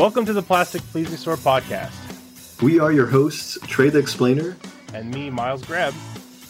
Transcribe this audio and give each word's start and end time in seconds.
Welcome 0.00 0.24
to 0.24 0.32
the 0.32 0.40
Plastic 0.40 0.80
Pleasing 0.84 1.18
Store 1.18 1.36
podcast. 1.36 1.92
We 2.62 2.80
are 2.80 2.90
your 2.90 3.04
hosts, 3.04 3.58
Trey 3.66 3.90
the 3.90 3.98
Explainer, 3.98 4.56
and 4.94 5.10
me, 5.10 5.28
Miles 5.28 5.62
Greb. 5.62 5.92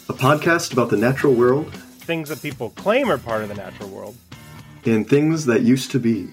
A 0.07 0.13
podcast 0.13 0.71
about 0.71 0.89
the 0.89 0.95
natural 0.95 1.33
world, 1.33 1.69
things 1.73 2.29
that 2.29 2.41
people 2.41 2.69
claim 2.69 3.11
are 3.11 3.17
part 3.17 3.43
of 3.43 3.49
the 3.49 3.55
natural 3.55 3.89
world, 3.89 4.15
and 4.85 5.05
things 5.05 5.47
that 5.47 5.63
used 5.63 5.91
to 5.91 5.99
be. 5.99 6.29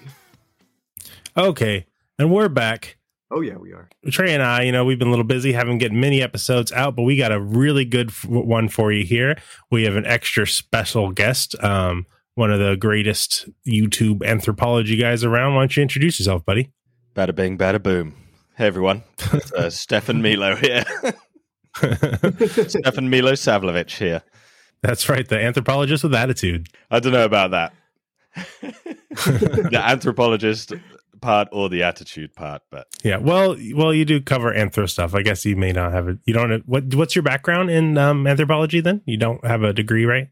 Okay, 1.37 1.87
and 2.21 2.33
we're 2.33 2.49
back. 2.49 2.99
Oh 3.33 3.41
yeah, 3.41 3.57
we 3.57 3.73
are. 3.73 3.89
Trey 4.11 4.33
and 4.33 4.43
I, 4.45 4.63
you 4.63 4.71
know, 4.71 4.85
we've 4.85 5.01
been 5.01 5.09
a 5.09 5.11
little 5.11 5.25
busy, 5.25 5.51
haven't 5.51 5.79
get 5.79 5.91
many 5.91 6.23
episodes 6.23 6.71
out, 6.71 6.95
but 6.95 7.03
we 7.03 7.17
got 7.17 7.33
a 7.33 7.41
really 7.41 7.85
good 7.85 8.11
f- 8.11 8.27
one 8.27 8.69
for 8.69 8.93
you 8.93 9.05
here. 9.05 9.37
We 9.73 9.83
have 9.83 9.97
an 9.97 10.07
extra 10.07 10.47
special 10.47 11.11
guest, 11.11 11.61
um, 11.65 12.07
one 12.37 12.53
of 12.53 12.61
the 12.61 12.77
greatest 12.77 13.49
YouTube 13.67 14.25
anthropology 14.25 14.97
guys 14.97 15.25
around. 15.25 15.57
Why 15.57 15.63
don't 15.63 15.77
you 15.77 15.83
introduce 15.83 16.21
yourself, 16.21 16.45
buddy? 16.45 16.71
Bada 17.19 17.35
bing, 17.35 17.59
bada 17.59 17.83
boom. 17.83 18.15
Hey 18.57 18.69
everyone, 18.69 19.03
uh, 19.57 19.71
Stefan 19.71 20.23
Milo 20.23 20.55
here. 20.55 20.85
Stefan 21.75 23.11
Milo 23.11 23.33
Savlovich 23.33 23.99
here. 23.99 24.23
That's 24.83 25.09
right, 25.09 25.27
the 25.27 25.37
anthropologist 25.37 26.05
with 26.05 26.15
attitude. 26.15 26.69
I 26.93 27.01
don't 27.01 27.13
know 27.13 27.25
about 27.25 27.51
that. 27.51 27.75
the 28.63 29.83
anthropologist 29.85 30.75
part 31.21 31.49
or 31.51 31.69
the 31.69 31.83
attitude 31.83 32.37
part, 32.37 32.63
but 32.71 32.87
yeah. 33.03 33.17
Well, 33.17 33.57
well, 33.75 33.93
you 33.93 34.05
do 34.05 34.21
cover 34.21 34.55
anthro 34.55 34.89
stuff. 34.89 35.13
I 35.13 35.23
guess 35.23 35.45
you 35.45 35.57
may 35.57 35.73
not 35.73 35.91
have 35.91 36.07
it. 36.07 36.19
You 36.25 36.35
don't. 36.35 36.51
Have, 36.51 36.63
what 36.67 36.95
What's 36.95 37.17
your 37.17 37.25
background 37.25 37.69
in 37.69 37.99
um, 37.99 38.29
anthropology? 38.29 38.81
Then 38.81 39.03
you 39.07 39.17
don't 39.17 39.45
have 39.45 39.65
a 39.65 39.73
degree, 39.73 40.05
right? 40.05 40.29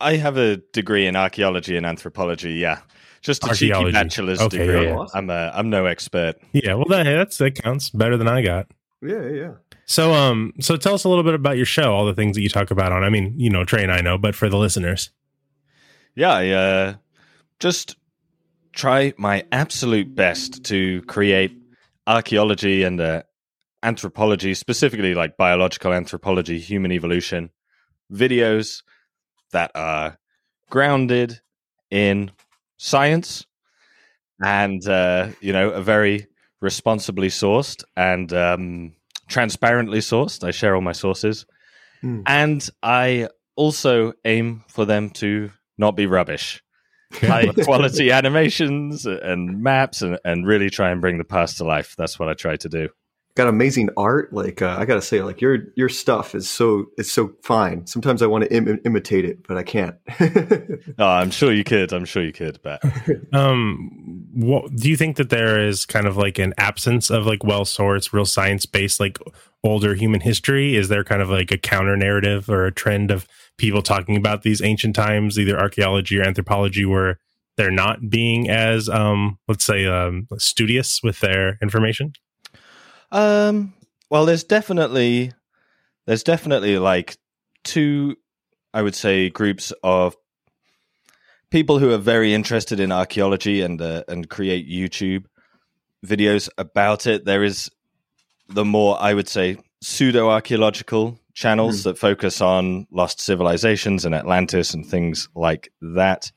I 0.00 0.16
have 0.16 0.36
a 0.36 0.56
degree 0.72 1.06
in 1.06 1.14
archaeology 1.14 1.76
and 1.76 1.86
anthropology. 1.86 2.54
Yeah, 2.54 2.80
just 3.24 3.44
a 3.44 3.54
cheeky 3.54 3.90
bachelor's 3.90 4.40
okay, 4.40 4.58
degree. 4.58 4.84
Yeah. 4.84 4.96
Awesome. 4.96 5.18
I'm 5.18 5.30
a, 5.30 5.52
I'm 5.54 5.70
no 5.70 5.86
expert. 5.86 6.36
Yeah, 6.52 6.74
well, 6.74 6.84
that 6.90 7.04
that's 7.04 7.38
that 7.38 7.60
counts 7.62 7.90
better 7.90 8.16
than 8.16 8.28
I 8.28 8.42
got. 8.42 8.66
Yeah, 9.02 9.28
yeah. 9.28 9.52
So, 9.86 10.12
um, 10.12 10.52
so 10.60 10.76
tell 10.76 10.94
us 10.94 11.04
a 11.04 11.08
little 11.08 11.24
bit 11.24 11.34
about 11.34 11.56
your 11.56 11.66
show, 11.66 11.92
all 11.92 12.06
the 12.06 12.14
things 12.14 12.36
that 12.36 12.42
you 12.42 12.48
talk 12.48 12.70
about 12.70 12.92
on. 12.92 13.02
I 13.02 13.08
mean, 13.08 13.34
you 13.36 13.50
know, 13.50 13.64
Trey 13.64 13.82
and 13.82 13.92
I 13.92 14.00
know, 14.00 14.16
but 14.16 14.34
for 14.34 14.48
the 14.48 14.56
listeners, 14.56 15.10
yeah, 16.14 16.32
I 16.32 16.48
uh, 16.50 16.94
just 17.58 17.96
try 18.72 19.12
my 19.16 19.44
absolute 19.52 20.14
best 20.14 20.64
to 20.66 21.02
create 21.02 21.56
archaeology 22.06 22.82
and 22.82 23.00
uh, 23.00 23.22
anthropology, 23.82 24.54
specifically 24.54 25.14
like 25.14 25.36
biological 25.36 25.92
anthropology, 25.92 26.58
human 26.58 26.92
evolution 26.92 27.50
videos 28.12 28.82
that 29.52 29.70
are 29.74 30.18
grounded 30.70 31.40
in 31.90 32.30
science 32.76 33.46
and 34.42 34.86
uh, 34.88 35.28
you 35.40 35.52
know 35.52 35.70
a 35.70 35.82
very 35.82 36.26
responsibly 36.60 37.28
sourced 37.28 37.84
and 37.96 38.32
um, 38.32 38.92
transparently 39.28 39.98
sourced. 39.98 40.44
I 40.44 40.50
share 40.50 40.74
all 40.74 40.80
my 40.80 40.92
sources, 40.92 41.46
mm. 42.02 42.22
and 42.26 42.68
I 42.82 43.28
also 43.56 44.14
aim 44.24 44.64
for 44.68 44.84
them 44.84 45.10
to 45.10 45.50
not 45.78 45.96
be 45.96 46.06
rubbish. 46.06 46.62
High 47.14 47.46
quality 47.62 48.10
animations 48.10 49.06
and 49.06 49.62
maps, 49.62 50.02
and, 50.02 50.18
and 50.24 50.46
really 50.46 50.68
try 50.68 50.90
and 50.90 51.00
bring 51.00 51.18
the 51.18 51.24
past 51.24 51.58
to 51.58 51.64
life. 51.64 51.94
That's 51.96 52.18
what 52.18 52.28
I 52.28 52.34
try 52.34 52.56
to 52.56 52.68
do 52.68 52.88
got 53.36 53.48
amazing 53.48 53.90
art. 53.96 54.32
Like 54.32 54.62
uh, 54.62 54.76
I 54.78 54.84
gotta 54.84 55.02
say, 55.02 55.22
like 55.22 55.40
your 55.40 55.58
your 55.76 55.88
stuff 55.88 56.34
is 56.34 56.48
so 56.48 56.86
it's 56.96 57.10
so 57.10 57.32
fine. 57.42 57.86
Sometimes 57.86 58.22
I 58.22 58.26
want 58.26 58.44
to 58.44 58.54
Im- 58.54 58.80
imitate 58.84 59.24
it, 59.24 59.46
but 59.46 59.56
I 59.56 59.62
can't. 59.62 59.96
oh, 60.98 61.06
I'm 61.06 61.30
sure 61.30 61.52
you 61.52 61.64
could. 61.64 61.92
I'm 61.92 62.04
sure 62.04 62.22
you 62.22 62.32
could. 62.32 62.60
But 62.62 62.82
um, 63.32 63.90
what 64.32 64.74
do 64.74 64.88
you 64.88 64.96
think 64.96 65.16
that 65.16 65.30
there 65.30 65.60
is 65.60 65.84
kind 65.86 66.06
of 66.06 66.16
like 66.16 66.38
an 66.38 66.54
absence 66.58 67.10
of 67.10 67.26
like 67.26 67.44
well 67.44 67.64
sourced, 67.64 68.12
real 68.12 68.26
science 68.26 68.66
based, 68.66 69.00
like 69.00 69.18
older 69.62 69.94
human 69.94 70.20
history? 70.20 70.76
Is 70.76 70.88
there 70.88 71.04
kind 71.04 71.22
of 71.22 71.28
like 71.28 71.50
a 71.50 71.58
counter 71.58 71.96
narrative 71.96 72.48
or 72.48 72.66
a 72.66 72.72
trend 72.72 73.10
of 73.10 73.26
people 73.58 73.82
talking 73.82 74.16
about 74.16 74.42
these 74.42 74.62
ancient 74.62 74.94
times, 74.94 75.38
either 75.38 75.58
archaeology 75.58 76.18
or 76.18 76.22
anthropology, 76.22 76.84
where 76.84 77.18
they're 77.56 77.70
not 77.70 78.10
being 78.10 78.50
as 78.50 78.88
um, 78.88 79.38
let's 79.48 79.64
say 79.64 79.86
um, 79.86 80.28
studious 80.38 81.02
with 81.02 81.18
their 81.20 81.58
information? 81.60 82.12
Um, 83.14 83.72
well, 84.10 84.26
there's 84.26 84.44
definitely 84.44 85.32
there's 86.04 86.24
definitely 86.24 86.78
like 86.78 87.16
two, 87.62 88.16
I 88.74 88.82
would 88.82 88.96
say, 88.96 89.30
groups 89.30 89.72
of 89.82 90.16
people 91.50 91.78
who 91.78 91.92
are 91.92 91.98
very 91.98 92.34
interested 92.34 92.80
in 92.80 92.90
archaeology 92.90 93.62
and 93.62 93.80
uh, 93.80 94.02
and 94.08 94.28
create 94.28 94.68
YouTube 94.68 95.26
videos 96.04 96.48
about 96.58 97.06
it. 97.06 97.24
There 97.24 97.44
is 97.44 97.70
the 98.48 98.64
more 98.64 99.00
I 99.00 99.14
would 99.14 99.28
say 99.28 99.58
pseudo 99.80 100.28
archaeological 100.28 101.20
channels 101.34 101.80
mm. 101.80 101.84
that 101.84 101.98
focus 101.98 102.40
on 102.40 102.88
lost 102.90 103.20
civilizations 103.20 104.04
and 104.04 104.14
Atlantis 104.14 104.74
and 104.74 104.84
things 104.84 105.28
like 105.36 105.72
that. 105.80 106.32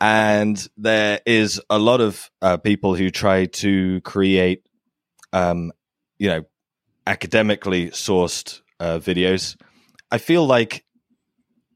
And 0.00 0.64
there 0.76 1.20
is 1.26 1.60
a 1.70 1.78
lot 1.78 2.00
of 2.00 2.30
uh, 2.40 2.58
people 2.58 2.94
who 2.94 3.10
try 3.10 3.46
to 3.46 4.00
create 4.02 4.65
um, 5.32 5.72
you 6.18 6.28
know, 6.28 6.44
academically 7.06 7.90
sourced 7.90 8.60
uh, 8.80 8.98
videos. 8.98 9.56
I 10.10 10.18
feel 10.18 10.46
like 10.46 10.84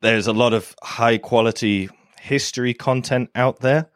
there's 0.02 0.26
a 0.26 0.32
lot 0.32 0.52
of 0.52 0.74
high 0.82 1.18
quality 1.18 1.88
history 2.20 2.74
content 2.74 3.30
out 3.34 3.60
there, 3.60 3.90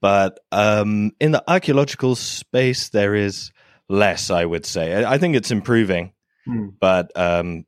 but 0.00 0.38
um, 0.52 1.12
in 1.20 1.32
the 1.32 1.44
archaeological 1.50 2.14
space, 2.14 2.90
there 2.90 3.14
is 3.14 3.52
less. 3.88 4.30
I 4.30 4.44
would 4.44 4.66
say. 4.66 5.04
I, 5.04 5.14
I 5.14 5.18
think 5.18 5.36
it's 5.36 5.50
improving, 5.50 6.12
hmm. 6.44 6.68
but 6.80 7.16
um, 7.16 7.66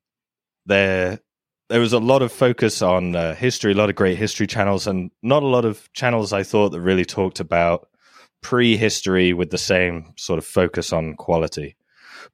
there 0.67 1.21
there 1.69 1.81
was 1.81 1.93
a 1.93 1.99
lot 1.99 2.23
of 2.23 2.33
focus 2.33 2.81
on 2.83 3.15
uh, 3.15 3.35
history, 3.35 3.73
a 3.73 3.75
lot 3.75 3.91
of 3.91 3.97
great 3.97 4.17
history 4.17 4.47
channels, 4.47 4.87
and 4.87 5.11
not 5.23 5.43
a 5.43 5.47
lot 5.47 5.65
of 5.65 5.93
channels 5.93 6.33
I 6.33 6.43
thought 6.43 6.71
that 6.71 6.81
really 6.81 7.05
talked 7.05 7.41
about 7.41 7.89
prehistory 8.41 9.33
with 9.33 9.51
the 9.51 9.59
same 9.59 10.13
sort 10.17 10.39
of 10.39 10.45
focus 10.45 10.93
on 10.93 11.15
quality. 11.15 11.77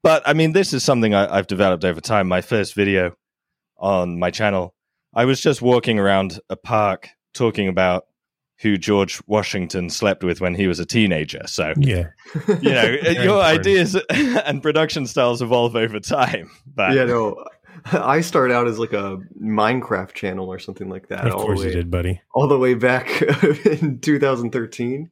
But 0.03 0.23
I 0.27 0.33
mean, 0.33 0.53
this 0.53 0.73
is 0.73 0.83
something 0.83 1.15
I, 1.15 1.37
have 1.37 1.47
developed 1.47 1.85
over 1.85 2.01
time. 2.01 2.29
My 2.29 2.41
first 2.41 2.75
video 2.75 3.17
on 3.79 4.19
my 4.19 4.31
channel, 4.31 4.75
I 5.15 5.25
was 5.25 5.41
just 5.41 5.63
walking 5.63 5.99
around 5.99 6.41
a 6.51 6.57
park 6.57 7.09
talking 7.33 7.69
about 7.69 8.07
who 8.59 8.79
George 8.79 9.21
Washington 9.27 9.91
slept 9.91 10.23
with 10.23 10.41
when 10.41 10.55
he 10.55 10.67
was 10.67 10.79
a 10.79 10.87
teenager. 10.87 11.43
So, 11.47 11.75
yeah, 11.77 12.11
you 12.61 12.71
know, 12.71 12.97
uh, 13.07 13.11
your 13.11 13.41
ideas 13.43 13.97
and 14.11 14.63
production 14.63 15.07
styles 15.07 15.43
evolve 15.43 15.77
over 15.77 16.01
time. 16.01 16.51
But 16.67 16.95
yeah, 16.95 17.05
no, 17.05 17.45
I 17.93 18.21
started 18.21 18.55
out 18.55 18.67
as 18.67 18.79
like 18.79 18.93
a 18.93 19.19
Minecraft 19.41 20.13
channel 20.15 20.49
or 20.49 20.59
something 20.59 20.89
like 20.89 21.09
that. 21.09 21.27
Of 21.27 21.35
course, 21.35 21.61
way, 21.61 21.67
you 21.67 21.73
did, 21.73 21.91
buddy. 21.91 22.21
All 22.33 22.47
the 22.47 22.59
way 22.59 22.75
back 22.75 23.23
in 23.67 23.99
2013. 24.01 25.11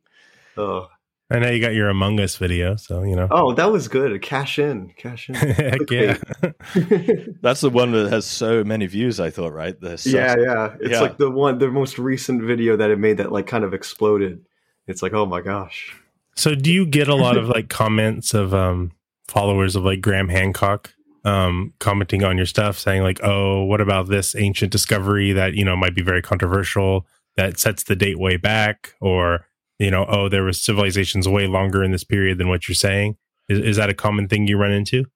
Oh. 0.56 0.88
I 1.32 1.38
know 1.38 1.48
you 1.48 1.62
got 1.62 1.72
your 1.72 1.88
Among 1.88 2.20
Us 2.20 2.36
video, 2.36 2.76
so 2.76 3.04
you 3.04 3.16
know. 3.16 3.26
Oh, 3.30 3.54
that 3.54 3.72
was 3.72 3.88
good. 3.88 4.20
Cash 4.20 4.58
in, 4.58 4.92
cash 4.98 5.30
in. 5.30 5.34
Heck 5.34 5.90
yeah. 5.90 6.18
That's 7.40 7.62
the 7.62 7.70
one 7.70 7.92
that 7.92 8.12
has 8.12 8.26
so 8.26 8.62
many 8.64 8.84
views. 8.84 9.18
I 9.18 9.30
thought, 9.30 9.54
right? 9.54 9.80
The 9.80 10.00
yeah, 10.04 10.36
yeah. 10.38 10.76
It's 10.78 10.90
yeah. 10.90 11.00
like 11.00 11.16
the 11.16 11.30
one, 11.30 11.56
the 11.56 11.68
most 11.68 11.98
recent 11.98 12.42
video 12.42 12.76
that 12.76 12.90
it 12.90 12.98
made 12.98 13.16
that 13.16 13.32
like 13.32 13.46
kind 13.46 13.64
of 13.64 13.72
exploded. 13.72 14.44
It's 14.86 15.02
like, 15.02 15.14
oh 15.14 15.24
my 15.24 15.40
gosh. 15.40 15.96
So, 16.34 16.54
do 16.54 16.70
you 16.70 16.84
get 16.84 17.08
a 17.08 17.14
lot 17.14 17.38
of 17.38 17.48
like 17.48 17.68
comments 17.70 18.34
of 18.34 18.52
um 18.52 18.92
followers 19.26 19.74
of 19.74 19.84
like 19.84 20.02
Graham 20.02 20.28
Hancock 20.28 20.92
um 21.24 21.72
commenting 21.78 22.24
on 22.24 22.36
your 22.36 22.46
stuff, 22.46 22.78
saying 22.78 23.02
like, 23.02 23.20
"Oh, 23.22 23.64
what 23.64 23.80
about 23.80 24.08
this 24.08 24.34
ancient 24.34 24.70
discovery 24.70 25.32
that 25.32 25.54
you 25.54 25.64
know 25.64 25.76
might 25.76 25.94
be 25.94 26.02
very 26.02 26.20
controversial 26.20 27.06
that 27.36 27.58
sets 27.58 27.84
the 27.84 27.96
date 27.96 28.18
way 28.18 28.36
back?" 28.36 28.92
or 29.00 29.46
you 29.82 29.90
know, 29.90 30.06
oh, 30.08 30.28
there 30.28 30.44
was 30.44 30.62
civilizations 30.62 31.28
way 31.28 31.46
longer 31.46 31.82
in 31.82 31.90
this 31.90 32.04
period 32.04 32.38
than 32.38 32.48
what 32.48 32.68
you're 32.68 32.74
saying? 32.74 33.16
Is, 33.48 33.58
is 33.58 33.76
that 33.76 33.90
a 33.90 33.94
common 33.94 34.28
thing 34.28 34.46
you 34.46 34.56
run 34.56 34.70
into? 34.70 35.06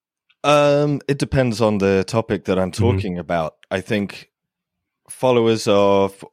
Um, 0.42 1.00
it 1.08 1.18
depends 1.18 1.60
on 1.60 1.78
the 1.78 2.04
topic 2.04 2.44
that 2.46 2.58
I'm 2.58 2.72
mm-hmm. 2.72 2.84
talking 2.84 3.12
mm-hmm. 3.14 3.20
about. 3.20 3.56
I 3.70 3.80
think 3.80 4.30
followers 5.08 5.68
of 5.68 6.24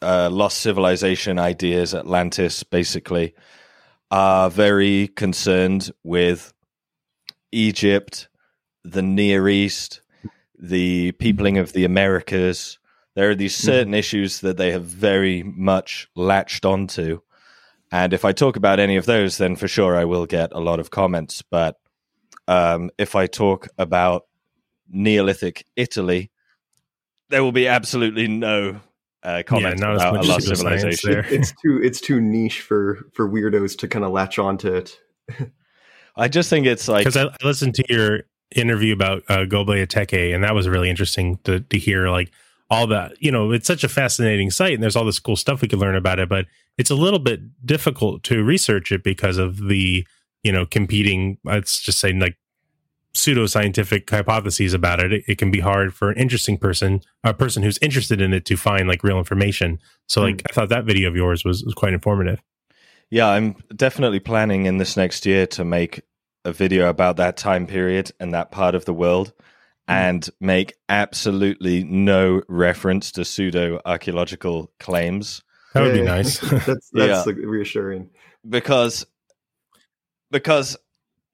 uh, 0.00 0.30
lost 0.30 0.58
civilization 0.58 1.38
ideas, 1.38 1.94
Atlantis, 1.94 2.62
basically, 2.62 3.34
are 4.10 4.48
very 4.50 5.08
concerned 5.08 5.90
with 6.02 6.52
Egypt, 7.52 8.28
the 8.82 9.02
Near 9.02 9.48
East, 9.48 10.00
the 10.58 11.12
peopling 11.12 11.58
of 11.58 11.72
the 11.72 11.84
Americas. 11.84 12.78
There 13.14 13.30
are 13.30 13.34
these 13.34 13.56
mm-hmm. 13.56 13.66
certain 13.66 13.88
mm-hmm. 13.88 13.94
issues 13.94 14.40
that 14.40 14.56
they 14.56 14.72
have 14.72 14.84
very 14.84 15.42
much 15.42 16.08
latched 16.16 16.64
onto. 16.64 17.20
And 17.94 18.12
if 18.12 18.24
I 18.24 18.32
talk 18.32 18.56
about 18.56 18.80
any 18.80 18.96
of 18.96 19.06
those, 19.06 19.38
then 19.38 19.54
for 19.54 19.68
sure 19.68 19.96
I 19.96 20.04
will 20.04 20.26
get 20.26 20.50
a 20.50 20.58
lot 20.58 20.80
of 20.80 20.90
comments. 20.90 21.42
But 21.42 21.78
um, 22.48 22.90
if 22.98 23.14
I 23.14 23.28
talk 23.28 23.68
about 23.78 24.26
Neolithic 24.88 25.64
Italy, 25.76 26.32
there 27.28 27.44
will 27.44 27.52
be 27.52 27.68
absolutely 27.68 28.26
no 28.26 28.80
uh, 29.22 29.44
comments 29.46 29.80
not 29.80 29.94
as 29.94 30.02
about 30.02 30.24
a 30.24 30.28
lost 30.28 30.48
pseudoscience 30.48 30.56
civilization. 30.56 31.10
there. 31.12 31.24
it's 31.26 31.52
too 31.52 31.80
it's 31.80 32.00
too 32.00 32.20
niche 32.20 32.62
for 32.62 32.98
for 33.12 33.30
weirdos 33.30 33.78
to 33.78 33.86
kind 33.86 34.04
of 34.04 34.10
latch 34.10 34.40
onto 34.40 34.74
it. 34.74 34.98
I 36.16 36.26
just 36.26 36.50
think 36.50 36.66
it's 36.66 36.88
like 36.88 37.04
because 37.04 37.16
I, 37.16 37.26
I 37.26 37.36
listened 37.44 37.76
to 37.76 37.84
your 37.88 38.22
interview 38.56 38.92
about 38.92 39.22
uh, 39.28 39.44
Göbekli 39.44 39.86
Tepe, 39.88 40.34
and 40.34 40.42
that 40.42 40.52
was 40.52 40.68
really 40.68 40.90
interesting 40.90 41.38
to 41.44 41.60
to 41.60 41.78
hear 41.78 42.08
like 42.08 42.32
all 42.70 42.86
that. 42.88 43.12
You 43.20 43.30
know, 43.30 43.52
it's 43.52 43.66
such 43.66 43.84
a 43.84 43.88
fascinating 43.88 44.50
site, 44.50 44.74
and 44.74 44.82
there's 44.82 44.96
all 44.96 45.04
this 45.04 45.20
cool 45.20 45.36
stuff 45.36 45.62
we 45.62 45.68
could 45.68 45.78
learn 45.78 45.96
about 45.96 46.18
it, 46.18 46.28
but 46.28 46.46
it's 46.78 46.90
a 46.90 46.94
little 46.94 47.18
bit 47.18 47.40
difficult 47.64 48.22
to 48.24 48.42
research 48.42 48.92
it 48.92 49.02
because 49.02 49.38
of 49.38 49.68
the 49.68 50.06
you 50.42 50.52
know 50.52 50.66
competing. 50.66 51.38
Let's 51.44 51.80
just 51.80 51.98
say 51.98 52.12
like 52.12 52.36
pseudoscientific 53.14 54.10
hypotheses 54.10 54.74
about 54.74 55.00
it. 55.00 55.12
it. 55.12 55.24
It 55.26 55.38
can 55.38 55.50
be 55.50 55.60
hard 55.60 55.94
for 55.94 56.10
an 56.10 56.18
interesting 56.18 56.58
person, 56.58 57.00
a 57.22 57.32
person 57.32 57.62
who's 57.62 57.78
interested 57.78 58.20
in 58.20 58.32
it, 58.32 58.44
to 58.46 58.56
find 58.56 58.88
like 58.88 59.04
real 59.04 59.18
information. 59.18 59.78
So, 60.08 60.20
like, 60.20 60.40
hmm. 60.40 60.46
I 60.50 60.52
thought 60.52 60.68
that 60.70 60.84
video 60.84 61.08
of 61.08 61.16
yours 61.16 61.44
was, 61.44 61.64
was 61.64 61.74
quite 61.74 61.94
informative. 61.94 62.42
Yeah, 63.10 63.28
I'm 63.28 63.56
definitely 63.74 64.20
planning 64.20 64.66
in 64.66 64.78
this 64.78 64.96
next 64.96 65.24
year 65.24 65.46
to 65.48 65.64
make 65.64 66.02
a 66.44 66.52
video 66.52 66.88
about 66.88 67.16
that 67.16 67.36
time 67.36 67.66
period 67.66 68.10
and 68.18 68.34
that 68.34 68.50
part 68.50 68.74
of 68.74 68.84
the 68.84 68.94
world 68.94 69.32
Mm. 69.88 69.92
and 69.94 70.30
make 70.40 70.74
absolutely 70.88 71.84
no 71.84 72.40
reference 72.48 73.12
to 73.12 73.24
pseudo 73.24 73.80
archaeological 73.84 74.72
claims 74.80 75.42
That 75.74 75.82
would 75.82 75.92
be 75.92 76.00
nice. 76.02 76.38
that's 76.66 76.88
that's 76.92 77.26
Yeah. 77.26 77.32
reassuring. 77.36 78.08
because 78.48 79.04
because 80.30 80.76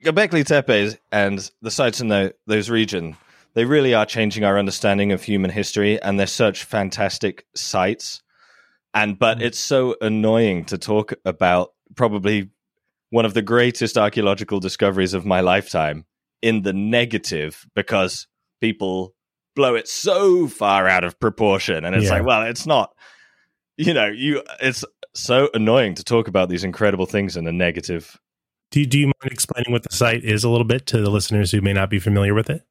Göbekli 0.04 0.44
Tepe 0.44 0.98
and 1.12 1.50
the 1.62 1.70
sites 1.70 2.00
in 2.00 2.08
the, 2.08 2.34
those 2.46 2.70
region 2.70 3.16
they 3.54 3.64
really 3.64 3.94
are 3.94 4.06
changing 4.06 4.44
our 4.44 4.58
understanding 4.58 5.12
of 5.12 5.22
human 5.22 5.50
history 5.50 6.00
and 6.02 6.18
they're 6.18 6.26
such 6.26 6.64
fantastic 6.64 7.46
sites 7.54 8.22
and 8.94 9.18
but 9.18 9.38
mm. 9.38 9.42
it's 9.42 9.58
so 9.60 9.94
annoying 10.00 10.64
to 10.64 10.76
talk 10.78 11.12
about 11.24 11.72
probably 11.94 12.50
one 13.10 13.24
of 13.24 13.34
the 13.34 13.42
greatest 13.42 13.96
archaeological 13.98 14.58
discoveries 14.60 15.14
of 15.14 15.24
my 15.26 15.40
lifetime 15.40 16.04
in 16.42 16.62
the 16.62 16.72
negative 16.72 17.66
because 17.74 18.26
people 18.60 19.14
blow 19.56 19.74
it 19.74 19.88
so 19.88 20.46
far 20.46 20.86
out 20.88 21.04
of 21.04 21.18
proportion 21.20 21.84
and 21.84 21.94
it's 21.96 22.04
Yeah. 22.06 22.12
like 22.12 22.24
well 22.24 22.42
it's 22.42 22.66
not 22.66 22.94
you 23.76 23.92
know 23.92 24.06
you 24.06 24.42
it's 24.60 24.84
so 25.14 25.48
annoying 25.54 25.94
to 25.94 26.04
talk 26.04 26.28
about 26.28 26.48
these 26.48 26.62
incredible 26.64 27.06
things 27.06 27.36
in 27.36 27.46
a 27.46 27.52
negative 27.52 28.16
do, 28.70 28.80
you- 28.80 28.86
do 28.86 28.98
you 29.00 29.06
mind 29.06 29.32
explaining 29.32 29.72
what 29.72 29.82
the 29.82 29.94
site 29.94 30.22
is 30.24 30.44
a 30.44 30.48
little 30.48 30.64
bit 30.66 30.86
to 30.86 31.00
the 31.00 31.10
listeners 31.10 31.50
who 31.50 31.60
may 31.60 31.72
not 31.72 31.90
be 31.90 31.98
familiar 31.98 32.34
with 32.34 32.48
it? 32.48 32.62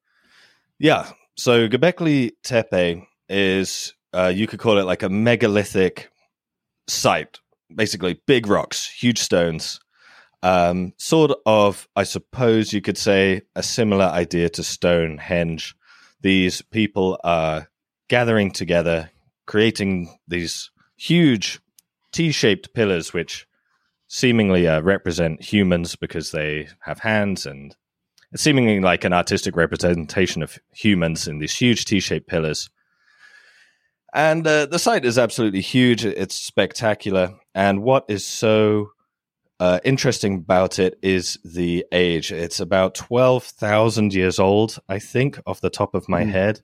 Yeah. 0.78 1.10
So 1.36 1.68
Göbekli 1.68 2.30
Tepe 2.42 3.06
is, 3.28 3.92
uh, 4.14 4.32
you 4.34 4.46
could 4.46 4.60
call 4.60 4.78
it 4.78 4.84
like 4.84 5.02
a 5.02 5.10
megalithic 5.10 6.10
site, 6.88 7.38
basically 7.74 8.18
big 8.26 8.46
rocks, 8.46 8.88
huge 8.88 9.18
stones. 9.18 9.78
Um, 10.42 10.94
sort 10.96 11.32
of, 11.44 11.86
I 11.96 12.04
suppose 12.04 12.72
you 12.72 12.80
could 12.80 12.96
say, 12.96 13.42
a 13.54 13.62
similar 13.62 14.06
idea 14.06 14.48
to 14.48 14.62
Stonehenge. 14.62 15.74
These 16.20 16.62
people 16.62 17.18
are 17.24 17.68
gathering 18.08 18.50
together, 18.50 19.10
creating 19.46 20.18
these 20.28 20.70
huge 20.96 21.60
T 22.12 22.32
shaped 22.32 22.74
pillars, 22.74 23.12
which 23.12 23.46
seemingly 24.06 24.66
uh, 24.66 24.80
represent 24.80 25.42
humans 25.42 25.96
because 25.96 26.32
they 26.32 26.68
have 26.80 26.98
hands 26.98 27.46
and 27.46 27.76
it's 28.32 28.42
seemingly 28.42 28.80
like 28.80 29.04
an 29.04 29.12
artistic 29.12 29.56
representation 29.56 30.42
of 30.42 30.58
humans 30.72 31.26
in 31.26 31.38
these 31.38 31.54
huge 31.54 31.84
T-shaped 31.84 32.28
pillars. 32.28 32.70
And 34.12 34.46
uh, 34.46 34.66
the 34.66 34.78
site 34.78 35.04
is 35.04 35.18
absolutely 35.18 35.60
huge. 35.60 36.04
It's 36.04 36.34
spectacular. 36.34 37.30
And 37.54 37.82
what 37.82 38.04
is 38.08 38.26
so 38.26 38.90
uh, 39.60 39.78
interesting 39.84 40.34
about 40.36 40.78
it 40.78 40.98
is 41.02 41.38
the 41.44 41.84
age. 41.92 42.32
It's 42.32 42.58
about 42.60 42.94
12,000 42.96 44.14
years 44.14 44.38
old, 44.38 44.78
I 44.88 44.98
think, 44.98 45.38
off 45.46 45.60
the 45.60 45.70
top 45.70 45.94
of 45.94 46.08
my 46.08 46.24
Hmm. 46.24 46.30
head. 46.30 46.60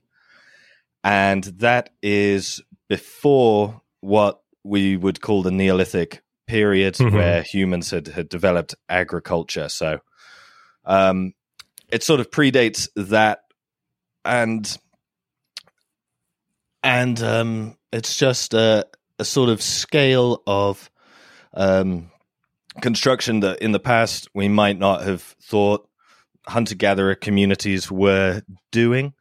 And 1.03 1.43
that 1.59 1.91
is 2.01 2.61
before 2.89 3.81
what 4.01 4.41
we 4.63 4.97
would 4.97 5.21
call 5.21 5.43
the 5.43 5.51
Neolithic 5.51 6.21
period, 6.47 6.95
Mhm. 6.95 7.13
where 7.13 7.41
humans 7.43 7.91
had, 7.91 8.07
had 8.07 8.29
developed 8.29 8.75
agriculture. 8.89 9.69
So, 9.69 9.99
um, 10.85 11.33
it 11.89 12.03
sort 12.03 12.19
of 12.19 12.31
predates 12.31 12.89
that 12.95 13.43
and 14.25 14.77
and 16.83 17.21
um 17.21 17.77
it's 17.93 18.17
just 18.17 18.53
a, 18.53 18.85
a 19.19 19.23
sort 19.25 19.49
of 19.49 19.61
scale 19.61 20.43
of 20.45 20.89
um 21.53 22.11
construction 22.81 23.41
that 23.41 23.59
in 23.61 23.71
the 23.71 23.79
past 23.79 24.27
we 24.33 24.47
might 24.47 24.77
not 24.77 25.03
have 25.03 25.21
thought 25.43 25.87
hunter 26.47 26.75
gatherer 26.75 27.15
communities 27.15 27.91
were 27.91 28.41
doing 28.71 29.13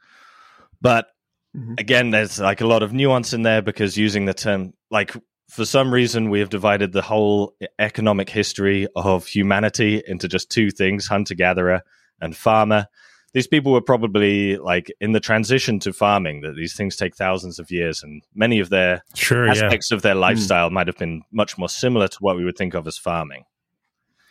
but 0.80 1.08
Mhm. 1.56 1.80
again 1.80 2.10
there's 2.10 2.38
like 2.38 2.60
a 2.60 2.66
lot 2.66 2.82
of 2.82 2.92
nuance 2.92 3.32
in 3.32 3.42
there 3.42 3.62
because 3.62 3.96
using 3.96 4.26
the 4.26 4.34
term 4.34 4.74
like 4.90 5.12
for 5.48 5.64
some 5.64 5.92
reason 5.92 6.28
we 6.28 6.40
have 6.40 6.50
divided 6.50 6.92
the 6.92 7.02
whole 7.02 7.54
economic 7.78 8.28
history 8.28 8.86
of 8.94 9.26
humanity 9.26 10.02
into 10.06 10.28
just 10.28 10.50
two 10.50 10.70
things 10.70 11.06
hunter 11.06 11.34
gatherer 11.34 11.80
and 12.20 12.36
farmer 12.36 12.86
these 13.36 13.46
people 13.46 13.70
were 13.70 13.82
probably 13.82 14.56
like 14.56 14.90
in 14.98 15.12
the 15.12 15.20
transition 15.20 15.78
to 15.78 15.92
farming 15.92 16.40
that 16.40 16.56
these 16.56 16.74
things 16.74 16.96
take 16.96 17.14
thousands 17.14 17.58
of 17.58 17.70
years 17.70 18.02
and 18.02 18.22
many 18.34 18.60
of 18.60 18.70
their 18.70 19.04
Sure, 19.14 19.44
yeah. 19.44 19.52
aspects 19.52 19.92
of 19.92 20.00
their 20.00 20.14
lifestyle 20.14 20.70
might 20.70 20.86
have 20.86 20.96
been 20.96 21.22
much 21.32 21.58
more 21.58 21.68
similar 21.68 22.08
to 22.08 22.16
what 22.20 22.36
we 22.38 22.46
would 22.46 22.56
think 22.56 22.72
of 22.72 22.86
as 22.86 22.96
farming 22.96 23.44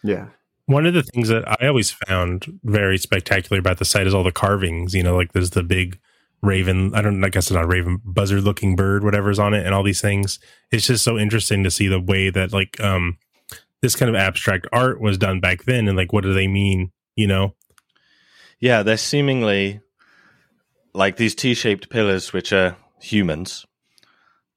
Yeah. 0.03 0.29
One 0.65 0.87
of 0.87 0.95
the 0.95 1.03
things 1.03 1.27
that 1.29 1.47
I 1.47 1.67
always 1.67 1.91
found 1.91 2.59
very 2.63 2.97
spectacular 2.97 3.59
about 3.59 3.77
the 3.77 3.85
site 3.85 4.07
is 4.07 4.13
all 4.15 4.23
the 4.23 4.31
carvings. 4.31 4.95
You 4.95 5.03
know, 5.03 5.15
like 5.15 5.33
there's 5.33 5.51
the 5.51 5.61
big 5.61 5.99
raven. 6.41 6.95
I 6.95 7.03
don't. 7.03 7.23
I 7.23 7.29
guess 7.29 7.45
it's 7.45 7.51
not 7.51 7.65
a 7.65 7.67
raven, 7.67 8.01
buzzard 8.03 8.41
looking 8.41 8.75
bird, 8.75 9.03
whatever's 9.03 9.37
on 9.37 9.53
it, 9.53 9.63
and 9.63 9.75
all 9.75 9.83
these 9.83 10.01
things. 10.01 10.39
It's 10.71 10.87
just 10.87 11.03
so 11.03 11.19
interesting 11.19 11.63
to 11.63 11.69
see 11.69 11.87
the 11.87 11.99
way 11.99 12.31
that 12.31 12.51
like 12.51 12.79
um 12.81 13.19
this 13.83 13.95
kind 13.95 14.09
of 14.09 14.15
abstract 14.15 14.65
art 14.73 14.99
was 14.99 15.19
done 15.19 15.39
back 15.39 15.65
then, 15.65 15.87
and 15.87 15.95
like 15.95 16.11
what 16.11 16.23
do 16.23 16.33
they 16.33 16.47
mean? 16.47 16.91
You 17.15 17.27
know, 17.27 17.53
yeah 18.59 18.83
they're 18.83 18.97
seemingly 18.97 19.81
like 20.93 21.17
these 21.17 21.35
t-shaped 21.35 21.89
pillars 21.89 22.31
which 22.33 22.53
are 22.53 22.77
humans 23.01 23.65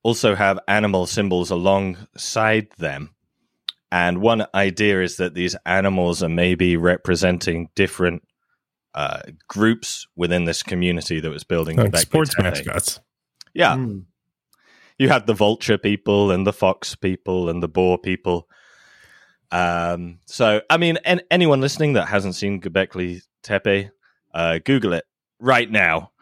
also 0.03 0.35
have 0.35 0.59
animal 0.69 1.07
symbols 1.07 1.51
alongside 1.51 2.69
them 2.79 3.15
and 3.91 4.21
one 4.21 4.47
idea 4.55 5.03
is 5.03 5.17
that 5.17 5.35
these 5.35 5.57
animals 5.65 6.23
are 6.23 6.29
maybe 6.29 6.77
representing 6.77 7.69
different 7.75 8.23
uh, 8.95 9.21
groups 9.49 10.07
within 10.17 10.45
this 10.45 10.63
community 10.63 11.21
that 11.21 11.31
was 11.31 11.45
building 11.45 11.77
like 11.77 11.93
Göbekli 11.93 11.99
sports 11.99 12.35
Tepe. 12.35 12.43
mascots. 12.45 13.01
yeah 13.55 13.77
Mm. 13.77 14.05
you 14.99 15.09
had 15.09 15.27
the 15.27 15.35
vulture 15.35 15.79
people 15.79 16.31
and 16.31 16.47
the 16.47 16.53
fox 16.53 16.95
people 16.97 17.49
and 17.49 17.63
the 17.63 17.69
boar 17.69 17.99
people. 17.99 18.48
Um, 19.51 20.19
so, 20.27 20.61
I 20.69 20.77
mean, 20.77 20.99
an- 21.05 21.23
anyone 21.31 21.61
listening 21.61 21.95
that 21.95 22.09
hasn't 22.09 22.35
seen 22.35 22.61
Göbekli 22.61 23.23
Tepe, 23.43 23.91
uh, 24.35 24.59
Google 24.65 24.93
it 24.93 25.05
right 25.41 25.71
now 25.71 26.13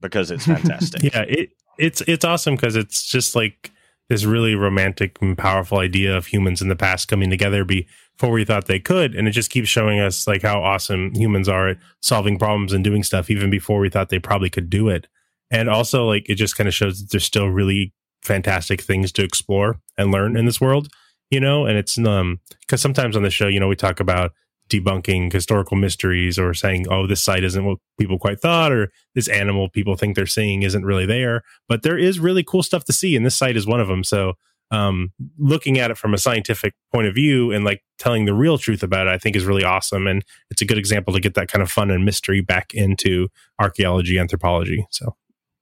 because 0.00 0.30
it's 0.30 0.46
fantastic. 0.46 1.02
Yeah, 1.02 1.22
it 1.22 1.50
it's 1.78 2.02
it's 2.02 2.24
awesome 2.24 2.54
because 2.56 2.76
it's 2.76 3.04
just 3.04 3.34
like 3.34 3.70
this 4.08 4.24
really 4.24 4.54
romantic 4.54 5.16
and 5.22 5.38
powerful 5.38 5.78
idea 5.78 6.14
of 6.14 6.26
humans 6.26 6.60
in 6.60 6.68
the 6.68 6.76
past 6.76 7.08
coming 7.08 7.30
together 7.30 7.64
before 7.64 8.30
we 8.30 8.44
thought 8.44 8.66
they 8.66 8.80
could, 8.80 9.14
and 9.14 9.26
it 9.26 9.30
just 9.30 9.50
keeps 9.50 9.68
showing 9.68 10.00
us 10.00 10.26
like 10.26 10.42
how 10.42 10.60
awesome 10.60 11.14
humans 11.14 11.48
are 11.48 11.68
at 11.68 11.78
solving 12.00 12.38
problems 12.38 12.72
and 12.72 12.84
doing 12.84 13.02
stuff 13.02 13.30
even 13.30 13.48
before 13.48 13.78
we 13.80 13.88
thought 13.88 14.10
they 14.10 14.18
probably 14.18 14.50
could 14.50 14.68
do 14.68 14.88
it. 14.88 15.06
And 15.50 15.70
also, 15.70 16.04
like 16.04 16.28
it 16.28 16.34
just 16.34 16.56
kind 16.56 16.68
of 16.68 16.74
shows 16.74 17.00
that 17.00 17.10
there's 17.10 17.24
still 17.24 17.48
really 17.48 17.94
fantastic 18.22 18.80
things 18.80 19.12
to 19.12 19.24
explore 19.24 19.80
and 19.96 20.12
learn 20.12 20.36
in 20.36 20.46
this 20.46 20.60
world, 20.60 20.88
you 21.32 21.40
know. 21.40 21.66
And 21.66 21.76
it's 21.76 21.98
um 21.98 22.40
because 22.60 22.80
sometimes 22.80 23.16
on 23.16 23.22
the 23.22 23.30
show, 23.30 23.48
you 23.48 23.58
know, 23.58 23.68
we 23.68 23.76
talk 23.76 23.98
about 23.98 24.32
debunking 24.68 25.32
historical 25.32 25.76
mysteries 25.76 26.38
or 26.38 26.54
saying, 26.54 26.86
oh, 26.88 27.06
this 27.06 27.22
site 27.22 27.44
isn't 27.44 27.64
what 27.64 27.78
people 27.98 28.18
quite 28.18 28.40
thought, 28.40 28.72
or 28.72 28.92
this 29.14 29.28
animal 29.28 29.68
people 29.68 29.96
think 29.96 30.14
they're 30.14 30.26
seeing 30.26 30.62
isn't 30.62 30.84
really 30.84 31.06
there. 31.06 31.42
But 31.68 31.82
there 31.82 31.98
is 31.98 32.20
really 32.20 32.44
cool 32.44 32.62
stuff 32.62 32.84
to 32.84 32.92
see, 32.92 33.16
and 33.16 33.26
this 33.26 33.36
site 33.36 33.56
is 33.56 33.66
one 33.66 33.80
of 33.80 33.88
them. 33.88 34.04
So, 34.04 34.34
um, 34.70 35.12
looking 35.38 35.78
at 35.78 35.90
it 35.90 35.98
from 35.98 36.14
a 36.14 36.18
scientific 36.18 36.72
point 36.94 37.06
of 37.06 37.14
view 37.14 37.52
and 37.52 37.62
like 37.62 37.82
telling 37.98 38.24
the 38.24 38.32
real 38.32 38.56
truth 38.56 38.82
about 38.82 39.06
it, 39.06 39.10
I 39.10 39.18
think 39.18 39.36
is 39.36 39.44
really 39.44 39.64
awesome. 39.64 40.06
And 40.06 40.24
it's 40.50 40.62
a 40.62 40.64
good 40.64 40.78
example 40.78 41.12
to 41.12 41.20
get 41.20 41.34
that 41.34 41.48
kind 41.48 41.62
of 41.62 41.70
fun 41.70 41.90
and 41.90 42.06
mystery 42.06 42.40
back 42.40 42.72
into 42.72 43.28
archaeology, 43.60 44.18
anthropology. 44.18 44.86
So, 44.90 45.14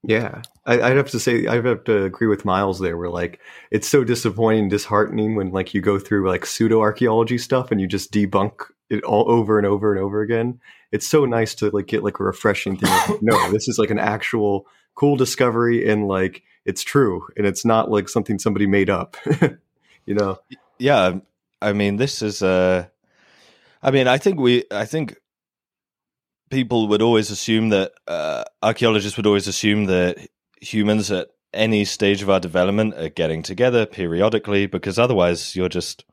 Yeah, 0.04 0.42
I, 0.66 0.80
I'd 0.80 0.96
have 0.96 1.10
to 1.10 1.20
say 1.20 1.46
I'd 1.46 1.64
have 1.64 1.84
to 1.84 2.04
agree 2.04 2.26
with 2.26 2.44
Miles 2.44 2.80
there. 2.80 2.96
Where 2.96 3.08
like 3.08 3.40
it's 3.70 3.88
so 3.88 4.04
disappointing, 4.04 4.68
disheartening 4.68 5.34
when 5.34 5.50
like 5.50 5.74
you 5.74 5.80
go 5.80 5.98
through 5.98 6.28
like 6.28 6.46
pseudo 6.46 6.80
archaeology 6.80 7.38
stuff 7.38 7.70
and 7.70 7.80
you 7.80 7.86
just 7.86 8.12
debunk 8.12 8.52
it 8.90 9.02
all 9.04 9.30
over 9.30 9.58
and 9.58 9.66
over 9.66 9.92
and 9.94 10.02
over 10.02 10.20
again. 10.20 10.60
It's 10.92 11.06
so 11.06 11.24
nice 11.24 11.54
to 11.56 11.70
like 11.70 11.86
get 11.86 12.04
like 12.04 12.20
a 12.20 12.24
refreshing 12.24 12.76
thing. 12.76 12.90
Like, 12.90 13.22
no, 13.22 13.50
this 13.52 13.68
is 13.68 13.78
like 13.78 13.90
an 13.90 13.98
actual 13.98 14.66
cool 14.94 15.16
discovery, 15.16 15.88
and 15.88 16.08
like 16.08 16.42
it's 16.64 16.82
true 16.82 17.26
and 17.36 17.46
it's 17.46 17.64
not 17.64 17.90
like 17.90 18.08
something 18.08 18.38
somebody 18.38 18.66
made 18.66 18.90
up. 18.90 19.16
you 20.06 20.14
know. 20.14 20.38
Yeah, 20.78 21.20
I 21.62 21.72
mean, 21.72 21.96
this 21.96 22.22
is. 22.22 22.42
Uh, 22.42 22.86
I 23.82 23.90
mean, 23.90 24.08
I 24.08 24.18
think 24.18 24.38
we. 24.38 24.64
I 24.70 24.84
think 24.84 25.16
people 26.50 26.88
would 26.88 27.02
always 27.02 27.30
assume 27.30 27.68
that 27.70 27.92
uh, 28.06 28.44
archaeologists 28.62 29.16
would 29.16 29.26
always 29.26 29.46
assume 29.46 29.86
that 29.86 30.18
humans 30.60 31.10
at 31.10 31.28
any 31.52 31.84
stage 31.84 32.22
of 32.22 32.30
our 32.30 32.40
development 32.40 32.94
are 32.94 33.08
getting 33.08 33.42
together 33.42 33.86
periodically 33.86 34.66
because 34.66 34.98
otherwise 34.98 35.56
you're 35.56 35.68
just 35.68 36.04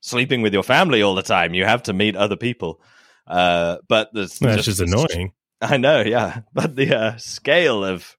sleeping 0.00 0.42
with 0.42 0.52
your 0.52 0.62
family 0.62 1.02
all 1.02 1.14
the 1.14 1.22
time. 1.22 1.54
You 1.54 1.64
have 1.64 1.84
to 1.84 1.92
meet 1.92 2.16
other 2.16 2.36
people. 2.36 2.80
Uh, 3.26 3.78
but 3.88 4.10
that's 4.12 4.38
just, 4.38 4.64
just 4.64 4.80
annoying. 4.80 5.32
I 5.60 5.76
know, 5.76 6.00
yeah. 6.00 6.40
But 6.52 6.76
the 6.76 6.94
uh, 6.94 7.16
scale 7.16 7.84
of 7.84 8.16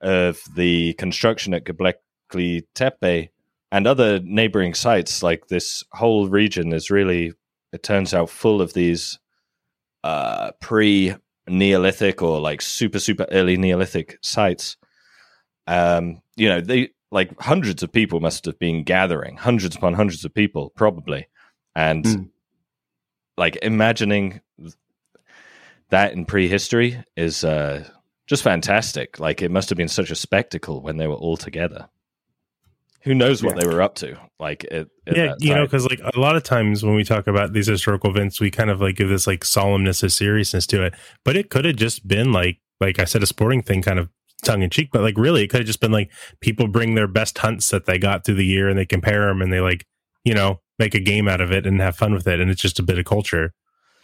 of 0.00 0.40
the 0.54 0.94
construction 0.94 1.54
at 1.54 1.64
Göbekli 1.64 2.62
Tepe 2.74 3.30
and 3.70 3.86
other 3.86 4.20
neighboring 4.20 4.74
sites, 4.74 5.22
like 5.22 5.48
this 5.48 5.84
whole 5.92 6.28
region, 6.28 6.72
is 6.72 6.90
really 6.90 7.32
it 7.72 7.82
turns 7.82 8.14
out 8.14 8.30
full 8.30 8.60
of 8.60 8.72
these 8.72 9.18
uh, 10.02 10.52
pre 10.60 11.14
Neolithic 11.46 12.22
or 12.22 12.40
like 12.40 12.60
super 12.62 12.98
super 12.98 13.26
early 13.30 13.56
Neolithic 13.56 14.18
sites. 14.22 14.76
Um, 15.68 16.22
you 16.34 16.48
know, 16.48 16.62
they 16.62 16.90
like 17.10 17.38
hundreds 17.38 17.82
of 17.82 17.92
people 17.92 18.20
must 18.20 18.46
have 18.46 18.58
been 18.58 18.84
gathering, 18.84 19.36
hundreds 19.36 19.76
upon 19.76 19.92
hundreds 19.92 20.24
of 20.24 20.32
people, 20.32 20.70
probably, 20.70 21.28
and 21.76 22.04
mm. 22.04 22.28
like 23.36 23.58
imagining 23.62 24.40
that 25.90 26.14
in 26.14 26.24
prehistory 26.24 27.04
is 27.16 27.44
uh, 27.44 27.86
just 28.26 28.42
fantastic. 28.42 29.20
Like 29.20 29.42
it 29.42 29.50
must 29.50 29.68
have 29.68 29.76
been 29.76 29.88
such 29.88 30.10
a 30.10 30.14
spectacle 30.14 30.80
when 30.80 30.96
they 30.96 31.06
were 31.06 31.14
all 31.14 31.36
together. 31.36 31.88
Who 33.02 33.14
knows 33.14 33.42
what 33.42 33.56
yeah. 33.56 33.62
they 33.62 33.74
were 33.74 33.82
up 33.82 33.94
to? 33.96 34.18
Like, 34.40 34.64
it, 34.64 34.88
yeah, 35.06 35.34
you 35.38 35.54
know, 35.54 35.64
because 35.64 35.86
like 35.88 36.00
a 36.02 36.18
lot 36.18 36.34
of 36.34 36.42
times 36.42 36.82
when 36.82 36.94
we 36.94 37.04
talk 37.04 37.26
about 37.26 37.52
these 37.52 37.66
historical 37.66 38.10
events, 38.10 38.40
we 38.40 38.50
kind 38.50 38.70
of 38.70 38.80
like 38.80 38.96
give 38.96 39.08
this 39.08 39.26
like 39.26 39.40
solemnness 39.40 40.02
or 40.02 40.08
seriousness 40.08 40.66
to 40.68 40.84
it, 40.84 40.94
but 41.24 41.36
it 41.36 41.50
could 41.50 41.64
have 41.64 41.76
just 41.76 42.08
been 42.08 42.32
like, 42.32 42.58
like 42.80 42.98
I 42.98 43.04
said, 43.04 43.22
a 43.22 43.26
sporting 43.26 43.62
thing, 43.62 43.82
kind 43.82 43.98
of 43.98 44.08
tongue 44.44 44.62
in 44.62 44.70
cheek. 44.70 44.90
But 44.92 45.02
like, 45.02 45.18
really, 45.18 45.42
it 45.42 45.48
could 45.48 45.60
have 45.60 45.66
just 45.66 45.80
been 45.80 45.92
like 45.92 46.10
people 46.40 46.68
bring 46.68 46.94
their 46.94 47.08
best 47.08 47.38
hunts 47.38 47.70
that 47.70 47.86
they 47.86 47.98
got 47.98 48.24
through 48.24 48.36
the 48.36 48.46
year 48.46 48.68
and 48.68 48.78
they 48.78 48.86
compare 48.86 49.26
them 49.26 49.42
and 49.42 49.52
they 49.52 49.60
like, 49.60 49.86
you 50.24 50.34
know, 50.34 50.60
make 50.78 50.94
a 50.94 51.00
game 51.00 51.28
out 51.28 51.40
of 51.40 51.50
it 51.50 51.66
and 51.66 51.80
have 51.80 51.96
fun 51.96 52.14
with 52.14 52.26
it, 52.26 52.40
and 52.40 52.50
it's 52.50 52.62
just 52.62 52.78
a 52.78 52.82
bit 52.82 52.98
of 52.98 53.04
culture. 53.04 53.52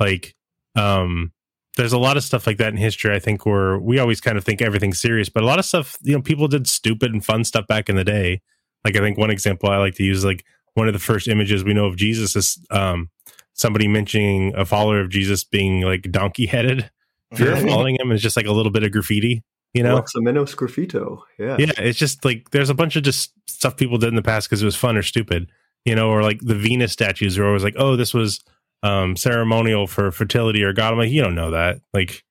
Like, 0.00 0.35
um, 0.75 1.33
there's 1.76 1.93
a 1.93 1.99
lot 1.99 2.17
of 2.17 2.25
stuff 2.25 2.47
like 2.47 2.59
that 2.59 2.73
in 2.73 2.76
history. 2.76 3.14
I 3.14 3.19
think 3.19 3.47
where 3.47 3.79
we 3.79 3.99
always 3.99 4.21
kind 4.21 4.38
of 4.38 4.45
think 4.45 4.62
everything's 4.62 5.00
serious, 5.00 5.29
but 5.29 5.43
a 5.43 5.47
lot 5.47 5.59
of 5.59 5.64
stuff, 5.64 5.97
you 6.03 6.14
know, 6.14 6.23
people 6.23 6.49
did 6.49 6.67
stupid 6.67 7.12
and 7.12 7.25
fun 7.25 7.45
stuff 7.45 7.67
back 7.67 7.88
in 7.88 7.97
the 7.97 8.05
day. 8.05 8.43
Like 8.85 8.97
I 8.97 9.00
think 9.00 9.19
one 9.19 9.31
example 9.31 9.71
I 9.71 9.79
like 9.79 9.95
to 9.97 10.05
use, 10.05 10.25
like 10.25 10.45
one 10.75 10.88
of 10.88 10.95
the 10.95 11.00
first 11.00 11.29
images 11.29 11.64
we 11.64 11.75
know 11.75 11.87
of 11.87 11.97
Jesus 11.97 12.37
is 12.37 12.64
um, 12.71 13.11
somebody 13.55 13.88
mentioning 13.88 14.55
a 14.57 14.64
follower 14.64 15.00
of 15.00 15.11
Jesus 15.11 15.43
being 15.43 15.81
like 15.83 16.11
donkey 16.11 16.47
headed. 16.47 16.91
If 17.31 17.41
you're 17.41 17.57
following 17.57 17.97
him, 17.99 18.12
it's 18.12 18.23
just 18.23 18.37
like 18.37 18.47
a 18.47 18.53
little 18.53 18.71
bit 18.71 18.85
of 18.85 18.93
graffiti, 18.93 19.43
you 19.75 19.83
know? 19.83 20.00
Menos 20.16 20.54
graffito. 20.57 21.21
Yeah. 21.38 21.57
Yeah. 21.59 21.73
It's 21.78 21.99
just 21.99 22.25
like 22.25 22.50
there's 22.50 22.71
a 22.71 22.75
bunch 22.75 22.97
of 22.97 23.02
just 23.02 23.33
stuff 23.49 23.76
people 23.76 23.99
did 23.99 24.09
in 24.09 24.14
the 24.14 24.23
past 24.23 24.49
because 24.49 24.62
it 24.62 24.66
was 24.66 24.76
fun 24.76 24.97
or 24.97 25.02
stupid, 25.02 25.50
you 25.85 25.95
know, 25.95 26.11
or 26.11 26.23
like 26.23 26.40
the 26.40 26.54
Venus 26.54 26.93
statues 26.93 27.38
are 27.38 27.47
always 27.47 27.64
like, 27.64 27.75
oh, 27.76 27.97
this 27.97 28.14
was 28.14 28.40
um, 28.83 29.16
ceremonial 29.16 29.87
for 29.87 30.11
fertility 30.11 30.62
or 30.62 30.73
God. 30.73 30.93
I'm 30.93 30.99
like, 30.99 31.11
you 31.11 31.23
don't 31.23 31.35
know 31.35 31.50
that. 31.50 31.81
Like, 31.93 32.23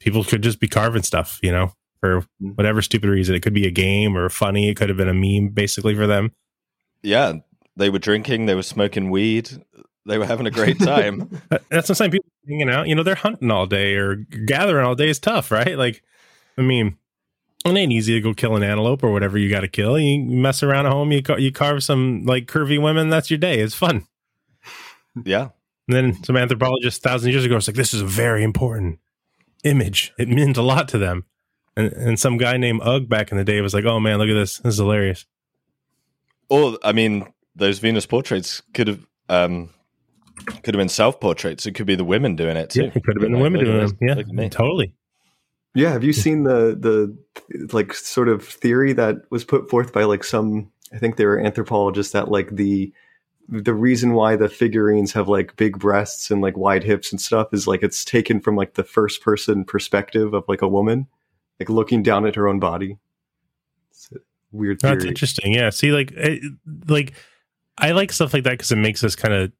people 0.00 0.24
could 0.24 0.42
just 0.42 0.58
be 0.58 0.68
carving 0.68 1.02
stuff, 1.02 1.38
you 1.42 1.52
know, 1.52 1.72
for 2.00 2.22
mm-hmm. 2.22 2.48
whatever 2.50 2.82
stupid 2.82 3.08
reason. 3.08 3.34
It 3.34 3.42
could 3.42 3.54
be 3.54 3.66
a 3.66 3.70
game 3.70 4.16
or 4.16 4.28
funny. 4.28 4.68
It 4.68 4.74
could 4.74 4.88
have 4.88 4.98
been 4.98 5.08
a 5.08 5.14
meme, 5.14 5.52
basically, 5.52 5.94
for 5.94 6.06
them. 6.06 6.32
Yeah, 7.02 7.34
they 7.76 7.90
were 7.90 7.98
drinking. 7.98 8.46
They 8.46 8.54
were 8.54 8.62
smoking 8.62 9.10
weed. 9.10 9.50
They 10.06 10.18
were 10.18 10.26
having 10.26 10.46
a 10.46 10.50
great 10.50 10.78
time. 10.80 11.40
That's 11.70 11.88
the 11.88 12.04
I'm. 12.04 12.10
People 12.10 12.30
hanging 12.48 12.70
out. 12.70 12.88
You 12.88 12.94
know, 12.94 13.02
they're 13.02 13.14
hunting 13.14 13.50
all 13.50 13.66
day 13.66 13.94
or 13.94 14.16
gathering 14.16 14.84
all 14.84 14.96
day 14.96 15.08
is 15.08 15.20
tough, 15.20 15.50
right? 15.50 15.78
Like, 15.78 16.02
I 16.58 16.62
mean, 16.62 16.96
it 17.64 17.70
ain't 17.70 17.92
easy 17.92 18.14
to 18.14 18.20
go 18.20 18.34
kill 18.34 18.56
an 18.56 18.62
antelope 18.62 19.02
or 19.02 19.12
whatever 19.12 19.38
you 19.38 19.50
got 19.50 19.60
to 19.60 19.68
kill. 19.68 19.98
You 19.98 20.20
mess 20.22 20.62
around 20.62 20.86
at 20.86 20.92
home. 20.92 21.12
You 21.12 21.22
you 21.38 21.52
carve 21.52 21.82
some 21.82 22.24
like 22.24 22.46
curvy 22.46 22.80
women. 22.80 23.08
That's 23.08 23.30
your 23.30 23.38
day. 23.38 23.60
It's 23.60 23.74
fun. 23.74 24.06
Yeah, 25.24 25.50
and 25.88 25.96
then 25.96 26.24
some 26.24 26.36
anthropologists 26.36 27.00
thousands 27.00 27.32
years 27.32 27.44
ago 27.44 27.56
was 27.56 27.68
like, 27.68 27.76
this 27.76 27.92
is 27.92 28.00
a 28.00 28.06
very 28.06 28.42
important 28.42 28.98
image. 29.64 30.12
It 30.18 30.28
meant 30.28 30.56
a 30.56 30.62
lot 30.62 30.88
to 30.88 30.98
them. 30.98 31.24
And, 31.76 31.92
and 31.92 32.20
some 32.20 32.36
guy 32.36 32.56
named 32.56 32.80
Ugg 32.82 33.08
back 33.08 33.30
in 33.30 33.38
the 33.38 33.44
day 33.44 33.60
was 33.60 33.74
like, 33.74 33.84
oh 33.84 33.98
man, 33.98 34.18
look 34.18 34.28
at 34.28 34.34
this. 34.34 34.58
This 34.58 34.74
is 34.74 34.78
hilarious. 34.78 35.26
Or, 36.48 36.78
I 36.82 36.92
mean, 36.92 37.32
those 37.56 37.78
Venus 37.78 38.06
portraits 38.06 38.62
could 38.74 38.88
have 38.88 39.06
um, 39.28 39.70
could 40.36 40.74
have 40.74 40.80
been 40.80 40.88
self 40.88 41.20
portraits. 41.20 41.66
It 41.66 41.72
could 41.72 41.86
be 41.86 41.94
the 41.94 42.04
women 42.04 42.36
doing 42.36 42.56
it 42.56 42.70
too. 42.70 42.82
Yeah, 42.82 42.90
it 42.94 43.02
could 43.04 43.16
have 43.16 43.22
been 43.22 43.32
the 43.32 43.38
women 43.38 43.64
doing 43.64 43.80
it. 43.80 43.92
Yeah, 44.00 44.48
totally. 44.48 44.94
Yeah, 45.74 45.90
have 45.90 46.04
you 46.04 46.12
seen 46.12 46.44
the 46.44 46.76
the 46.78 47.16
like 47.72 47.94
sort 47.94 48.28
of 48.28 48.44
theory 48.46 48.92
that 48.92 49.22
was 49.30 49.44
put 49.44 49.70
forth 49.70 49.92
by 49.92 50.04
like 50.04 50.24
some 50.24 50.70
I 50.92 50.98
think 50.98 51.16
they 51.16 51.24
were 51.24 51.40
anthropologists 51.40 52.12
that 52.12 52.30
like 52.30 52.50
the 52.56 52.92
the 53.48 53.74
reason 53.74 54.14
why 54.14 54.36
the 54.36 54.48
figurines 54.48 55.12
have 55.12 55.28
like 55.28 55.56
big 55.56 55.78
breasts 55.78 56.30
and 56.30 56.40
like 56.40 56.56
wide 56.56 56.84
hips 56.84 57.10
and 57.12 57.20
stuff 57.20 57.52
is 57.52 57.66
like 57.66 57.82
it's 57.82 58.04
taken 58.04 58.40
from 58.40 58.56
like 58.56 58.74
the 58.74 58.84
first 58.84 59.22
person 59.22 59.64
perspective 59.64 60.32
of 60.32 60.44
like 60.48 60.62
a 60.62 60.68
woman, 60.68 61.06
like 61.58 61.68
looking 61.68 62.02
down 62.02 62.26
at 62.26 62.34
her 62.34 62.48
own 62.48 62.60
body. 62.60 62.98
It's 63.90 64.10
a 64.12 64.18
weird. 64.52 64.80
Theory. 64.80 64.94
That's 64.94 65.04
interesting. 65.04 65.52
Yeah. 65.52 65.70
See, 65.70 65.92
like, 65.92 66.12
it, 66.12 66.42
like 66.86 67.14
I 67.78 67.92
like 67.92 68.12
stuff 68.12 68.32
like 68.32 68.44
that 68.44 68.52
because 68.52 68.72
it 68.72 68.76
makes 68.76 69.02
us 69.04 69.16
kind 69.16 69.34
of 69.34 69.52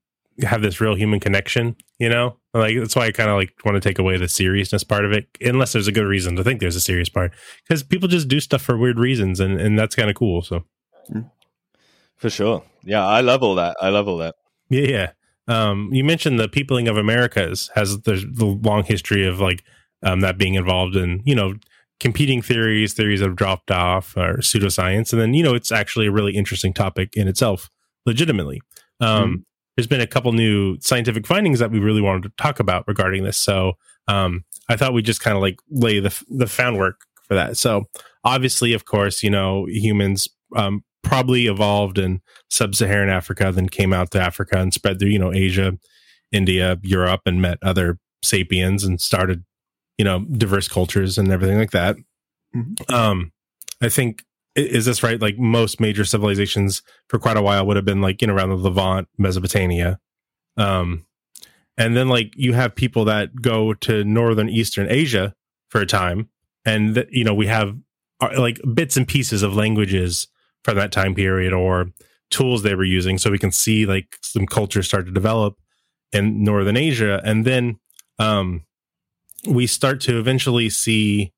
have 0.42 0.62
this 0.62 0.80
real 0.80 0.94
human 0.94 1.20
connection. 1.20 1.76
You 1.98 2.08
know, 2.08 2.36
like 2.54 2.76
that's 2.78 2.94
why 2.94 3.06
I 3.06 3.12
kind 3.12 3.30
of 3.30 3.36
like 3.36 3.54
want 3.64 3.76
to 3.76 3.80
take 3.80 3.98
away 3.98 4.16
the 4.18 4.28
seriousness 4.28 4.84
part 4.84 5.04
of 5.04 5.12
it, 5.12 5.26
unless 5.40 5.72
there's 5.72 5.88
a 5.88 5.92
good 5.92 6.06
reason 6.06 6.36
to 6.36 6.44
think 6.44 6.60
there's 6.60 6.76
a 6.76 6.80
serious 6.80 7.08
part, 7.08 7.32
because 7.66 7.82
people 7.82 8.08
just 8.08 8.28
do 8.28 8.40
stuff 8.40 8.62
for 8.62 8.76
weird 8.76 8.98
reasons, 8.98 9.40
and 9.40 9.60
and 9.60 9.78
that's 9.78 9.94
kind 9.96 10.10
of 10.10 10.16
cool. 10.16 10.42
So. 10.42 10.64
Mm. 11.10 11.30
For 12.16 12.30
sure. 12.30 12.62
Yeah, 12.84 13.04
I 13.04 13.20
love 13.20 13.42
all 13.42 13.56
that. 13.56 13.76
I 13.80 13.88
love 13.88 14.06
all 14.06 14.18
that. 14.18 14.36
Yeah, 14.68 14.86
yeah. 14.86 15.10
Um, 15.48 15.88
you 15.92 16.04
mentioned 16.04 16.38
the 16.38 16.48
peopling 16.48 16.86
of 16.86 16.96
Americas 16.96 17.68
has 17.74 18.02
the, 18.02 18.24
the 18.32 18.44
long 18.44 18.84
history 18.84 19.26
of 19.26 19.40
like 19.40 19.64
um, 20.04 20.20
that 20.20 20.38
being 20.38 20.54
involved 20.54 20.94
in 20.94 21.20
you 21.24 21.34
know 21.34 21.54
competing 21.98 22.42
theories, 22.42 22.92
theories 22.92 23.20
that 23.20 23.26
have 23.26 23.36
dropped 23.36 23.70
off, 23.70 24.16
or 24.16 24.36
pseudoscience, 24.36 25.12
and 25.12 25.20
then 25.20 25.34
you 25.34 25.42
know 25.42 25.54
it's 25.54 25.72
actually 25.72 26.06
a 26.06 26.12
really 26.12 26.36
interesting 26.36 26.72
topic 26.72 27.16
in 27.16 27.26
itself, 27.26 27.70
legitimately. 28.06 28.60
Um, 29.00 29.38
mm. 29.38 29.44
There's 29.76 29.86
been 29.86 30.00
a 30.00 30.06
couple 30.06 30.32
new 30.32 30.78
scientific 30.80 31.26
findings 31.26 31.58
that 31.58 31.70
we 31.70 31.78
really 31.78 32.02
wanted 32.02 32.24
to 32.24 32.32
talk 32.36 32.60
about 32.60 32.86
regarding 32.86 33.24
this, 33.24 33.38
so 33.38 33.74
um, 34.08 34.44
I 34.68 34.76
thought 34.76 34.92
we'd 34.92 35.06
just 35.06 35.20
kind 35.20 35.36
of 35.36 35.42
like 35.42 35.58
lay 35.70 36.00
the 36.00 36.24
the 36.28 36.46
found 36.46 36.78
work 36.78 37.00
for 37.26 37.34
that. 37.34 37.56
So 37.56 37.84
obviously, 38.24 38.72
of 38.72 38.84
course, 38.84 39.22
you 39.22 39.30
know 39.30 39.66
humans 39.66 40.28
um, 40.56 40.84
probably 41.02 41.46
evolved 41.46 41.98
in 41.98 42.20
sub-Saharan 42.48 43.08
Africa, 43.08 43.50
then 43.52 43.68
came 43.68 43.92
out 43.92 44.10
to 44.12 44.20
Africa 44.20 44.58
and 44.58 44.72
spread 44.72 44.98
through, 44.98 45.10
you 45.10 45.18
know, 45.18 45.32
Asia, 45.32 45.76
India, 46.30 46.78
Europe, 46.82 47.22
and 47.26 47.42
met 47.42 47.58
other 47.62 47.98
sapiens 48.22 48.84
and 48.84 49.00
started, 49.00 49.44
you 49.98 50.04
know, 50.04 50.20
diverse 50.20 50.68
cultures 50.68 51.18
and 51.18 51.30
everything 51.30 51.58
like 51.58 51.72
that. 51.72 51.96
Mm-hmm. 52.54 52.94
Um, 52.94 53.32
I 53.80 53.88
think 53.88 54.22
is 54.54 54.84
this 54.84 55.02
right? 55.02 55.20
Like 55.20 55.38
most 55.38 55.80
major 55.80 56.04
civilizations 56.04 56.82
for 57.08 57.18
quite 57.18 57.36
a 57.36 57.42
while 57.42 57.66
would 57.66 57.76
have 57.76 57.84
been 57.84 58.02
like 58.02 58.20
you 58.20 58.28
know 58.28 58.34
around 58.34 58.50
the 58.50 58.56
Levant, 58.56 59.08
Mesopotamia, 59.18 59.98
um, 60.56 61.06
and 61.78 61.96
then 61.96 62.08
like 62.08 62.32
you 62.36 62.52
have 62.52 62.74
people 62.74 63.04
that 63.06 63.40
go 63.40 63.74
to 63.74 64.04
northern 64.04 64.48
Eastern 64.48 64.88
Asia 64.90 65.34
for 65.68 65.80
a 65.80 65.86
time, 65.86 66.28
and 66.64 66.94
th- 66.94 67.08
you 67.10 67.24
know 67.24 67.34
we 67.34 67.46
have 67.46 67.76
uh, 68.20 68.30
like 68.38 68.60
bits 68.74 68.96
and 68.96 69.08
pieces 69.08 69.42
of 69.42 69.56
languages 69.56 70.28
from 70.64 70.76
that 70.76 70.92
time 70.92 71.14
period 71.14 71.52
or 71.52 71.90
tools 72.30 72.62
they 72.62 72.74
were 72.74 72.84
using 72.84 73.18
so 73.18 73.30
we 73.30 73.38
can 73.38 73.52
see 73.52 73.84
like 73.84 74.16
some 74.22 74.46
culture 74.46 74.82
start 74.82 75.04
to 75.04 75.12
develop 75.12 75.58
in 76.12 76.42
northern 76.42 76.76
asia 76.76 77.20
and 77.24 77.44
then 77.44 77.78
um, 78.18 78.64
we 79.46 79.66
start 79.66 80.00
to 80.00 80.18
eventually 80.18 80.70
see 80.70 81.32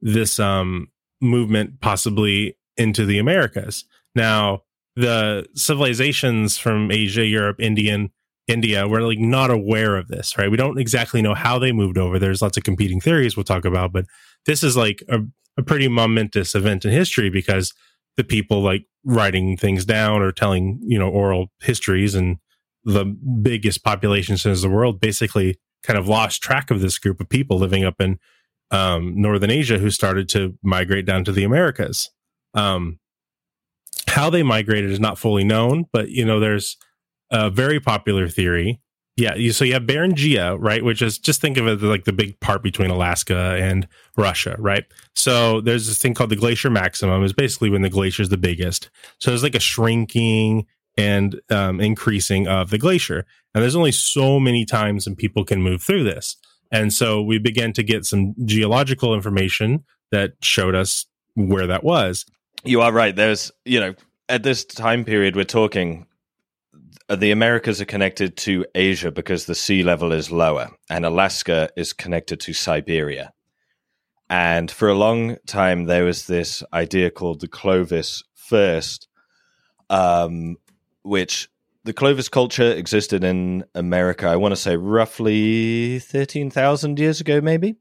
this 0.00 0.38
um, 0.38 0.88
movement 1.24 1.80
possibly 1.80 2.56
into 2.76 3.04
the 3.04 3.18
americas. 3.18 3.84
Now 4.14 4.62
the 4.96 5.46
civilizations 5.54 6.56
from 6.56 6.92
asia 6.92 7.26
europe 7.26 7.56
indian 7.58 8.10
india 8.46 8.86
were 8.86 9.02
like 9.02 9.18
not 9.18 9.50
aware 9.50 9.96
of 9.96 10.06
this 10.08 10.38
right? 10.38 10.50
We 10.50 10.56
don't 10.56 10.78
exactly 10.78 11.22
know 11.22 11.34
how 11.34 11.58
they 11.58 11.72
moved 11.72 11.98
over. 11.98 12.18
There's 12.18 12.42
lots 12.42 12.56
of 12.56 12.62
competing 12.62 13.00
theories 13.00 13.36
we'll 13.36 13.44
talk 13.44 13.64
about 13.64 13.92
but 13.92 14.06
this 14.46 14.62
is 14.62 14.76
like 14.76 15.02
a, 15.08 15.20
a 15.56 15.62
pretty 15.62 15.88
momentous 15.88 16.54
event 16.54 16.84
in 16.84 16.92
history 16.92 17.30
because 17.30 17.72
the 18.16 18.24
people 18.24 18.62
like 18.62 18.86
writing 19.04 19.56
things 19.56 19.84
down 19.84 20.22
or 20.22 20.32
telling, 20.32 20.80
you 20.82 20.98
know, 20.98 21.08
oral 21.08 21.48
histories 21.60 22.14
and 22.14 22.38
the 22.84 23.04
biggest 23.04 23.82
population 23.82 24.36
centers 24.36 24.62
of 24.62 24.70
the 24.70 24.76
world 24.76 25.00
basically 25.00 25.58
kind 25.82 25.98
of 25.98 26.08
lost 26.08 26.42
track 26.42 26.70
of 26.70 26.80
this 26.80 26.98
group 26.98 27.20
of 27.20 27.28
people 27.28 27.58
living 27.58 27.84
up 27.84 28.00
in 28.00 28.18
um, 28.70 29.20
northern 29.20 29.50
Asia 29.50 29.78
who 29.78 29.90
started 29.90 30.28
to 30.30 30.58
migrate 30.62 31.06
down 31.06 31.24
to 31.24 31.32
the 31.32 31.44
Americas. 31.44 32.10
Um, 32.54 32.98
how 34.08 34.30
they 34.30 34.42
migrated 34.42 34.90
is 34.90 35.00
not 35.00 35.18
fully 35.18 35.44
known, 35.44 35.86
but 35.92 36.08
you 36.08 36.24
know, 36.24 36.40
there's 36.40 36.76
a 37.30 37.50
very 37.50 37.80
popular 37.80 38.28
theory. 38.28 38.80
Yeah, 39.16 39.36
you, 39.36 39.52
so 39.52 39.64
you 39.64 39.74
have 39.74 39.84
Beringia, 39.84 40.56
right, 40.58 40.84
which 40.84 41.00
is 41.00 41.18
just 41.18 41.40
think 41.40 41.56
of 41.56 41.68
it 41.68 41.82
like 41.82 42.04
the 42.04 42.12
big 42.12 42.38
part 42.40 42.64
between 42.64 42.90
Alaska 42.90 43.56
and 43.60 43.86
Russia, 44.16 44.56
right? 44.58 44.84
So 45.14 45.60
there's 45.60 45.86
this 45.86 45.98
thing 45.98 46.14
called 46.14 46.30
the 46.30 46.36
glacier 46.36 46.68
maximum, 46.68 47.22
is 47.22 47.32
basically 47.32 47.70
when 47.70 47.82
the 47.82 47.90
glacier 47.90 48.22
is 48.22 48.28
the 48.28 48.36
biggest. 48.36 48.90
So 49.20 49.30
there's 49.30 49.44
like 49.44 49.54
a 49.54 49.60
shrinking 49.60 50.66
and 50.96 51.40
um, 51.50 51.80
increasing 51.80 52.48
of 52.48 52.70
the 52.70 52.78
glacier, 52.78 53.24
and 53.54 53.62
there's 53.62 53.76
only 53.76 53.92
so 53.92 54.40
many 54.40 54.64
times 54.64 55.06
and 55.06 55.16
people 55.16 55.44
can 55.44 55.62
move 55.62 55.80
through 55.82 56.04
this. 56.04 56.36
And 56.70 56.92
so 56.92 57.22
we 57.22 57.38
began 57.38 57.72
to 57.74 57.82
get 57.82 58.04
some 58.04 58.34
geological 58.44 59.14
information 59.14 59.84
that 60.10 60.32
showed 60.42 60.74
us 60.74 61.06
where 61.34 61.66
that 61.66 61.84
was. 61.84 62.24
You 62.64 62.80
are 62.80 62.92
right. 62.92 63.14
There's, 63.14 63.52
you 63.64 63.80
know, 63.80 63.94
at 64.28 64.42
this 64.42 64.64
time 64.64 65.04
period 65.04 65.36
we're 65.36 65.44
talking, 65.44 66.06
uh, 67.08 67.16
the 67.16 67.30
Americas 67.30 67.80
are 67.80 67.86
connected 67.86 68.36
to 68.38 68.64
Asia 68.74 69.10
because 69.10 69.44
the 69.44 69.54
sea 69.54 69.82
level 69.82 70.12
is 70.12 70.30
lower, 70.30 70.70
and 70.88 71.04
Alaska 71.04 71.68
is 71.76 71.92
connected 71.92 72.40
to 72.40 72.52
Siberia. 72.52 73.32
And 74.30 74.70
for 74.70 74.88
a 74.88 74.94
long 74.94 75.36
time, 75.46 75.84
there 75.84 76.04
was 76.04 76.26
this 76.26 76.62
idea 76.72 77.10
called 77.10 77.40
the 77.40 77.48
Clovis 77.48 78.22
First, 78.34 79.08
um, 79.90 80.56
which 81.02 81.48
the 81.84 81.92
Clovis 81.92 82.28
culture 82.28 82.72
existed 82.72 83.24
in 83.24 83.64
America, 83.74 84.26
I 84.26 84.36
want 84.36 84.52
to 84.52 84.60
say 84.60 84.76
roughly 84.76 85.98
13,000 85.98 86.98
years 86.98 87.20
ago, 87.20 87.40
maybe. 87.40 87.76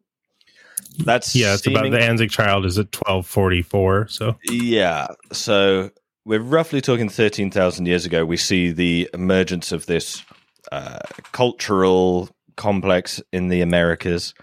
That's 1.00 1.36
yeah, 1.36 1.54
it's 1.54 1.64
seeming- 1.64 1.88
about 1.88 1.92
the 1.92 2.06
Anzick 2.06 2.30
child 2.30 2.66
is 2.66 2.78
at 2.78 2.94
1244. 2.94 4.08
So, 4.10 4.38
yeah. 4.44 5.08
So 5.32 5.90
we're 6.26 6.42
roughly 6.42 6.82
talking 6.82 7.10
13,000 7.10 7.86
years 7.86 8.06
ago. 8.06 8.26
We 8.26 8.38
see 8.38 8.72
the 8.72 9.10
emergence 9.14 9.72
of 9.72 9.86
this 9.86 10.24
uh, 10.72 11.00
cultural 11.32 12.30
complex 12.56 13.22
in 13.32 13.48
the 13.48 13.62
Americas. 13.62 14.34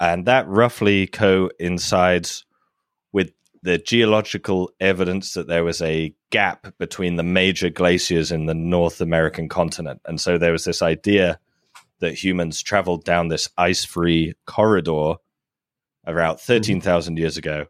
And 0.00 0.26
that 0.26 0.46
roughly 0.48 1.06
coincides 1.06 2.43
the 3.64 3.78
geological 3.78 4.70
evidence 4.78 5.32
that 5.32 5.48
there 5.48 5.64
was 5.64 5.80
a 5.80 6.14
gap 6.30 6.74
between 6.78 7.16
the 7.16 7.22
major 7.22 7.70
glaciers 7.70 8.30
in 8.30 8.44
the 8.44 8.54
North 8.54 9.00
American 9.00 9.48
continent. 9.48 10.02
And 10.04 10.20
so 10.20 10.36
there 10.36 10.52
was 10.52 10.64
this 10.64 10.82
idea 10.82 11.40
that 12.00 12.12
humans 12.12 12.62
traveled 12.62 13.04
down 13.04 13.28
this 13.28 13.48
ice 13.56 13.82
free 13.82 14.34
corridor 14.46 15.14
about 16.04 16.42
13,000 16.42 17.18
years 17.18 17.38
ago. 17.38 17.64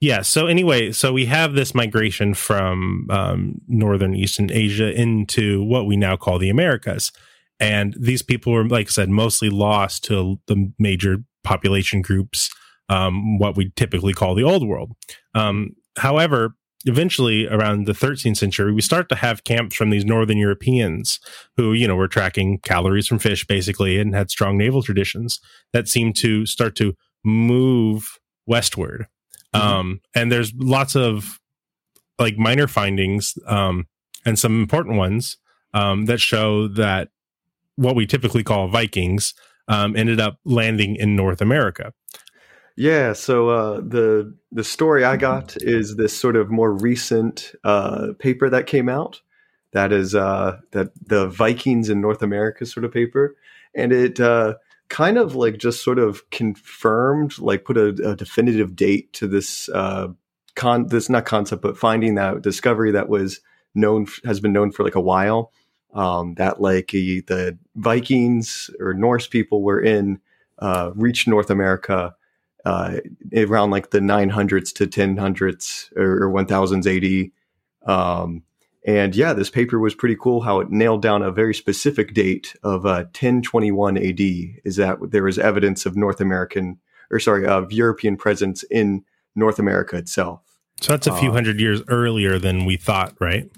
Yeah. 0.00 0.22
So 0.22 0.46
anyway, 0.46 0.92
so 0.92 1.12
we 1.12 1.26
have 1.26 1.54
this 1.54 1.74
migration 1.74 2.32
from 2.34 3.08
um, 3.10 3.60
northern 3.66 4.14
Eastern 4.14 4.48
Asia 4.48 4.92
into 4.92 5.64
what 5.64 5.86
we 5.86 5.96
now 5.96 6.16
call 6.16 6.38
the 6.38 6.50
Americas, 6.50 7.10
and 7.58 7.96
these 7.98 8.22
people 8.22 8.52
were, 8.52 8.64
like 8.64 8.86
I 8.86 8.90
said, 8.90 9.08
mostly 9.08 9.50
lost 9.50 10.04
to 10.04 10.38
the 10.46 10.72
major 10.78 11.24
population 11.42 12.02
groups, 12.02 12.47
um, 12.88 13.38
what 13.38 13.56
we 13.56 13.70
typically 13.76 14.12
call 14.12 14.34
the 14.34 14.44
Old 14.44 14.66
World. 14.66 14.92
Um, 15.34 15.76
however, 15.96 16.54
eventually 16.84 17.46
around 17.48 17.86
the 17.86 17.92
13th 17.92 18.36
century 18.36 18.72
we 18.72 18.80
start 18.80 19.08
to 19.08 19.16
have 19.16 19.44
camps 19.44 19.74
from 19.74 19.90
these 19.90 20.04
northern 20.04 20.38
europeans 20.38 21.18
who 21.56 21.72
you 21.72 21.88
know 21.88 21.96
were 21.96 22.06
tracking 22.06 22.58
calories 22.60 23.06
from 23.06 23.18
fish 23.18 23.44
basically 23.46 23.98
and 23.98 24.14
had 24.14 24.30
strong 24.30 24.56
naval 24.56 24.82
traditions 24.82 25.40
that 25.72 25.88
seem 25.88 26.12
to 26.12 26.46
start 26.46 26.76
to 26.76 26.94
move 27.24 28.18
westward 28.46 29.06
mm-hmm. 29.54 29.66
um, 29.66 30.00
and 30.14 30.30
there's 30.30 30.52
lots 30.54 30.94
of 30.94 31.40
like 32.18 32.38
minor 32.38 32.68
findings 32.68 33.34
um, 33.46 33.86
and 34.24 34.38
some 34.38 34.60
important 34.60 34.96
ones 34.96 35.36
um, 35.74 36.06
that 36.06 36.20
show 36.20 36.68
that 36.68 37.08
what 37.74 37.96
we 37.96 38.06
typically 38.06 38.44
call 38.44 38.68
vikings 38.68 39.34
um, 39.66 39.96
ended 39.96 40.20
up 40.20 40.38
landing 40.44 40.94
in 40.94 41.16
north 41.16 41.40
america 41.40 41.92
yeah, 42.78 43.12
so 43.12 43.48
uh, 43.48 43.80
the 43.80 44.36
the 44.52 44.62
story 44.62 45.02
I 45.02 45.16
got 45.16 45.56
is 45.60 45.96
this 45.96 46.16
sort 46.16 46.36
of 46.36 46.48
more 46.48 46.72
recent 46.72 47.52
uh, 47.64 48.12
paper 48.20 48.48
that 48.48 48.68
came 48.68 48.88
out. 48.88 49.20
That 49.72 49.92
is 49.92 50.14
uh, 50.14 50.60
that 50.70 50.92
the 51.04 51.26
Vikings 51.26 51.88
in 51.88 52.00
North 52.00 52.22
America 52.22 52.64
sort 52.64 52.84
of 52.84 52.92
paper, 52.92 53.34
and 53.74 53.92
it 53.92 54.20
uh, 54.20 54.54
kind 54.88 55.18
of 55.18 55.34
like 55.34 55.58
just 55.58 55.82
sort 55.82 55.98
of 55.98 56.30
confirmed, 56.30 57.36
like 57.40 57.64
put 57.64 57.76
a, 57.76 57.88
a 58.08 58.14
definitive 58.14 58.76
date 58.76 59.12
to 59.14 59.26
this 59.26 59.68
uh, 59.70 60.06
con 60.54 60.86
this 60.86 61.08
not 61.08 61.26
concept, 61.26 61.62
but 61.62 61.76
finding 61.76 62.14
that 62.14 62.42
discovery 62.42 62.92
that 62.92 63.08
was 63.08 63.40
known 63.74 64.06
has 64.24 64.38
been 64.38 64.52
known 64.52 64.70
for 64.70 64.84
like 64.84 64.94
a 64.94 65.00
while. 65.00 65.50
Um, 65.94 66.34
that 66.34 66.60
like 66.60 66.92
the 66.92 67.58
Vikings 67.74 68.70
or 68.78 68.94
Norse 68.94 69.26
people 69.26 69.64
were 69.64 69.80
in 69.80 70.20
uh, 70.60 70.92
reached 70.94 71.26
North 71.26 71.50
America 71.50 72.14
uh, 72.64 72.96
around 73.36 73.70
like 73.70 73.90
the 73.90 74.00
900s 74.00 74.74
to 74.74 74.86
1000s 74.86 75.96
or, 75.96 76.24
or 76.24 76.44
1000s 76.44 77.30
AD. 77.86 77.90
Um, 77.90 78.42
and 78.86 79.14
yeah, 79.14 79.32
this 79.32 79.50
paper 79.50 79.78
was 79.78 79.94
pretty 79.94 80.16
cool 80.16 80.40
how 80.40 80.60
it 80.60 80.70
nailed 80.70 81.02
down 81.02 81.22
a 81.22 81.30
very 81.30 81.54
specific 81.54 82.14
date 82.14 82.54
of 82.62 82.86
uh, 82.86 83.04
1021 83.12 83.96
AD. 83.98 84.20
Is 84.64 84.76
that 84.76 84.98
there 85.10 85.24
was 85.24 85.38
evidence 85.38 85.84
of 85.84 85.96
North 85.96 86.20
American, 86.20 86.78
or 87.10 87.20
sorry, 87.20 87.46
of 87.46 87.72
European 87.72 88.16
presence 88.16 88.62
in 88.64 89.04
North 89.34 89.58
America 89.58 89.96
itself. 89.96 90.40
So 90.80 90.92
that's 90.92 91.06
a 91.06 91.16
few 91.16 91.30
uh, 91.30 91.32
hundred 91.32 91.60
years 91.60 91.82
earlier 91.88 92.38
than 92.38 92.64
we 92.64 92.76
thought, 92.76 93.14
right? 93.18 93.50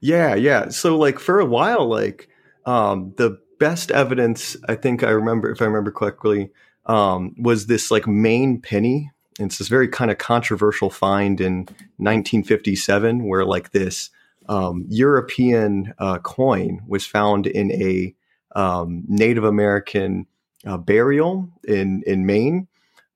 Yeah, 0.00 0.34
yeah. 0.34 0.70
So 0.70 0.96
like 0.96 1.18
for 1.18 1.38
a 1.38 1.46
while, 1.46 1.86
like 1.86 2.28
um, 2.64 3.14
the 3.18 3.38
best 3.60 3.90
evidence, 3.90 4.56
I 4.68 4.74
think 4.74 5.04
I 5.04 5.10
remember, 5.10 5.50
if 5.50 5.62
I 5.62 5.66
remember 5.66 5.92
correctly, 5.92 6.50
um, 6.86 7.34
was 7.38 7.66
this 7.66 7.90
like 7.90 8.06
Maine 8.06 8.60
penny. 8.60 9.10
And 9.38 9.46
it's 9.46 9.58
this 9.58 9.68
very 9.68 9.88
kind 9.88 10.10
of 10.10 10.18
controversial 10.18 10.90
find 10.90 11.40
in 11.40 11.60
1957 11.96 13.26
where 13.26 13.44
like 13.44 13.70
this 13.70 14.10
um, 14.48 14.84
European 14.88 15.94
uh, 15.98 16.18
coin 16.18 16.82
was 16.86 17.06
found 17.06 17.46
in 17.46 17.72
a 17.72 18.14
um, 18.54 19.04
Native 19.08 19.44
American 19.44 20.26
uh, 20.66 20.76
burial 20.76 21.48
in 21.64 22.02
in 22.06 22.26
Maine 22.26 22.68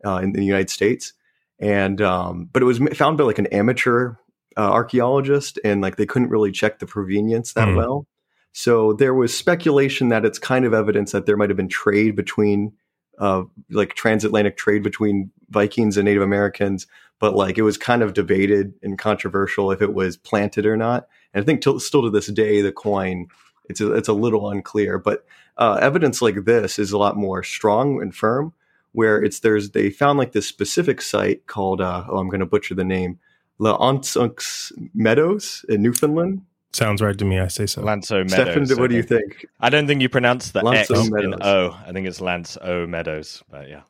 uh, 0.04 0.16
in 0.16 0.32
the 0.32 0.44
United 0.44 0.70
States, 0.70 1.12
and 1.58 2.00
um, 2.00 2.48
but 2.52 2.62
it 2.62 2.66
was 2.66 2.78
found 2.94 3.18
by 3.18 3.24
like 3.24 3.38
an 3.38 3.46
amateur 3.48 4.14
uh, 4.56 4.70
archaeologist, 4.70 5.58
and 5.64 5.80
like 5.80 5.96
they 5.96 6.06
couldn't 6.06 6.30
really 6.30 6.52
check 6.52 6.78
the 6.78 6.86
provenience 6.86 7.52
that 7.52 7.68
mm. 7.68 7.76
well. 7.76 8.06
So 8.52 8.94
there 8.94 9.14
was 9.14 9.36
speculation 9.36 10.08
that 10.08 10.24
it's 10.24 10.38
kind 10.38 10.64
of 10.64 10.72
evidence 10.72 11.12
that 11.12 11.26
there 11.26 11.36
might 11.36 11.50
have 11.50 11.58
been 11.58 11.68
trade 11.68 12.16
between 12.16 12.72
uh, 13.18 13.42
like 13.70 13.94
transatlantic 13.94 14.56
trade 14.56 14.82
between 14.82 15.30
Vikings 15.50 15.96
and 15.96 16.04
Native 16.04 16.22
Americans, 16.22 16.86
but 17.18 17.34
like 17.34 17.58
it 17.58 17.62
was 17.62 17.78
kind 17.78 18.02
of 18.02 18.14
debated 18.14 18.74
and 18.82 18.98
controversial 18.98 19.70
if 19.70 19.80
it 19.80 19.94
was 19.94 20.16
planted 20.16 20.66
or 20.66 20.76
not. 20.76 21.08
And 21.32 21.42
I 21.42 21.44
think 21.44 21.62
till, 21.62 21.80
still 21.80 22.02
to 22.02 22.10
this 22.10 22.26
day, 22.26 22.60
the 22.60 22.72
coin 22.72 23.28
it's 23.68 23.80
a, 23.80 23.92
it's 23.94 24.08
a 24.08 24.12
little 24.12 24.48
unclear. 24.50 24.98
But 24.98 25.24
uh, 25.56 25.78
evidence 25.80 26.22
like 26.22 26.44
this 26.44 26.78
is 26.78 26.92
a 26.92 26.98
lot 26.98 27.16
more 27.16 27.42
strong 27.42 28.00
and 28.00 28.14
firm. 28.14 28.52
Where 28.92 29.22
it's 29.22 29.40
there's 29.40 29.72
they 29.72 29.90
found 29.90 30.18
like 30.18 30.32
this 30.32 30.46
specific 30.46 31.02
site 31.02 31.46
called 31.46 31.82
uh, 31.82 32.04
oh 32.08 32.16
I'm 32.16 32.30
going 32.30 32.40
to 32.40 32.46
butcher 32.46 32.74
the 32.74 32.84
name 32.84 33.18
La 33.58 33.72
L'Anse 33.72 34.72
Meadows 34.94 35.66
in 35.68 35.82
Newfoundland 35.82 36.42
Sounds 36.76 37.00
right 37.00 37.16
to 37.16 37.24
me. 37.24 37.38
I 37.38 37.48
say 37.48 37.64
so. 37.64 37.80
Lanso 37.80 38.28
Meadows. 38.28 38.68
Stefan, 38.68 38.78
what 38.78 38.90
do 38.90 38.96
you 38.96 39.02
think? 39.02 39.46
I 39.60 39.70
don't 39.70 39.86
think 39.86 40.02
you 40.02 40.10
pronounce 40.10 40.50
the 40.50 40.62
X 40.62 40.90
in 40.90 41.34
O. 41.42 41.70
I 41.86 41.90
think 41.92 42.06
it's 42.06 42.20
Lance 42.20 42.58
O 42.60 42.86
Meadows. 42.86 43.42
But 43.50 43.70
yeah. 43.70 43.80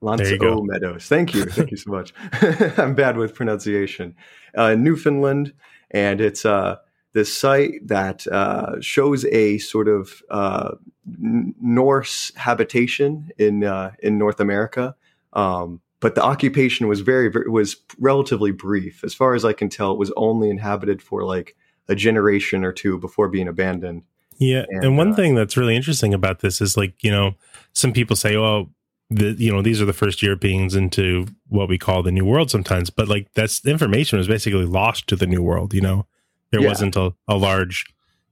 Lance 0.00 0.30
O 0.40 0.62
Meadows. 0.62 1.06
Thank 1.06 1.34
you. 1.34 1.44
Thank 1.46 1.72
you 1.72 1.76
so 1.76 1.90
much. 1.90 2.14
I'm 2.78 2.94
bad 2.94 3.16
with 3.16 3.34
pronunciation. 3.34 4.14
Uh, 4.56 4.76
Newfoundland, 4.76 5.52
and 5.90 6.20
it's 6.20 6.46
uh, 6.46 6.76
this 7.14 7.36
site 7.36 7.84
that 7.88 8.28
uh, 8.28 8.80
shows 8.80 9.24
a 9.24 9.58
sort 9.58 9.88
of 9.88 10.22
uh, 10.30 10.76
Norse 11.04 12.30
habitation 12.36 13.30
in 13.38 13.64
uh, 13.64 13.90
in 13.98 14.18
North 14.18 14.38
America. 14.38 14.94
Um, 15.32 15.80
but 15.98 16.14
the 16.14 16.22
occupation 16.22 16.86
was 16.86 17.00
very, 17.00 17.28
very 17.28 17.50
was 17.50 17.74
relatively 17.98 18.52
brief, 18.52 19.02
as 19.02 19.14
far 19.14 19.34
as 19.34 19.44
I 19.44 19.52
can 19.52 19.68
tell. 19.68 19.90
It 19.90 19.98
was 19.98 20.12
only 20.16 20.48
inhabited 20.48 21.02
for 21.02 21.24
like 21.24 21.56
a 21.88 21.94
generation 21.94 22.64
or 22.64 22.72
two 22.72 22.98
before 22.98 23.28
being 23.28 23.48
abandoned. 23.48 24.02
Yeah, 24.38 24.64
and, 24.68 24.84
and 24.84 24.98
one 24.98 25.12
uh, 25.12 25.16
thing 25.16 25.34
that's 25.34 25.56
really 25.56 25.74
interesting 25.74 26.14
about 26.14 26.40
this 26.40 26.60
is 26.60 26.76
like 26.76 27.02
you 27.02 27.10
know 27.10 27.34
some 27.72 27.92
people 27.92 28.16
say, 28.16 28.36
"Oh, 28.36 28.70
the 29.10 29.32
you 29.32 29.52
know 29.52 29.62
these 29.62 29.80
are 29.82 29.86
the 29.86 29.92
first 29.92 30.22
Europeans 30.22 30.74
into 30.76 31.26
what 31.48 31.68
we 31.68 31.78
call 31.78 32.02
the 32.02 32.12
New 32.12 32.24
World." 32.24 32.50
Sometimes, 32.50 32.90
but 32.90 33.08
like 33.08 33.32
that's 33.34 33.66
information 33.66 34.18
was 34.18 34.28
basically 34.28 34.64
lost 34.64 35.08
to 35.08 35.16
the 35.16 35.26
New 35.26 35.42
World. 35.42 35.74
You 35.74 35.80
know, 35.80 36.06
there 36.50 36.60
yeah. 36.60 36.68
wasn't 36.68 36.96
a, 36.96 37.14
a 37.26 37.36
large 37.36 37.84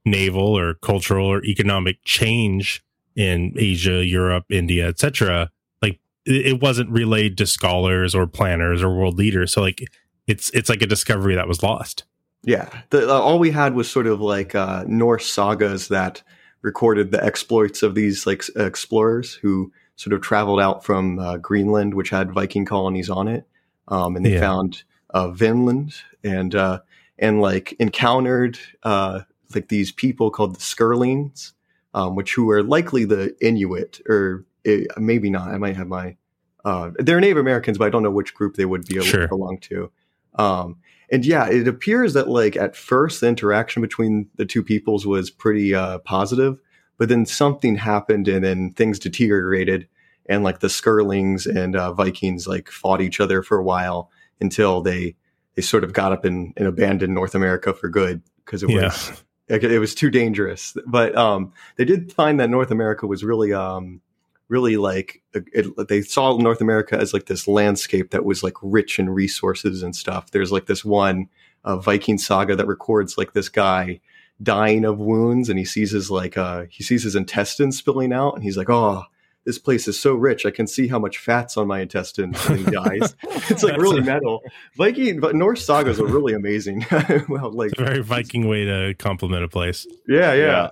naval 0.05 0.57
or 0.57 0.75
cultural 0.75 1.27
or 1.27 1.45
economic 1.45 2.03
change 2.05 2.85
in 3.17 3.53
Asia, 3.57 4.05
Europe, 4.05 4.45
India, 4.51 4.87
etc. 4.87 5.51
Like 5.83 5.99
it, 6.25 6.47
it 6.47 6.63
wasn't 6.63 6.91
relayed 6.91 7.37
to 7.39 7.47
scholars 7.47 8.15
or 8.15 8.27
planners 8.27 8.83
or 8.83 8.97
world 8.97 9.19
leaders. 9.19 9.53
So 9.53 9.61
like 9.61 9.83
it's 10.27 10.51
it's 10.51 10.69
like 10.69 10.83
a 10.83 10.87
discovery 10.87 11.35
that 11.35 11.49
was 11.49 11.63
lost. 11.63 12.05
Yeah, 12.47 12.69
the, 12.91 13.09
uh, 13.11 13.13
all 13.13 13.39
we 13.39 13.51
had 13.51 13.75
was 13.75 13.91
sort 13.91 14.07
of 14.07 14.21
like 14.21 14.55
uh, 14.55 14.85
Norse 14.87 15.27
sagas 15.27 15.89
that 15.89 16.23
recorded 16.63 17.11
the 17.11 17.23
exploits 17.23 17.83
of 17.83 17.95
these 17.95 18.27
like 18.27 18.45
explorers 18.57 19.35
who 19.35 19.73
sort 19.97 20.15
of 20.15 20.21
traveled 20.23 20.61
out 20.61 20.85
from 20.85 21.19
uh, 21.19 21.37
Greenland, 21.39 21.95
which 21.95 22.11
had 22.11 22.31
Viking 22.33 22.65
colonies 22.65 23.11
on 23.11 23.29
it, 23.29 23.47
um, 23.89 24.15
and 24.17 24.25
they 24.25 24.35
Yeah. 24.35 24.41
found 24.41 24.85
uh, 25.11 25.31
Vinland 25.31 25.95
and 26.23 26.55
uh, 26.55 26.81
and 27.19 27.41
like 27.41 27.73
encountered 27.81 28.59
uh, 28.85 29.21
like 29.55 29.69
these 29.69 29.91
people 29.91 30.31
called 30.31 30.55
the 30.55 30.61
Skraelings, 30.61 31.53
um, 31.95 32.15
which 32.15 32.35
who 32.35 32.49
are 32.51 32.63
likely 32.63 33.05
the 33.05 33.35
Inuit 33.41 34.01
or 34.09 34.45
eh, 34.65 34.85
maybe 34.99 35.31
not. 35.31 35.49
I 35.49 35.59
might 35.59 35.77
have 35.77 35.89
my 35.89 36.17
uh, 36.65 36.91
they're 36.99 37.21
Native 37.21 37.39
Americans, 37.39 37.79
but 37.79 37.87
I 37.87 37.91
don't 37.91 38.03
know 38.05 38.11
which 38.11 38.35
group 38.35 38.55
they 38.57 38.67
would 38.67 38.87
be 38.87 39.01
Sure. 39.01 39.27
belong 39.29 39.59
to. 39.63 39.91
Um, 40.35 40.77
and 41.11 41.25
yeah, 41.25 41.49
it 41.49 41.69
appears 41.69 42.15
that 42.15 42.29
like 42.29 42.57
at 42.57 42.77
first 42.77 43.21
the 43.21 43.29
interaction 43.29 43.83
between 43.83 44.29
the 44.37 44.47
two 44.47 44.63
peoples 44.63 45.07
was 45.07 45.31
pretty 45.31 45.75
uh, 45.75 45.99
positive, 45.99 46.59
but 46.99 47.09
then 47.09 47.27
something 47.27 47.77
happened 47.77 48.29
and 48.29 48.45
then 48.45 48.73
things 48.73 48.99
deteriorated, 48.99 49.87
and 50.29 50.43
like 50.45 50.61
the 50.61 50.69
Skraelings 50.69 51.47
and 51.47 51.77
uh, 51.77 51.93
Vikings 51.93 52.47
like 52.47 52.69
fought 52.71 53.01
each 53.01 53.21
other 53.21 53.43
for 53.43 53.59
a 53.59 53.65
while 53.65 54.11
until 54.41 54.81
they 54.81 55.17
they 55.55 55.63
sort 55.63 55.85
of 55.85 55.93
got 55.93 56.13
up 56.13 56.25
and, 56.25 56.53
and 56.57 56.67
abandoned 56.67 57.15
North 57.15 57.35
America 57.35 57.73
for 57.73 57.89
good 57.89 58.23
because 58.45 58.63
it 58.63 58.69
Yeah. 58.69 58.85
was 58.87 59.23
it 59.49 59.79
was 59.81 59.95
too 59.95 60.11
dangerous. 60.11 60.77
But 60.87 61.17
um, 61.17 61.53
they 61.77 61.85
did 61.85 62.13
find 62.13 62.41
that 62.41 62.51
North 62.51 62.71
America 62.71 63.07
was 63.07 63.23
really 63.23 63.53
um, 63.53 64.01
really 64.49 64.77
like 64.77 65.23
it, 65.35 65.89
they 65.89 66.03
saw 66.03 66.37
North 66.37 66.61
America 66.61 66.97
as 66.99 67.13
like 67.13 67.27
this 67.27 67.49
landscape 67.49 68.11
that 68.11 68.25
was 68.25 68.43
like 68.43 68.55
rich 68.63 68.99
in 68.99 69.11
resources 69.11 69.83
and 69.83 69.95
stuff. 69.95 70.31
There's 70.31 70.53
like 70.53 70.67
this 70.67 70.85
one 70.85 71.29
uh, 71.65 71.77
Viking 71.79 72.19
saga 72.19 72.55
that 72.57 72.67
records 72.67 73.19
like 73.19 73.33
this 73.33 73.49
guy 73.49 74.01
dying 74.43 74.85
of 74.85 74.99
wounds, 74.99 75.49
and 75.49 75.59
he 75.59 75.65
sees 75.65 75.91
his 75.91 76.11
like 76.11 76.37
uh, 76.37 76.65
he 76.71 76.83
sees 76.83 77.03
his 77.03 77.17
intestines 77.17 77.77
spilling 77.79 78.13
out, 78.13 78.35
and 78.35 78.43
he's 78.45 78.57
like, 78.57 78.71
"Oh, 78.71 79.03
this 79.45 79.59
place 79.59 79.89
is 79.89 79.99
so 79.99 80.15
rich. 80.15 80.47
I 80.47 80.51
can 80.51 80.67
see 80.67 80.87
how 80.89 80.99
much 80.99 81.19
fat's 81.19 81.57
on 81.57 81.67
my 81.67 81.81
intestines." 81.81 82.45
And 82.47 82.59
he 82.59 82.65
dies. 82.71 83.17
it's 83.23 83.63
like 83.63 83.79
really 83.79 84.01
metal. 84.03 84.43
Viking, 84.77 85.19
but 85.21 85.35
Norse 85.35 85.65
sagas 85.67 85.99
are 85.99 86.07
really 86.07 86.35
amazing. 86.35 86.87
well, 87.29 87.51
like 87.51 87.73
It's 87.73 87.81
a 87.81 87.85
very 87.85 88.03
Viking 88.03 88.47
way 88.47 88.65
to 88.65 88.95
compliment 88.95 89.43
a 89.43 89.49
place. 89.49 89.87
yeah, 90.07 90.33
yeah. 90.35 90.47
Yeah. 90.47 90.69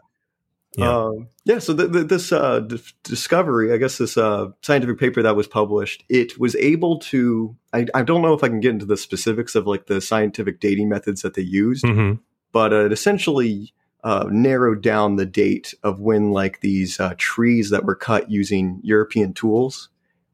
Yeah. 0.76 1.04
Um, 1.04 1.28
yeah. 1.44 1.58
So 1.58 1.74
th 1.74 1.92
th 1.92 2.08
this 2.08 2.32
uh, 2.32 2.60
d- 2.60 2.80
discovery, 3.04 3.72
I 3.72 3.76
guess, 3.76 3.98
this 3.98 4.16
uh, 4.16 4.48
scientific 4.62 4.98
paper 4.98 5.22
that 5.22 5.36
was 5.36 5.46
published, 5.46 6.04
it 6.08 6.38
was 6.38 6.56
able 6.56 6.98
to. 7.10 7.56
I, 7.72 7.86
I 7.94 8.02
don't 8.02 8.22
know 8.22 8.34
if 8.34 8.42
I 8.42 8.48
can 8.48 8.60
get 8.60 8.70
into 8.70 8.86
the 8.86 8.96
specifics 8.96 9.54
of 9.54 9.66
like 9.66 9.86
the 9.86 10.00
scientific 10.00 10.60
dating 10.60 10.88
methods 10.88 11.22
that 11.22 11.34
they 11.34 11.42
used, 11.42 11.86
hmm 11.86 12.14
but 12.52 12.72
uh, 12.72 12.86
it 12.86 12.92
essentially 12.92 13.74
uh, 14.04 14.26
narrowed 14.30 14.80
down 14.80 15.16
the 15.16 15.26
date 15.26 15.74
of 15.82 15.98
when 15.98 16.30
like 16.30 16.60
these 16.60 17.00
uh, 17.00 17.14
trees 17.18 17.70
that 17.70 17.84
were 17.84 17.96
cut 17.96 18.30
using 18.30 18.80
European 18.84 19.34
tools 19.34 19.88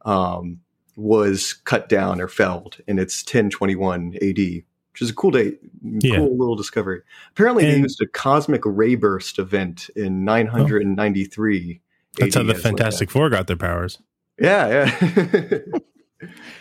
um, 0.04 0.60
was 0.96 1.54
cut 1.64 1.88
down 1.88 2.20
or 2.20 2.28
felled, 2.28 2.78
and 2.86 3.00
it's 3.00 3.22
1021 3.22 4.16
AD, 4.20 4.62
which 5.00 5.06
is 5.06 5.10
a 5.10 5.14
cool 5.14 5.30
date, 5.30 5.58
Yeah. 5.82 6.16
cool 6.18 6.36
little 6.36 6.56
discovery. 6.56 7.00
Apparently, 7.30 7.64
they 7.64 7.72
And- 7.74 7.82
used 7.84 8.00
a 8.02 8.06
cosmic 8.06 8.60
ray 8.66 8.94
burst 8.96 9.38
event 9.38 9.88
in 9.96 10.24
993. 10.24 11.80
That's 12.18 12.34
how 12.34 12.42
the 12.42 12.50
as, 12.50 12.56
like, 12.56 12.58
a- 12.58 12.62
Fantastic 12.68 13.10
Four 13.10 13.30
got 13.30 13.46
their 13.46 13.56
powers. 13.56 13.98
yeah, 14.38 14.90
yeah. 15.00 15.58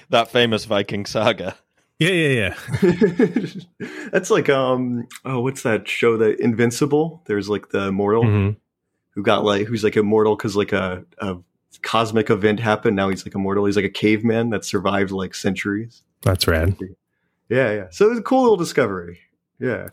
That 0.10 0.32
famous 0.32 0.64
Viking 0.64 1.06
saga. 1.06 1.56
Yeah, 2.00 2.12
yeah, 2.12 2.56
yeah. 2.82 3.46
That's 4.12 4.32
like 4.32 4.48
um 4.48 5.06
oh 5.26 5.42
what's 5.42 5.64
that 5.64 5.86
show 5.88 6.16
The 6.16 6.42
Invincible? 6.42 7.22
There's 7.26 7.50
like 7.50 7.70
the 7.70 7.88
immortal 7.88 8.24
Mhm. 8.24 8.56
who 9.16 9.22
got 9.22 9.44
like 9.44 9.68
who's 9.68 9.84
like 9.84 9.98
immortal 9.98 10.38
because 10.38 10.56
like 10.56 10.72
a, 10.72 11.04
a 11.18 11.38
cosmic 11.82 12.30
event 12.30 12.62
happened. 12.62 12.96
Now 12.96 13.10
he's 13.10 13.26
like 13.26 13.36
immortal. 13.36 13.66
He's 13.66 13.76
like 13.76 13.84
a 13.86 13.90
caveman 13.90 14.50
that 14.52 14.64
survived 14.64 15.12
like 15.12 15.36
centuries. 15.36 16.04
That's 16.22 16.48
rad. 16.48 16.78
Yeah, 17.50 17.72
yeah. 17.72 17.88
So 17.92 18.06
it 18.06 18.10
was 18.10 18.20
a 18.20 18.24
cool 18.24 18.44
little 18.44 18.58
discovery. 18.58 19.20
Yeah. 19.60 19.90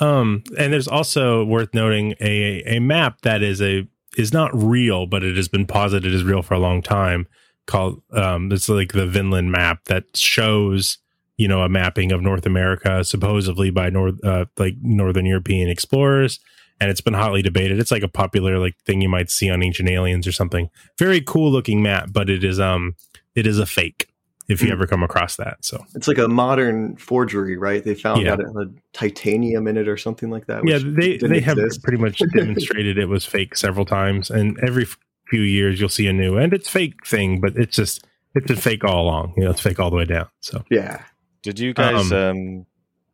Um, 0.00 0.42
and 0.58 0.72
there's 0.72 0.88
also 0.88 1.44
worth 1.44 1.72
noting 1.72 2.14
a 2.20 2.62
a 2.66 2.80
map 2.80 3.20
that 3.22 3.42
is 3.42 3.62
a 3.62 3.86
is 4.16 4.32
not 4.32 4.50
real, 4.54 5.06
but 5.06 5.22
it 5.22 5.36
has 5.36 5.48
been 5.48 5.66
posited 5.66 6.14
as 6.14 6.24
real 6.24 6.42
for 6.42 6.54
a 6.54 6.58
long 6.58 6.82
time. 6.82 7.26
Called 7.66 8.02
um, 8.12 8.50
it's 8.52 8.68
like 8.68 8.92
the 8.92 9.06
Vinland 9.06 9.52
map 9.52 9.84
that 9.84 10.16
shows 10.16 10.98
you 11.36 11.48
know 11.48 11.62
a 11.62 11.68
mapping 11.68 12.12
of 12.12 12.22
North 12.22 12.46
America 12.46 13.04
supposedly 13.04 13.70
by 13.70 13.88
North 13.90 14.22
uh, 14.24 14.46
like 14.58 14.74
Northern 14.82 15.26
European 15.26 15.70
explorers, 15.70 16.40
and 16.80 16.90
it's 16.90 17.00
been 17.00 17.14
hotly 17.14 17.42
debated. 17.42 17.78
It's 17.78 17.90
like 17.90 18.02
a 18.02 18.08
popular 18.08 18.58
like 18.58 18.76
thing 18.84 19.00
you 19.00 19.08
might 19.08 19.30
see 19.30 19.48
on 19.48 19.62
Ancient 19.62 19.88
Aliens 19.88 20.26
or 20.26 20.32
something. 20.32 20.70
Very 20.98 21.20
cool 21.20 21.50
looking 21.50 21.82
map, 21.82 22.08
but 22.12 22.28
it 22.28 22.44
is 22.44 22.58
um 22.58 22.96
it 23.34 23.46
is 23.46 23.58
a 23.58 23.66
fake 23.66 24.08
if 24.48 24.60
you 24.60 24.66
Hmm. 24.68 24.72
ever 24.74 24.86
come 24.86 25.02
across 25.02 25.36
that. 25.36 25.56
So 25.64 25.84
It's 25.94 26.06
like 26.08 26.18
a 26.18 26.28
modern 26.28 26.96
forgery, 26.96 27.56
right? 27.56 27.82
They 27.82 27.94
found 27.94 28.22
Yeah. 28.22 28.32
out 28.34 28.40
it 28.40 28.46
had 28.58 28.74
titanium 28.92 29.66
in 29.66 29.76
it 29.76 29.88
or 29.88 29.96
something 29.96 30.30
like 30.30 30.46
that. 30.46 30.66
yeah 30.66 30.74
which 30.76 30.84
they 30.96 31.12
didn't 31.12 31.30
they 31.30 31.40
have 31.40 31.58
exist. 31.58 31.82
pretty 31.82 31.98
much 32.02 32.18
demonstrated 32.34 32.98
it 32.98 33.06
was 33.08 33.24
fake 33.24 33.56
several 33.56 33.84
times 33.86 34.30
and 34.30 34.58
every 34.66 34.86
few 35.28 35.40
years 35.40 35.80
you'll 35.80 35.88
see 35.88 36.06
a 36.06 36.12
new 36.12 36.36
and 36.36 36.52
it's 36.52 36.68
fake 36.68 37.06
thing 37.06 37.40
but 37.40 37.56
it's 37.56 37.74
just 37.74 38.06
it's 38.34 38.46
been 38.46 38.56
fake 38.56 38.84
all 38.84 39.02
along 39.02 39.32
you 39.36 39.44
know 39.44 39.50
it's 39.50 39.60
fake 39.60 39.80
all 39.80 39.88
the 39.90 39.96
way 39.96 40.04
down 40.04 40.26
so 40.40 40.62
Yeah. 40.70 41.02
Did 41.42 41.58
you 41.58 41.72
guys, 41.74 42.12
Um, 42.12 42.18
um, 42.18 42.66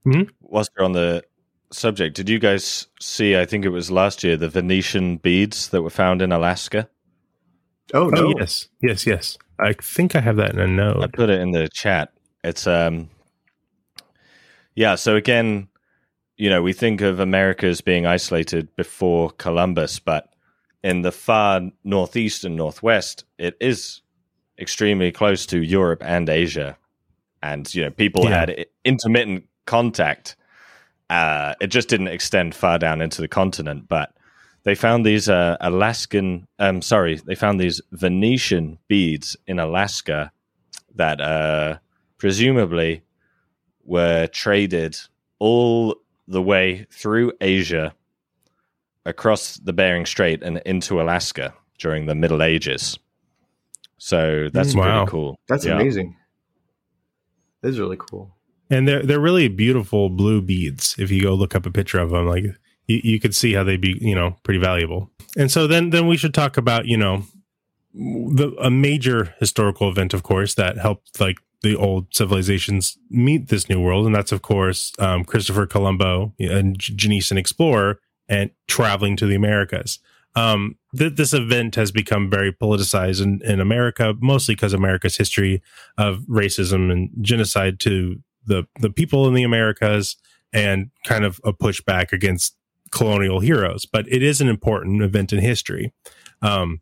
Mhm. 0.07 0.29
whilst 0.41 0.71
you're 0.77 0.85
on 0.85 0.93
the 0.93 1.23
subject, 1.73 2.17
did 2.17 2.29
you 2.29 2.39
guys 2.41 2.89
see, 3.01 3.37
I 3.37 3.45
think 3.47 3.65
it 3.65 3.69
was 3.69 3.91
last 3.91 4.25
year, 4.25 4.37
the 4.37 4.49
Venetian 4.49 5.17
beads 5.19 5.69
that 5.69 5.83
were 5.83 5.91
found 5.91 6.21
in 6.23 6.33
Alaska? 6.33 6.89
Oh 7.95 8.09
no. 8.09 8.27
oh 8.29 8.35
yes 8.39 8.69
yes 8.83 9.05
yes 9.07 9.37
i 9.63 9.73
think 9.75 10.15
i 10.15 10.21
have 10.21 10.37
that 10.37 10.53
in 10.53 10.61
a 10.61 10.67
note 10.67 11.03
I 11.03 11.07
put 11.07 11.31
it 11.31 11.41
in 11.41 11.53
the 11.53 11.69
chat. 11.69 12.13
It's, 12.43 12.67
um, 12.67 13.11
yeah, 14.75 14.95
so 14.95 15.17
again, 15.17 15.69
you 16.37 16.49
know, 16.49 16.63
we 16.63 16.73
think 16.73 17.03
of 17.03 17.21
America 17.21 17.67
as 17.67 17.83
being 17.83 18.07
isolated 18.07 18.75
before 18.77 19.31
Columbus, 19.31 19.99
but 19.99 20.33
in 20.83 21.03
the 21.03 21.13
far 21.13 21.61
northeast 21.85 22.45
and 22.45 22.57
northwest, 22.57 23.25
it 23.39 23.57
is 23.61 24.01
extremely 24.59 25.13
close 25.13 25.45
to 25.47 25.63
Europe 25.63 26.03
and 26.03 26.31
Asia. 26.31 26.79
And, 27.43 27.73
you 27.75 27.85
know, 27.85 27.91
people 27.91 28.25
Yeah. 28.25 28.41
had 28.41 28.67
intermittent 28.85 29.45
contact. 29.67 30.37
Uh, 31.11 31.55
it 31.61 31.67
just 31.67 31.89
didn't 31.89 32.09
extend 32.09 32.55
far 32.55 32.79
down 32.79 33.03
into 33.03 33.21
the 33.21 33.29
continent, 33.29 33.87
but 33.89 34.15
they 34.65 34.75
found 34.75 35.05
these 35.07 35.29
uh, 35.29 35.57
Alaskan, 35.61 36.47
um, 36.59 36.83
sorry, 36.83 37.17
they 37.27 37.35
found 37.35 37.61
these 37.61 37.81
Venetian 37.93 38.79
beads 38.89 39.37
in 39.47 39.59
Alaska 39.59 40.33
that 40.95 41.21
uh, 41.21 41.79
presumably 42.19 43.03
were 43.85 44.27
traded 44.29 44.97
all 45.39 45.97
the 46.29 46.43
way 46.43 46.87
through 46.93 47.33
Asia, 47.41 47.95
across 49.07 49.57
the 49.57 49.73
Bering 49.73 50.05
Strait, 50.07 50.43
and 50.43 50.59
into 50.67 51.01
Alaska 51.01 51.55
during 51.79 52.07
the 52.07 52.15
Middle 52.15 52.43
Ages. 52.43 52.99
So 53.99 54.49
that's 54.53 54.75
Mm, 54.75 54.79
wow. 54.79 54.99
pretty 55.05 55.11
cool. 55.11 55.41
That's 55.49 55.65
Yeah. 55.65 55.81
amazing. 55.81 56.17
That 57.63 57.69
is 57.71 57.79
really 57.81 57.97
cool. 57.99 58.37
and 58.73 58.87
they're 58.87 59.03
they're 59.03 59.19
really 59.21 59.49
beautiful 59.49 60.09
blue 60.11 60.41
beads 60.41 60.95
if 60.97 61.11
you 61.11 61.21
go 61.23 61.35
look 61.35 61.57
up 61.57 61.67
a 61.67 61.71
picture 61.73 61.99
of 61.99 62.11
them 62.11 62.27
like 62.27 62.45
you, 62.91 63.01
you 63.05 63.21
could 63.21 63.35
see 63.35 63.53
how 63.53 63.65
they'd 63.65 63.81
be 63.81 63.97
you 64.01 64.15
know 64.15 64.37
pretty 64.43 64.61
valuable. 64.61 65.11
And 65.37 65.51
so 65.51 65.67
then 65.67 65.91
then 65.91 66.07
we 66.07 66.17
should 66.17 66.35
talk 66.35 66.57
about 66.57 66.87
you 66.87 66.97
know 66.97 67.25
the 67.95 68.55
a 68.61 68.71
major 68.71 69.35
historical 69.39 69.89
event 69.89 70.15
of 70.15 70.23
course 70.23 70.55
that 70.55 70.79
helped 70.79 71.21
like 71.21 71.39
the 71.63 71.77
old 71.77 72.07
civilizations 72.15 72.97
meet 73.11 73.49
this 73.49 73.69
new 73.69 73.81
world. 73.81 74.07
And 74.07 74.15
that's 74.15 74.33
of 74.33 74.43
course 74.43 74.93
um, 74.99 75.25
christopher 75.25 75.67
colombo 75.67 76.35
and 76.39 76.79
Genesian 76.79 77.37
explorer 77.37 78.01
and 78.29 78.51
traveling 78.69 79.17
to 79.17 79.27
the 79.27 79.35
americas. 79.35 79.99
Um, 80.37 80.77
th- 80.97 81.17
this 81.17 81.35
event 81.35 81.75
has 81.75 81.91
become 81.91 82.31
very 82.31 82.53
politicized 82.53 83.21
in, 83.21 83.43
in 83.43 83.61
america 83.61 84.15
mostly 84.21 84.55
because 84.55 84.73
america's 84.73 85.17
history 85.17 85.61
of 85.99 86.21
racism 86.29 86.93
and 86.93 87.11
genocide 87.21 87.81
to 87.81 88.21
the 88.47 88.67
the 88.81 88.91
people 88.91 89.27
in 89.27 89.35
the 89.35 89.43
Americas 89.43 90.17
and 90.53 90.91
kind 91.07 91.25
of 91.25 91.41
a 91.45 91.53
pushback 91.53 92.13
against 92.13 92.57
colonial 92.93 93.41
heroes. 93.41 93.87
But 93.87 94.07
it 94.09 94.23
is 94.23 94.41
an 94.41 94.49
important 94.49 95.03
event 95.03 95.33
in 95.33 95.41
history. 95.41 95.93
Um, 96.43 96.81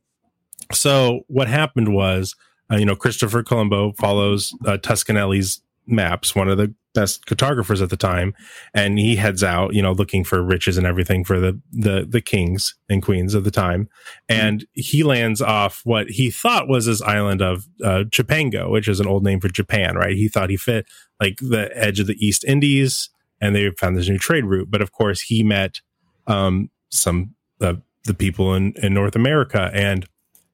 so 0.72 1.20
what 1.28 1.48
happened 1.48 1.94
was, 1.94 2.34
uh, 2.70 2.76
you 2.76 2.84
know, 2.84 2.96
Christopher 2.96 3.42
Colombo 3.42 3.92
follows 3.92 4.54
uh, 4.66 4.76
Toscanelli's 4.76 5.62
maps, 5.86 6.34
one 6.34 6.48
of 6.48 6.58
the 6.58 6.74
best 6.94 7.26
cartographers 7.26 7.80
at 7.80 7.90
the 7.90 7.96
time, 7.96 8.34
and 8.74 8.98
he 8.98 9.16
heads 9.16 9.42
out, 9.42 9.74
you 9.74 9.80
know, 9.80 9.92
looking 9.92 10.24
for 10.24 10.42
riches 10.42 10.76
and 10.76 10.86
everything 10.86 11.24
for 11.24 11.40
the 11.40 11.60
the 11.72 12.06
the 12.08 12.20
kings 12.20 12.74
and 12.88 13.02
queens 13.02 13.34
of 13.34 13.44
the 13.44 13.50
time, 13.50 13.88
and 14.28 14.66
he 14.72 15.02
lands 15.02 15.40
off 15.40 15.80
what 15.84 16.08
he 16.10 16.30
thought 16.30 16.68
was 16.68 16.84
his 16.86 17.00
island 17.02 17.40
of 17.40 17.66
uh, 17.82 18.04
Cipangu, 18.10 18.70
which 18.70 18.88
is 18.88 19.00
an 19.00 19.06
old 19.06 19.24
name 19.24 19.40
for 19.40 19.48
Japan, 19.48 19.96
right? 19.96 20.16
He 20.16 20.28
thought 20.28 20.50
he 20.50 20.56
fit 20.56 20.86
like 21.20 21.38
the 21.38 21.70
edge 21.74 22.00
of 22.00 22.06
the 22.06 22.26
East 22.26 22.44
Indies, 22.44 23.10
and 23.40 23.54
they 23.54 23.70
found 23.70 23.96
this 23.96 24.08
new 24.08 24.18
trade 24.18 24.44
route, 24.44 24.70
but 24.70 24.82
of 24.82 24.92
course 24.92 25.22
he 25.22 25.42
met 25.42 25.80
um, 26.28 26.70
some 26.90 27.34
uh, 27.60 27.74
the 28.04 28.14
people 28.14 28.54
in 28.54 28.74
in 28.82 28.94
North 28.94 29.16
America, 29.16 29.70
and 29.74 30.06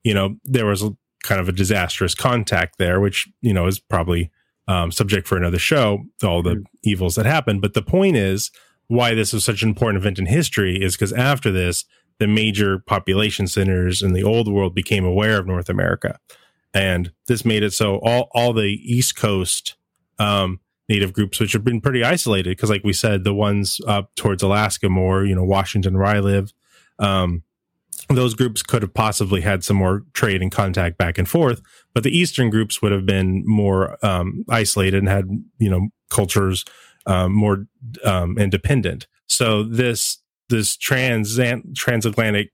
you 0.03 0.15
know 0.15 0.37
there 0.45 0.67
was 0.67 0.83
a, 0.83 0.97
kind 1.23 1.41
of 1.41 1.49
a 1.49 1.53
disastrous 1.53 2.15
contact 2.15 2.79
there, 2.79 3.01
which 3.01 3.29
you 3.43 3.53
know 3.53 3.67
is 3.67 3.79
probably 3.79 4.31
um, 4.69 4.91
subject 4.91 5.29
for 5.29 5.37
another 5.37 5.59
show, 5.59 6.05
all 6.23 6.43
the 6.43 6.57
mm. 6.57 6.65
evils 6.83 7.17
that 7.17 7.27
happened. 7.27 7.61
But 7.61 7.75
the 7.75 7.83
point 7.83 8.17
is 8.17 8.51
why 8.87 9.15
this 9.15 9.33
was 9.33 9.45
such 9.45 9.63
an 9.63 9.69
important 9.69 10.03
event 10.03 10.19
in 10.19 10.27
history 10.27 10.83
is 10.83 10.95
because 10.95 11.13
after 11.13 11.51
this, 11.51 11.85
the 12.19 12.27
major 12.27 12.79
population 12.79 13.47
centers 13.47 14.03
in 14.03 14.13
the 14.13 14.23
old 14.23 14.51
world 14.51 14.75
became 14.75 15.05
aware 15.05 15.39
of 15.39 15.47
North 15.47 15.69
America. 15.69 16.19
And 16.73 17.13
this 17.29 17.45
made 17.45 17.63
it 17.63 17.73
so 17.73 17.97
all, 18.03 18.29
all 18.33 18.53
the 18.53 18.79
East 18.83 19.17
Coast 19.17 19.77
um, 20.19 20.61
native 20.89 21.13
groups, 21.13 21.41
which 21.41 21.53
have 21.53 21.65
been 21.65 21.81
pretty 21.81 22.05
isolated, 22.05 22.51
because 22.51 22.71
like 22.71 22.85
we 22.85 22.93
said, 22.93 23.25
the 23.25 23.35
ones 23.35 23.81
up 23.87 24.15
towards 24.15 24.43
Alaska 24.43 24.89
more, 24.89 25.25
you 25.25 25.35
know, 25.35 25.45
Washington 25.45 25.97
where 25.97 26.07
I 26.07 26.21
live, 26.21 26.53
um, 26.99 27.43
those 28.09 28.35
groups 28.35 28.63
could 28.63 28.83
have 28.83 28.93
possibly 28.93 29.41
had 29.41 29.65
some 29.65 29.77
more 29.77 30.05
trade 30.13 30.43
and 30.43 30.53
contact 30.53 30.99
back 30.99 31.17
and 31.17 31.29
forth, 31.29 31.63
but 31.95 32.03
the 32.03 32.17
Eastern 32.17 32.51
groups 32.51 32.83
would 32.83 32.93
have 32.93 33.07
been 33.07 33.43
more 33.47 33.97
um, 34.05 34.45
isolated 34.51 34.99
and 34.99 35.09
had 35.09 35.29
you 35.59 35.71
know 35.71 35.89
cultures 36.11 36.65
um, 37.07 37.33
more 37.33 37.67
um, 38.05 38.37
independent. 38.39 39.07
So 39.27 39.63
this 39.63 40.19
this 40.49 40.77
trans 40.77 41.39
transatlantic 41.75 42.53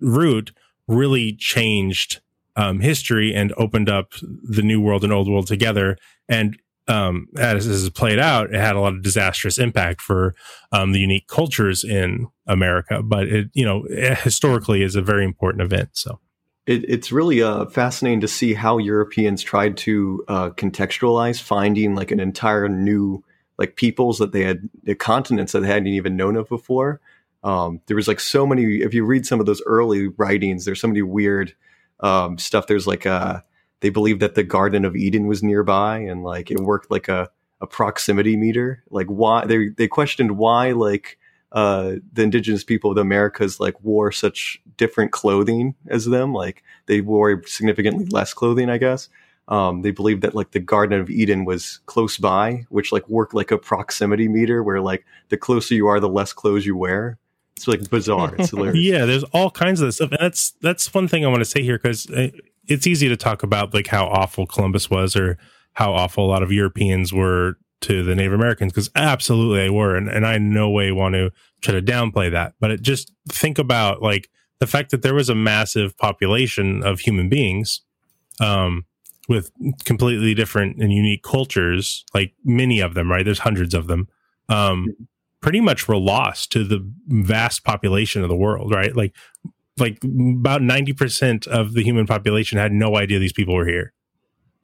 route 0.00 0.52
really 0.88 1.34
changed 1.34 2.20
um, 2.56 2.80
history 2.80 3.32
and 3.34 3.52
opened 3.56 3.88
up 3.88 4.12
the 4.20 4.62
new 4.62 4.80
world 4.80 5.04
and 5.04 5.12
old 5.12 5.30
world 5.30 5.46
together. 5.46 5.96
And 6.28 6.58
um, 6.90 7.28
as 7.38 7.66
this 7.66 7.80
has 7.80 7.90
played 7.90 8.18
out, 8.18 8.52
it 8.52 8.60
had 8.60 8.74
a 8.74 8.80
lot 8.80 8.94
of 8.94 9.02
disastrous 9.02 9.58
impact 9.58 10.00
for 10.00 10.34
um, 10.72 10.92
the 10.92 10.98
unique 10.98 11.28
cultures 11.28 11.84
in 11.84 12.26
America. 12.46 13.02
But 13.02 13.28
it, 13.28 13.50
you 13.54 13.64
know, 13.64 13.84
it 13.88 14.18
historically 14.18 14.82
is 14.82 14.96
a 14.96 15.02
very 15.02 15.24
important 15.24 15.62
event. 15.62 15.90
So 15.92 16.20
it, 16.66 16.84
it's 16.88 17.12
really 17.12 17.42
uh, 17.42 17.66
fascinating 17.66 18.20
to 18.20 18.28
see 18.28 18.54
how 18.54 18.78
Europeans 18.78 19.42
tried 19.42 19.76
to 19.78 20.24
uh, 20.28 20.50
contextualize 20.50 21.40
finding 21.40 21.94
like 21.94 22.10
an 22.10 22.20
entire 22.20 22.68
new 22.68 23.24
like 23.56 23.76
peoples 23.76 24.18
that 24.18 24.32
they 24.32 24.42
had, 24.42 24.68
the 24.84 24.94
continents 24.94 25.52
that 25.52 25.60
they 25.60 25.68
hadn't 25.68 25.88
even 25.88 26.16
known 26.16 26.34
of 26.34 26.48
before. 26.48 27.00
Um, 27.44 27.80
there 27.86 27.96
was 27.96 28.08
like 28.08 28.20
so 28.20 28.46
many. 28.46 28.80
If 28.80 28.94
you 28.94 29.04
read 29.04 29.26
some 29.26 29.38
of 29.38 29.46
those 29.46 29.62
early 29.66 30.08
writings, 30.08 30.64
there's 30.64 30.80
so 30.80 30.88
many 30.88 31.02
weird 31.02 31.54
um, 32.00 32.36
stuff. 32.38 32.66
There's 32.66 32.86
like 32.86 33.06
a 33.06 33.10
uh, 33.10 33.40
they 33.80 33.90
believed 33.90 34.20
that 34.20 34.34
the 34.34 34.42
Garden 34.42 34.84
of 34.84 34.96
Eden 34.96 35.26
was 35.26 35.42
nearby 35.42 35.98
and 35.98 36.22
like 36.22 36.50
it 36.50 36.60
worked 36.60 36.90
like 36.90 37.08
a, 37.08 37.30
a 37.60 37.66
proximity 37.66 38.36
meter. 38.36 38.82
Like 38.90 39.06
why 39.06 39.46
they 39.46 39.68
they 39.68 39.88
questioned 39.88 40.36
why 40.38 40.72
like 40.72 41.18
uh, 41.52 41.96
the 42.12 42.22
indigenous 42.22 42.62
people 42.62 42.90
of 42.90 42.94
the 42.96 43.02
Americas 43.02 43.58
like 43.58 43.80
wore 43.82 44.12
such 44.12 44.60
different 44.76 45.12
clothing 45.12 45.74
as 45.88 46.04
them. 46.06 46.32
Like 46.32 46.62
they 46.86 47.00
wore 47.00 47.42
significantly 47.46 48.06
less 48.06 48.32
clothing, 48.32 48.70
I 48.70 48.78
guess. 48.78 49.08
Um, 49.48 49.82
they 49.82 49.90
believed 49.90 50.22
that 50.22 50.34
like 50.34 50.52
the 50.52 50.60
Garden 50.60 51.00
of 51.00 51.10
Eden 51.10 51.44
was 51.44 51.80
close 51.86 52.18
by, 52.18 52.66
which 52.68 52.92
like 52.92 53.08
worked 53.08 53.34
like 53.34 53.50
a 53.50 53.58
proximity 53.58 54.28
meter, 54.28 54.62
where 54.62 54.80
like 54.80 55.04
the 55.28 55.36
closer 55.36 55.74
you 55.74 55.88
are, 55.88 55.98
the 55.98 56.08
less 56.08 56.32
clothes 56.32 56.64
you 56.64 56.76
wear. 56.76 57.18
It's 57.56 57.66
like 57.66 57.90
bizarre. 57.90 58.34
It's 58.38 58.50
hilarious. 58.52 58.78
yeah, 58.78 59.04
there's 59.06 59.24
all 59.24 59.50
kinds 59.50 59.80
of 59.80 59.92
stuff. 59.92 60.12
And 60.12 60.20
that's 60.20 60.52
that's 60.62 60.94
one 60.94 61.08
thing 61.08 61.24
I 61.24 61.28
want 61.28 61.40
to 61.40 61.44
say 61.44 61.62
here 61.62 61.78
because 61.78 62.08
uh, 62.10 62.28
it's 62.70 62.86
easy 62.86 63.08
to 63.08 63.16
talk 63.16 63.42
about 63.42 63.74
like 63.74 63.88
how 63.88 64.06
awful 64.06 64.46
Columbus 64.46 64.88
was 64.88 65.16
or 65.16 65.36
how 65.74 65.92
awful 65.92 66.24
a 66.24 66.28
lot 66.28 66.42
of 66.42 66.52
Europeans 66.52 67.12
were 67.12 67.56
to 67.82 68.04
the 68.04 68.14
Native 68.14 68.32
Americans 68.32 68.72
because 68.72 68.90
absolutely 68.94 69.58
they 69.58 69.70
were, 69.70 69.96
and, 69.96 70.08
and 70.08 70.26
I 70.26 70.38
no 70.38 70.70
way 70.70 70.92
want 70.92 71.14
to 71.14 71.30
try 71.62 71.74
to 71.74 71.82
downplay 71.82 72.30
that. 72.30 72.54
But 72.60 72.70
it, 72.70 72.82
just 72.82 73.12
think 73.28 73.58
about 73.58 74.02
like 74.02 74.28
the 74.58 74.66
fact 74.66 74.90
that 74.90 75.02
there 75.02 75.14
was 75.14 75.28
a 75.28 75.34
massive 75.34 75.96
population 75.96 76.82
of 76.82 77.00
human 77.00 77.28
beings, 77.28 77.80
um, 78.40 78.84
with 79.28 79.50
completely 79.84 80.34
different 80.34 80.82
and 80.82 80.92
unique 80.92 81.22
cultures, 81.22 82.04
like 82.14 82.34
many 82.44 82.80
of 82.80 82.94
them, 82.94 83.10
right? 83.10 83.24
There's 83.24 83.38
hundreds 83.40 83.74
of 83.74 83.86
them. 83.86 84.08
Um, 84.48 84.88
pretty 85.40 85.60
much 85.60 85.88
were 85.88 85.96
lost 85.96 86.52
to 86.52 86.64
the 86.64 86.84
vast 87.06 87.64
population 87.64 88.22
of 88.22 88.28
the 88.28 88.36
world, 88.36 88.74
right? 88.74 88.94
Like 88.94 89.14
like 89.80 90.02
about 90.04 90.60
90% 90.60 91.46
of 91.46 91.74
the 91.74 91.82
human 91.82 92.06
population 92.06 92.58
had 92.58 92.72
no 92.72 92.96
idea 92.96 93.18
these 93.18 93.32
people 93.32 93.54
were 93.54 93.66
here. 93.66 93.92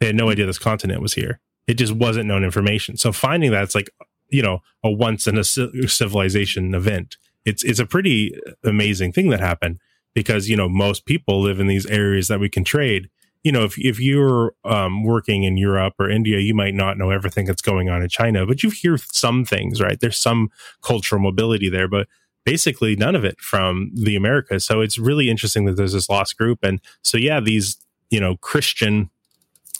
They 0.00 0.06
had 0.06 0.16
no 0.16 0.30
idea 0.30 0.46
this 0.46 0.58
continent 0.58 1.00
was 1.00 1.14
here. 1.14 1.40
It 1.66 1.74
just 1.74 1.92
wasn't 1.92 2.26
known 2.26 2.44
information. 2.44 2.96
So 2.96 3.12
finding 3.12 3.50
that's 3.50 3.74
like, 3.74 3.90
you 4.28 4.42
know, 4.42 4.60
a 4.84 4.90
once 4.90 5.26
in 5.26 5.38
a 5.38 5.44
civilization 5.44 6.74
event. 6.74 7.16
It's, 7.44 7.64
it's 7.64 7.78
a 7.78 7.86
pretty 7.86 8.38
amazing 8.64 9.12
thing 9.12 9.30
that 9.30 9.40
happened 9.40 9.78
because, 10.14 10.48
you 10.48 10.56
know, 10.56 10.68
most 10.68 11.06
people 11.06 11.40
live 11.40 11.60
in 11.60 11.66
these 11.66 11.86
areas 11.86 12.28
that 12.28 12.40
we 12.40 12.48
can 12.48 12.64
trade. 12.64 13.08
You 13.44 13.52
know, 13.52 13.64
if, 13.64 13.78
if 13.78 14.00
you're 14.00 14.54
um, 14.64 15.04
working 15.04 15.44
in 15.44 15.56
Europe 15.56 15.94
or 15.98 16.10
India, 16.10 16.38
you 16.38 16.54
might 16.54 16.74
not 16.74 16.98
know 16.98 17.10
everything 17.10 17.46
that's 17.46 17.62
going 17.62 17.88
on 17.88 18.02
in 18.02 18.08
China, 18.08 18.44
but 18.44 18.62
you 18.62 18.70
hear 18.70 18.98
some 18.98 19.44
things, 19.44 19.80
right? 19.80 19.98
There's 20.00 20.18
some 20.18 20.50
cultural 20.82 21.20
mobility 21.20 21.68
there, 21.68 21.86
but 21.86 22.08
basically 22.46 22.94
none 22.94 23.16
of 23.16 23.24
it 23.24 23.40
from 23.40 23.90
the 23.92 24.16
Americas. 24.16 24.64
So 24.64 24.80
it's 24.80 24.96
really 24.96 25.28
interesting 25.28 25.66
that 25.66 25.76
there's 25.76 25.92
this 25.92 26.08
lost 26.08 26.38
group. 26.38 26.60
And 26.62 26.80
so, 27.02 27.18
yeah, 27.18 27.40
these, 27.40 27.76
you 28.08 28.20
know, 28.20 28.36
Christian 28.36 29.10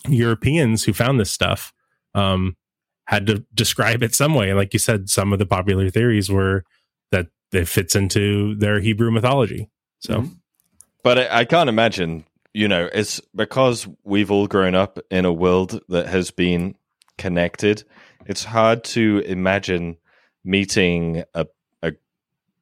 Europeans 0.08 0.84
who 0.84 0.92
found 0.92 1.18
this 1.18 1.30
stuff 1.30 1.72
um, 2.14 2.56
had 3.06 3.26
to 3.28 3.44
describe 3.54 4.02
it 4.02 4.14
some 4.14 4.34
way. 4.34 4.52
Like 4.52 4.72
you 4.72 4.80
said, 4.80 5.08
some 5.08 5.32
of 5.32 5.38
the 5.38 5.46
popular 5.46 5.88
theories 5.90 6.28
were 6.28 6.64
that 7.12 7.28
it 7.52 7.68
fits 7.68 7.94
into 7.94 8.56
their 8.56 8.80
Hebrew 8.80 9.12
mythology. 9.12 9.70
So, 10.00 10.22
mm-hmm. 10.22 10.34
but 11.04 11.18
I, 11.18 11.40
I 11.40 11.44
can't 11.44 11.68
imagine, 11.68 12.24
you 12.52 12.66
know, 12.66 12.90
it's 12.92 13.20
because 13.34 13.86
we've 14.02 14.32
all 14.32 14.48
grown 14.48 14.74
up 14.74 14.98
in 15.08 15.24
a 15.24 15.32
world 15.32 15.80
that 15.88 16.08
has 16.08 16.32
been 16.32 16.74
connected. 17.16 17.84
It's 18.26 18.42
hard 18.42 18.82
to 18.84 19.22
imagine 19.24 19.98
meeting 20.44 21.22
a 21.32 21.46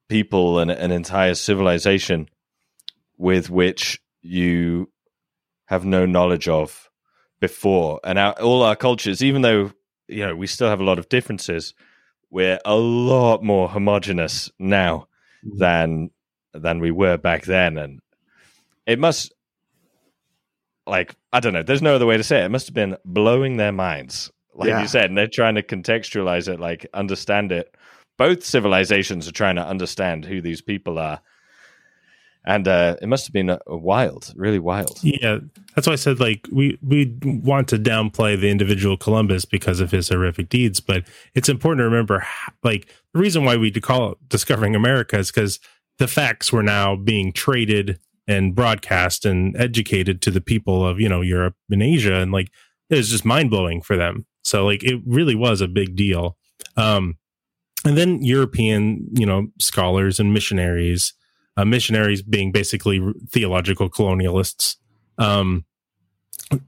people 0.07 0.59
and 0.59 0.71
an 0.71 0.91
entire 0.91 1.35
civilization 1.35 2.29
with 3.17 3.49
which 3.49 3.99
you 4.21 4.89
have 5.65 5.85
no 5.85 6.05
knowledge 6.05 6.47
of 6.47 6.89
before. 7.39 7.99
And 8.03 8.19
our, 8.19 8.33
all 8.33 8.63
our 8.63 8.75
cultures, 8.75 9.23
even 9.23 9.41
though 9.41 9.71
you 10.07 10.25
know 10.25 10.35
we 10.35 10.47
still 10.47 10.69
have 10.69 10.79
a 10.79 10.83
lot 10.85 10.99
of 10.99 11.09
differences, 11.09 11.73
we're 12.29 12.59
a 12.65 12.75
lot 12.75 13.43
more 13.43 13.69
homogenous 13.69 14.51
now 14.59 15.07
mm-hmm. 15.45 15.57
than 15.57 16.09
than 16.53 16.79
we 16.79 16.91
were 16.91 17.17
back 17.17 17.43
then. 17.43 17.77
And 17.77 18.01
it 18.85 18.99
must, 18.99 19.33
like, 20.87 21.15
I 21.33 21.39
don't 21.39 21.53
know. 21.53 21.63
There's 21.63 21.81
no 21.81 21.95
other 21.95 22.05
way 22.05 22.17
to 22.17 22.23
say 22.23 22.41
it. 22.41 22.45
It 22.45 22.49
must 22.49 22.67
have 22.67 22.73
been 22.73 22.97
blowing 23.03 23.57
their 23.57 23.71
minds, 23.71 24.31
like 24.53 24.69
yeah. 24.69 24.81
you 24.81 24.87
said. 24.87 25.05
And 25.05 25.17
they're 25.17 25.27
trying 25.27 25.55
to 25.55 25.63
contextualize 25.63 26.47
it, 26.47 26.59
like 26.59 26.87
understand 26.93 27.51
it 27.51 27.74
both 28.17 28.43
civilizations 28.43 29.27
are 29.27 29.33
trying 29.33 29.55
to 29.55 29.65
understand 29.65 30.25
who 30.25 30.41
these 30.41 30.61
people 30.61 30.97
are. 30.97 31.21
And 32.47 32.67
uh, 32.67 32.95
it 33.01 33.07
must 33.07 33.25
have 33.25 33.33
been 33.33 33.49
a 33.49 33.59
wild, 33.67 34.31
really 34.35 34.59
wild. 34.59 34.99
Yeah, 35.01 35.39
that's 35.73 35.87
why 35.87 35.93
I 35.93 35.97
said 35.97 36.19
like 36.19 36.47
we 36.51 36.77
we 36.83 37.17
want 37.23 37.67
to 37.69 37.77
downplay 37.77 38.39
the 38.39 38.51
individual 38.51 38.97
Columbus 38.97 39.45
because 39.45 39.79
of 39.79 39.89
his 39.89 40.09
horrific 40.09 40.49
deeds, 40.49 40.79
but 40.79 41.07
it's 41.33 41.49
important 41.49 41.79
to 41.79 41.85
remember 41.85 42.23
like 42.63 42.87
the 43.13 43.19
reason 43.19 43.45
why 43.45 43.57
we 43.57 43.71
call 43.71 44.11
it 44.11 44.17
discovering 44.29 44.75
America 44.75 45.17
is 45.17 45.31
because 45.31 45.59
the 45.97 46.07
facts 46.07 46.53
were 46.53 46.61
now 46.61 46.95
being 46.95 47.33
traded 47.33 47.99
and 48.27 48.55
broadcast 48.55 49.25
and 49.25 49.55
educated 49.57 50.21
to 50.21 50.31
the 50.31 50.41
people 50.41 50.85
of 50.85 50.99
you 50.99 51.09
know 51.09 51.21
Europe 51.21 51.55
and 51.71 51.81
Asia, 51.81 52.13
and 52.13 52.31
like 52.31 52.51
it 52.91 52.97
was 52.97 53.09
just 53.09 53.25
mind 53.25 53.49
blowing 53.49 53.81
for 53.81 53.97
them. 53.97 54.27
So 54.43 54.65
like 54.65 54.83
it 54.83 55.01
really 55.05 55.35
was 55.35 55.61
a 55.61 55.67
big 55.67 55.95
deal. 55.95 56.37
Um, 56.77 57.17
and 57.85 57.97
then 57.97 58.21
European, 58.21 59.07
you 59.13 59.25
know, 59.25 59.47
scholars 59.59 60.19
and 60.19 60.33
missionaries, 60.33 61.13
uh, 61.57 61.65
missionaries 61.65 62.21
being 62.21 62.51
basically 62.51 63.01
theological 63.29 63.89
colonialists, 63.89 64.75
um, 65.17 65.65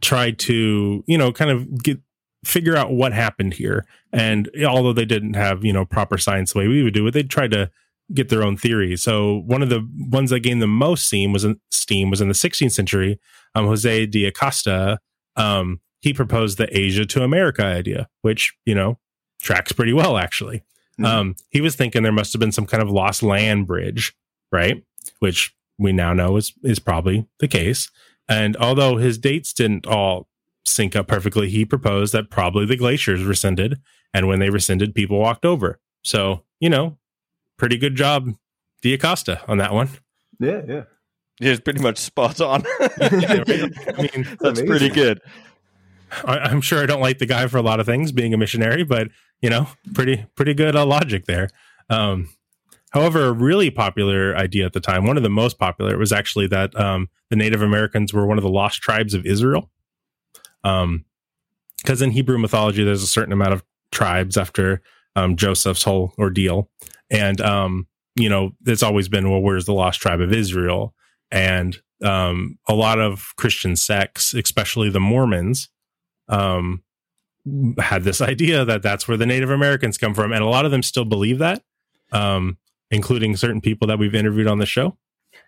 tried 0.01 0.39
to, 0.39 1.03
you 1.08 1.17
know, 1.17 1.32
kind 1.32 1.51
of 1.51 1.84
get 1.84 1.99
figure 2.45 2.77
out 2.77 2.91
what 2.91 3.12
happened 3.12 3.53
here. 3.53 3.86
And 4.13 4.49
although 4.65 4.93
they 4.93 5.06
didn't 5.06 5.34
have, 5.34 5.65
you 5.65 5.73
know, 5.73 5.86
proper 5.86 6.17
science 6.17 6.53
the 6.53 6.60
way 6.60 6.67
we 6.67 6.84
would 6.84 6.93
do 6.93 7.06
it, 7.08 7.12
they 7.12 7.23
tried 7.23 7.51
to 7.51 7.69
get 8.13 8.30
their 8.30 8.43
own 8.43 8.56
theories. 8.56 9.03
So 9.03 9.41
one 9.47 9.62
of 9.62 9.69
the 9.69 9.86
ones 9.97 10.30
that 10.30 10.39
gained 10.39 10.62
the 10.62 10.67
most 10.67 11.08
steam 11.08 11.34
was 11.34 11.43
in, 11.43 11.60
steam 11.71 12.10
was 12.10 12.21
in 12.21 12.30
the 12.30 12.34
16th 12.34 12.71
century. 12.71 13.19
Um, 13.53 13.65
Jose 13.65 14.06
de 14.06 14.25
Acosta 14.25 14.99
um, 15.38 15.82
he 16.01 16.13
proposed 16.13 16.58
the 16.58 16.77
Asia 16.77 17.06
to 17.06 17.23
America 17.23 17.63
idea, 17.63 18.08
which, 18.21 18.53
you 18.65 18.75
know, 18.75 18.99
tracks 19.41 19.71
pretty 19.71 19.93
well, 19.93 20.17
actually. 20.17 20.63
Mhm. 20.99 21.05
Um, 21.05 21.36
he 21.49 21.62
was 21.62 21.75
thinking 21.75 22.03
there 22.03 22.12
must 22.12 22.33
have 22.33 22.39
been 22.39 22.51
some 22.51 22.65
kind 22.65 22.81
of 22.81 22.89
lost 22.89 23.21
land 23.23 23.67
bridge, 23.67 24.15
right? 24.51 24.83
Which 25.19 25.53
we 25.77 25.91
now 25.93 26.13
know 26.13 26.38
is, 26.38 26.53
is 26.63 26.79
probably 26.79 27.27
the 27.39 27.47
case. 27.47 27.89
And 28.27 28.57
although 28.57 28.97
his 28.97 29.17
dates 29.17 29.53
didn't 29.53 29.86
all 29.88 30.27
sync 30.65 30.95
up 30.95 31.07
perfectly, 31.07 31.49
he 31.49 31.65
proposed 31.65 32.13
that 32.13 32.29
probably 32.29 32.65
the 32.65 32.75
glaciers 32.75 33.23
rescinded. 33.23 33.79
And 34.13 34.27
when 34.27 34.39
they 34.39 34.49
rescinded, 34.49 34.95
people 34.95 35.19
walked 35.19 35.45
over. 35.45 35.79
So, 36.03 36.43
you 36.60 36.69
know, 36.69 36.97
pretty 37.57 37.77
good 37.77 37.95
job, 37.95 38.29
D'Acosta, 38.81 39.41
on 39.47 39.60
that 39.60 39.73
one. 39.73 39.89
Yeah, 40.39 40.62
yeah. 40.67 40.83
Yeah, 41.39 41.51
it's 41.51 41.62
pretty 41.62 41.81
much 41.81 41.97
spot 41.99 42.41
on. 42.41 42.63
Yeah, 42.99 43.43
right. 43.47 43.49
I 43.97 44.01
mean, 44.01 44.27
That's 44.41 44.60
amazing. 44.60 44.67
pretty 44.67 44.89
good. 44.89 45.21
I, 46.26 46.38
I'm 46.39 46.62
sure 46.62 46.82
I 46.82 46.86
don't 46.86 47.02
like 47.02 47.20
the 47.20 47.26
guy 47.26 47.48
for 47.48 47.58
a 47.58 47.62
lot 47.62 47.80
of 47.80 47.86
things, 47.86 48.12
being 48.12 48.34
a 48.34 48.38
missionary, 48.38 48.84
but 48.84 49.10
you 49.41 49.50
know, 49.50 49.67
pretty 49.93 50.26
pretty 50.36 50.54
good 50.54 50.76
uh, 50.76 50.86
logic 50.86 51.26
there. 51.26 51.50
Um, 51.89 52.30
however, 52.91 53.26
a 53.26 53.32
really 53.32 53.70
popular 53.70 54.36
idea 54.36 54.65
at 54.65 54.74
the 54.74 54.80
time, 54.80 55.06
one 55.06 55.17
of 55.17 55.24
the 55.24 55.30
most 55.30 55.60
popular, 55.60 55.98
was 55.98 56.12
actually 56.12 56.48
that 56.48 56.78
um, 56.80 57.10
the 57.30 57.36
Native 57.36 57.62
Americans 57.62 58.13
were 58.13 58.26
one 58.26 58.38
of 58.38 58.43
the 58.43 58.50
lost 58.50 58.82
tribes 58.82 59.13
of 59.13 59.26
Israel. 59.26 59.70
Um, 60.63 61.06
because 61.78 62.02
in 62.02 62.12
Hebrew 62.12 62.39
mythology, 62.39 62.84
there's 62.84 63.04
a 63.04 63.08
certain 63.08 63.32
amount 63.32 63.54
of 63.54 63.63
tribes 63.91 64.36
after 64.36 64.82
um, 65.15 65.36
Joseph's 65.36 65.84
whole 65.84 66.13
ordeal, 66.17 66.70
and 67.10 67.39
um, 67.39 67.88
you 68.17 68.30
know, 68.30 68.52
it's 68.65 68.84
always 68.84 69.08
been, 69.08 69.30
well, 69.30 69.41
where's 69.41 69.65
the 69.65 69.74
lost 69.74 70.02
tribe 70.02 70.20
of 70.20 70.34
Israel? 70.34 70.93
And 71.32 71.78
um, 72.04 72.58
a 72.67 72.74
lot 72.74 73.00
of 73.00 73.34
Christian 73.38 73.76
sects, 73.76 74.34
especially 74.34 74.89
the 74.89 75.00
Mormons, 75.00 75.70
um, 76.28 76.84
had 77.80 78.04
this 78.04 78.22
idea 78.34 78.66
that 78.66 78.82
that's 78.82 79.08
where 79.08 79.18
the 79.18 79.26
Native 79.26 79.50
Americans 79.50 79.98
come 79.98 80.13
from, 80.13 80.32
and 80.32 80.44
a 80.44 80.48
lot 80.48 80.66
of 80.66 80.72
them 80.72 80.84
still 80.84 81.06
believe 81.06 81.40
that, 81.40 81.63
um, 82.12 82.58
including 82.92 83.36
certain 83.36 83.62
people 83.62 83.88
that 83.88 84.00
we've 84.00 84.16
interviewed 84.16 84.48
on 84.48 84.60
the 84.60 84.66
show. 84.66 84.98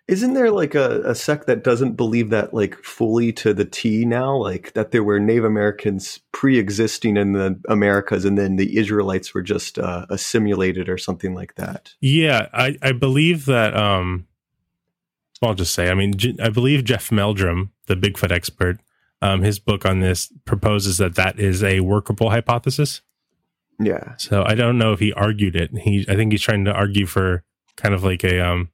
Isn't 0.08 0.34
there 0.34 0.50
like 0.50 0.74
a, 0.74 1.02
a 1.02 1.14
sect 1.14 1.46
that 1.46 1.64
doesn't 1.64 1.94
believe 1.94 2.32
that 2.32 2.52
like 2.52 2.76
fully 2.84 3.32
to 3.34 3.54
the 3.54 3.66
T 3.66 4.06
now? 4.06 4.36
Like 4.36 4.74
that 4.74 4.90
there 4.90 5.04
were 5.04 5.20
Native 5.20 5.46
Americans 5.46 6.20
pre-existing 6.32 7.16
in 7.16 7.34
the 7.34 7.60
Americas, 7.70 8.26
and 8.26 8.36
then 8.36 8.56
the 8.56 8.78
Israelites 8.78 9.36
were 9.36 9.44
just 9.44 9.78
uh, 9.78 10.08
assimilated 10.10 10.90
or 10.90 10.98
something 10.98 11.36
like 11.36 11.56
that. 11.56 11.94
Yeah, 12.02 12.48
I, 12.54 12.76
I 12.82 12.92
believe 12.92 13.46
that. 13.46 13.76
Um, 13.76 14.28
I'll 15.42 15.54
just 15.54 15.74
say, 15.74 15.90
I 15.90 15.94
mean, 15.94 16.14
I 16.42 16.50
believe 16.50 16.84
Jeff 16.84 17.12
Meldrum, 17.12 17.72
the 17.86 17.96
Bigfoot 17.96 18.32
expert, 18.32 18.80
um, 19.22 19.42
his 19.42 19.60
book 19.60 19.86
on 19.86 20.00
this 20.00 20.32
proposes 20.46 20.98
that 20.98 21.16
that 21.16 21.40
is 21.40 21.64
a 21.64 21.82
workable 21.82 22.30
hypothesis. 22.30 23.02
Yeah, 23.82 24.16
So 24.18 24.44
I 24.46 24.56
don't 24.56 24.78
know 24.78 24.92
if 24.92 25.00
he 25.00 25.14
argued 25.14 25.56
it. 25.56 25.72
He, 25.78 26.06
I 26.10 26.16
think 26.16 26.34
he's 26.34 26.42
trying 26.42 26.66
to 26.66 26.74
argue 26.74 27.06
for 27.06 27.46
kind 27.78 27.96
of 27.96 28.04
like 28.04 28.26
a 28.26 28.42
um, 28.46 28.70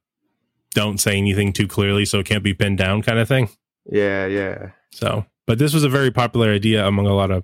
don't 0.73 0.99
say 0.99 1.15
anything 1.15 1.53
too 1.53 1.67
clearly, 1.67 2.05
so 2.05 2.19
it 2.19 2.25
can't 2.25 2.43
be 2.43 2.55
pinned 2.55 2.79
down 2.79 3.03
kind 3.03 3.19
of 3.19 3.27
thing. 3.27 3.49
yeah, 3.89 4.25
yeah. 4.25 4.71
So, 4.91 5.25
but 5.45 5.59
this 5.59 5.73
was 5.75 5.83
a 5.83 5.89
very 5.89 6.09
popular 6.09 6.51
idea 6.51 6.87
among 6.87 7.05
a 7.05 7.13
lot 7.13 7.29
of. 7.29 7.43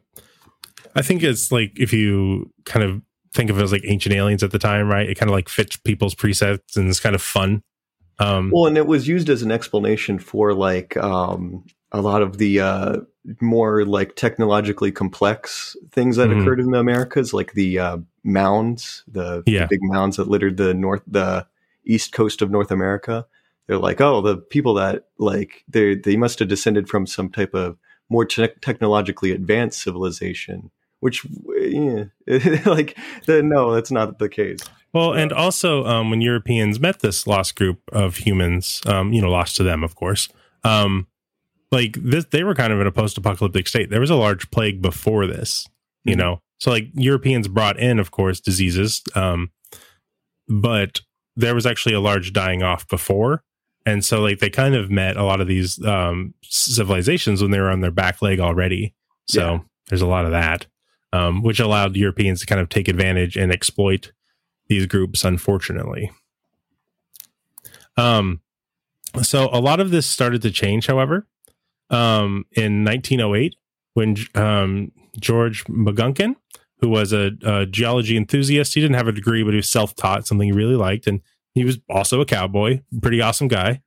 I 0.95 1.03
think 1.03 1.21
it's 1.21 1.51
like 1.51 1.73
if 1.77 1.93
you 1.93 2.51
kind 2.65 2.83
of 2.83 3.01
think 3.33 3.49
of 3.49 3.59
it 3.59 3.63
as 3.63 3.71
like 3.71 3.83
ancient 3.85 4.15
aliens 4.15 4.43
at 4.43 4.51
the 4.51 4.59
time, 4.59 4.89
right? 4.89 5.07
It 5.07 5.17
kind 5.17 5.29
of 5.29 5.33
like 5.33 5.47
fits 5.47 5.77
people's 5.77 6.15
presets 6.15 6.75
and 6.75 6.89
it's 6.89 6.99
kind 6.99 7.15
of 7.15 7.21
fun. 7.21 7.63
Um, 8.19 8.51
Well, 8.53 8.65
and 8.65 8.77
it 8.77 8.87
was 8.87 9.07
used 9.07 9.29
as 9.29 9.41
an 9.41 9.51
explanation 9.51 10.19
for 10.19 10.53
like 10.53 10.97
um, 10.97 11.63
a 11.91 12.01
lot 12.01 12.21
of 12.21 12.37
the 12.37 12.59
uh, 12.59 12.97
more 13.39 13.85
like 13.85 14.15
technologically 14.15 14.91
complex 14.91 15.75
things 15.91 16.15
that 16.17 16.29
Mhm. 16.29 16.41
occurred 16.41 16.59
in 16.59 16.71
the 16.71 16.79
Americas, 16.79 17.33
like 17.33 17.53
the 17.53 17.77
uh, 17.79 17.97
mounds, 18.23 19.03
the, 19.07 19.43
the 19.61 19.67
big 19.69 19.79
mounds 19.83 20.17
that 20.17 20.27
littered 20.27 20.57
the 20.57 20.73
north, 20.73 21.03
the 21.05 21.45
east 21.85 22.13
coast 22.13 22.41
of 22.41 22.49
North 22.49 22.71
America. 22.71 23.25
They're 23.67 23.77
like, 23.77 24.01
oh, 24.01 24.21
the 24.21 24.37
people 24.37 24.73
that 24.75 25.05
like 25.17 25.63
they 25.67 25.95
they 25.95 26.15
must 26.17 26.39
have 26.39 26.47
descended 26.47 26.89
from 26.89 27.05
some 27.05 27.29
type 27.29 27.53
of 27.53 27.77
more 28.09 28.25
te- 28.25 28.49
technologically 28.61 29.31
advanced 29.31 29.81
civilization. 29.81 30.71
Which, 30.99 31.25
yeah, 31.59 32.05
like, 32.65 32.95
the, 33.25 33.41
no, 33.41 33.73
that's 33.73 33.89
not 33.89 34.19
the 34.19 34.29
case. 34.29 34.59
Well, 34.93 35.13
and 35.13 35.33
also 35.33 35.83
um, 35.85 36.11
when 36.11 36.21
Europeans 36.21 36.79
met 36.79 36.99
this 36.99 37.25
lost 37.25 37.55
group 37.55 37.79
of 37.91 38.17
humans, 38.17 38.81
um, 38.85 39.11
you 39.11 39.19
know, 39.21 39.31
lost 39.31 39.55
to 39.57 39.63
them, 39.63 39.83
of 39.83 39.95
course. 39.95 40.29
Um, 40.63 41.07
like 41.71 41.93
this, 42.01 42.25
they 42.25 42.43
were 42.43 42.55
kind 42.55 42.73
of 42.73 42.81
in 42.81 42.87
a 42.87 42.91
post-apocalyptic 42.91 43.67
state. 43.67 43.89
There 43.89 44.01
was 44.01 44.09
a 44.09 44.15
large 44.15 44.49
plague 44.51 44.81
before 44.81 45.25
this, 45.27 45.67
you 46.03 46.15
Mhm. 46.15 46.19
know. 46.19 46.41
So 46.59 46.69
like 46.71 46.89
Europeans 46.93 47.47
brought 47.47 47.79
in, 47.79 47.97
of 47.99 48.11
course, 48.11 48.39
diseases, 48.39 49.01
um, 49.15 49.51
but 50.47 51.01
there 51.35 51.55
was 51.55 51.65
actually 51.65 51.95
a 51.95 51.99
large 52.01 52.33
dying 52.33 52.61
off 52.61 52.87
before, 52.87 53.43
and 53.85 54.03
so 54.05 54.21
like 54.21 54.39
they 54.39 54.49
kind 54.49 54.75
of 54.75 54.91
met 54.91 55.17
a 55.17 55.23
lot 55.23 55.41
of 55.41 55.47
these 55.47 55.83
um, 55.85 56.33
civilizations 56.43 57.41
when 57.41 57.51
they 57.51 57.59
were 57.59 57.71
on 57.71 57.81
their 57.81 57.89
back 57.91 58.21
leg 58.21 58.39
already. 58.39 58.93
So 59.27 59.39
Yeah. 59.53 59.59
there's 59.89 60.01
a 60.01 60.07
lot 60.07 60.25
of 60.25 60.31
that, 60.31 60.67
um, 61.13 61.41
which 61.41 61.59
allowed 61.59 61.95
Europeans 61.95 62.41
to 62.41 62.45
kind 62.45 62.61
of 62.61 62.69
take 62.69 62.87
advantage 62.87 63.37
and 63.37 63.51
exploit 63.51 64.11
these 64.67 64.85
groups, 64.85 65.23
unfortunately. 65.23 66.11
Um, 67.97 68.41
so 69.21 69.49
a 69.51 69.59
lot 69.59 69.79
of 69.79 69.89
this 69.91 70.05
started 70.05 70.41
to 70.43 70.51
change, 70.51 70.87
however, 70.87 71.27
um, 71.91 72.45
in 72.53 72.83
1908 72.83 73.55
when 73.93 74.15
um, 74.35 74.91
George 75.19 75.63
McJunkin, 75.65 76.35
who 76.79 76.89
was 76.89 77.13
a, 77.13 77.31
a 77.43 77.65
geology 77.65 78.17
enthusiast, 78.17 78.73
he 78.73 78.81
didn't 78.81 78.95
have 78.95 79.07
a 79.07 79.11
degree, 79.11 79.43
but 79.43 79.53
he 79.53 79.57
was 79.57 79.69
self-taught, 79.69 80.25
something 80.25 80.47
he 80.47 80.53
really 80.53 80.75
liked, 80.75 81.05
and 81.07 81.21
he 81.53 81.63
was 81.63 81.77
also 81.89 82.21
a 82.21 82.25
cowboy, 82.25 82.81
pretty 83.01 83.21
awesome 83.21 83.47
guy, 83.47 83.81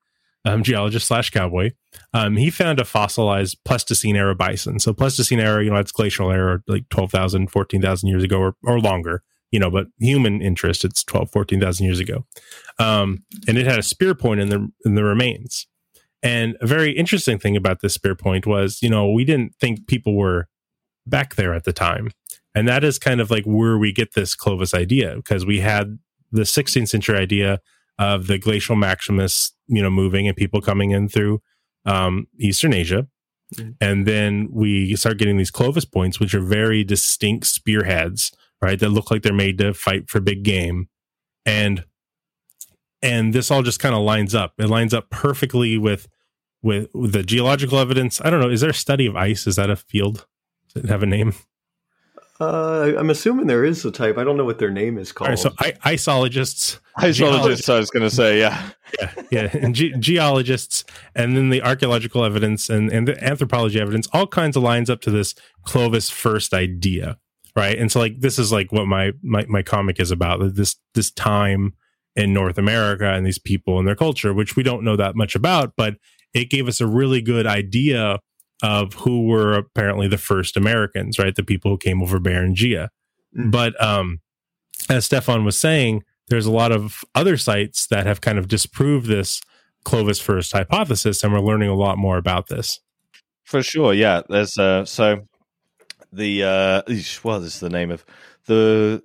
um, 0.44 0.62
geologist 0.62 1.06
slash 1.06 1.30
cowboy. 1.30 1.70
Um, 2.12 2.36
he 2.36 2.50
found 2.50 2.78
a 2.78 2.84
fossilized 2.84 3.58
Pleistocene 3.64 4.16
era 4.16 4.34
bison. 4.34 4.78
So 4.78 4.92
Pleistocene 4.92 5.40
era, 5.40 5.64
you 5.64 5.70
know, 5.70 5.76
it's 5.76 5.92
glacial 5.92 6.30
era, 6.30 6.60
like 6.68 6.88
12,000, 6.90 7.50
14,000 7.50 8.08
years 8.08 8.22
ago 8.22 8.38
or, 8.38 8.54
or 8.62 8.78
longer 8.78 9.22
you 9.54 9.60
know, 9.60 9.70
but 9.70 9.86
human 10.00 10.42
interest, 10.42 10.84
it's 10.84 11.04
12, 11.04 11.30
14,000 11.30 11.86
years 11.86 12.00
ago. 12.00 12.26
Um, 12.80 13.22
and 13.46 13.56
it 13.56 13.66
had 13.66 13.78
a 13.78 13.84
spear 13.84 14.12
point 14.12 14.40
in 14.40 14.48
the, 14.48 14.68
in 14.84 14.96
the 14.96 15.04
remains. 15.04 15.68
And 16.24 16.56
a 16.60 16.66
very 16.66 16.90
interesting 16.90 17.38
thing 17.38 17.56
about 17.56 17.80
this 17.80 17.94
spear 17.94 18.16
point 18.16 18.46
was, 18.46 18.82
you 18.82 18.88
know, 18.88 19.08
we 19.10 19.24
didn't 19.24 19.54
think 19.60 19.86
people 19.86 20.16
were 20.16 20.48
back 21.06 21.34
there 21.36 21.54
at 21.54 21.64
the 21.64 21.72
time. 21.72 22.10
And 22.54 22.66
that 22.66 22.82
is 22.82 22.98
kind 22.98 23.20
of 23.20 23.30
like 23.30 23.44
where 23.44 23.78
we 23.78 23.92
get 23.92 24.14
this 24.14 24.34
Clovis 24.34 24.74
idea, 24.74 25.14
because 25.16 25.44
we 25.44 25.60
had 25.60 25.98
the 26.32 26.42
16th 26.42 26.88
century 26.88 27.18
idea 27.18 27.60
of 27.98 28.26
the 28.26 28.38
glacial 28.38 28.74
maximus, 28.74 29.52
you 29.68 29.82
know, 29.82 29.90
moving 29.90 30.26
and 30.26 30.36
people 30.36 30.60
coming 30.60 30.90
in 30.90 31.08
through 31.08 31.40
um, 31.84 32.26
Eastern 32.40 32.72
Asia. 32.72 33.06
Mhm. 33.54 33.76
And 33.80 34.06
then 34.06 34.48
we 34.50 34.96
start 34.96 35.18
getting 35.18 35.36
these 35.36 35.50
Clovis 35.50 35.84
points, 35.84 36.18
which 36.18 36.34
are 36.34 36.40
very 36.40 36.82
distinct 36.82 37.46
spearheads 37.46 38.32
right 38.62 38.80
that 38.80 38.88
look 38.88 39.10
like 39.10 39.22
they're 39.22 39.34
made 39.34 39.58
to 39.58 39.74
fight 39.74 40.08
for 40.08 40.20
big 40.20 40.42
game 40.42 40.88
and 41.44 41.84
and 43.02 43.34
this 43.34 43.50
all 43.50 43.62
just 43.62 43.78
kind 43.80 43.94
of 43.94 44.00
lines 44.02 44.34
up 44.34 44.54
it 44.58 44.68
lines 44.68 44.94
up 44.94 45.10
perfectly 45.10 45.76
with, 45.76 46.08
with 46.64 46.88
with 46.92 47.12
the 47.12 47.22
geological 47.22 47.78
evidence. 47.78 48.20
I 48.24 48.30
don't 48.30 48.40
know. 48.40 48.50
Is 48.50 48.60
there 48.62 48.70
a 48.70 48.74
study 48.74 49.06
of 49.06 49.16
ice? 49.16 49.46
Is 49.46 49.56
that 49.56 49.70
a 49.70 49.76
field? 49.76 50.26
Does 50.72 50.84
it 50.84 50.90
have 50.90 51.02
a 51.02 51.06
name? 51.06 51.34
Uh, 52.40 52.92
I'm 52.98 53.10
assuming 53.10 53.46
there 53.46 53.64
is 53.64 53.84
a 53.84 53.92
type. 53.92 54.18
I 54.18 54.24
don't 54.24 54.36
know 54.36 54.44
what 54.44 54.58
their 54.58 54.70
name 54.70 54.98
is 54.98 55.12
called. 55.12 55.28
right 55.28 55.38
so 55.38 55.52
I, 55.60 55.72
iceologists. 55.94 56.80
Hydrologists, 56.98 57.72
I 57.72 57.78
was 57.78 57.90
going 57.90 58.02
to 58.02 58.10
say, 58.10 58.40
yeah. 58.40 58.70
yeah 58.98 59.12
yeah 59.30 59.48
and 59.52 59.74
ge- 59.74 59.94
geologists 60.00 60.84
and 61.14 61.36
then 61.36 61.50
the 61.50 61.62
archaeological 61.62 62.24
evidence 62.24 62.68
and, 62.68 62.90
and 62.90 63.06
the 63.06 63.22
anthropology 63.22 63.80
evidence 63.80 64.08
all 64.12 64.26
kinds 64.26 64.56
of 64.56 64.64
lines 64.64 64.90
up 64.90 65.00
to 65.02 65.10
this 65.10 65.34
clovis 65.64 66.10
first 66.10 66.52
idea 66.52 67.18
right? 67.56 67.78
And 67.78 67.90
so 67.90 68.00
like 68.00 68.20
this 68.20 68.38
is 68.38 68.52
like 68.52 68.72
what 68.72 68.86
my 68.86 69.12
my, 69.22 69.44
my 69.48 69.62
comic 69.62 70.00
is 70.00 70.10
about 70.10 70.54
this 70.54 70.76
this 70.94 71.10
time 71.10 71.74
in 72.16 72.32
north 72.32 72.58
america 72.58 73.06
and 73.12 73.26
these 73.26 73.38
people 73.38 73.78
and 73.78 73.88
their 73.88 73.96
culture 73.96 74.32
which 74.32 74.54
we 74.54 74.62
don't 74.62 74.84
know 74.84 74.94
that 74.94 75.16
much 75.16 75.34
about 75.34 75.72
but 75.76 75.96
it 76.34 76.50
gave 76.50 76.68
us 76.68 76.80
a 76.80 76.86
really 76.86 77.22
good 77.22 77.46
idea 77.46 78.18
of 78.62 78.94
who 78.94 79.26
were 79.26 79.54
apparently 79.54 80.08
the 80.08 80.18
first 80.18 80.56
americans 80.56 81.18
right 81.18 81.34
the 81.36 81.42
people 81.42 81.70
who 81.70 81.78
came 81.78 82.02
over 82.02 82.18
Beringia. 82.18 82.88
Mm. 83.36 83.50
but 83.50 83.80
um 83.82 84.20
as 84.88 85.06
stefan 85.06 85.44
was 85.44 85.58
saying 85.58 86.02
there's 86.28 86.46
a 86.46 86.52
lot 86.52 86.72
of 86.72 87.04
other 87.14 87.36
sites 87.36 87.86
that 87.88 88.06
have 88.06 88.20
kind 88.20 88.38
of 88.38 88.48
disproved 88.48 89.06
this 89.06 89.40
Clovis 89.84 90.20
first 90.20 90.52
hypothesis, 90.52 91.22
and 91.22 91.32
we're 91.32 91.40
learning 91.40 91.68
a 91.68 91.74
lot 91.74 91.98
more 91.98 92.16
about 92.16 92.48
this. 92.48 92.80
For 93.44 93.62
sure, 93.62 93.92
yeah. 93.92 94.22
There's 94.28 94.58
uh 94.58 94.84
so 94.84 95.26
the 96.12 96.42
uh 96.42 96.82
eesh, 96.82 97.16
what 97.16 97.42
is 97.42 97.60
the 97.60 97.68
name 97.68 97.90
of 97.90 98.04
the 98.46 99.02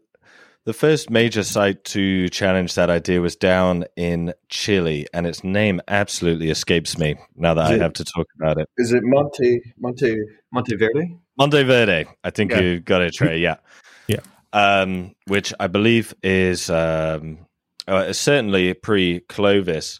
the 0.69 0.73
first 0.73 1.09
major 1.09 1.41
site 1.41 1.83
to 1.83 2.29
challenge 2.29 2.75
that 2.75 2.91
idea 2.91 3.19
was 3.19 3.35
down 3.35 3.85
in 3.95 4.35
Chile, 4.49 5.07
and 5.15 5.25
its 5.25 5.43
name 5.43 5.81
absolutely 5.87 6.51
escapes 6.51 6.95
me 6.95 7.15
now 7.35 7.55
that 7.55 7.63
Is 7.65 7.71
I 7.71 7.73
it- 7.77 7.81
have 7.81 7.93
to 7.93 8.05
talk 8.05 8.27
about 8.39 8.59
it. 8.59 8.69
Is 8.77 8.93
it 8.93 9.01
Monte 9.03 9.61
Monte 9.79 10.15
Monteverde? 10.53 11.17
Monte 11.39 11.63
Verde. 11.63 12.05
I 12.23 12.29
think 12.29 12.51
Yeah. 12.51 12.59
you 12.59 12.79
got 12.81 13.01
it, 13.01 13.15
Trey. 13.15 13.39
Yeah. 13.39 13.55
Yeah. 14.07 14.19
Um, 14.53 15.15
which 15.25 15.53
I 15.59 15.65
believe 15.65 16.13
is 16.21 16.69
um, 16.69 17.47
uh, 17.87 18.13
certainly 18.13 18.75
pre 18.75 19.21
Clovis. 19.21 19.99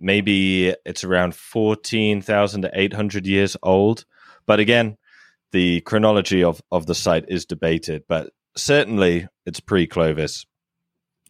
Maybe 0.00 0.74
it's 0.84 1.04
around 1.04 1.36
14,000 1.36 2.62
to 2.62 2.70
800 2.72 3.24
years 3.24 3.56
old. 3.62 4.04
But 4.46 4.58
again, 4.58 4.96
the 5.52 5.80
chronology 5.82 6.42
of, 6.42 6.60
of 6.72 6.86
the 6.86 6.94
site 6.96 7.24
is 7.28 7.46
debated, 7.46 8.02
but 8.08 8.32
certainly 8.56 9.28
it's 9.48 9.60
pre 9.60 9.86
Clovis. 9.86 10.46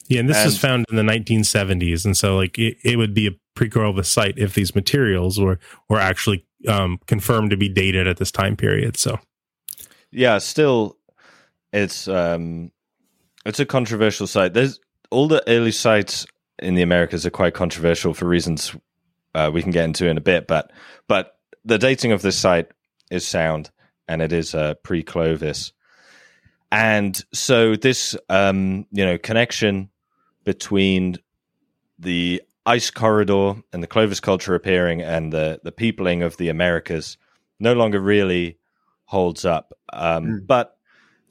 Yeah, 0.08 0.20
and 0.20 0.28
this 0.28 0.44
is 0.46 0.58
found 0.58 0.86
in 0.88 0.96
the 0.96 1.02
1970s, 1.02 2.06
and 2.06 2.16
so 2.16 2.36
like 2.36 2.58
it, 2.58 2.78
it 2.82 2.96
would 2.96 3.12
be 3.12 3.26
a 3.26 3.32
pre-Clovis 3.54 4.08
site 4.08 4.38
if 4.38 4.54
these 4.54 4.74
materials 4.74 5.38
were 5.38 5.58
were 5.90 5.98
actually 5.98 6.46
um, 6.66 6.98
confirmed 7.06 7.50
to 7.50 7.58
be 7.58 7.68
dated 7.68 8.06
at 8.06 8.16
this 8.16 8.30
time 8.30 8.56
period. 8.56 8.96
So 8.96 9.18
yeah, 10.10 10.38
still, 10.38 10.96
it's 11.74 12.08
um, 12.08 12.72
it's 13.44 13.60
a 13.60 13.66
controversial 13.66 14.26
site. 14.26 14.54
There's 14.54 14.80
all 15.10 15.28
the 15.28 15.46
early 15.46 15.72
sites 15.72 16.26
in 16.58 16.74
the 16.74 16.82
Americas 16.82 17.26
are 17.26 17.30
quite 17.30 17.52
controversial 17.54 18.14
for 18.14 18.26
reasons 18.26 18.74
uh, 19.34 19.50
we 19.52 19.62
can 19.62 19.72
get 19.72 19.84
into 19.84 20.08
in 20.08 20.16
a 20.16 20.22
bit. 20.22 20.46
But 20.46 20.72
but 21.06 21.36
the 21.64 21.78
dating 21.78 22.12
of 22.12 22.22
this 22.22 22.38
site 22.38 22.68
is 23.10 23.26
sound, 23.26 23.70
and 24.06 24.22
it 24.22 24.32
is 24.32 24.54
uh, 24.54 24.74
pre-Clovis, 24.82 25.72
and 26.70 27.20
so 27.32 27.76
this 27.76 28.16
um, 28.28 28.86
you 28.92 29.04
know 29.04 29.18
connection 29.18 29.90
between 30.44 31.16
the 31.98 32.42
ice 32.66 32.90
corridor 32.90 33.54
and 33.72 33.82
the 33.82 33.86
Clovis 33.86 34.20
culture 34.20 34.54
appearing 34.54 35.02
and 35.02 35.32
the 35.32 35.60
the 35.64 35.72
peopling 35.72 36.22
of 36.22 36.36
the 36.36 36.48
Americas 36.48 37.16
no 37.58 37.72
longer 37.72 38.00
really 38.00 38.58
holds 39.04 39.44
up. 39.44 39.72
Um, 39.92 40.26
Mm. 40.26 40.46
But 40.46 40.76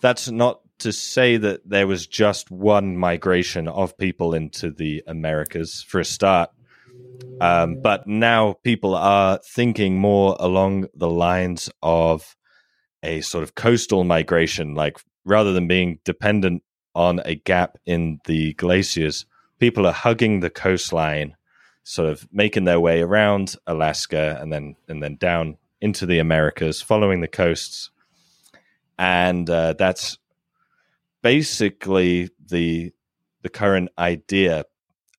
that's 0.01 0.29
not 0.29 0.61
to 0.79 0.91
say 0.91 1.37
that 1.37 1.67
there 1.67 1.87
was 1.87 2.05
just 2.07 2.51
one 2.51 2.97
migration 2.97 3.67
of 3.67 3.97
people 3.97 4.33
into 4.33 4.71
the 4.71 5.03
Americas 5.07 5.83
for 5.87 5.99
a 5.99 6.05
start. 6.05 6.49
Um, 7.41 7.81
but 7.81 8.07
now 8.07 8.53
people 8.63 8.95
are 8.95 9.39
thinking 9.43 9.99
more 9.99 10.35
along 10.39 10.87
the 10.95 11.09
lines 11.09 11.69
of 11.81 12.35
a 13.03 13.21
sort 13.21 13.43
of 13.43 13.55
coastal 13.55 14.03
migration, 14.03 14.75
like 14.75 14.99
rather 15.27 15.53
than 15.53 15.67
being 15.67 15.99
dependent 16.03 16.63
on 16.95 17.19
a 17.25 17.35
gap 17.35 17.77
in 17.85 18.19
the 18.25 18.53
glaciers, 18.53 19.25
people 19.59 19.85
are 19.85 19.93
hugging 19.93 20.39
the 20.39 20.49
coastline, 20.49 21.35
sort 21.83 22.09
of 22.09 22.27
making 22.31 22.63
their 22.63 22.79
way 22.79 23.01
around 23.01 23.55
Alaska 23.67 24.37
and 24.41 24.51
then 24.51 24.75
and 24.87 25.03
then 25.03 25.15
down 25.17 25.57
into 25.79 26.05
the 26.05 26.19
Americas, 26.19 26.81
following 26.81 27.21
the 27.21 27.27
coasts, 27.27 27.91
and 28.97 29.49
uh, 29.49 29.73
that's 29.77 30.17
basically 31.21 32.29
the 32.49 32.91
the 33.43 33.49
current 33.49 33.89
idea 33.99 34.65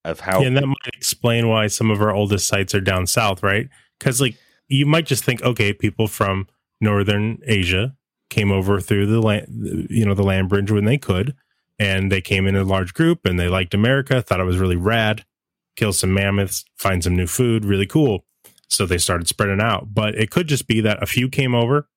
of 0.05 0.21
how 0.21 0.41
yeah, 0.41 0.49
and 0.49 0.57
that 0.57 0.67
might 0.67 0.95
explain 0.95 1.49
why 1.49 1.67
some 1.67 1.91
of 1.91 2.01
our 2.01 2.13
oldest 2.13 2.49
sites 2.49 2.75
are 2.75 2.81
down 2.81 3.07
south, 3.07 3.43
right? 3.43 3.69
Because 3.99 4.21
like 4.21 4.37
you 4.69 4.87
might 4.87 5.07
just 5.07 5.25
think, 5.25 5.43
okay, 5.43 5.73
people 5.73 6.09
from 6.09 6.47
northern 6.81 7.39
Asia 7.45 7.97
came 8.31 8.53
over 8.53 8.81
through 8.81 9.07
the 9.07 9.21
land, 9.21 9.87
you 9.91 10.05
know, 10.05 10.15
the 10.15 10.23
land 10.23 10.49
bridge 10.49 10.71
when 10.71 10.85
they 10.85 10.99
could, 10.99 11.35
and 11.79 12.11
they 12.11 12.21
came 12.21 12.47
in 12.47 12.57
a 12.57 12.65
large 12.65 12.95
group 12.95 13.25
and 13.25 13.39
they 13.39 13.49
liked 13.49 13.75
America, 13.75 14.21
thought 14.21 14.41
it 14.41 14.45
was 14.45 14.59
really 14.59 14.77
rad, 14.77 15.25
kill 15.77 15.93
some 15.93 16.13
mammoths, 16.13 16.65
find 16.77 17.05
some 17.05 17.17
new 17.17 17.27
food, 17.27 17.65
really 17.65 17.87
cool. 17.87 18.25
So 18.69 18.85
they 18.85 18.99
started 18.99 19.29
spreading 19.29 19.61
out. 19.61 19.95
But 19.95 20.15
it 20.15 20.31
could 20.31 20.49
just 20.49 20.67
be 20.67 20.81
that 20.83 21.03
a 21.03 21.07
few 21.07 21.29
came 21.29 21.55
over, 21.55 21.89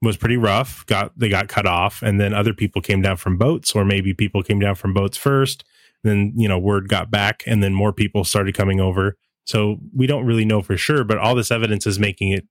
was 0.00 0.16
pretty 0.16 0.36
rough, 0.36 0.86
got 0.86 1.18
they 1.18 1.28
got 1.28 1.48
cut 1.48 1.66
off, 1.66 2.02
and 2.02 2.20
then 2.20 2.32
other 2.32 2.54
people 2.54 2.80
came 2.80 3.02
down 3.02 3.16
from 3.16 3.36
boats, 3.36 3.74
or 3.74 3.84
maybe 3.84 4.14
people 4.14 4.42
came 4.42 4.60
down 4.60 4.76
from 4.76 4.94
boats 4.94 5.16
first. 5.16 5.64
Then 6.04 6.32
you 6.36 6.48
know 6.48 6.58
word 6.58 6.88
got 6.88 7.10
back, 7.10 7.42
and 7.46 7.62
then 7.62 7.74
more 7.74 7.92
people 7.92 8.24
started 8.24 8.54
coming 8.54 8.80
over. 8.80 9.16
So 9.44 9.78
we 9.94 10.06
don't 10.06 10.24
really 10.24 10.44
know 10.44 10.62
for 10.62 10.76
sure, 10.76 11.04
but 11.04 11.18
all 11.18 11.34
this 11.34 11.50
evidence 11.50 11.86
is 11.86 11.98
making 11.98 12.30
it 12.30 12.46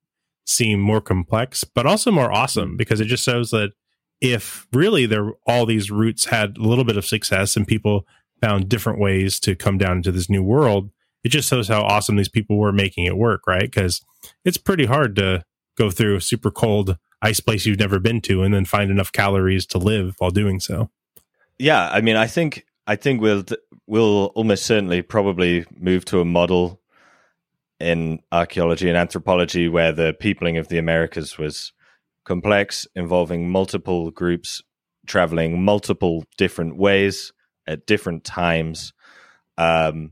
seem 0.47 0.79
more 0.79 1.01
complex, 1.01 1.63
but 1.63 1.85
also 1.85 2.11
more 2.11 2.31
awesome 2.31 2.69
mm-hmm. 2.69 2.77
because 2.77 2.99
it 2.99 3.05
just 3.05 3.23
shows 3.23 3.51
that 3.51 3.73
if 4.19 4.65
really 4.73 5.05
there 5.05 5.33
all 5.45 5.65
these 5.65 5.91
routes 5.91 6.25
had 6.25 6.57
a 6.57 6.63
little 6.63 6.83
bit 6.83 6.97
of 6.97 7.05
success 7.05 7.55
and 7.55 7.67
people 7.67 8.05
found 8.41 8.69
different 8.69 8.99
ways 8.99 9.39
to 9.39 9.55
come 9.55 9.77
down 9.77 9.97
into 9.97 10.11
this 10.11 10.29
new 10.29 10.41
world, 10.41 10.89
it 11.23 11.29
just 11.29 11.49
shows 11.49 11.67
how 11.67 11.83
awesome 11.83 12.15
these 12.15 12.29
people 12.29 12.57
were 12.57 12.71
making 12.71 13.05
it 13.05 13.17
work, 13.17 13.45
right? 13.45 13.69
Because 13.69 14.01
it's 14.43 14.57
pretty 14.57 14.85
hard 14.85 15.15
to 15.17 15.43
go 15.77 15.91
through 15.91 16.15
a 16.15 16.21
super 16.21 16.49
cold 16.49 16.97
ice 17.21 17.39
place 17.39 17.65
you've 17.65 17.79
never 17.79 17.99
been 17.99 18.21
to 18.21 18.43
and 18.43 18.53
then 18.53 18.65
find 18.65 18.91
enough 18.91 19.11
calories 19.11 19.65
to 19.65 19.77
live 19.77 20.15
while 20.17 20.31
doing 20.31 20.59
so. 20.59 20.89
yeah 21.57 21.89
i 21.91 22.01
mean 22.01 22.15
i 22.15 22.27
think 22.27 22.65
i 22.85 22.95
think 22.95 23.21
we'll 23.21 23.43
we'll 23.87 24.25
almost 24.35 24.65
certainly 24.65 25.01
probably 25.01 25.65
move 25.79 26.05
to 26.05 26.19
a 26.19 26.25
model 26.25 26.79
in 27.80 28.19
archaeology 28.32 28.88
and 28.89 28.97
anthropology 28.97 29.67
where 29.67 29.91
the 29.91 30.15
peopling 30.19 30.57
of 30.57 30.67
the 30.67 30.78
americas 30.78 31.38
was 31.38 31.73
complex 32.25 32.88
involving 32.95 33.49
multiple 33.49 34.11
groups 34.11 34.61
traveling 35.05 35.63
multiple 35.63 36.25
different 36.38 36.75
ways 36.75 37.32
at 37.65 37.86
different 37.86 38.23
times. 38.23 38.93
Um 39.57 40.11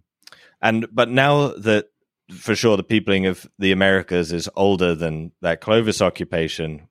and 0.61 0.87
but 0.91 1.09
now 1.09 1.49
that 1.49 1.87
for 2.31 2.55
sure 2.55 2.77
the 2.77 2.83
peopling 2.83 3.25
of 3.25 3.45
the 3.59 3.71
americas 3.71 4.31
is 4.31 4.49
older 4.55 4.95
than 4.95 5.31
that 5.41 5.59
clovis 5.61 6.01
occupation 6.01 6.87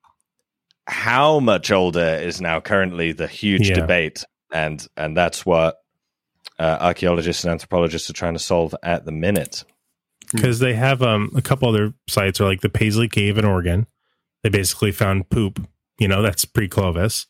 how 0.86 1.40
much 1.40 1.70
older 1.70 2.18
is 2.22 2.40
now 2.40 2.60
currently 2.60 3.12
the 3.12 3.26
huge 3.26 3.70
Yeah. 3.70 3.76
debate? 3.76 4.24
And 4.52 4.86
and 4.96 5.16
that's 5.16 5.44
what 5.46 5.76
uh, 6.58 6.76
archaeologists 6.80 7.42
and 7.44 7.50
anthropologists 7.52 8.10
are 8.10 8.14
trying 8.14 8.34
to 8.34 8.38
solve 8.38 8.74
at 8.82 9.04
the 9.04 9.12
minute 9.12 9.64
because 10.34 10.58
they 10.58 10.74
have 10.74 11.02
um 11.02 11.30
a 11.36 11.42
couple 11.42 11.68
other 11.68 11.94
sites 12.08 12.40
are 12.40 12.44
like 12.44 12.60
the 12.60 12.68
Paisley 12.68 13.08
Cave 13.08 13.38
in 13.38 13.44
Oregon. 13.44 13.86
They 14.42 14.48
basically 14.50 14.92
found 14.92 15.30
poop. 15.30 15.66
You 15.98 16.08
know, 16.08 16.22
that's 16.22 16.44
pre 16.44 16.68
Clovis. 16.68 17.26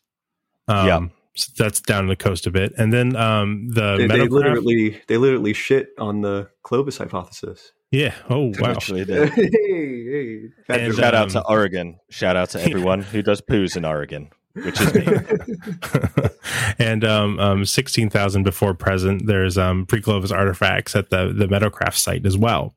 Um, 0.67 0.87
Yeah. 0.87 1.07
so 1.35 1.51
that's 1.63 1.79
down 1.81 2.07
the 2.07 2.15
coast 2.15 2.47
a 2.47 2.51
bit, 2.51 2.73
and 2.77 2.91
then 2.91 3.15
um 3.15 3.67
the 3.69 3.97
They, 3.97 4.07
they 4.07 4.27
literally 4.27 5.01
they 5.07 5.17
literally 5.17 5.53
shit 5.53 5.89
on 5.99 6.21
the 6.21 6.49
Clovis 6.63 6.97
hypothesis. 6.97 7.71
yeah. 7.91 8.15
Oh 8.29 8.51
wow. 8.59 8.75
Hey, 8.87 9.03
hey, 9.05 10.41
And, 10.69 10.93
joke. 10.93 10.99
shout 10.99 11.13
out 11.15 11.23
um, 11.23 11.29
to 11.29 11.43
oregon 11.47 11.99
shout 12.09 12.35
out 12.35 12.49
to 12.51 12.61
everyone 12.65 13.01
who 13.01 13.21
does 13.21 13.41
poos 13.41 13.77
in 13.77 13.85
oregon 13.85 14.29
which 14.53 14.79
is 14.81 14.93
me 14.95 15.05
and 16.79 17.03
um, 17.03 17.39
um, 17.39 17.65
16,000 17.65 18.43
before 18.43 18.73
present, 18.73 19.25
there's 19.27 19.57
um, 19.57 19.85
pre 19.85 20.01
Clovis 20.01 20.31
artifacts 20.31 20.95
at 20.95 21.09
the, 21.09 21.33
the 21.33 21.47
Meadowcroft 21.47 21.97
site 21.97 22.25
as 22.25 22.37
well. 22.37 22.73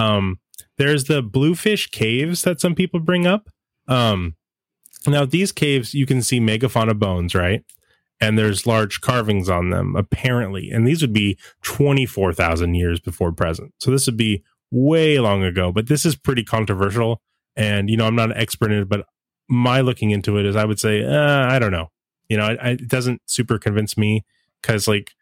Um, 0.00 0.40
there's 0.78 1.04
the 1.04 1.22
Bluefish 1.22 1.90
caves 1.90 2.42
that 2.42 2.60
some 2.60 2.74
people 2.74 3.00
bring 3.00 3.26
up. 3.26 3.48
Um, 3.86 4.36
now, 5.06 5.24
these 5.24 5.52
caves, 5.52 5.94
you 5.94 6.06
can 6.06 6.22
see 6.22 6.40
megafauna 6.40 6.98
bones, 6.98 7.34
right? 7.34 7.64
And 8.20 8.38
there's 8.38 8.66
large 8.66 9.00
carvings 9.00 9.48
on 9.48 9.70
them, 9.70 9.96
apparently. 9.96 10.70
And 10.70 10.86
these 10.86 11.00
would 11.00 11.12
be 11.12 11.38
24,000 11.62 12.74
years 12.74 13.00
before 13.00 13.32
present. 13.32 13.72
So 13.78 13.90
this 13.90 14.06
would 14.06 14.16
be 14.16 14.42
way 14.70 15.18
long 15.18 15.42
ago, 15.42 15.72
but 15.72 15.88
this 15.88 16.04
is 16.04 16.16
pretty 16.16 16.44
controversial. 16.44 17.22
And, 17.56 17.88
you 17.88 17.96
know, 17.96 18.06
I'm 18.06 18.16
not 18.16 18.30
an 18.30 18.36
expert 18.36 18.70
in 18.72 18.80
it, 18.80 18.88
but 18.88 19.06
my 19.48 19.80
looking 19.80 20.10
into 20.10 20.38
it 20.38 20.46
is 20.46 20.54
I 20.54 20.64
would 20.64 20.78
say, 20.78 21.02
uh, 21.04 21.46
I 21.50 21.58
don't 21.58 21.72
know. 21.72 21.90
You 22.28 22.36
know, 22.36 22.44
I, 22.44 22.52
I, 22.52 22.68
it 22.70 22.88
doesn't 22.88 23.22
super 23.26 23.58
convince 23.58 23.96
me 23.96 24.24
because, 24.60 24.86
like, 24.86 25.12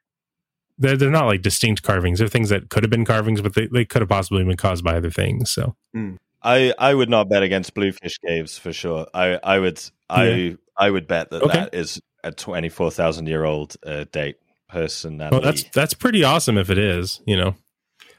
they're, 0.78 0.96
they're 0.96 1.10
not 1.10 1.26
like 1.26 1.42
distinct 1.42 1.82
carvings. 1.82 2.18
They're 2.18 2.28
things 2.28 2.48
that 2.50 2.70
could 2.70 2.82
have 2.84 2.90
been 2.90 3.04
carvings, 3.04 3.40
but 3.40 3.54
they, 3.54 3.66
they 3.66 3.84
could 3.84 4.02
have 4.02 4.08
possibly 4.08 4.44
been 4.44 4.56
caused 4.56 4.84
by 4.84 4.96
other 4.96 5.10
things. 5.10 5.50
So, 5.50 5.74
I, 6.42 6.72
I 6.78 6.94
would 6.94 7.10
not 7.10 7.28
bet 7.28 7.42
against 7.42 7.74
bluefish 7.74 8.18
caves 8.18 8.56
for 8.58 8.72
sure. 8.72 9.06
I, 9.12 9.38
I 9.42 9.58
would 9.58 9.82
I 10.08 10.26
Yeah. 10.28 10.54
I 10.76 10.90
would 10.90 11.06
bet 11.08 11.30
that 11.30 11.42
Okay. 11.42 11.58
that 11.58 11.74
is 11.74 12.00
a 12.22 12.30
twenty 12.32 12.68
four 12.68 12.90
thousand 12.90 13.26
year 13.26 13.44
old 13.44 13.76
uh, 13.84 14.04
date 14.12 14.36
personality. 14.68 15.34
well, 15.36 15.44
that's 15.44 15.64
that's 15.74 15.94
pretty 15.94 16.22
awesome 16.22 16.56
if 16.56 16.70
it 16.70 16.78
is. 16.78 17.20
You 17.26 17.36
know, 17.36 17.56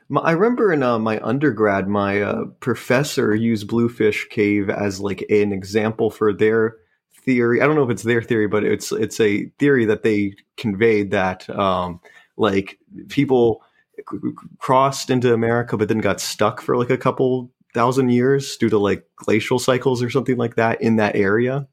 My, 0.10 0.22
I 0.22 0.32
remember 0.32 0.74
in 0.74 0.84
uh, 0.84 0.99
my 0.99 1.20
undergrad, 1.22 1.88
my 1.88 2.22
uh, 2.22 2.45
professor 2.60 3.34
used 3.34 3.68
Bluefish 3.68 4.28
Cave 4.30 4.70
as 4.70 4.99
like 4.99 5.24
an 5.30 5.53
example 5.53 6.10
for 6.10 6.34
their 6.34 6.76
theory. 7.24 7.62
I 7.62 7.68
don't 7.68 7.76
know 7.76 7.84
if 7.84 7.89
it's 7.89 8.03
their 8.03 8.22
theory, 8.22 8.47
but 8.47 8.64
it's 8.64 8.91
it's 8.91 9.20
a 9.20 9.45
theory 9.60 9.86
that 9.86 10.03
they 10.03 10.34
conveyed 10.57 11.12
that 11.12 11.49
um, 11.49 12.01
like 12.39 12.79
people 13.09 13.61
c- 13.97 14.03
c- 14.23 14.31
crossed 14.57 15.11
into 15.11 15.33
America, 15.33 15.77
but 15.77 15.87
then 15.89 15.99
got 15.99 16.19
stuck 16.19 16.61
for 16.61 16.75
like 16.77 16.89
a 16.89 16.97
couple 16.97 17.51
thousand 17.75 18.09
years 18.09 18.57
due 18.57 18.69
to 18.69 18.79
like 18.79 19.05
glacial 19.15 19.59
cycles 19.59 20.01
or 20.01 20.09
something 20.09 20.37
like 20.37 20.55
that 20.55 20.81
in 20.81 20.95
that 20.95 21.15
area, 21.15 21.67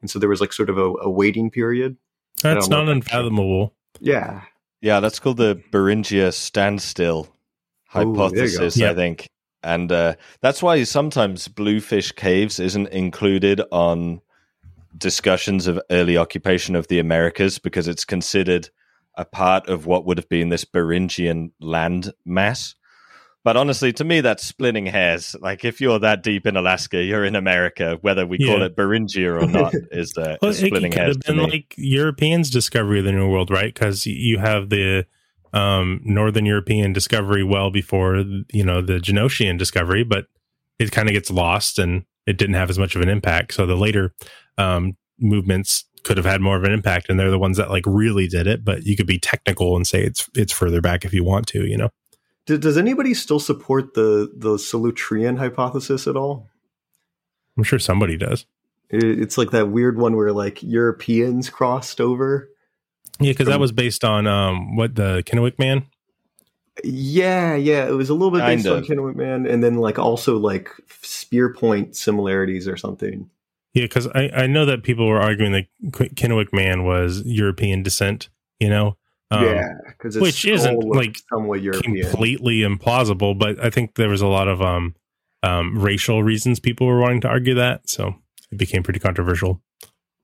and 0.00 0.08
so 0.10 0.18
there 0.18 0.30
was 0.30 0.40
like 0.40 0.52
sort 0.54 0.70
of 0.70 0.78
a, 0.78 0.92
a 1.02 1.10
waiting 1.10 1.50
period. 1.50 1.96
that's 2.42 2.68
don't 2.68 2.86
know 2.86 2.92
not 2.92 2.96
if 2.96 3.04
that's 3.04 3.10
true. 3.12 3.18
unfathomable. 3.20 3.74
Yeah, 4.00 4.42
yeah, 4.80 5.00
that's 5.00 5.18
called 5.18 5.36
the 5.36 5.60
Beringia 5.70 6.32
standstill 6.32 7.20
Ooh, 7.20 7.28
there 7.94 8.04
you 8.06 8.14
go. 8.14 8.20
hypothesis, 8.22 8.80
I 8.80 8.84
Yeah. 8.86 8.94
think. 8.94 9.26
And 9.62 9.90
uh, 9.90 10.14
that's 10.42 10.62
why 10.62 10.82
sometimes 10.84 11.48
Bluefish 11.48 12.12
Caves 12.12 12.60
isn't 12.60 12.88
included 12.88 13.62
on 13.72 14.20
discussions 14.98 15.66
of 15.66 15.80
early 15.90 16.16
occupation 16.18 16.76
of 16.76 16.88
the 16.88 16.98
Americas 16.98 17.58
because 17.58 17.88
it's 17.88 18.04
considered 18.04 18.68
a 19.16 19.24
part 19.24 19.68
of 19.68 19.86
what 19.86 20.04
would 20.04 20.18
have 20.18 20.28
been 20.28 20.48
this 20.48 20.64
Beringian 20.64 21.52
land 21.60 22.12
mass. 22.24 22.74
But 23.44 23.58
honestly, 23.58 23.92
to 23.92 24.04
me, 24.04 24.22
that's 24.22 24.42
splitting 24.42 24.86
hairs. 24.86 25.36
Like, 25.38 25.66
if 25.66 25.78
you're 25.78 25.98
that 25.98 26.22
deep 26.22 26.46
in 26.46 26.56
Alaska, 26.56 27.02
you're 27.02 27.26
in 27.26 27.36
America. 27.36 27.98
Whether 28.00 28.26
we 28.26 28.38
call 28.38 28.62
it 28.62 28.74
Beringia 28.74 29.42
or 29.42 29.46
not 29.46 29.74
is, 29.90 30.16
uh, 30.16 30.38
Well, 30.40 30.50
is 30.50 30.62
it, 30.62 30.68
splitting 30.68 30.92
could 30.92 30.98
hairs 30.98 31.16
have 31.26 31.36
been 31.36 31.44
like 31.44 31.74
Europeans' 31.76 32.48
discovery 32.48 33.00
of 33.00 33.04
the 33.04 33.12
New 33.12 33.28
World, 33.28 33.50
right? 33.50 33.72
Because 33.72 34.06
you 34.06 34.38
have 34.38 34.70
the 34.70 35.04
um, 35.52 36.00
Northern 36.04 36.46
European 36.46 36.94
discovery 36.94 37.44
well 37.44 37.70
before 37.70 38.24
you 38.50 38.64
know 38.64 38.80
the 38.80 38.94
Genosian 38.94 39.58
discovery, 39.58 40.04
but 40.04 40.24
it 40.78 40.90
kind 40.90 41.08
of 41.08 41.12
gets 41.12 41.30
lost 41.30 41.78
and 41.78 42.04
it 42.26 42.38
didn't 42.38 42.54
have 42.54 42.70
as 42.70 42.78
much 42.78 42.96
of 42.96 43.02
an 43.02 43.10
impact. 43.10 43.52
So 43.52 43.66
the 43.66 43.76
later 43.76 44.14
um, 44.56 44.96
movements 45.20 45.84
could 46.04 46.16
have 46.16 46.26
had 46.26 46.40
more 46.40 46.56
of 46.56 46.64
an 46.64 46.72
impact, 46.72 47.08
and 47.08 47.18
they're 47.18 47.30
the 47.30 47.38
ones 47.38 47.56
that 47.56 47.70
like 47.70 47.84
really 47.86 48.28
did 48.28 48.46
it. 48.46 48.64
But 48.64 48.84
you 48.84 48.96
could 48.96 49.06
be 49.06 49.18
technical 49.18 49.76
and 49.76 49.86
say 49.86 50.02
it's 50.02 50.28
it's 50.34 50.52
further 50.52 50.80
back 50.80 51.04
if 51.04 51.12
you 51.12 51.24
want 51.24 51.46
to, 51.48 51.66
you 51.66 51.76
know. 51.76 51.90
D- 52.46 52.58
does 52.58 52.76
anybody 52.76 53.14
still 53.14 53.40
support 53.40 53.94
the 53.94 54.30
the 54.36 54.56
Solutrean 54.56 55.38
hypothesis 55.38 56.06
at 56.06 56.16
all? 56.16 56.48
I'm 57.56 57.64
sure 57.64 57.78
somebody 57.78 58.16
does. 58.16 58.46
It- 58.90 59.18
It's 59.20 59.38
like 59.38 59.50
that 59.52 59.70
weird 59.70 59.98
one 59.98 60.16
where 60.16 60.32
like 60.32 60.62
Europeans 60.62 61.48
crossed 61.50 62.00
over. 62.00 62.48
Yeah, 63.20 63.30
because 63.32 63.46
that 63.46 63.60
was 63.60 63.72
based 63.72 64.04
on 64.04 64.26
um, 64.26 64.76
what 64.76 64.96
the 64.96 65.22
Kennewick 65.24 65.58
man. 65.58 65.86
Yeah, 66.82 67.54
yeah, 67.54 67.86
it 67.86 67.92
was 67.92 68.10
a 68.10 68.14
little 68.14 68.32
bit 68.32 68.40
based 68.40 68.64
Kind 68.64 68.76
on 68.76 68.82
of. 68.82 68.88
Kennewick 68.88 69.14
Man, 69.14 69.46
and 69.46 69.62
then 69.62 69.76
like 69.76 69.98
also 70.00 70.36
like 70.38 70.68
spear 70.90 71.52
point 71.54 71.94
similarities 71.94 72.66
or 72.66 72.76
something. 72.76 73.30
Yeah, 73.74 73.84
because 73.84 74.06
I, 74.08 74.30
I 74.32 74.46
know 74.46 74.64
that 74.66 74.84
people 74.84 75.06
were 75.08 75.20
arguing 75.20 75.52
that 75.52 75.66
Qu- 75.92 76.10
Kennewick 76.10 76.52
man 76.52 76.84
was 76.84 77.22
European 77.26 77.82
descent, 77.82 78.28
you 78.60 78.68
know, 78.68 78.96
um, 79.32 79.44
yeah, 79.44 79.68
because 79.88 80.16
which 80.16 80.44
isn't, 80.44 80.78
like, 80.84 81.16
somewhat 81.28 81.60
European. 81.60 82.02
completely 82.02 82.60
implausible. 82.60 83.36
But 83.36 83.58
I 83.62 83.70
think 83.70 83.96
there 83.96 84.08
was 84.08 84.20
a 84.20 84.28
lot 84.28 84.46
of 84.46 84.62
um, 84.62 84.94
um, 85.42 85.76
racial 85.76 86.22
reasons 86.22 86.60
people 86.60 86.86
were 86.86 87.00
wanting 87.00 87.20
to 87.22 87.28
argue 87.28 87.54
that, 87.54 87.88
so 87.88 88.14
it 88.52 88.58
became 88.58 88.84
pretty 88.84 89.00
controversial. 89.00 89.60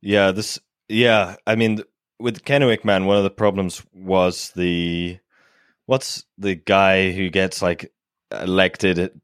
Yeah, 0.00 0.30
this. 0.30 0.58
Yeah, 0.88 1.36
I 1.46 1.56
mean, 1.56 1.82
with 2.20 2.44
Kennewick 2.44 2.84
Man, 2.84 3.06
one 3.06 3.16
of 3.16 3.24
the 3.24 3.30
problems 3.30 3.82
was 3.92 4.52
the 4.54 5.18
what's 5.86 6.24
the 6.38 6.54
guy 6.54 7.10
who 7.10 7.30
gets 7.30 7.62
like 7.62 7.92
elected 8.30 9.20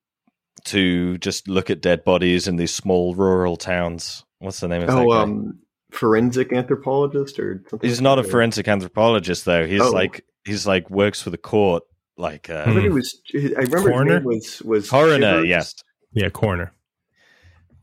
to 0.66 1.18
just 1.18 1.48
look 1.48 1.70
at 1.70 1.80
dead 1.80 2.04
bodies 2.04 2.46
in 2.48 2.56
these 2.56 2.74
small 2.74 3.14
rural 3.14 3.56
towns. 3.56 4.24
What's 4.38 4.60
the 4.60 4.68
name 4.68 4.82
of 4.82 4.88
that 4.88 4.96
Oh, 4.96 5.10
guy? 5.10 5.22
um, 5.22 5.58
forensic 5.90 6.52
anthropologist 6.52 7.38
or 7.38 7.62
something. 7.70 7.88
he's 7.88 7.98
like 7.98 8.04
not 8.04 8.18
a 8.18 8.22
that? 8.22 8.30
forensic 8.30 8.68
anthropologist 8.68 9.44
though. 9.44 9.66
He's 9.66 9.80
Oh. 9.80 9.90
like 9.90 10.24
he's 10.44 10.66
like 10.66 10.90
works 10.90 11.22
for 11.22 11.30
the 11.30 11.38
court, 11.38 11.82
like 12.16 12.50
I 12.50 12.54
uh, 12.54 12.64
thought 12.66 12.82
he 12.82 12.88
was. 12.88 13.20
I 13.34 13.38
remember 13.38 13.90
Coroner? 13.90 14.14
his 14.14 14.20
name 14.20 14.24
was 14.24 14.62
was 14.62 14.90
coroner. 14.90 15.32
Shivers. 15.36 15.48
Yes, 15.48 15.74
Yeah, 16.12 16.28
coroner. 16.28 16.72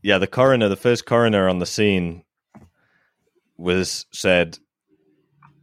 yeah. 0.02 0.18
The 0.18 0.26
coroner, 0.26 0.68
the 0.68 0.76
first 0.76 1.06
coroner 1.06 1.48
on 1.48 1.58
the 1.58 1.66
scene, 1.66 2.22
was 3.56 4.06
said, 4.12 4.58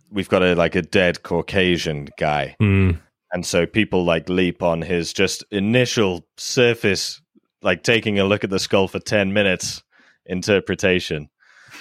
"We've 0.10 0.30
got 0.30 0.44
a 0.44 0.56
like 0.56 0.76
a 0.76 0.82
dead 0.82 1.24
Caucasian 1.24 2.10
guy." 2.18 2.56
Mm. 2.62 3.00
And 3.34 3.46
so 3.46 3.66
people 3.66 4.04
like 4.04 4.28
leap 4.30 4.62
on 4.62 4.82
his 4.82 5.14
just 5.14 5.44
initial 5.52 6.26
surface 6.38 7.22
like 7.62 7.84
taking 7.84 8.20
a 8.20 8.26
look 8.26 8.44
at 8.44 8.50
the 8.50 8.60
skull 8.60 8.88
for 8.88 9.00
10 9.00 9.34
minutes 9.34 9.84
interpretation 10.26 11.30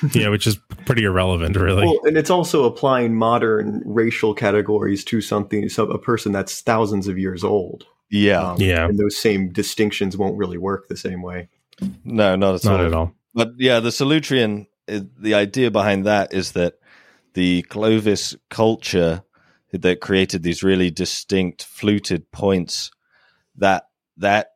Yeah, 0.15 0.29
which 0.29 0.47
is 0.47 0.57
pretty 0.87 1.05
irrelevant, 1.05 1.57
really. 1.57 1.85
Well, 1.85 1.99
and 2.05 2.17
it's 2.17 2.31
also 2.31 2.65
applying 2.65 3.15
modern 3.17 3.83
racial 3.85 4.33
categories 4.35 5.05
to 5.07 5.21
something, 5.21 5.69
so 5.69 5.85
a 5.91 5.99
person 5.99 6.33
that's 6.33 6.61
thousands 6.63 7.07
of 7.09 7.19
years 7.19 7.45
old. 7.45 7.85
yeah 8.11 8.53
Um, 8.53 8.57
Yeah. 8.61 8.87
and 8.87 8.99
those 8.99 9.17
same 9.17 9.53
distinctions 9.53 10.17
won't 10.17 10.39
really 10.39 10.57
work 10.59 10.89
the 10.89 10.97
same 10.97 11.21
way. 11.23 11.49
no 12.05 12.37
not 12.37 12.55
at 12.55 12.65
not 12.65 12.81
all 12.81 12.87
at 12.87 12.95
all. 12.95 13.13
but 13.35 13.53
yeah 13.59 13.81
the 13.81 13.91
solutrean 13.91 14.67
the 14.87 15.35
idea 15.35 15.71
behind 15.71 16.05
that 16.07 16.33
is 16.33 16.53
that 16.53 16.75
the 17.35 17.63
clovis 17.63 18.37
culture 18.49 19.23
that 19.73 20.01
created 20.01 20.43
these 20.43 20.63
really 20.63 20.91
distinct 20.91 21.65
fluted 21.65 22.31
points 22.31 22.91
that 23.57 23.85
that 24.17 24.49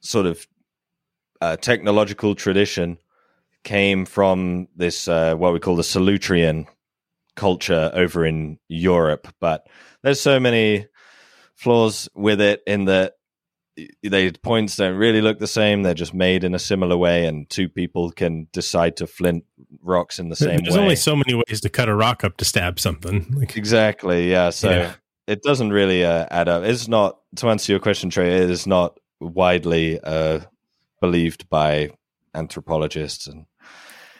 sort 0.00 0.26
of 0.26 0.46
uh, 1.40 1.56
technological 1.56 2.34
tradition 2.34 2.98
came 3.64 4.04
from 4.04 4.68
this 4.76 5.08
uh, 5.08 5.34
what 5.34 5.52
we 5.52 5.60
call 5.60 5.76
the 5.76 5.82
solutrean 5.82 6.66
culture 7.34 7.90
over 7.92 8.24
in 8.24 8.58
Europe. 8.68 9.28
But 9.40 9.66
there's 10.02 10.20
so 10.20 10.40
many 10.40 10.86
flaws 11.54 12.08
with 12.14 12.40
it 12.40 12.62
in 12.66 12.86
that 12.86 13.14
they 14.02 14.30
points 14.32 14.76
don't 14.76 14.96
really 14.96 15.20
look 15.20 15.38
the 15.38 15.46
same 15.46 15.82
they're 15.82 15.94
just 15.94 16.14
made 16.14 16.44
in 16.44 16.54
a 16.54 16.58
similar 16.58 16.96
way 16.96 17.26
and 17.26 17.48
two 17.50 17.68
people 17.68 18.10
can 18.10 18.46
decide 18.52 18.96
to 18.96 19.06
flint 19.06 19.44
rocks 19.82 20.18
in 20.18 20.28
the 20.28 20.36
same 20.36 20.58
There's 20.58 20.76
way 20.76 20.82
only 20.82 20.96
so 20.96 21.14
many 21.14 21.34
ways 21.34 21.60
to 21.60 21.68
cut 21.68 21.88
a 21.88 21.94
rock 21.94 22.24
up 22.24 22.36
to 22.38 22.44
stab 22.44 22.80
something. 22.80 23.26
Like, 23.36 23.56
Exactly. 23.56 24.30
Yeah. 24.30 24.50
So 24.50 24.70
Yeah. 24.70 24.92
it 25.26 25.42
doesn't 25.42 25.70
really 25.72 26.04
uh, 26.04 26.26
add 26.30 26.48
up. 26.48 26.64
It's 26.64 26.88
not 26.88 27.18
to 27.36 27.48
answer 27.48 27.72
your 27.72 27.80
question, 27.80 28.10
Trey. 28.10 28.42
It 28.42 28.50
is 28.50 28.66
not 28.66 28.98
widely 29.20 30.00
uh, 30.00 30.40
believed 31.00 31.48
by 31.48 31.90
anthropologists 32.34 33.26
and 33.26 33.46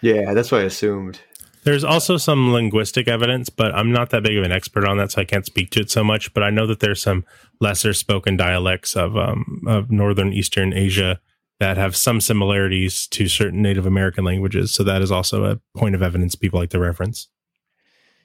Yeah, 0.00 0.34
that's 0.34 0.52
what 0.52 0.60
I 0.62 0.64
assumed. 0.64 1.20
There's 1.66 1.82
also 1.82 2.16
some 2.16 2.52
linguistic 2.52 3.08
evidence, 3.08 3.50
but 3.50 3.74
I'm 3.74 3.90
not 3.90 4.10
that 4.10 4.22
big 4.22 4.36
of 4.38 4.44
an 4.44 4.52
expert 4.52 4.86
on 4.86 4.98
that, 4.98 5.10
so 5.10 5.20
I 5.20 5.24
can't 5.24 5.44
speak 5.44 5.70
to 5.70 5.80
it 5.80 5.90
so 5.90 6.04
much. 6.04 6.32
But 6.32 6.44
I 6.44 6.50
know 6.50 6.64
that 6.68 6.78
there's 6.78 7.02
some 7.02 7.24
lesser 7.60 7.92
spoken 7.92 8.36
dialects 8.36 8.94
of 8.94 9.16
um, 9.16 9.62
of 9.66 9.90
northern 9.90 10.32
Eastern 10.32 10.72
Asia 10.72 11.20
that 11.58 11.76
have 11.76 11.96
some 11.96 12.20
similarities 12.20 13.08
to 13.08 13.26
certain 13.26 13.62
Native 13.62 13.84
American 13.84 14.24
languages. 14.24 14.72
So 14.72 14.84
that 14.84 15.02
is 15.02 15.10
also 15.10 15.44
a 15.44 15.58
point 15.76 15.96
of 15.96 16.02
evidence 16.02 16.36
people 16.36 16.60
like 16.60 16.70
to 16.70 16.78
reference. 16.78 17.26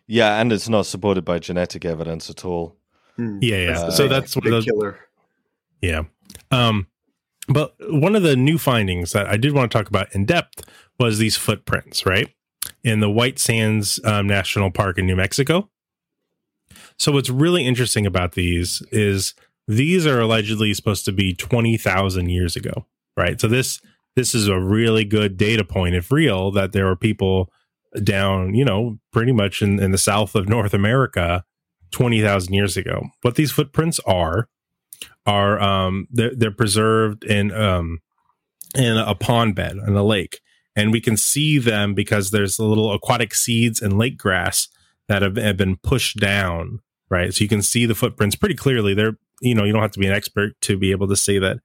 yeah, 0.06 0.40
and 0.40 0.54
it's 0.54 0.70
not 0.70 0.86
supported 0.86 1.26
by 1.26 1.40
genetic 1.40 1.84
evidence 1.84 2.30
at 2.30 2.46
all. 2.46 2.78
Hmm. 3.16 3.40
Yeah, 3.42 3.58
yeah. 3.58 3.80
Uh, 3.80 3.90
so 3.90 4.08
that's 4.08 4.36
one 4.36 4.46
of 4.46 4.52
those. 4.52 4.66
killer. 4.66 5.00
Yeah. 5.82 6.04
Um, 6.52 6.86
but 7.48 7.74
one 7.90 8.16
of 8.16 8.22
the 8.22 8.36
new 8.36 8.60
findings 8.60 9.14
that 9.14 9.26
I 9.26 9.38
did 9.38 9.54
want 9.54 9.72
to 9.72 9.76
talk 9.76 9.88
about 9.88 10.14
in 10.14 10.26
depth 10.26 10.64
was 11.00 11.18
these 11.18 11.38
footprints, 11.38 12.06
right? 12.06 12.30
In 12.84 13.00
the 13.00 13.10
White 13.10 13.40
Sands 13.40 14.00
um, 14.04 14.28
National 14.28 14.72
Park 14.72 14.98
in 14.98 15.06
New 15.06 15.16
Mexico. 15.16 15.70
So, 16.98 17.12
what's 17.12 17.30
really 17.30 17.66
interesting 17.66 18.06
about 18.06 18.34
these 18.34 18.82
is 18.92 19.34
these 19.68 20.06
are 20.06 20.20
allegedly 20.20 20.74
supposed 20.74 21.06
to 21.06 21.12
be 21.12 21.34
20,000 21.34 22.30
years 22.30 22.56
ago, 22.56 22.86
right? 23.18 23.40
So, 23.40 23.48
this 23.48 23.82
this 24.16 24.36
is 24.36 24.48
a 24.48 24.60
really 24.60 25.06
good 25.06 25.38
data 25.38 25.64
point, 25.64 25.96
if 25.96 26.12
real, 26.12 26.52
that 26.52 26.74
there 26.74 26.86
were 26.86 26.96
people 26.96 27.52
down, 28.04 28.54
you 28.54 28.66
know, 28.66 29.00
pretty 29.12 29.32
much 29.32 29.62
in, 29.62 29.82
in 29.82 29.92
the 29.92 29.98
south 29.98 30.36
of 30.36 30.50
North 30.50 30.74
America 30.74 31.44
20,000 31.92 32.54
years 32.54 32.78
ago. 32.78 33.08
What 33.22 33.36
these 33.36 33.52
footprints 33.52 34.00
are, 34.06 34.48
are 35.26 35.60
um 35.62 36.08
they're, 36.10 36.36
they're 36.36 36.52
preserved 36.52 37.24
in 37.24 37.52
um 37.52 38.00
in 38.76 38.98
a 38.98 39.14
pond 39.14 39.56
bed 39.56 39.78
in 39.86 39.96
a 39.96 40.04
lake 40.04 40.40
and 40.76 40.92
we 40.92 41.02
can 41.02 41.18
see 41.18 41.58
them 41.58 41.94
because 41.94 42.32
there's 42.32 42.58
the 42.58 42.64
little 42.64 42.94
aquatic 42.94 43.36
seeds 43.36 43.82
and 43.82 43.98
lake 43.98 44.18
grass 44.18 44.68
that 45.08 45.22
have, 45.22 45.36
have 45.36 45.58
been 45.58 45.78
pushed 45.78 46.18
down 46.18 46.80
right? 47.12 47.34
So 47.34 47.44
you 47.44 47.50
can 47.50 47.62
see 47.62 47.86
the 47.86 47.94
footprints 47.94 48.36
pretty 48.36 48.56
clearly. 48.56 48.96
They're 48.96 49.18
you 49.42 49.54
know 49.54 49.66
you 49.66 49.74
don't 49.74 49.82
have 49.84 49.92
to 49.92 50.00
be 50.00 50.08
an 50.08 50.14
expert 50.14 50.60
to 50.62 50.78
be 50.78 50.90
able 50.90 51.08
to 51.10 51.16
say 51.16 51.38
that 51.38 51.60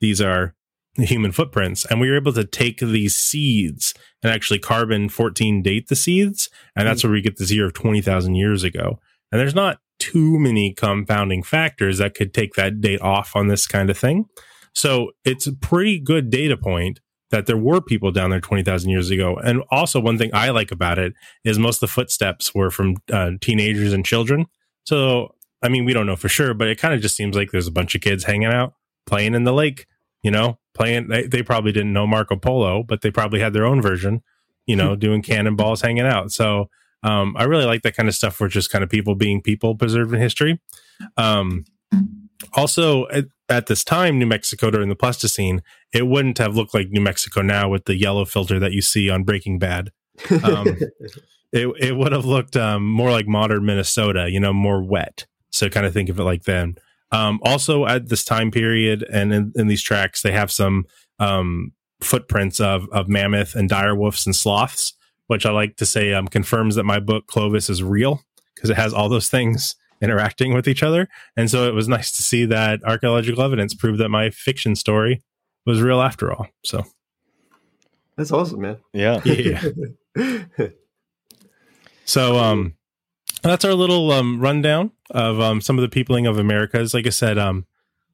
these 0.00 0.20
are 0.20 0.54
human 0.96 1.32
footprints. 1.32 1.86
And 1.86 2.00
we 2.00 2.10
were 2.10 2.16
able 2.16 2.32
to 2.32 2.44
take 2.44 2.80
these 2.80 3.16
seeds 3.16 3.94
and 4.22 4.32
actually 4.32 4.58
carbon 4.58 5.08
14 5.08 5.62
date 5.62 5.88
the 5.88 5.94
seeds. 5.94 6.50
And 6.74 6.88
that's 6.88 7.02
hmm. 7.02 7.08
where 7.08 7.14
we 7.14 7.22
get 7.22 7.38
this 7.38 7.52
year 7.52 7.66
of 7.66 7.74
20,000 7.74 8.34
years 8.34 8.64
ago. 8.64 8.98
And 9.30 9.40
there's 9.40 9.54
not 9.54 9.78
too 10.00 10.38
many 10.40 10.72
compounding 10.74 11.44
factors 11.44 11.98
that 11.98 12.14
could 12.14 12.34
take 12.34 12.54
that 12.54 12.80
date 12.80 13.00
off 13.00 13.36
on 13.36 13.46
this 13.46 13.66
kind 13.68 13.90
of 13.90 13.98
thing. 13.98 14.26
So 14.74 15.12
it's 15.24 15.46
a 15.46 15.52
pretty 15.52 16.00
good 16.00 16.30
data 16.30 16.56
point 16.56 16.98
that 17.30 17.46
there 17.46 17.56
were 17.56 17.80
people 17.80 18.10
down 18.10 18.30
there 18.30 18.40
20,000 18.40 18.90
years 18.90 19.10
ago. 19.10 19.36
And 19.36 19.62
also, 19.70 20.00
one 20.00 20.18
thing 20.18 20.30
I 20.32 20.50
like 20.50 20.70
about 20.70 20.98
it 20.98 21.12
is 21.44 21.58
most 21.58 21.76
of 21.76 21.80
the 21.88 21.92
footsteps 21.92 22.54
were 22.54 22.70
from 22.70 22.96
uh, 23.12 23.32
teenagers 23.40 23.92
and 23.92 24.04
children. 24.04 24.46
So, 24.84 25.34
I 25.62 25.68
mean, 25.68 25.84
we 25.84 25.92
don't 25.92 26.06
know 26.06 26.16
for 26.16 26.28
sure, 26.28 26.54
but 26.54 26.68
it 26.68 26.78
kind 26.78 26.94
of 26.94 27.00
just 27.00 27.16
seems 27.16 27.36
like 27.36 27.50
there's 27.50 27.66
a 27.66 27.72
bunch 27.72 27.94
of 27.94 28.00
kids 28.00 28.24
hanging 28.24 28.52
out, 28.52 28.74
playing 29.06 29.34
in 29.34 29.44
the 29.44 29.52
lake, 29.52 29.86
you 30.22 30.30
know, 30.30 30.58
playing. 30.74 31.08
They, 31.08 31.26
they 31.26 31.42
probably 31.42 31.72
didn't 31.72 31.92
know 31.92 32.06
Marco 32.06 32.36
Polo, 32.36 32.82
but 32.82 33.02
they 33.02 33.10
probably 33.10 33.40
had 33.40 33.52
their 33.52 33.66
own 33.66 33.82
version, 33.82 34.22
you 34.66 34.76
know, 34.76 34.96
doing 34.96 35.22
cannonballs, 35.22 35.82
hanging 35.82 36.06
out. 36.06 36.32
So, 36.32 36.70
um, 37.02 37.36
I 37.38 37.44
really 37.44 37.64
like 37.64 37.82
that 37.82 37.94
kind 37.94 38.08
of 38.08 38.14
stuff 38.14 38.40
where 38.40 38.48
just 38.48 38.70
kind 38.70 38.82
of 38.82 38.90
people 38.90 39.14
being 39.14 39.42
people 39.42 39.76
preserved 39.76 40.12
in 40.12 40.20
history. 40.20 40.60
Um, 41.16 41.64
also, 42.54 43.06
at, 43.48 43.66
this 43.66 43.84
time, 43.84 44.18
New 44.18 44.26
Mexico 44.26 44.70
during 44.70 44.88
the 44.88 44.96
Pleistocene, 44.96 45.62
it 45.92 46.06
wouldn't 46.06 46.38
have 46.38 46.56
looked 46.56 46.74
like 46.74 46.90
New 46.90 47.00
Mexico 47.00 47.42
now 47.42 47.68
with 47.68 47.84
the 47.86 47.96
yellow 47.96 48.24
filter 48.24 48.58
that 48.58 48.72
you 48.72 48.82
see 48.82 49.10
on 49.10 49.24
Breaking 49.24 49.58
Bad. 49.58 49.90
Um, 50.42 50.76
it 51.52 51.68
it 51.80 51.96
would 51.96 52.12
have 52.12 52.24
looked 52.24 52.56
um, 52.56 52.88
more 52.88 53.10
like 53.10 53.26
modern 53.26 53.64
Minnesota, 53.64 54.30
you 54.30 54.40
know, 54.40 54.52
more 54.52 54.82
wet. 54.82 55.26
So 55.50 55.68
kind 55.68 55.86
of 55.86 55.92
think 55.92 56.08
of 56.08 56.18
it 56.18 56.24
like 56.24 56.44
then. 56.44 56.76
Um, 57.10 57.40
also, 57.42 57.86
at 57.86 58.08
this 58.08 58.24
time 58.24 58.50
period 58.50 59.04
and 59.10 59.32
in, 59.32 59.52
in 59.56 59.66
these 59.66 59.82
tracks, 59.82 60.20
they 60.20 60.32
have 60.32 60.50
some 60.52 60.84
um, 61.18 61.72
footprints 62.00 62.60
of 62.60 62.88
of 62.90 63.08
mammoth 63.08 63.54
and 63.54 63.68
dire 63.68 63.94
wolves 63.94 64.26
and 64.26 64.36
sloths, 64.36 64.92
which 65.26 65.46
I 65.46 65.50
like 65.50 65.76
to 65.76 65.86
say 65.86 66.12
um, 66.12 66.28
confirms 66.28 66.74
that 66.74 66.84
my 66.84 67.00
book 67.00 67.26
Clovis 67.26 67.70
is 67.70 67.82
real 67.82 68.22
because 68.54 68.70
it 68.70 68.76
has 68.76 68.92
all 68.92 69.08
those 69.08 69.30
things 69.30 69.76
interacting 70.00 70.54
with 70.54 70.68
each 70.68 70.82
other. 70.82 71.08
And 71.36 71.50
so 71.50 71.68
it 71.68 71.74
was 71.74 71.88
nice 71.88 72.12
to 72.12 72.22
see 72.22 72.44
that 72.46 72.82
archaeological 72.84 73.42
evidence 73.42 73.74
proved 73.74 73.98
that 74.00 74.08
my 74.08 74.30
fiction 74.30 74.76
story 74.76 75.22
was 75.66 75.80
real 75.80 76.00
after 76.00 76.32
all. 76.32 76.48
So 76.64 76.84
That's 78.16 78.32
awesome, 78.32 78.60
man. 78.60 78.78
Yeah. 78.92 79.20
yeah. 79.24 79.62
So 82.04 82.38
um 82.38 82.74
that's 83.42 83.64
our 83.64 83.74
little 83.74 84.10
um 84.12 84.40
rundown 84.40 84.92
of 85.10 85.40
um 85.40 85.60
some 85.60 85.78
of 85.78 85.82
the 85.82 85.88
peopling 85.88 86.26
of 86.26 86.38
Americas. 86.38 86.94
Like 86.94 87.06
I 87.06 87.10
said, 87.10 87.38
um 87.38 87.66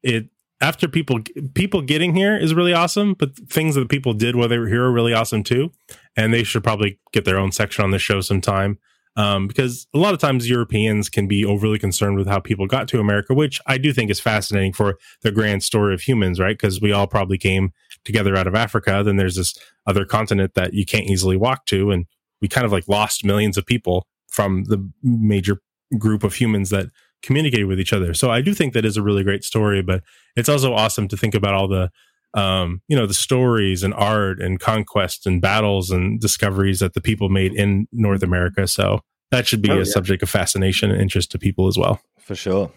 it 0.03 0.29
after 0.61 0.89
people 0.89 1.21
people 1.55 1.83
getting 1.83 2.15
here 2.15 2.37
is 2.37 2.55
really 2.55 2.73
awesome, 2.73 3.15
but 3.15 3.37
things 3.37 3.75
that 3.75 3.89
people 3.89 4.15
did 4.15 4.37
while 4.37 4.49
they 4.49 4.59
were 4.59 4.69
here 4.69 4.85
are 4.85 4.93
really 4.93 5.13
awesome 5.13 5.43
too. 5.43 5.71
And 6.17 6.33
they 6.33 6.43
should 6.43 6.65
probably 6.65 6.99
get 7.13 7.25
their 7.25 7.39
own 7.39 7.53
section 7.53 7.85
on 7.85 7.91
the 7.91 7.99
show 7.99 8.21
sometime. 8.21 8.79
Um, 9.17 9.47
because 9.47 9.87
a 9.95 9.99
lot 9.99 10.13
of 10.13 10.19
times 10.19 10.49
Europeans 10.49 11.09
can 11.09 11.29
be 11.29 11.45
overly 11.45 11.79
concerned 11.79 12.17
with 12.17 12.27
how 12.27 12.41
people 12.41 12.67
got 12.67 12.89
to 12.89 12.99
America, 12.99 13.33
which 13.33 13.61
I 13.67 13.79
do 13.79 13.93
think 13.93 14.11
is 14.11 14.19
fascinating 14.19 14.73
for 14.73 14.99
the 15.23 15.31
grand 15.31 15.63
story 15.63 15.95
of 15.95 16.01
humans, 16.01 16.41
right? 16.41 16.59
Because 16.59 16.81
we 16.81 16.91
all 16.91 17.07
probably 17.07 17.39
came 17.39 17.73
together 18.05 18.37
out 18.37 18.49
of 18.49 18.57
Africa. 18.57 19.03
Then 19.05 19.17
there's 19.17 19.37
this 19.37 19.57
other 19.87 20.05
continent 20.05 20.55
that 20.55 20.75
you 20.75 20.85
can't 20.85 21.07
easily 21.07 21.37
walk 21.37 21.67
to, 21.67 21.93
and 21.93 22.07
we 22.41 22.49
kind 22.49 22.65
of 22.65 22.73
like 22.73 22.89
lost 22.89 23.25
millions 23.25 23.57
of 23.57 23.65
people 23.65 24.09
from 24.29 24.65
the 24.65 24.91
major 25.03 25.61
group 25.97 26.25
of 26.25 26.35
humans 26.35 26.71
that 26.71 26.89
communicated 27.23 27.67
with 27.67 27.81
each 27.81 27.93
other. 27.93 28.15
So 28.15 28.31
I 28.31 28.41
do 28.41 28.53
think 28.53 28.75
that 28.75 28.85
is 28.85 28.97
a 28.97 29.03
really 29.03 29.23
great 29.23 29.45
story, 29.45 29.81
but 29.81 30.03
it's 30.37 30.49
also 30.49 30.75
awesome 30.75 31.09
to 31.09 31.17
think 31.17 31.35
about 31.35 31.55
all 31.55 31.69
the 31.69 31.91
um, 32.35 32.83
you 32.89 32.97
know, 32.97 33.07
the 33.07 33.15
stories 33.15 33.83
and 33.83 33.95
art 33.95 34.41
and 34.41 34.59
conquest 34.61 35.27
and 35.27 35.41
battles 35.41 35.91
and 35.91 36.21
discoveries 36.21 36.81
that 36.81 36.95
the 36.95 37.01
people 37.01 37.29
made 37.29 37.55
in 37.55 37.87
North 37.93 38.23
America. 38.23 38.67
So 38.67 39.01
that 39.31 39.47
should 39.47 39.63
be 39.63 39.71
Oh, 39.71 39.75
a 39.75 39.79
yeah. 39.79 39.85
subject 39.85 40.23
of 40.23 40.31
fascination 40.31 40.91
and 40.91 41.01
interest 41.01 41.31
to 41.33 41.39
people 41.39 41.67
as 41.69 41.79
well. 41.79 42.01
For 42.19 42.35
sure. 42.35 42.73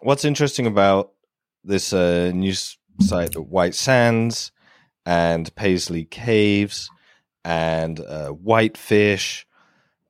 What's 0.00 0.24
interesting 0.24 0.66
about 0.66 1.12
this 1.64 1.92
uh, 1.92 2.32
news 2.34 2.78
site, 3.00 3.32
the 3.32 3.42
White 3.42 3.74
Sands 3.74 4.52
and 5.04 5.54
Paisley 5.54 6.04
Caves 6.04 6.90
and 7.44 8.00
uh, 8.00 8.28
Whitefish, 8.30 9.46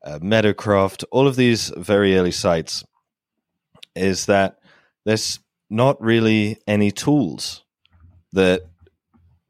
uh, 0.04 0.18
Meadowcroft, 0.22 1.04
all 1.10 1.26
of 1.26 1.36
these 1.36 1.72
very 1.76 2.16
early 2.16 2.30
sites, 2.30 2.84
is 3.94 4.26
that 4.26 4.58
there's 5.04 5.38
not 5.68 6.00
really 6.00 6.58
any 6.66 6.90
tools 6.90 7.64
that 8.32 8.62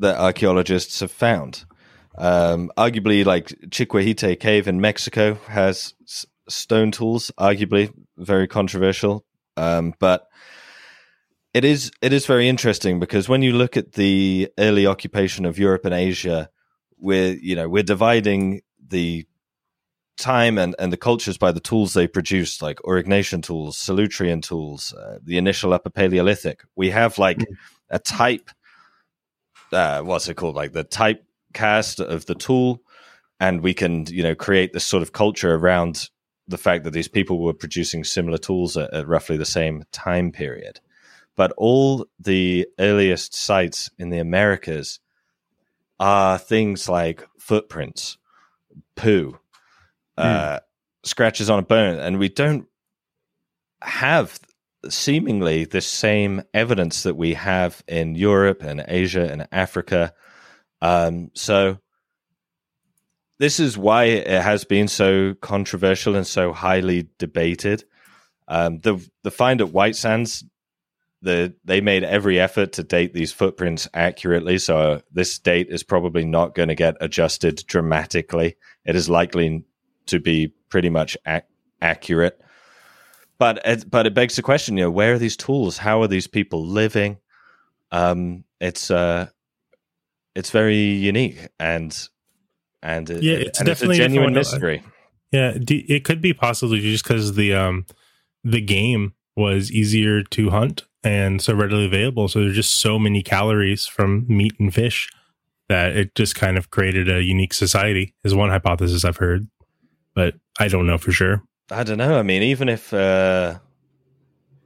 that 0.00 0.18
archaeologists 0.18 1.00
have 1.00 1.10
found. 1.10 1.64
Um, 2.18 2.70
arguably, 2.76 3.24
like 3.24 3.54
Chiquihuite 3.70 4.40
Cave 4.40 4.68
in 4.68 4.80
Mexico 4.80 5.34
has 5.48 5.94
s- 6.04 6.26
stone 6.48 6.90
tools, 6.90 7.30
arguably 7.38 7.92
very 8.16 8.46
controversial. 8.48 9.24
Um, 9.56 9.94
but 9.98 10.26
it 11.54 11.64
is 11.64 11.90
it 12.02 12.12
is 12.12 12.26
very 12.26 12.48
interesting 12.48 13.00
because 13.00 13.28
when 13.28 13.42
you 13.42 13.52
look 13.52 13.76
at 13.76 13.92
the 13.92 14.50
early 14.58 14.86
occupation 14.86 15.46
of 15.46 15.58
Europe 15.58 15.84
and 15.84 15.94
Asia, 15.94 16.50
we're 16.98 17.34
you 17.34 17.56
know 17.56 17.68
we're 17.68 17.82
dividing 17.82 18.60
the 18.88 19.26
time 20.16 20.58
and, 20.58 20.74
and 20.78 20.92
the 20.92 20.96
cultures 20.96 21.38
by 21.38 21.52
the 21.52 21.60
tools 21.60 21.92
they 21.92 22.06
produced, 22.06 22.62
like 22.62 22.78
Aurignacian 22.80 23.42
tools, 23.42 23.78
Solutrean 23.78 24.42
tools, 24.42 24.94
uh, 24.94 25.18
the 25.22 25.38
initial 25.38 25.72
Upper 25.72 25.90
Paleolithic. 25.90 26.62
We 26.74 26.90
have 26.90 27.18
like 27.18 27.44
a 27.90 27.98
type, 27.98 28.50
uh, 29.72 30.02
what's 30.02 30.28
it 30.28 30.34
called, 30.34 30.56
like 30.56 30.72
the 30.72 30.84
type 30.84 31.24
cast 31.52 32.00
of 32.00 32.26
the 32.26 32.34
tool, 32.34 32.82
and 33.40 33.62
we 33.62 33.74
can 33.74 34.06
you 34.06 34.22
know 34.22 34.34
create 34.34 34.72
this 34.72 34.86
sort 34.86 35.02
of 35.02 35.12
culture 35.12 35.54
around 35.54 36.08
the 36.48 36.58
fact 36.58 36.84
that 36.84 36.92
these 36.92 37.08
people 37.08 37.40
were 37.40 37.52
producing 37.52 38.04
similar 38.04 38.38
tools 38.38 38.76
at, 38.76 38.92
at 38.94 39.08
roughly 39.08 39.36
the 39.36 39.44
same 39.44 39.82
time 39.92 40.30
period. 40.30 40.80
But 41.34 41.52
all 41.56 42.06
the 42.18 42.66
earliest 42.78 43.34
sites 43.34 43.90
in 43.98 44.10
the 44.10 44.18
Americas 44.18 45.00
are 45.98 46.38
things 46.38 46.88
like 46.88 47.26
footprints, 47.38 48.16
poo, 48.94 49.38
uh, 50.16 50.60
scratches 51.04 51.50
on 51.50 51.58
a 51.58 51.62
bone, 51.62 51.98
and 51.98 52.18
we 52.18 52.28
don't 52.28 52.66
have 53.82 54.38
seemingly 54.92 55.64
the 55.64 55.80
same 55.80 56.42
evidence 56.54 57.02
that 57.04 57.16
we 57.16 57.34
have 57.34 57.82
in 57.86 58.14
Europe 58.14 58.62
and 58.62 58.84
Asia 58.86 59.30
and 59.30 59.48
Africa. 59.52 60.12
Um, 60.80 61.30
so 61.34 61.78
this 63.38 63.60
is 63.60 63.76
why 63.76 64.04
it 64.04 64.42
has 64.42 64.64
been 64.64 64.88
so 64.88 65.34
controversial 65.34 66.16
and 66.16 66.26
so 66.26 66.52
highly 66.52 67.08
debated. 67.18 67.84
Um, 68.48 68.78
the 68.78 68.98
the 69.22 69.30
find 69.30 69.60
at 69.60 69.72
White 69.72 69.96
Sands, 69.96 70.44
the 71.22 71.54
they 71.64 71.80
made 71.80 72.04
every 72.04 72.40
effort 72.40 72.72
to 72.74 72.82
date 72.82 73.12
these 73.12 73.32
footprints 73.32 73.88
accurately. 73.92 74.58
So 74.58 75.02
this 75.12 75.38
date 75.38 75.68
is 75.70 75.82
probably 75.82 76.24
not 76.24 76.54
going 76.54 76.68
to 76.68 76.74
get 76.74 76.96
adjusted 77.00 77.64
dramatically. 77.66 78.56
It 78.84 78.96
is 78.96 79.08
likely 79.08 79.64
to 80.06 80.20
be 80.20 80.52
pretty 80.68 80.88
much 80.88 81.16
ac- 81.26 81.46
accurate. 81.82 82.40
But 83.38 83.60
it, 83.64 83.90
but 83.90 84.06
it 84.06 84.14
begs 84.14 84.36
the 84.36 84.42
question, 84.42 84.76
you 84.76 84.84
know, 84.84 84.90
where 84.90 85.14
are 85.14 85.18
these 85.18 85.36
tools? 85.36 85.78
How 85.78 86.00
are 86.02 86.08
these 86.08 86.26
people 86.26 86.66
living? 86.66 87.18
Um, 87.92 88.44
it's 88.60 88.90
uh, 88.90 89.28
it's 90.34 90.50
very 90.50 90.76
unique 90.76 91.38
and 91.60 91.96
and 92.82 93.08
it, 93.10 93.22
Yeah, 93.22 93.34
it's 93.34 93.60
and 93.60 93.68
it's 93.68 93.82
a 93.82 93.86
genuine 93.86 94.06
everyone- 94.14 94.32
mystery. 94.34 94.82
Yeah, 95.32 95.58
d- 95.58 95.84
it 95.88 96.04
could 96.04 96.20
be 96.20 96.32
possibly 96.32 96.80
just 96.80 97.04
because 97.04 97.34
the 97.34 97.52
um 97.54 97.84
the 98.44 98.60
game 98.60 99.14
was 99.36 99.70
easier 99.72 100.22
to 100.22 100.50
hunt 100.50 100.84
and 101.04 101.42
so 101.42 101.52
readily 101.52 101.84
available. 101.84 102.28
So 102.28 102.40
there's 102.40 102.54
just 102.54 102.76
so 102.76 102.98
many 102.98 103.22
calories 103.22 103.86
from 103.86 104.24
meat 104.28 104.54
and 104.58 104.72
fish 104.72 105.10
that 105.68 105.96
it 105.96 106.14
just 106.14 106.36
kind 106.36 106.56
of 106.56 106.70
created 106.70 107.10
a 107.10 107.22
unique 107.22 107.52
society. 107.54 108.14
Is 108.24 108.34
one 108.34 108.50
hypothesis 108.50 109.04
I've 109.04 109.16
heard, 109.18 109.46
but 110.14 110.36
I 110.60 110.68
don't 110.68 110.86
know 110.86 110.96
for 110.96 111.12
sure. 111.12 111.42
I 111.70 111.82
don't 111.82 111.98
know. 111.98 112.18
I 112.18 112.22
mean, 112.22 112.42
even 112.42 112.68
if 112.68 112.92
uh, 112.92 113.58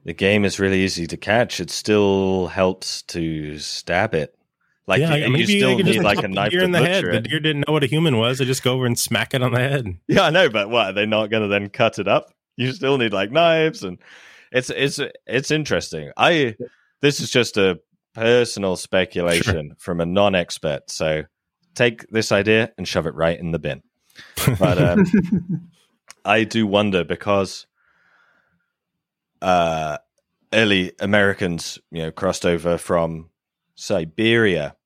the 0.05 0.12
game 0.12 0.44
is 0.44 0.59
really 0.59 0.80
easy 0.80 1.07
to 1.07 1.16
catch, 1.16 1.61
it 1.61 1.70
still 1.70 2.48
helps 2.48 3.03
to 3.03 3.59
stab 3.59 4.14
it. 4.14 4.36
Like 4.86 5.01
yeah, 5.01 5.14
you, 5.14 5.24
you 5.26 5.30
maybe 5.30 5.59
still 5.59 5.76
need 5.76 5.86
just 5.86 6.01
like 6.01 6.22
a 6.22 6.28
knife 6.28 6.51
deer 6.51 6.61
to 6.61 6.64
in 6.66 6.72
the 6.72 6.78
head. 6.78 7.05
butcher 7.05 7.12
The 7.12 7.20
deer 7.20 7.40
didn't 7.40 7.64
know 7.66 7.72
what 7.72 7.84
a 7.84 7.86
human 7.86 8.18
was. 8.18 8.38
They 8.38 8.44
just 8.44 8.64
go 8.64 8.74
over 8.74 8.86
and 8.86 8.98
smack 8.98 9.34
it 9.34 9.42
on 9.42 9.53
the 9.53 9.61
head. 9.61 9.86
Yeah, 10.09 10.22
I 10.22 10.30
know, 10.30 10.48
but 10.48 10.68
what? 10.68 10.88
Are 10.88 10.92
they 10.92 11.07
not 11.07 11.30
going 11.30 11.42
to 11.42 11.48
then 11.48 11.68
cut 11.68 11.98
it 11.98 12.09
up? 12.09 12.34
You 12.57 12.72
still 12.72 12.98
need 12.98 13.12
like 13.12 13.30
knives, 13.30 13.84
and 13.84 13.98
it's 14.51 14.68
it's 14.68 14.98
it's 15.26 15.51
interesting. 15.51 16.11
I 16.16 16.57
this 17.01 17.20
is 17.20 17.30
just 17.30 17.57
a 17.57 17.78
personal 18.14 18.76
speculation 18.76 19.76
from 19.78 20.01
a 20.01 20.07
non-expert, 20.07 20.90
so 20.90 21.22
take 21.74 22.09
this 22.09 22.32
idea 22.32 22.72
and 22.76 22.86
shove 22.86 23.07
it 23.07 23.14
right 23.14 23.38
in 23.38 23.53
the 23.53 23.59
bin. 23.61 23.82
But 24.59 24.82
um, 24.82 25.05
I 26.24 26.44
do 26.44 26.66
wonder 26.66 27.04
because 27.04 27.66
uh, 29.42 29.98
early 30.52 30.92
Americans, 31.00 31.78
you 31.90 32.02
know, 32.02 32.10
crossed 32.10 32.46
over 32.46 32.78
from 32.78 33.30
Siberia. 33.74 34.76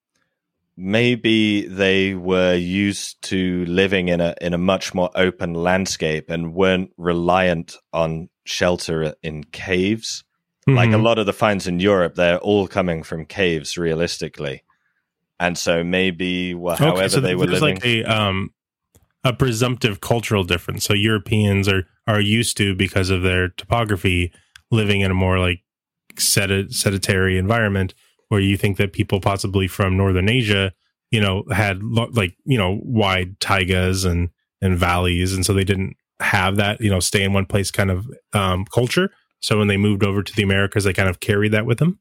Maybe 0.76 1.66
they 1.68 2.14
were 2.14 2.54
used 2.54 3.22
to 3.22 3.64
living 3.66 4.08
in 4.08 4.20
a 4.20 4.34
in 4.40 4.54
a 4.54 4.58
much 4.58 4.92
more 4.92 5.10
open 5.14 5.54
landscape 5.54 6.28
and 6.28 6.52
weren't 6.52 6.90
reliant 6.96 7.76
on 7.92 8.28
shelter 8.44 9.14
in 9.22 9.44
caves. 9.44 10.24
Like 10.66 10.92
a 10.92 10.96
Mhm. 10.96 11.02
lot 11.04 11.18
of 11.18 11.26
the 11.26 11.32
finds 11.32 11.66
in 11.66 11.78
Europe, 11.78 12.14
they're 12.14 12.38
all 12.38 12.66
coming 12.66 13.02
from 13.04 13.26
caves, 13.26 13.76
realistically. 13.78 14.62
And 15.38 15.58
so 15.58 15.84
maybe, 15.84 16.54
well, 16.54 16.74
Okay, 16.74 16.86
however 16.86 17.08
so 17.08 17.20
they 17.20 17.34
were 17.34 17.46
living, 17.46 17.76
like 17.76 17.84
a 17.84 18.04
um 18.04 18.52
a 19.24 19.32
presumptive 19.32 20.00
cultural 20.00 20.44
difference. 20.44 20.84
So 20.84 20.94
Europeans 20.94 21.68
are 21.68 21.86
are 22.06 22.20
used 22.20 22.56
to 22.58 22.74
because 22.74 23.08
of 23.10 23.22
their 23.22 23.48
topography 23.48 24.30
living 24.70 25.00
in 25.00 25.10
a 25.10 25.14
more 25.14 25.38
like 25.38 25.60
sed- 26.18 26.72
sedentary 26.74 27.38
environment 27.38 27.94
where 28.28 28.40
you 28.40 28.56
think 28.56 28.76
that 28.76 28.92
people 28.92 29.20
possibly 29.20 29.66
from 29.66 29.96
northern 29.96 30.28
Asia, 30.28 30.72
you 31.10 31.20
know, 31.20 31.44
had 31.50 31.82
lo- 31.82 32.10
like, 32.12 32.36
you 32.44 32.58
know, 32.58 32.80
wide 32.82 33.38
taigas 33.40 34.04
and 34.08 34.28
and 34.60 34.78
valleys 34.78 35.34
and 35.34 35.44
so 35.44 35.52
they 35.52 35.64
didn't 35.64 35.96
have 36.20 36.56
that, 36.56 36.80
you 36.80 36.90
know, 36.90 37.00
stay 37.00 37.22
in 37.22 37.32
one 37.32 37.46
place 37.46 37.70
kind 37.70 37.90
of 37.90 38.06
um 38.34 38.64
culture. 38.66 39.10
So 39.40 39.58
when 39.58 39.68
they 39.68 39.76
moved 39.76 40.04
over 40.04 40.22
to 40.22 40.34
the 40.34 40.42
Americas, 40.42 40.84
they 40.84 40.92
kind 40.92 41.08
of 41.08 41.20
carried 41.20 41.52
that 41.52 41.66
with 41.66 41.78
them. 41.78 41.98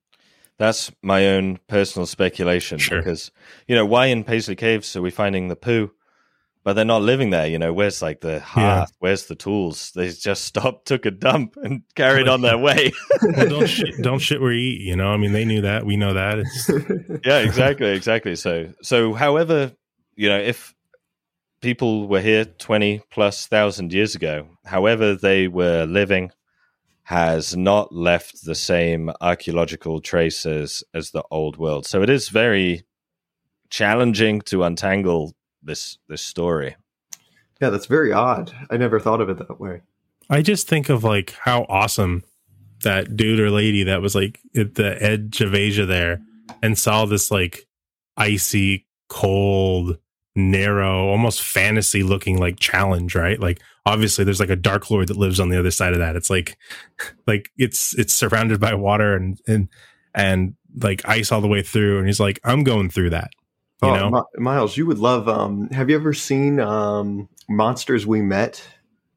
That's 0.58 0.92
my 1.02 1.28
own 1.28 1.60
personal 1.68 2.06
speculation 2.06 2.78
Sure. 2.78 3.00
because 3.00 3.32
you 3.68 3.76
know 3.76 3.86
why 3.86 4.08
in 4.08 4.24
Paisley 4.24 4.56
Caves 4.56 4.96
are 4.96 5.02
we 5.02 5.12
finding 5.12 5.48
the 5.48 5.56
poo? 5.56 5.92
But 6.64 6.74
they're 6.74 6.86
not 6.86 7.02
living 7.02 7.30
there. 7.30 7.48
You 7.48 7.60
know, 7.60 7.74
where's 7.74 8.02
like 8.02 8.22
the 8.22 8.40
hearth? 8.40 8.92
Where's 9.00 9.26
the 9.26 9.36
tools? 9.36 9.92
They 9.94 10.10
just 10.10 10.46
stopped, 10.46 10.88
took 10.88 11.06
a 11.06 11.12
dump, 11.12 11.58
and 11.62 11.84
carried 11.96 12.28
on 12.28 12.42
their 12.42 12.58
way. 12.68 12.92
well, 13.22 13.50
don't 13.50 13.68
shit, 13.68 14.02
don't 14.02 14.20
shit 14.20 14.42
where 14.42 14.54
you 14.54 14.72
eat. 14.72 14.82
You 14.82 14.96
know, 14.96 15.10
I 15.10 15.18
mean, 15.18 15.34
they 15.34 15.46
knew 15.46 15.62
that. 15.62 15.86
We 15.86 15.98
know 15.98 16.14
that. 16.14 16.40
It's, 16.40 16.70
yeah, 17.26 17.40
exactly, 17.40 17.90
exactly. 17.90 18.36
So, 18.36 18.74
so 18.82 19.14
however, 19.14 19.74
you 20.16 20.30
know, 20.30 20.40
if 20.40 20.74
people 21.62 22.08
were 22.08 22.22
here 22.22 22.46
twenty 22.46 23.02
plus 23.12 23.48
thousand 23.48 23.94
years 23.94 24.16
ago, 24.16 24.48
however 24.66 25.16
they 25.16 25.48
were 25.48 25.86
living, 25.86 26.32
has 27.04 27.56
not 27.58 27.94
left 27.94 28.46
the 28.46 28.56
same 28.56 29.12
archaeological 29.20 30.00
traces 30.00 30.84
as 30.94 31.12
the 31.12 31.24
old 31.30 31.58
world. 31.58 31.86
So 31.86 32.02
it 32.02 32.10
is 32.10 32.30
very 32.30 32.84
challenging 33.70 34.40
to 34.40 34.64
untangle 34.64 35.34
this 35.64 35.98
this 36.08 36.22
story. 36.22 36.76
Yeah, 37.62 37.70
that's 37.70 37.86
very 37.86 38.12
odd. 38.12 38.52
I 38.70 38.78
never 38.78 39.00
thought 39.00 39.22
of 39.22 39.30
it 39.30 39.38
that 39.38 39.60
way. 39.60 39.82
I 40.30 40.42
just 40.42 40.68
think 40.68 40.90
of 40.90 41.04
like 41.04 41.36
how 41.40 41.66
awesome 41.70 42.24
that 42.84 43.16
dude 43.16 43.40
or 43.40 43.50
lady 43.50 43.84
that 43.84 44.02
was 44.02 44.16
like 44.16 44.40
at 44.56 44.76
the 44.76 45.02
edge 45.02 45.42
of 45.42 45.56
Asia 45.56 45.86
there 45.86 46.22
and 46.62 46.78
saw 46.78 47.06
this 47.06 47.32
like 47.32 47.68
icy, 48.18 48.86
cold, 49.10 49.98
narrow, 50.36 51.08
almost 51.08 51.42
fantasy 51.42 52.04
looking 52.04 52.38
like 52.38 52.60
challenge, 52.60 53.16
right? 53.16 53.40
Like 53.40 53.62
obviously 53.86 54.24
there's 54.24 54.40
like 54.40 54.50
a 54.50 54.56
dark 54.56 54.90
lord 54.90 55.08
that 55.08 55.18
lives 55.18 55.40
on 55.40 55.50
the 55.50 55.60
other 55.60 55.72
side 55.72 55.94
of 55.94 56.00
that. 56.00 56.16
It's 56.16 56.30
like 56.30 56.58
like 57.28 57.52
it's 57.58 57.98
it's 57.98 58.14
surrounded 58.14 58.60
by 58.60 58.74
water 58.74 59.16
and 59.16 59.40
and 59.48 59.70
and 60.14 60.56
like 60.82 61.08
ice 61.08 61.32
all 61.32 61.42
the 61.42 61.48
way 61.48 61.62
through 61.62 62.00
and 62.00 62.08
he's 62.08 62.20
like 62.20 62.40
I'm 62.44 62.64
going 62.64 62.90
through 62.90 63.12
that. 63.12 63.32
You 63.82 63.90
oh, 63.90 63.96
know? 63.96 64.10
Mi- 64.12 64.44
Miles, 64.44 64.78
you 64.78 64.86
would 64.86 65.00
love 65.00 65.28
um 65.28 65.70
have 65.70 65.90
you 65.90 65.96
ever 65.96 66.14
seen 66.14 66.60
um 66.60 67.28
Monsters 67.50 68.06
We 68.08 68.22
Met? 68.22 68.66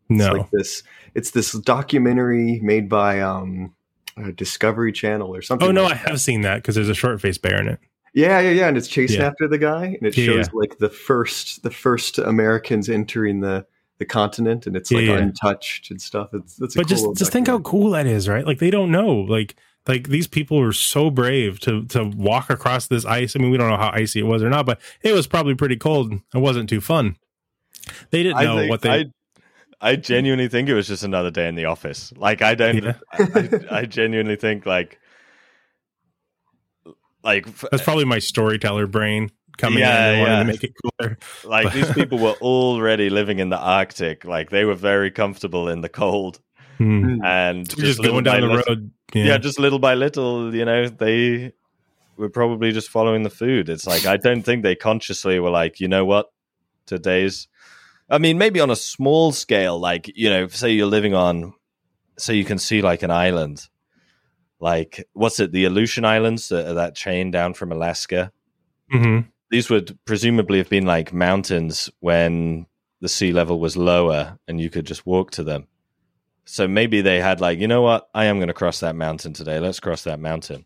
It's 0.09 0.18
No. 0.24 0.32
like 0.32 0.50
this 0.50 0.82
it's 1.14 1.30
this 1.30 1.52
documentary 1.52 2.61
made 2.62 2.88
by 2.88 3.20
um 3.20 3.74
Discovery 4.34 4.92
Channel 4.92 5.34
or 5.34 5.42
something. 5.42 5.68
oh 5.68 5.72
no, 5.72 5.84
like 5.84 5.92
I 5.92 5.96
have 5.96 6.20
seen 6.20 6.40
that 6.42 6.57
because 6.57 6.74
there's 6.74 6.88
a 6.88 6.94
short 6.94 7.20
face 7.20 7.38
bear 7.38 7.61
in 7.61 7.68
it. 7.68 7.78
Yeah, 8.14 8.40
yeah, 8.40 8.50
yeah, 8.50 8.68
and 8.68 8.78
it's 8.78 8.88
chasing 8.88 9.20
Yeah. 9.20 9.26
after 9.26 9.46
the 9.46 9.59
guy, 9.59 9.84
and 9.86 10.07
it 10.07 10.16
Yeah, 10.16 10.24
shows 10.24 10.46
yeah. 10.46 10.59
like 10.59 10.78
the 10.78 10.88
first, 10.88 11.62
the 11.62 11.70
first 11.70 12.18
Americans 12.18 12.88
entering 12.88 13.40
the 13.40 13.66
the 13.98 14.07
continent, 14.07 14.66
and 14.66 14.74
it's 14.76 14.90
like 14.90 15.07
untouched 15.09 15.90
and 15.90 16.00
stuff. 16.00 16.30
It's 16.32 16.57
that's 16.57 16.74
but 16.74 16.86
cool 16.88 16.96
just 17.12 17.18
just 17.18 17.32
think 17.32 17.46
how 17.46 17.59
cool 17.61 17.90
that 17.90 18.07
is, 18.07 18.26
right? 18.28 18.46
Like 18.46 18.59
they 18.59 18.70
don't 18.70 18.90
know, 18.90 19.09
like 19.09 19.54
like 19.89 20.09
these 20.09 20.26
people 20.26 20.59
were 20.59 20.72
so 20.72 21.11
brave 21.11 21.61
to 21.61 21.84
to 21.87 22.05
walk 22.05 22.51
across 22.51 22.87
this 22.89 23.05
ice. 23.05 23.37
I 23.37 23.39
mean, 23.39 23.51
we 23.51 23.57
don't 23.59 23.70
know 23.70 23.76
how 23.76 23.91
icy 23.93 24.20
it 24.20 24.24
was 24.26 24.43
or 24.43 24.51
not, 24.51 24.66
but 24.66 24.80
it 25.03 25.12
was 25.12 25.26
probably 25.26 25.55
pretty 25.55 25.76
cold. 25.76 26.12
It 26.12 26.39
wasn't 26.39 26.68
too 26.68 26.80
fun. 26.80 27.16
They 28.11 28.22
didn't 28.22 28.43
know 28.43 28.57
think, 28.59 28.70
what 28.70 28.82
they. 28.82 28.91
I, 28.91 29.05
I 29.80 29.97
genuinely 29.97 30.49
think 30.49 30.68
it 30.68 30.74
was 30.74 30.89
just 30.89 31.05
another 31.05 31.30
day 31.30 31.49
in 31.49 31.55
the 31.55 31.66
office. 31.66 32.12
Like 32.16 32.43
I 32.43 32.55
don't. 32.55 32.82
Yeah. 32.82 32.95
I, 33.12 33.22
I, 33.70 33.78
I 33.80 33.84
genuinely 33.84 34.37
think 34.37 34.66
like 34.66 34.99
like 37.22 37.47
that's 37.70 37.82
probably 37.82 38.05
my 38.05 38.18
storyteller 38.18 38.87
brain 38.87 39.30
coming 39.59 39.80
Yeah, 39.80 40.11
in 40.12 40.18
yeah. 40.20 40.39
to 40.39 40.45
make 40.45 40.64
it 40.64 40.72
cooler. 40.82 41.18
like 41.45 41.72
these 41.72 41.91
people 41.95 42.18
were 42.18 42.34
already 42.41 43.11
living 43.11 43.39
in 43.39 43.49
the 43.51 43.59
Arctic. 43.59 44.24
Like 44.24 44.51
they 44.51 44.64
were 44.64 44.74
very 44.74 45.11
comfortable 45.11 45.68
in 45.68 45.80
the 45.80 45.89
cold, 45.89 46.41
Hmm. 46.78 47.22
and 47.24 47.66
Just, 47.68 47.80
just 47.80 48.03
going 48.03 48.24
down 48.24 48.41
the 48.43 48.47
little- 48.49 48.64
road. 48.74 48.91
Yeah. 49.14 49.24
Yeah. 49.24 49.38
just 49.38 49.59
little 49.59 49.78
by 49.78 49.94
little, 49.94 50.54
you 50.54 50.64
know, 50.64 50.88
they 50.88 51.52
were 52.16 52.28
probably 52.28 52.72
just 52.72 52.90
following 52.90 53.22
the 53.22 53.30
food. 53.30 53.68
It's 53.68 53.86
like 53.86 54.07
I 54.07 54.16
don't 54.16 54.42
think 54.42 54.62
they 54.62 54.74
consciously 54.74 55.38
were 55.38 55.50
like, 55.50 55.80
you 55.80 55.88
know 55.88 56.04
what, 56.04 56.32
today's. 56.86 57.48
I 58.09 58.18
mean, 58.18 58.38
maybe 58.38 58.61
on 58.61 58.70
a 58.70 58.76
small 58.76 59.32
scale, 59.32 59.78
like 59.78 60.11
you 60.14 60.30
know, 60.30 60.46
say 60.48 60.70
you're 60.70 60.86
living 60.86 61.14
on, 61.14 61.54
so 62.18 62.32
you 62.32 62.44
can 62.44 62.59
see 62.59 62.82
like 62.82 63.02
an 63.02 63.11
island, 63.11 63.68
like 64.61 65.07
what's 65.12 65.40
it, 65.40 65.52
the 65.52 65.64
Aleutian 65.64 66.04
Islands, 66.04 66.50
uh, 66.50 66.74
that 66.74 66.94
chain 66.94 67.30
down 67.30 67.54
from 67.54 67.72
Alaska. 67.72 68.32
hmm 68.90 69.20
These 69.50 69.70
would 69.70 69.98
presumably 70.04 70.59
have 70.59 70.68
been 70.68 70.86
like 70.86 71.12
mountains 71.12 71.90
when 72.00 72.66
the 73.00 73.09
sea 73.09 73.32
level 73.32 73.61
was 73.61 73.76
lower, 73.76 74.38
and 74.48 74.61
you 74.61 74.70
could 74.70 74.86
just 74.86 75.04
walk 75.04 75.30
to 75.32 75.44
them. 75.44 75.66
So 76.47 76.68
maybe 76.68 77.01
they 77.01 77.20
had 77.20 77.40
like, 77.40 77.59
you 77.59 77.68
know 77.68 77.82
what, 77.82 78.09
I 78.14 78.26
am 78.26 78.38
going 78.38 78.49
to 78.49 78.55
cross 78.55 78.80
that 78.80 78.94
mountain 78.97 79.32
today. 79.32 79.59
Let's 79.59 79.80
cross 79.80 80.03
that 80.05 80.20
mountain. 80.20 80.64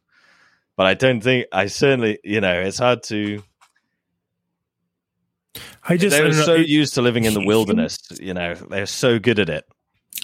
But 0.77 0.87
I 0.87 0.95
don't 0.95 1.23
think 1.23 1.47
I 1.53 1.67
certainly, 1.67 2.19
you 2.23 2.41
know, 2.41 2.61
it's 2.61 2.79
hard 2.79 3.03
to. 3.05 3.43
I 5.89 5.97
just 5.97 6.17
They're 6.17 6.29
know, 6.29 6.45
so 6.45 6.55
used 6.55 6.95
to 6.95 7.03
living 7.03 7.25
in 7.25 7.35
the 7.35 7.45
wilderness, 7.47 7.99
you 8.21 8.35
know, 8.35 8.55
they're 8.55 8.87
so 8.87 9.19
good 9.19 9.39
at 9.39 9.49
it. 9.49 9.65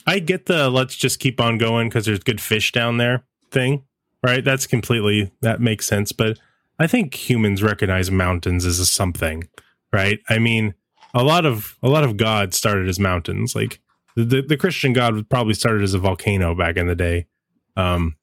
I 0.07 0.19
get 0.19 0.47
the 0.47 0.71
let's 0.71 0.95
just 0.95 1.19
keep 1.19 1.41
on 1.41 1.59
going 1.59 1.89
because 1.89 2.07
there's 2.07 2.21
good 2.21 2.41
fish 2.41 2.71
down 2.73 2.99
there 2.99 3.25
thing, 3.51 3.83
right? 4.23 4.45
That's 4.45 4.67
completely 4.67 5.33
that 5.41 5.61
makes 5.61 5.87
sense. 5.87 6.13
But 6.13 6.39
I 6.79 6.87
think 6.87 7.15
humans 7.15 7.63
recognize 7.63 8.11
mountains 8.11 8.65
as 8.65 8.79
a 8.79 8.87
something, 8.87 9.49
right? 9.93 10.21
I 10.29 10.39
mean, 10.39 10.75
a 11.15 11.25
lot 11.25 11.47
of 11.47 11.77
a 11.83 11.89
lot 11.89 12.05
of 12.05 12.17
gods 12.17 12.57
started 12.57 12.89
as 12.89 13.01
mountains. 13.01 13.55
Like 13.57 13.81
the 14.17 14.43
the, 14.43 14.57
Christian 14.57 14.93
God 14.93 15.29
probably 15.29 15.55
started 15.55 15.83
as 15.83 15.95
a 15.95 15.99
volcano 15.99 16.55
back 16.55 16.77
in 16.77 16.87
the 16.87 16.95
day. 16.95 17.27
Um, 17.77 18.17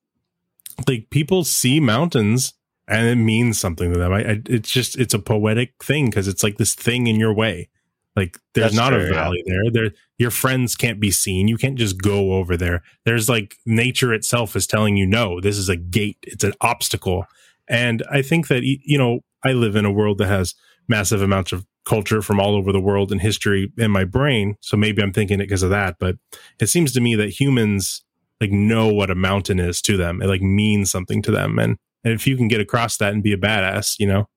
like 0.88 1.10
people 1.12 1.44
see 1.44 1.80
mountains 1.80 2.54
and 2.88 3.08
it 3.08 3.16
means 3.16 3.60
something 3.60 3.94
to 3.94 4.00
them. 4.00 4.12
I, 4.12 4.20
I 4.20 4.42
it's 4.48 4.72
just 4.72 4.98
it's 4.98 5.14
a 5.14 5.20
poetic 5.20 5.84
thing 5.84 6.10
because 6.10 6.28
it's 6.28 6.44
like 6.44 6.58
this 6.58 6.76
thing 6.76 7.08
in 7.08 7.18
your 7.18 7.34
way. 7.34 7.70
Like 8.16 8.38
there's 8.54 8.74
That's 8.74 8.76
not 8.76 8.90
true, 8.90 9.06
a 9.06 9.08
yeah. 9.08 9.14
valley 9.14 9.44
there. 9.46 9.72
There 9.72 9.92
your 10.18 10.32
friends 10.32 10.76
can't 10.76 11.00
be 11.00 11.12
seen. 11.12 11.48
You 11.48 11.58
can't 11.58 11.78
just 11.78 12.02
go 12.02 12.34
over 12.34 12.58
there. 12.58 12.84
There's 13.06 13.30
like 13.30 13.58
nature 13.66 14.14
itself 14.14 14.56
is 14.56 14.68
telling 14.68 14.98
you 14.98 15.06
no, 15.06 15.40
this 15.40 15.58
is 15.58 15.70
a 15.70 15.76
gate. 15.76 16.18
It's 16.24 16.44
an 16.44 16.54
obstacle. 16.62 17.26
And 17.68 18.04
I 18.12 18.22
think 18.22 18.48
that 18.48 18.64
you 18.64 18.98
know, 18.98 19.22
I 19.44 19.54
live 19.54 19.76
in 19.76 19.86
a 19.86 19.92
world 19.92 20.18
that 20.18 20.28
has 20.28 20.56
massive 20.88 21.22
amounts 21.22 21.52
of 21.52 21.66
culture 21.86 22.22
from 22.22 22.40
all 22.40 22.56
over 22.56 22.72
the 22.72 22.80
world 22.80 23.12
and 23.12 23.22
history 23.22 23.72
in 23.78 23.92
my 23.92 24.04
brain. 24.04 24.56
So 24.62 24.78
maybe 24.78 25.02
I'm 25.02 25.14
thinking 25.14 25.40
it 25.40 25.48
because 25.48 25.64
of 25.64 25.70
that, 25.72 25.98
but 26.00 26.16
it 26.60 26.68
seems 26.68 26.94
to 26.94 27.02
me 27.02 27.16
that 27.16 27.30
humans 27.30 28.04
like 28.40 28.52
know 28.52 28.88
what 28.88 29.10
a 29.10 29.16
mountain 29.16 29.60
is 29.60 29.82
to 29.84 29.98
them. 29.98 30.22
It 30.22 30.28
like 30.28 30.42
means 30.42 30.92
something 30.92 31.22
to 31.24 31.32
them. 31.32 31.60
And, 31.60 31.78
and 32.04 32.14
if 32.14 32.28
you 32.28 32.38
can 32.38 32.48
get 32.48 32.62
across 32.62 32.98
that 32.98 33.14
and 33.14 33.24
be 33.24 33.34
a 33.34 33.38
badass, 33.38 33.96
you 34.00 34.08
know, 34.08 34.28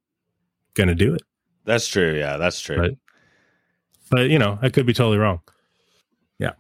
gonna 0.75 0.95
do 0.95 1.15
it. 1.15 1.23
That's 1.65 1.89
true. 1.89 2.17
Yeah, 2.17 2.37
that's 2.37 2.61
true. 2.61 2.77
Right. 2.77 2.99
But 4.11 4.31
you 4.31 4.39
know, 4.39 4.59
I 4.63 4.69
could 4.69 4.87
be 4.87 4.93
totally 4.93 5.19
wrong. 5.19 5.41
Yeah. 6.39 6.53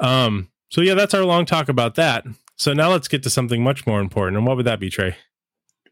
Um, 0.00 0.50
so 0.70 0.80
yeah, 0.80 0.94
that's 0.94 1.14
our 1.14 1.24
long 1.24 1.46
talk 1.46 1.68
about 1.68 1.94
that. 1.96 2.24
So 2.56 2.72
now 2.72 2.90
let's 2.90 3.08
get 3.08 3.22
to 3.22 3.30
something 3.30 3.62
much 3.62 3.86
more 3.86 4.00
important. 4.00 4.36
And 4.36 4.46
what 4.46 4.56
would 4.56 4.66
that 4.66 4.80
be, 4.80 4.90
Trey? 4.90 5.16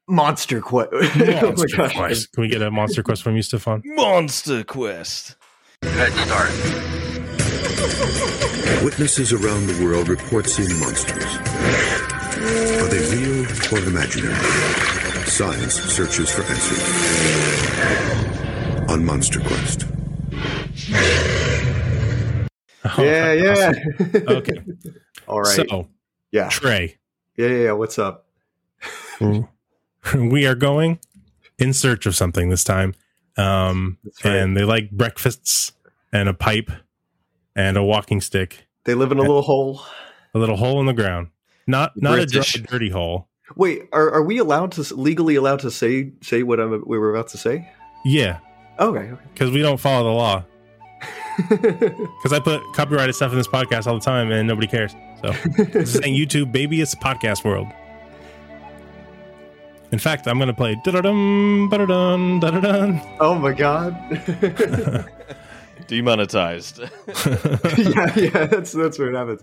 Monster 0.11 0.61
Quest. 0.61 0.91
oh 0.93 1.43
Monster 1.43 1.77
gosh. 1.77 1.95
Quest. 1.97 2.33
Can 2.33 2.41
we 2.43 2.49
get 2.49 2.63
a 2.63 2.71
monster 2.71 3.03
quest 3.03 3.23
from 3.23 3.37
you, 3.37 3.43
Stefan? 3.43 3.83
Monster 3.85 4.65
Quest. 4.65 5.37
Head 5.83 6.13
start. 6.27 6.51
Witnesses 8.85 9.33
around 9.33 9.67
the 9.67 9.85
world 9.85 10.09
report 10.09 10.47
seeing 10.47 10.79
monsters. 10.81 11.25
Are 11.25 12.89
they 12.89 13.17
real 13.17 13.45
or 13.73 13.79
imaginary? 13.87 14.35
Science 15.27 15.75
searches 15.75 16.31
for 16.31 16.43
answers. 16.43 16.83
On 18.91 19.05
Monster 19.05 19.41
Quest. 19.41 19.85
Oh, 22.97 23.03
yeah, 23.03 23.33
yeah. 23.33 23.73
Okay. 24.29 24.57
All 25.29 25.41
right. 25.43 25.69
So 25.69 25.89
yeah. 26.33 26.49
Trey, 26.49 26.97
Yeah, 27.37 27.49
yeah, 27.49 27.63
yeah. 27.65 27.73
What's 27.73 27.99
up? 27.99 28.25
we 30.31 30.47
are 30.47 30.55
going 30.55 30.99
in 31.59 31.73
search 31.73 32.07
of 32.07 32.15
something 32.17 32.49
this 32.51 32.65
time. 32.65 32.95
Um, 33.37 33.99
right. 34.25 34.35
and 34.37 34.57
they 34.57 34.65
like 34.65 34.91
breakfasts 34.91 35.71
and 36.13 36.29
a 36.29 36.35
pipe 36.35 36.71
and 37.55 37.77
a 37.77 37.83
walking 37.85 38.21
stick, 38.21 38.67
They 38.85 38.95
live 38.95 39.13
in 39.13 39.19
a 39.19 39.23
little 39.23 39.43
hole. 39.43 39.83
a 40.35 40.39
little 40.39 40.57
hole 40.57 40.81
in 40.81 40.87
the 40.87 40.93
ground. 40.93 41.29
Not 41.67 41.93
not 41.97 42.15
a 42.15 42.27
British. 42.27 42.55
dirty 42.63 42.91
hole. 42.91 43.29
Wait, 43.57 43.83
are, 43.93 44.11
are 44.13 44.23
we 44.23 44.39
allowed 44.39 44.73
to 44.73 44.95
legally 44.95 45.35
allowed 45.37 45.61
to 45.61 45.71
say 45.71 46.13
say 46.23 46.43
what 46.43 46.59
I'm, 46.61 46.83
we 46.87 46.99
were 46.99 47.15
about 47.15 47.29
to 47.29 47.39
say? 47.39 47.71
Yeah, 48.05 48.39
Okay. 48.81 49.13
because 49.33 49.51
we 49.51 49.61
don't 49.63 49.79
follow 49.79 50.05
the 50.05 50.15
law. 50.17 50.45
Because 51.49 52.33
I 52.33 52.41
put 52.41 52.61
copyrighted 52.75 53.15
stuff 53.15 53.31
in 53.31 53.39
this 53.39 53.47
podcast 53.47 53.87
all 53.87 53.95
the 53.95 54.05
time 54.05 54.33
and 54.33 54.49
nobody 54.49 54.67
cares. 54.67 54.93
So 55.23 55.31
this 55.57 55.95
is 55.95 56.01
saying 56.03 56.15
YouTube, 56.17 56.51
baby, 56.51 56.81
it's 56.81 56.95
podcast 56.97 57.45
world. 57.45 57.69
In 59.91 59.99
fact, 59.99 60.27
I'm 60.29 60.37
going 60.39 60.49
to 60.49 60.55
play 60.55 60.77
da-da-dum, 60.85 61.69
ba-da-dun, 61.71 62.41
da-da-dun. 62.41 63.01
oh 63.21 63.35
my 63.37 63.53
god. 63.53 63.95
Demonetized. 65.87 66.81
yeah, 67.79 68.15
yeah. 68.19 68.47
That's 68.47 68.73
that's 68.73 68.99
what 68.99 69.15
happens. 69.15 69.43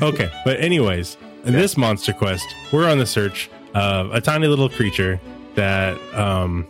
Okay, 0.00 0.30
but 0.44 0.58
anyways, 0.60 1.16
in 1.44 1.52
this 1.52 1.76
monster 1.76 2.12
quest, 2.14 2.46
we're 2.72 2.88
on 2.88 2.98
the 2.98 3.04
search 3.06 3.50
of 3.74 4.10
a 4.14 4.20
tiny 4.20 4.46
little 4.46 4.68
creature 4.70 5.20
that 5.54 5.98
um 6.14 6.66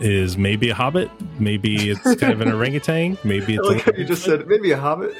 is 0.00 0.38
maybe 0.38 0.70
a 0.70 0.74
hobbit, 0.74 1.10
maybe 1.38 1.90
it's 1.90 2.02
kind 2.16 2.32
of 2.32 2.40
an 2.40 2.52
orangutan, 2.52 3.18
maybe 3.24 3.54
I 3.58 3.60
it's 3.60 3.68
like 3.68 3.82
how 3.82 3.92
a, 3.92 3.98
you 3.98 4.04
just 4.04 4.22
said 4.24 4.46
maybe 4.46 4.70
a 4.72 4.78
hobbit. 4.78 5.14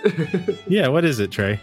yeah. 0.67 0.89
What 0.89 1.05
is 1.05 1.19
it, 1.21 1.31
Trey? 1.31 1.61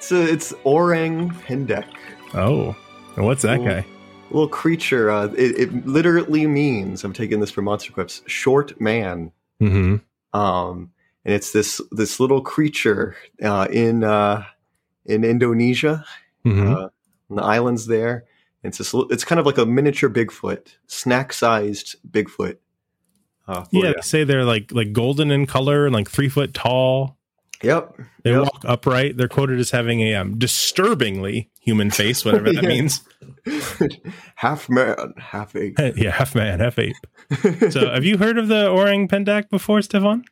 so 0.00 0.16
it's 0.20 0.52
Orang 0.64 1.30
Pendek. 1.30 1.86
Oh, 2.34 2.76
what's 3.16 3.42
that 3.42 3.56
Cool. 3.58 3.66
guy? 3.66 3.86
Little 4.34 4.48
creature. 4.48 5.10
Uh, 5.10 5.26
it, 5.36 5.58
it 5.58 5.86
literally 5.86 6.46
means 6.46 7.04
I'm 7.04 7.12
taking 7.12 7.40
this 7.40 7.50
from 7.50 7.64
Monster 7.64 7.92
Quips. 7.92 8.22
Short 8.26 8.80
man. 8.80 9.32
hmm 9.60 9.96
Um, 10.32 10.90
and 11.24 11.34
it's 11.34 11.52
this 11.52 11.80
this 11.90 12.20
little 12.20 12.42
creature 12.42 13.16
uh, 13.42 13.68
in 13.70 14.04
uh, 14.04 14.44
in 15.06 15.24
Indonesia, 15.24 16.04
hmm 16.42 16.72
uh, 16.72 16.88
on 17.30 17.36
the 17.36 17.42
islands 17.42 17.86
there. 17.86 18.24
It's 18.62 18.78
this. 18.78 18.94
It's 19.10 19.24
kind 19.24 19.38
of 19.38 19.46
like 19.46 19.58
a 19.58 19.66
miniature 19.66 20.10
Bigfoot, 20.10 20.76
snack 20.86 21.32
sized 21.32 21.96
Bigfoot. 22.10 22.56
Uh, 23.46 23.64
yeah, 23.70 23.92
they 23.94 24.00
say 24.00 24.24
they're 24.24 24.44
like 24.44 24.72
like 24.72 24.92
golden 24.92 25.30
in 25.30 25.46
color 25.46 25.86
and 25.86 25.94
like 25.94 26.10
three 26.10 26.28
foot 26.30 26.54
tall. 26.54 27.18
Yep. 27.64 28.00
They 28.22 28.30
Yep. 28.32 28.40
walk 28.42 28.62
upright. 28.64 29.16
They're 29.16 29.28
quoted 29.28 29.58
as 29.58 29.70
having 29.70 30.00
a 30.00 30.14
um, 30.14 30.38
disturbingly 30.38 31.50
human 31.60 31.90
face, 31.90 32.24
whatever 32.24 32.52
that 32.52 32.64
means. 32.74 33.00
half 34.36 34.68
man, 34.68 35.14
half 35.18 35.54
ape. 35.56 35.78
yeah, 35.96 36.10
half 36.10 36.34
man, 36.34 36.60
half 36.60 36.78
ape. 36.78 36.96
So, 37.70 37.90
have 37.90 38.04
you 38.04 38.18
heard 38.18 38.38
of 38.38 38.48
the 38.48 38.68
orang 38.68 39.08
pendek 39.08 39.48
before, 39.50 39.82
Stefan? 39.82 40.24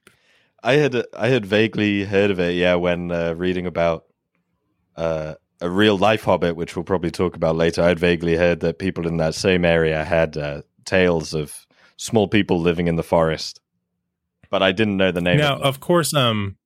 I 0.63 0.75
had 0.75 1.05
I 1.17 1.29
had 1.29 1.45
vaguely 1.45 2.05
heard 2.05 2.31
of 2.31 2.39
it, 2.39 2.55
yeah, 2.55 2.75
when 2.77 3.11
uh, 3.11 3.35
reading 3.37 3.67
about 3.67 4.05
uh, 4.97 5.35
a 5.61 5.69
real 5.69 5.97
life 5.99 6.25
hobbit, 6.25 6.55
which 6.57 6.77
we'll 6.77 6.85
probably 6.85 7.11
talk 7.11 7.35
about 7.37 7.57
later. 7.57 7.83
I 7.83 7.89
had 7.89 7.99
vaguely 7.99 8.37
heard 8.37 8.61
that 8.61 8.79
people 8.79 9.07
in 9.09 9.17
that 9.17 9.35
same 9.35 9.65
area 9.65 10.05
had 10.05 10.37
uh, 10.37 10.63
tales 10.85 11.35
of 11.35 11.67
small 11.97 12.29
people 12.29 12.61
living 12.61 12.87
in 12.89 12.97
the 12.97 13.03
forest, 13.03 13.61
but 14.51 14.63
I 14.63 14.73
didn't 14.73 14.97
know 14.99 15.11
the 15.13 15.21
name. 15.21 15.39
Now, 15.39 15.57
of 15.57 15.63
of 15.63 15.81
course, 15.81 16.15
um, 16.15 16.57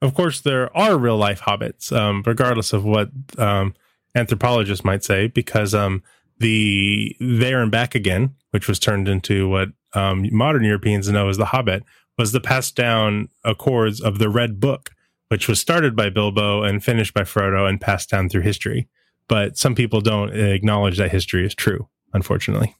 of 0.00 0.14
course, 0.14 0.40
there 0.40 0.74
are 0.76 0.96
real 0.96 1.16
life 1.16 1.40
hobbits, 1.40 1.92
um, 1.92 2.22
regardless 2.26 2.72
of 2.72 2.84
what 2.84 3.10
um, 3.36 3.74
anthropologists 4.14 4.84
might 4.84 5.04
say, 5.04 5.26
because 5.26 5.74
um, 5.74 6.02
the 6.38 7.16
There 7.20 7.60
and 7.60 7.70
Back 7.70 7.94
Again, 7.94 8.34
which 8.50 8.68
was 8.68 8.78
turned 8.78 9.08
into 9.08 9.48
what 9.48 9.70
um, 9.94 10.28
modern 10.32 10.64
Europeans 10.64 11.08
know 11.08 11.28
as 11.28 11.36
the 11.36 11.46
Hobbit, 11.46 11.82
was 12.16 12.32
the 12.32 12.40
passed 12.40 12.76
down 12.76 13.28
accords 13.44 14.00
of 14.00 14.18
the 14.18 14.28
Red 14.28 14.60
Book, 14.60 14.90
which 15.28 15.48
was 15.48 15.60
started 15.60 15.94
by 15.94 16.10
Bilbo 16.10 16.62
and 16.62 16.82
finished 16.82 17.14
by 17.14 17.22
Frodo 17.22 17.68
and 17.68 17.80
passed 17.80 18.10
down 18.10 18.28
through 18.28 18.42
history. 18.42 18.88
But 19.28 19.58
some 19.58 19.74
people 19.74 20.00
don't 20.00 20.34
acknowledge 20.34 20.98
that 20.98 21.10
history 21.10 21.44
is 21.44 21.54
true, 21.54 21.88
unfortunately. 22.12 22.74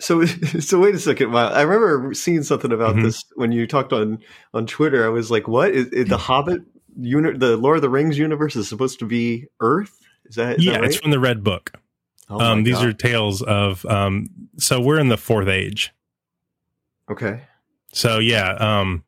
So, 0.00 0.24
so 0.60 0.80
wait 0.80 0.94
a 0.94 0.98
second. 0.98 1.32
Wow, 1.32 1.48
I 1.50 1.62
remember 1.62 2.12
seeing 2.14 2.42
something 2.42 2.72
about 2.72 2.96
Mhm. 2.96 3.02
this 3.04 3.24
when 3.36 3.52
you 3.52 3.66
talked 3.66 3.92
on 3.92 4.18
on 4.54 4.66
Twitter. 4.66 5.04
I 5.04 5.08
was 5.08 5.30
like, 5.30 5.46
"What 5.46 5.70
is, 5.72 5.86
is 5.88 6.08
the 6.08 6.18
Hobbit 6.18 6.62
uni- 6.98 7.36
the 7.38 7.56
Lord 7.56 7.76
of 7.76 7.82
the 7.82 7.90
Rings 7.90 8.18
universe 8.18 8.56
is 8.56 8.68
supposed 8.68 8.98
to 9.00 9.06
be 9.06 9.46
Earth? 9.60 9.96
Is 10.24 10.36
that 10.36 10.58
is 10.58 10.64
yeah, 10.64 10.72
that 10.72 10.80
right? 10.80 10.90
it's 10.90 10.98
from 10.98 11.10
the 11.10 11.20
Red 11.20 11.44
Book. 11.44 11.72
Oh 12.28 12.40
um, 12.40 12.62
these 12.64 12.76
God. 12.76 12.86
are 12.86 12.92
tales 12.92 13.42
of. 13.42 13.84
Um, 13.86 14.28
so 14.58 14.80
we're 14.80 14.98
in 14.98 15.08
the 15.08 15.16
Fourth 15.18 15.48
Age. 15.48 15.92
okay. 17.10 17.42
So 17.92 18.18
yeah, 18.20 18.52
um, 18.54 19.04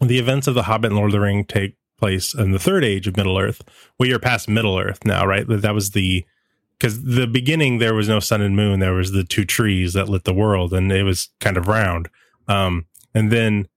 the 0.00 0.18
events 0.18 0.46
of 0.46 0.54
the 0.54 0.62
Hobbit 0.62 0.90
and 0.90 0.96
Lord 0.96 1.08
of 1.08 1.12
the 1.12 1.20
Ring 1.20 1.44
take 1.44 1.76
place 1.98 2.32
in 2.32 2.52
the 2.52 2.58
third 2.58 2.84
age 2.84 3.06
of 3.08 3.16
Middle 3.16 3.36
Earth. 3.38 3.62
We 3.98 4.12
are 4.12 4.18
past 4.18 4.48
Middle 4.48 4.78
Earth 4.78 5.04
now, 5.04 5.26
right? 5.26 5.44
That 5.46 5.74
was 5.74 5.90
the 5.90 6.24
because 6.80 7.02
the 7.02 7.26
beginning 7.26 7.78
there 7.78 7.94
was 7.94 8.08
no 8.08 8.20
sun 8.20 8.40
and 8.40 8.56
moon. 8.56 8.80
There 8.80 8.94
was 8.94 9.12
the 9.12 9.22
two 9.22 9.44
trees 9.44 9.92
that 9.92 10.08
lit 10.08 10.24
the 10.24 10.32
world, 10.32 10.72
and 10.72 10.90
it 10.90 11.02
was 11.02 11.28
kind 11.38 11.58
of 11.58 11.68
round. 11.68 12.08
Um, 12.48 12.86
and 13.14 13.30
then 13.30 13.68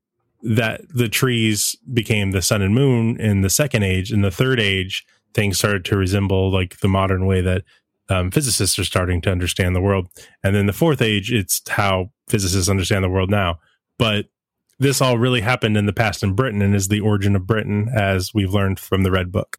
that 0.41 0.81
the 0.89 1.09
trees 1.09 1.75
became 1.93 2.31
the 2.31 2.41
sun 2.41 2.61
and 2.61 2.73
moon 2.73 3.19
in 3.19 3.41
the 3.41 3.49
second 3.49 3.83
age. 3.83 4.11
In 4.11 4.21
the 4.21 4.31
third 4.31 4.59
age, 4.59 5.05
things 5.33 5.57
started 5.57 5.83
to 5.85 5.97
resemble 5.97 6.49
like 6.49 6.79
the 6.79 6.87
modern 6.87 7.25
way 7.25 7.41
that 7.41 7.63
um, 8.09 8.31
physicists 8.31 8.79
are 8.79 8.85
starting 8.85 9.19
to 9.21 9.31
understand 9.31 9.75
the 9.75 9.81
world. 9.81 10.07
And 10.41 10.55
then 10.55 10.65
the 10.65 10.73
fourth 10.73 11.01
age, 11.01 11.31
it's 11.31 11.61
how 11.69 12.11
physicists 12.29 12.69
understand 12.69 13.03
the 13.03 13.09
world 13.09 13.29
now. 13.29 13.59
But 13.97 14.27
this 14.79 15.01
all 15.01 15.17
really 15.17 15.41
happened 15.41 15.75
in 15.75 15.85
the 15.85 15.93
past 15.93 16.23
in 16.23 16.35
Britain 16.35 16.61
and 16.61 16.73
is 16.73 16.87
the 16.87 17.01
origin 17.01 17.35
of 17.35 17.47
Britain, 17.47 17.89
as 17.93 18.33
we've 18.33 18.53
learned 18.53 18.79
from 18.79 19.03
the 19.03 19.11
Red 19.11 19.31
Book. 19.31 19.57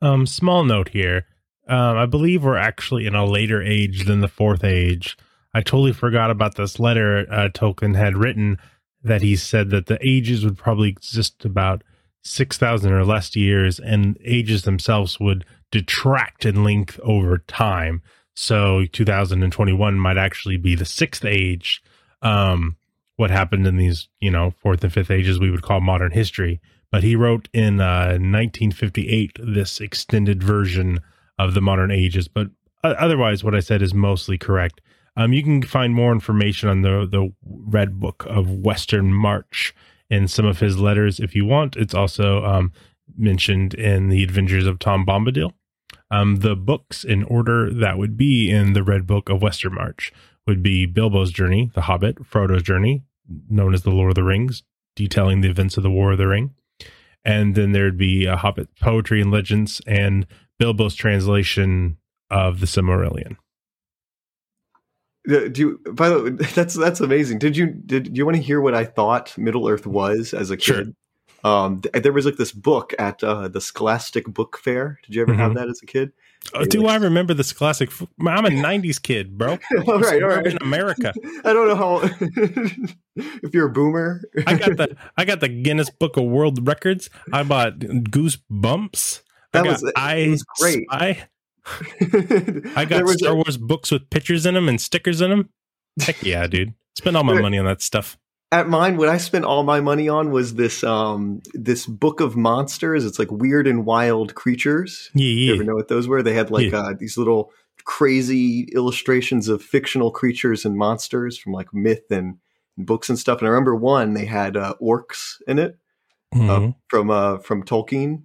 Um, 0.00 0.26
small 0.26 0.64
note 0.64 0.90
here. 0.90 1.26
Um, 1.68 1.96
I 1.96 2.06
believe 2.06 2.44
we're 2.44 2.56
actually 2.56 3.06
in 3.06 3.14
a 3.14 3.24
later 3.24 3.62
age 3.62 4.04
than 4.06 4.20
the 4.20 4.28
fourth 4.28 4.64
age. 4.64 5.16
I 5.54 5.60
totally 5.60 5.92
forgot 5.92 6.30
about 6.30 6.56
this 6.56 6.80
letter 6.80 7.26
uh, 7.30 7.48
Tolkien 7.50 7.94
had 7.94 8.16
written 8.16 8.58
that 9.02 9.22
he 9.22 9.36
said 9.36 9.70
that 9.70 9.86
the 9.86 9.98
ages 10.06 10.44
would 10.44 10.56
probably 10.56 10.88
exist 10.88 11.44
about 11.44 11.82
6,000 12.24 12.92
or 12.92 13.04
less 13.04 13.34
years, 13.34 13.80
and 13.80 14.16
ages 14.24 14.62
themselves 14.62 15.18
would 15.18 15.44
detract 15.70 16.44
in 16.44 16.62
length 16.62 17.00
over 17.02 17.38
time. 17.38 18.00
So 18.34 18.84
2021 18.92 19.98
might 19.98 20.16
actually 20.16 20.56
be 20.56 20.74
the 20.74 20.84
sixth 20.84 21.24
age. 21.24 21.82
Um, 22.22 22.76
what 23.16 23.30
happened 23.30 23.66
in 23.66 23.76
these, 23.76 24.08
you 24.20 24.30
know, 24.30 24.54
fourth 24.62 24.82
and 24.84 24.92
fifth 24.92 25.10
ages 25.10 25.38
we 25.38 25.50
would 25.50 25.62
call 25.62 25.80
modern 25.80 26.12
history. 26.12 26.60
But 26.90 27.02
he 27.02 27.16
wrote 27.16 27.48
in 27.52 27.80
uh, 27.80 28.18
1958 28.18 29.38
this 29.42 29.80
extended 29.80 30.42
version 30.42 31.00
of 31.38 31.54
the 31.54 31.60
modern 31.60 31.90
ages. 31.90 32.28
But 32.28 32.48
uh, 32.84 32.94
otherwise, 32.98 33.44
what 33.44 33.54
I 33.54 33.60
said 33.60 33.82
is 33.82 33.94
mostly 33.94 34.38
correct. 34.38 34.80
Um, 35.16 35.32
you 35.32 35.42
can 35.42 35.62
find 35.62 35.94
more 35.94 36.12
information 36.12 36.68
on 36.68 36.82
the 36.82 37.06
the 37.10 37.32
Red 37.44 38.00
Book 38.00 38.24
of 38.28 38.50
Western 38.50 39.12
March 39.12 39.74
in 40.08 40.28
some 40.28 40.46
of 40.46 40.60
his 40.60 40.78
letters 40.78 41.20
if 41.20 41.34
you 41.34 41.44
want. 41.44 41.76
It's 41.76 41.94
also 41.94 42.44
um, 42.44 42.72
mentioned 43.16 43.74
in 43.74 44.08
the 44.08 44.22
Adventures 44.22 44.66
of 44.66 44.78
Tom 44.78 45.04
Bombadil. 45.04 45.52
Um, 46.10 46.36
the 46.36 46.56
books 46.56 47.04
in 47.04 47.24
order 47.24 47.72
that 47.72 47.96
would 47.96 48.16
be 48.16 48.50
in 48.50 48.74
the 48.74 48.82
Red 48.82 49.06
Book 49.06 49.30
of 49.30 49.40
Western 49.40 49.74
March 49.74 50.12
would 50.46 50.62
be 50.62 50.86
Bilbo's 50.86 51.32
journey, 51.32 51.70
The 51.74 51.82
Hobbit, 51.82 52.26
Frodo's 52.26 52.62
journey, 52.62 53.02
known 53.48 53.72
as 53.72 53.82
the 53.82 53.90
Lord 53.90 54.10
of 54.10 54.14
the 54.16 54.24
Rings, 54.24 54.62
detailing 54.94 55.40
the 55.40 55.48
events 55.48 55.76
of 55.76 55.82
the 55.82 55.90
War 55.90 56.12
of 56.12 56.18
the 56.18 56.26
Ring. 56.26 56.54
And 57.24 57.54
then 57.54 57.72
there'd 57.72 57.96
be 57.96 58.26
a 58.26 58.36
Hobbit 58.36 58.68
poetry 58.80 59.22
and 59.22 59.30
legends 59.30 59.80
and 59.86 60.26
Bilbo's 60.62 60.94
translation 60.94 61.96
of 62.30 62.60
the 62.60 62.66
Silmarillion. 62.66 63.36
Do 65.26 65.52
you, 65.56 65.80
by 65.92 66.08
the 66.08 66.22
way, 66.22 66.30
that's 66.54 66.74
that's 66.74 67.00
amazing. 67.00 67.38
Did 67.38 67.56
you 67.56 67.66
did 67.66 68.12
do 68.12 68.18
you 68.18 68.24
want 68.24 68.36
to 68.36 68.42
hear 68.42 68.60
what 68.60 68.74
I 68.74 68.84
thought 68.84 69.36
Middle 69.38 69.68
Earth 69.68 69.86
was 69.86 70.32
as 70.34 70.50
a 70.50 70.56
kid? 70.56 70.64
Sure. 70.64 70.84
Um, 71.44 71.80
th- 71.80 72.02
there 72.04 72.12
was 72.12 72.24
like 72.24 72.36
this 72.36 72.52
book 72.52 72.94
at 73.00 73.22
uh, 73.24 73.48
the 73.48 73.60
Scholastic 73.60 74.26
Book 74.26 74.58
Fair. 74.62 75.00
Did 75.04 75.16
you 75.16 75.22
ever 75.22 75.34
have 75.34 75.50
Mhm. 75.52 75.54
that 75.56 75.68
as 75.68 75.80
a 75.82 75.86
kid? 75.86 76.12
Uh, 76.54 76.64
do 76.64 76.86
I 76.86 76.94
remember 76.96 77.34
this 77.34 77.52
classic? 77.52 77.88
f- 77.90 78.06
I'm 78.20 78.44
a 78.44 78.48
'90s 78.50 79.00
kid, 79.02 79.36
bro. 79.38 79.58
all 79.88 79.98
right, 80.00 80.22
all 80.22 80.28
right. 80.28 80.46
In 80.46 80.58
America, 80.60 81.12
I 81.44 81.52
don't 81.52 81.66
know 81.68 81.74
how. 81.76 82.00
if 83.16 83.52
you're 83.54 83.66
a 83.66 83.72
boomer, 83.72 84.22
I 84.46 84.54
got 84.54 84.76
the 84.76 84.96
I 85.16 85.24
got 85.24 85.40
the 85.40 85.48
Guinness 85.48 85.90
Book 85.90 86.16
of 86.16 86.24
World 86.24 86.64
Records. 86.66 87.10
I 87.32 87.42
bought 87.42 87.78
Goosebumps. 87.80 89.22
I 89.54 89.58
That 89.58 89.64
got 89.64 89.82
was- 89.82 89.92
I 89.96 90.28
was 90.28 90.42
great. 90.58 90.84
Spy. 90.90 91.28
I 92.76 92.84
got 92.84 93.08
Star 93.08 93.32
a- 93.32 93.36
Wars 93.36 93.56
books 93.56 93.90
with 93.90 94.08
pictures 94.10 94.46
in 94.46 94.54
them 94.54 94.68
and 94.68 94.80
stickers 94.80 95.20
in 95.20 95.30
them. 95.30 95.48
Heck 96.00 96.22
yeah, 96.22 96.46
dude! 96.46 96.74
Spend 96.96 97.16
all 97.16 97.24
my 97.24 97.40
money 97.40 97.58
on 97.58 97.64
that 97.66 97.82
stuff. 97.82 98.18
at 98.50 98.68
mine 98.68 98.96
what 98.98 99.08
i 99.08 99.16
spent 99.16 99.46
all 99.46 99.62
my 99.62 99.80
money 99.80 100.08
on 100.10 100.30
was 100.30 100.54
this 100.56 100.84
um 100.84 101.40
this 101.54 101.86
book 101.86 102.20
of 102.20 102.36
monsters 102.36 103.04
it's 103.06 103.18
like 103.18 103.30
weird 103.30 103.66
and 103.66 103.86
wild 103.86 104.34
creatures 104.34 105.10
Yeah, 105.14 105.24
you 105.26 105.54
ever 105.54 105.64
know 105.64 105.74
what 105.74 105.88
those 105.88 106.06
were 106.06 106.22
they 106.22 106.34
had 106.34 106.50
like 106.50 106.70
Yeah. 106.70 106.80
uh, 106.80 106.92
these 106.98 107.16
little 107.16 107.50
crazy 107.84 108.64
illustrations 108.74 109.48
of 109.48 109.62
fictional 109.62 110.10
creatures 110.10 110.66
and 110.66 110.76
monsters 110.76 111.38
from 111.38 111.52
like 111.54 111.72
myth 111.72 112.10
and, 112.10 112.36
and 112.76 112.84
books 112.86 113.08
and 113.08 113.18
stuff 113.18 113.38
and 113.38 113.46
i 113.48 113.50
remember 113.50 113.74
one 113.74 114.12
they 114.12 114.26
had 114.26 114.56
uh, 114.56 114.74
orcs 114.82 115.40
in 115.46 115.58
it 115.58 115.78
Mhm. 116.34 116.74
from 116.88 117.10
uh 117.10 117.38
from 117.38 117.62
tolkien 117.62 118.22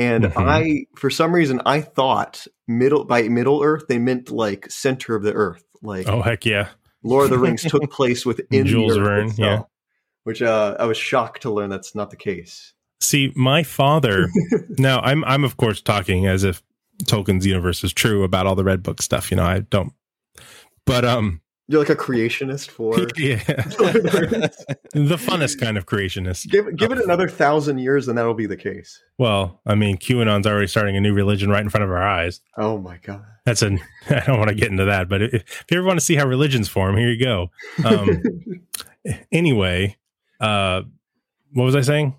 and 0.00 0.24
Mhm. 0.24 0.48
i 0.48 0.86
for 0.96 1.10
some 1.10 1.32
reason 1.32 1.60
i 1.66 1.80
thought 1.80 2.46
middle 2.66 3.04
by 3.04 3.22
middle 3.28 3.62
earth 3.62 3.84
they 3.88 3.98
meant 3.98 4.30
like 4.30 4.70
center 4.70 5.14
of 5.14 5.22
the 5.22 5.32
earth 5.32 5.64
like 5.82 6.08
Oh 6.08 6.22
heck 6.22 6.44
yeah! 6.44 6.68
Lord 7.02 7.24
of 7.24 7.30
the 7.30 7.38
Rings 7.38 7.62
took 7.62 7.90
place 7.98 8.26
within 8.26 8.66
Jules 8.66 8.96
Verne, 8.96 9.28
itself, 9.28 9.38
yeah. 9.38 9.62
Which 10.24 10.42
uh, 10.42 10.76
I 10.78 10.84
was 10.84 10.98
shocked 10.98 11.42
to 11.42 11.50
learn 11.50 11.70
that's 11.70 11.94
not 11.94 12.10
the 12.10 12.16
case. 12.16 12.74
See, 13.00 13.32
my 13.34 13.62
father. 13.62 14.28
now, 14.78 15.00
I'm 15.00 15.24
I'm 15.24 15.42
of 15.44 15.56
course 15.56 15.80
talking 15.80 16.26
as 16.26 16.44
if 16.44 16.62
Tolkien's 17.04 17.46
universe 17.46 17.82
is 17.82 17.94
true 17.94 18.22
about 18.24 18.46
all 18.46 18.54
the 18.54 18.64
Red 18.64 18.82
Book 18.82 19.00
stuff. 19.00 19.30
You 19.30 19.38
know, 19.38 19.44
I 19.44 19.60
don't. 19.60 19.94
But 20.84 21.06
um, 21.06 21.40
You're 21.70 21.78
like 21.78 21.88
a 21.88 21.94
creationist 21.94 22.68
for. 22.68 22.98
yeah, 23.16 23.36
the 23.44 25.16
funnest 25.16 25.60
kind 25.60 25.78
of 25.78 25.86
creationist. 25.86 26.48
give 26.48 26.76
give 26.76 26.90
it 26.90 26.98
another 26.98 27.28
thousand 27.28 27.78
years, 27.78 28.08
and 28.08 28.18
that'll 28.18 28.34
be 28.34 28.46
the 28.46 28.56
case. 28.56 29.00
Well, 29.18 29.60
I 29.64 29.76
mean, 29.76 29.96
QAnon's 29.96 30.48
already 30.48 30.66
starting 30.66 30.96
a 30.96 31.00
new 31.00 31.14
religion 31.14 31.48
right 31.48 31.62
in 31.62 31.70
front 31.70 31.84
of 31.84 31.90
our 31.90 32.02
eyes. 32.02 32.40
Oh 32.56 32.76
my 32.78 32.96
god. 32.96 33.24
That's 33.46 33.62
an. 33.62 33.78
I 34.10 34.18
don't 34.26 34.38
want 34.38 34.48
to 34.48 34.56
get 34.56 34.68
into 34.68 34.84
that, 34.86 35.08
but 35.08 35.22
if, 35.22 35.32
if 35.34 35.64
you 35.70 35.78
ever 35.78 35.86
want 35.86 36.00
to 36.00 36.04
see 36.04 36.16
how 36.16 36.26
religions 36.26 36.68
form, 36.68 36.96
here 36.96 37.08
you 37.08 37.24
go. 37.24 37.52
Um, 37.84 38.20
anyway, 39.30 39.96
uh, 40.40 40.82
what 41.52 41.62
was 41.62 41.76
I 41.76 41.82
saying? 41.82 42.16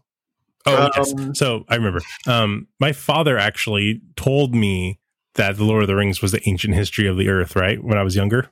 Oh, 0.65 0.89
yes. 0.95 1.13
Um, 1.13 1.35
So 1.35 1.65
I 1.67 1.75
remember. 1.75 1.99
Um, 2.25 2.69
my 2.79 2.93
father 2.93 3.37
actually 3.37 3.99
told 4.15 4.55
me 4.55 5.01
that 5.33 5.57
the 5.57 5.65
Lord 5.65 5.83
of 5.83 5.87
the 5.87 5.95
Rings 5.97 6.21
was 6.21 6.31
the 6.31 6.47
ancient 6.47 6.73
history 6.73 7.05
of 7.05 7.17
the 7.17 7.27
Earth, 7.27 7.57
right? 7.57 7.83
When 7.83 7.97
I 7.97 8.03
was 8.03 8.15
younger, 8.15 8.49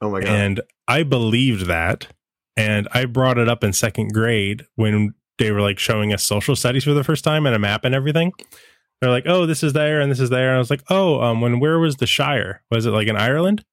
oh 0.00 0.10
my 0.10 0.20
god. 0.20 0.28
and 0.28 0.60
I 0.88 1.02
believed 1.02 1.66
that, 1.66 2.08
and 2.56 2.88
I 2.92 3.04
brought 3.06 3.38
it 3.38 3.48
up 3.48 3.64
in 3.64 3.72
second 3.72 4.12
grade 4.12 4.66
when 4.76 5.14
they 5.38 5.50
were 5.50 5.60
like 5.60 5.78
showing 5.78 6.12
us 6.12 6.22
social 6.22 6.54
studies 6.56 6.84
for 6.84 6.94
the 6.94 7.04
first 7.04 7.24
time 7.24 7.46
and 7.46 7.54
a 7.54 7.58
map 7.58 7.84
and 7.84 7.94
everything. 7.94 8.32
They're 9.00 9.10
like, 9.10 9.24
"Oh, 9.26 9.46
this 9.46 9.62
is 9.62 9.72
there 9.72 10.00
and 10.00 10.10
this 10.10 10.20
is 10.20 10.30
there," 10.30 10.48
and 10.48 10.56
I 10.56 10.58
was 10.58 10.70
like, 10.70 10.82
"Oh, 10.90 11.20
um, 11.20 11.40
when 11.40 11.60
where 11.60 11.78
was 11.78 11.96
the 11.96 12.06
Shire? 12.06 12.62
Was 12.70 12.86
it 12.86 12.90
like 12.90 13.08
in 13.08 13.16
Ireland?" 13.16 13.64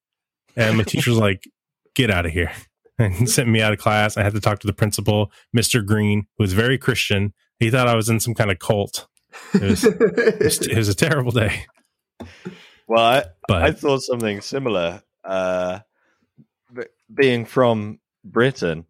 And 0.56 0.78
my 0.78 0.84
teacher 0.84 1.12
was 1.12 1.20
like, 1.30 1.44
"Get 1.96 2.10
out 2.12 2.26
of 2.26 2.32
here." 2.32 2.52
And 3.00 3.28
sent 3.28 3.50
me 3.50 3.62
out 3.62 3.74
of 3.74 3.80
class. 3.80 4.16
I 4.16 4.22
had 4.22 4.34
to 4.34 4.40
talk 4.42 4.60
to 4.60 4.68
the 4.68 4.74
principal, 4.74 5.32
Mr. 5.58 5.84
Green, 5.84 6.28
who 6.38 6.44
was 6.44 6.54
very 6.54 6.78
Christian. 6.78 7.34
He 7.60 7.72
thought 7.72 7.88
I 7.88 7.96
was 7.96 8.10
in 8.10 8.20
some 8.20 8.36
kind 8.36 8.52
of 8.52 8.60
cult. 8.60 9.08
It 9.56 9.62
was, 9.62 9.84
it 9.86 10.40
was, 10.40 10.68
it 10.68 10.78
was 10.78 10.90
a 10.90 10.94
terrible 10.94 11.32
day. 11.32 11.66
Well, 12.88 13.04
I, 13.04 13.24
But 13.48 13.64
I 13.64 13.72
thought 13.72 14.02
something 14.04 14.42
similar. 14.42 15.02
Uh, 15.24 15.80
b- 15.80 15.84
being 17.14 17.45
from 17.45 17.99
Britain, 18.24 18.86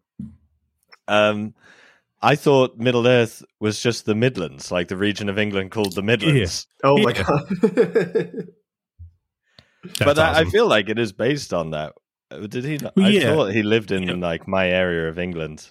um, 1.08 1.54
I 2.20 2.36
thought 2.36 2.76
Middle 2.78 3.06
Earth 3.06 3.42
was 3.60 3.80
just 3.82 4.04
the 4.06 4.14
Midlands, 4.14 4.70
like 4.70 4.88
the 4.88 4.96
region 4.96 5.28
of 5.28 5.38
England 5.38 5.70
called 5.72 5.94
the 5.94 6.02
Midlands. 6.02 6.66
oh 6.84 6.96
my 6.98 7.10
Yeah. 7.12 7.22
god. 7.24 8.44
but 9.98 10.18
I, 10.18 10.40
I 10.40 10.44
feel 10.44 10.66
like 10.68 10.88
it 10.88 10.98
is 10.98 11.12
based 11.12 11.52
on 11.52 11.70
that. 11.70 11.94
Uh, 12.30 12.46
Did 12.46 12.64
he? 12.64 12.78
Not? 12.78 12.94
Well, 12.96 13.06
I 13.06 13.08
yeah. 13.10 13.34
thought 13.34 13.52
he 13.52 13.62
lived 13.62 13.90
in 13.90 14.04
Yeah. 14.04 14.14
like 14.14 14.46
my 14.46 14.68
area 14.68 15.08
of 15.08 15.18
England. 15.18 15.68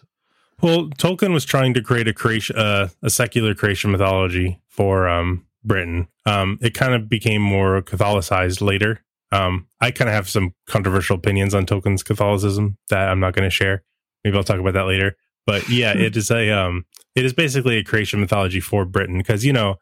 Well, 0.62 0.90
Tolkien 0.90 1.34
was 1.34 1.46
trying 1.46 1.74
to 1.74 1.82
create 1.82 2.08
a 2.08 2.14
creation, 2.14 2.56
uh, 2.56 2.90
a 3.02 3.10
secular 3.10 3.56
creation 3.56 3.92
mythology 3.92 4.62
for 4.68 5.08
um, 5.10 5.48
Britain. 5.64 6.08
Um, 6.26 6.60
it 6.62 6.76
kind 6.76 6.94
of 6.94 7.10
became 7.10 7.42
more 7.42 7.82
Catholicized 7.82 8.62
later. 8.62 9.00
Um, 9.32 9.68
I 9.80 9.92
kind 9.92 10.10
of 10.10 10.14
have 10.16 10.30
some 10.30 10.54
controversial 10.68 11.16
opinions 11.16 11.56
on 11.56 11.66
Tolkien's 11.66 12.04
Catholicism 12.04 12.78
that 12.90 13.10
I'm 13.10 13.20
not 13.20 13.34
going 13.34 13.46
to 13.46 13.50
share. 13.50 13.84
Maybe 14.24 14.38
I'll 14.38 14.44
talk 14.44 14.60
about 14.60 14.74
that 14.74 14.86
later. 14.86 15.16
But 15.48 15.68
yeah, 15.70 15.94
it 15.98 16.16
is 16.16 16.30
a 16.30 16.52
um, 16.52 16.86
it 17.16 17.26
is 17.26 17.34
basically 17.34 17.78
a 17.78 17.84
creation 17.84 18.20
mythology 18.20 18.60
for 18.60 18.86
Britain 18.86 19.18
because 19.18 19.44
you 19.44 19.54
know, 19.54 19.76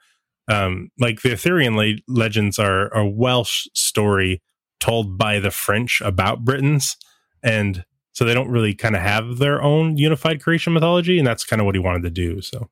um, 0.48 0.90
like 1.00 1.22
the 1.22 1.32
Arthurian 1.32 1.76
le- 1.76 1.98
legends 2.08 2.58
are 2.58 2.88
a 2.96 3.06
Welsh 3.06 3.68
story 3.74 4.42
told 4.80 5.18
by 5.18 5.40
the 5.40 5.52
French 5.52 6.02
about 6.02 6.46
Britons, 6.46 6.96
and 7.44 7.84
so 8.14 8.24
they 8.24 8.34
don't 8.34 8.50
really 8.50 8.74
kind 8.74 8.96
of 8.96 9.02
have 9.02 9.38
their 9.38 9.62
own 9.62 9.98
unified 9.98 10.42
creation 10.42 10.74
mythology, 10.74 11.18
and 11.18 11.28
that's 11.28 11.44
kind 11.44 11.60
of 11.62 11.66
what 11.66 11.76
he 11.76 11.80
wanted 11.80 12.04
to 12.04 12.10
do. 12.10 12.42
So 12.42 12.70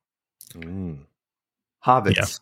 Mm. 0.54 1.00
Hobbits. 1.84 2.40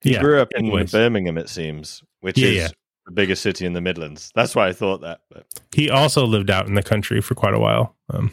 He 0.00 0.12
yeah, 0.12 0.20
grew 0.20 0.40
up 0.40 0.48
in 0.54 0.66
anyways. 0.66 0.92
Birmingham, 0.92 1.38
it 1.38 1.48
seems, 1.48 2.02
which 2.20 2.38
Yeah, 2.38 2.48
is 2.48 2.56
yeah. 2.56 2.68
The 3.08 3.14
biggest 3.14 3.42
city 3.42 3.64
in 3.64 3.72
the 3.72 3.80
Midlands. 3.80 4.30
That's 4.34 4.54
why 4.54 4.68
I 4.68 4.72
thought 4.74 5.00
that. 5.00 5.20
But 5.30 5.46
he 5.72 5.88
also 5.88 6.26
lived 6.26 6.50
out 6.50 6.66
in 6.66 6.74
the 6.74 6.82
country 6.82 7.22
for 7.22 7.34
quite 7.34 7.54
a 7.54 7.58
while. 7.58 7.96
Um, 8.10 8.32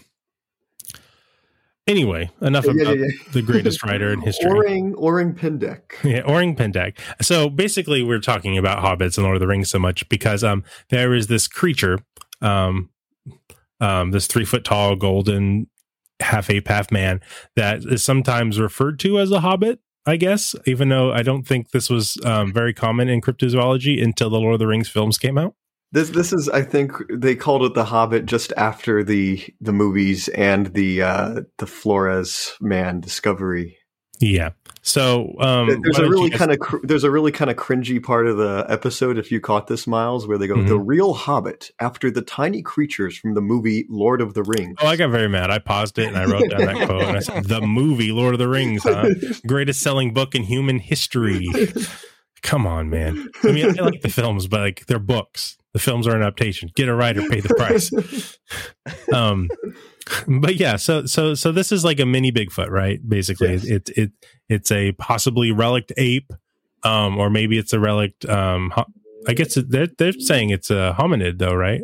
anyway, 1.88 2.30
enough 2.42 2.66
Yeah, 2.66 2.74
yeah, 2.76 2.82
about 2.82 2.98
yeah, 2.98 3.06
yeah. 3.06 3.32
the 3.32 3.42
greatest 3.42 3.84
writer 3.86 4.12
in 4.12 4.20
history. 4.20 4.52
Orang 4.52 4.94
Orang 4.96 5.34
Pendek. 5.34 6.04
Yeah, 6.04 6.22
Orang 6.24 6.58
Pendek. 6.58 6.98
So 7.22 7.50
basically, 7.50 8.04
we're 8.04 8.20
talking 8.20 8.58
about 8.58 8.84
hobbits 8.84 9.18
and 9.18 9.24
Lord 9.24 9.38
of 9.38 9.40
the 9.40 9.48
Rings 9.48 9.70
so 9.70 9.80
much 9.80 10.08
because 10.10 10.44
um, 10.44 10.64
there 10.90 11.14
is 11.14 11.28
this 11.28 11.48
creature, 11.48 12.00
um, 12.42 12.90
um, 13.80 14.12
this 14.12 14.28
three 14.28 14.46
foot 14.46 14.66
tall, 14.66 14.98
golden, 14.98 15.68
half 16.20 16.50
ape, 16.50 16.68
half 16.68 16.92
man 16.92 17.22
that 17.56 17.86
is 17.86 18.04
sometimes 18.04 18.60
referred 18.60 19.00
to 19.00 19.20
as 19.20 19.32
a 19.32 19.40
hobbit. 19.40 19.80
I 20.06 20.18
guess, 20.18 20.56
even 20.66 20.90
though 20.90 21.12
I 21.12 21.24
don't 21.24 21.48
think 21.48 21.72
this 21.72 21.90
was 21.90 22.18
um, 22.24 22.54
very 22.54 22.74
common 22.74 23.10
in 23.10 23.22
cryptozoology 23.22 24.02
until 24.04 24.30
the 24.30 24.40
Lord 24.40 24.54
of 24.54 24.60
the 24.60 24.68
Rings 24.68 24.90
films 24.90 25.18
came 25.18 25.38
out. 25.38 25.56
This 25.92 26.10
this 26.10 26.34
is 26.34 26.50
I 26.50 26.62
think 26.62 26.92
they 27.10 27.36
called 27.36 27.64
it 27.64 27.74
the 27.74 27.86
Hobbit 27.86 28.26
just 28.26 28.52
after 28.58 29.04
the 29.04 29.42
the 29.62 29.72
movies 29.72 30.28
and 30.30 30.68
the 30.74 31.02
uh 31.02 31.42
the 31.58 31.68
Flores 31.68 32.54
man 32.60 33.00
discovery. 33.00 33.78
Yeah. 34.20 34.50
So 34.88 35.34
um, 35.40 35.82
there's 35.82 35.98
a 35.98 36.08
really 36.08 36.30
kind 36.30 36.52
of 36.52 36.60
cr- 36.60 36.78
there's 36.84 37.04
a 37.04 37.10
really 37.10 37.32
kind 37.32 37.50
of 37.50 37.58
cringy 37.58 38.02
part 38.02 38.28
of 38.28 38.38
the 38.38 38.68
episode 38.70 39.18
if 39.18 39.32
you 39.32 39.42
caught 39.42 39.66
this 39.66 39.88
Miles 39.88 40.28
where 40.28 40.38
they 40.38 40.46
go 40.46 40.54
Mhm. 40.58 40.68
the 40.68 40.78
real 40.78 41.16
Hobbit 41.16 41.72
after 41.80 42.12
the 42.12 42.22
tiny 42.22 42.62
creatures 42.62 43.18
from 43.18 43.34
the 43.34 43.42
movie 43.42 43.88
Lord 43.90 44.22
of 44.22 44.36
the 44.36 44.44
Rings. 44.44 44.78
Oh, 44.80 44.86
I 44.86 44.96
got 44.96 45.10
very 45.10 45.28
mad. 45.28 45.50
I 45.50 45.58
paused 45.58 45.98
it 45.98 46.08
and 46.10 46.16
I 46.18 46.26
wrote 46.26 46.52
down 46.52 46.66
that 46.66 46.86
quote 46.88 47.02
and 47.02 47.18
I 47.18 47.20
said, 47.20 47.46
"The 47.46 47.62
movie 47.62 48.12
Lord 48.12 48.36
of 48.36 48.40
the 48.40 48.48
Rings, 48.48 48.84
huh? 48.84 49.10
Greatest 49.48 49.82
selling 49.82 50.14
book 50.14 50.36
in 50.36 50.44
human 50.44 50.78
history." 50.78 51.48
Come 52.44 52.68
on, 52.68 52.92
man. 52.92 53.28
I 53.44 53.52
mean, 53.52 53.80
I 53.80 53.82
like 53.82 54.02
the 54.02 54.10
films, 54.10 54.46
but 54.48 54.60
like 54.60 54.86
they're 54.86 55.00
books. 55.00 55.58
The 55.74 55.80
films 55.80 56.06
are 56.06 56.16
an 56.16 56.22
adaptation. 56.22 56.70
Get 56.76 56.88
a 56.90 56.94
writer, 56.96 57.28
pay 57.28 57.40
the 57.40 57.56
price. 57.56 58.38
Um, 59.12 59.50
but 60.28 60.56
yeah, 60.56 60.76
so 60.76 61.06
so 61.06 61.34
so 61.34 61.52
this 61.52 61.72
is 61.72 61.84
like 61.84 62.00
a 62.00 62.06
mini 62.06 62.32
Bigfoot, 62.32 62.70
right? 62.70 63.00
Basically, 63.08 63.54
Yes. 63.54 63.66
it 63.66 63.90
it 63.98 64.12
it's 64.50 64.72
a 64.72 64.92
possibly 64.94 65.52
relict 65.52 65.92
ape, 65.98 66.32
um, 66.84 67.18
or 67.18 67.30
maybe 67.30 67.58
it's 67.58 67.74
a 67.74 67.80
relict. 67.80 68.26
Um, 68.26 68.72
ho- 68.72 68.86
I 69.28 69.34
guess 69.34 69.56
they're 69.56 69.88
they're 69.88 70.14
saying 70.14 70.52
it's 70.52 70.70
a 70.70 70.96
hominid, 70.98 71.40
though, 71.40 71.56
right? 71.56 71.82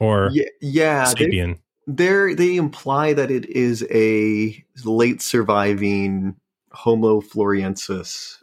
Or 0.00 0.30
yeah, 0.32 0.44
yeah 0.60 1.12
they, 1.16 1.26
sapien. 1.26 1.58
they're, 1.88 2.36
they 2.36 2.54
imply 2.54 3.14
that 3.14 3.32
it 3.32 3.46
is 3.46 3.84
a 3.90 4.64
late 4.84 5.20
surviving 5.20 6.36
Homo 6.70 7.20
floresiensis. 7.20 8.36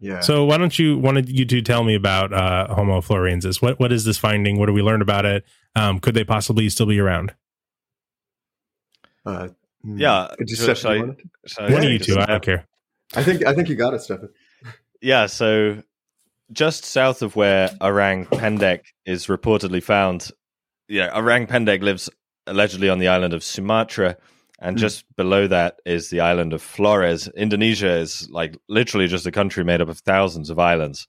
Yeah. 0.00 0.20
So 0.20 0.46
why 0.46 0.56
don't 0.56 0.78
you 0.78 0.96
wanted 0.98 1.28
you 1.28 1.44
to 1.44 1.60
tell 1.60 1.84
me 1.84 1.94
about 1.94 2.32
uh, 2.32 2.74
Homo 2.74 3.02
floresiensis? 3.02 3.60
What 3.60 3.78
what 3.78 3.92
is 3.92 4.04
this 4.06 4.16
finding? 4.16 4.58
What 4.58 4.66
do 4.66 4.72
we 4.72 4.80
learn 4.82 5.02
about 5.02 5.26
it? 5.26 5.44
Um, 5.76 5.98
could 6.00 6.14
they 6.14 6.24
possibly 6.24 6.68
still 6.70 6.86
be 6.86 6.98
around? 6.98 7.34
Uh. 9.26 9.48
Yeah, 9.84 10.28
Could 10.38 10.48
you 10.48 10.56
should- 10.56 10.78
should 10.78 10.90
I- 10.90 10.94
you 10.94 11.00
want 11.06 11.18
it? 11.18 11.26
So 11.48 11.62
One 11.64 11.84
of 11.84 11.90
you 11.90 11.98
two, 11.98 12.18
I 12.18 12.26
don't 12.26 12.42
care. 12.42 12.66
I 13.14 13.22
think 13.24 13.44
I 13.44 13.52
think 13.54 13.68
you 13.68 13.74
got 13.74 13.94
it, 13.94 14.00
Stefan. 14.00 14.28
Yeah, 15.00 15.26
so 15.26 15.82
just 16.52 16.84
south 16.84 17.22
of 17.22 17.34
where 17.34 17.70
Orang 17.80 18.26
Pendek 18.26 18.82
is 19.04 19.26
reportedly 19.26 19.82
found, 19.82 20.30
yeah, 20.88 21.10
Orang 21.12 21.46
Pendek 21.48 21.82
lives 21.82 22.08
allegedly 22.46 22.88
on 22.88 23.00
the 23.00 23.08
island 23.08 23.34
of 23.34 23.42
Sumatra, 23.42 24.16
and 24.60 24.76
Hmm. 24.76 24.80
just 24.80 25.04
below 25.16 25.48
that 25.48 25.80
is 25.84 26.10
the 26.10 26.20
island 26.20 26.52
of 26.52 26.62
Flores. 26.62 27.26
Indonesia 27.36 27.90
is 27.90 28.28
like 28.30 28.56
literally 28.68 29.08
just 29.08 29.26
a 29.26 29.32
country 29.32 29.64
made 29.64 29.80
up 29.80 29.88
of 29.88 29.98
thousands 29.98 30.48
of 30.50 30.58
islands. 30.60 31.08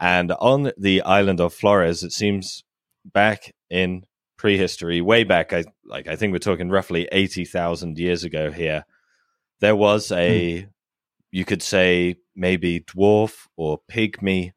And 0.00 0.30
on 0.32 0.72
the 0.76 1.00
island 1.02 1.40
of 1.40 1.54
Flores, 1.54 2.02
it 2.02 2.12
seems 2.12 2.62
back 3.04 3.54
in 3.70 4.04
prehistory, 4.38 5.02
way 5.02 5.24
back, 5.24 5.52
I 5.52 5.64
like 5.84 6.08
I 6.08 6.16
think 6.16 6.32
we're 6.32 6.38
talking 6.38 6.70
roughly 6.70 7.08
eighty 7.12 7.44
thousand 7.44 7.98
years 7.98 8.24
ago 8.24 8.50
here, 8.50 8.86
there 9.60 9.76
was 9.76 10.10
a 10.10 10.62
hmm. 10.62 10.68
you 11.30 11.44
could 11.44 11.62
say 11.62 12.16
maybe 12.34 12.80
dwarf 12.80 13.48
or 13.56 13.80
pygmy 13.90 14.52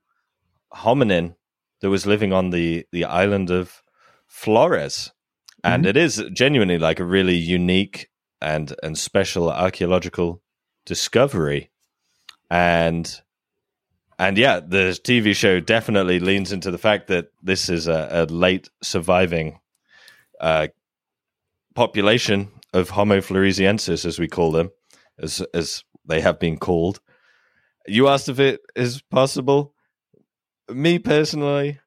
hominin 0.73 1.35
that 1.81 1.89
was 1.89 2.05
living 2.05 2.31
on 2.31 2.51
the 2.51 2.85
the 2.91 3.05
island 3.05 3.49
of 3.49 3.81
Flores, 4.27 5.11
and 5.63 5.83
mm-hmm. 5.83 5.89
it 5.89 5.97
is 5.97 6.23
genuinely 6.31 6.77
like 6.77 6.99
a 6.99 7.05
really 7.05 7.35
unique 7.35 8.09
and 8.39 8.73
and 8.81 8.97
special 8.97 9.51
archaeological 9.51 10.41
discovery, 10.85 11.71
and 12.49 13.21
and 14.19 14.37
yeah, 14.37 14.59
the 14.59 14.99
TV 15.03 15.35
show 15.35 15.59
definitely 15.59 16.19
leans 16.19 16.51
into 16.51 16.69
the 16.69 16.77
fact 16.77 17.07
that 17.07 17.31
this 17.41 17.69
is 17.69 17.87
a, 17.87 18.07
a 18.11 18.31
late 18.31 18.69
surviving 18.83 19.59
uh, 20.41 20.67
population 21.73 22.49
of 22.73 22.89
Homo 22.89 23.19
floresiensis, 23.19 24.05
as 24.05 24.19
we 24.19 24.27
call 24.27 24.51
them, 24.51 24.71
as 25.17 25.41
as 25.53 25.85
they 26.05 26.19
have 26.19 26.39
been 26.39 26.57
called. 26.57 26.99
You 27.87 28.09
asked 28.09 28.29
if 28.29 28.39
it 28.39 28.61
is 28.75 29.01
possible. 29.01 29.73
Me 30.69 30.99
personally, 30.99 31.79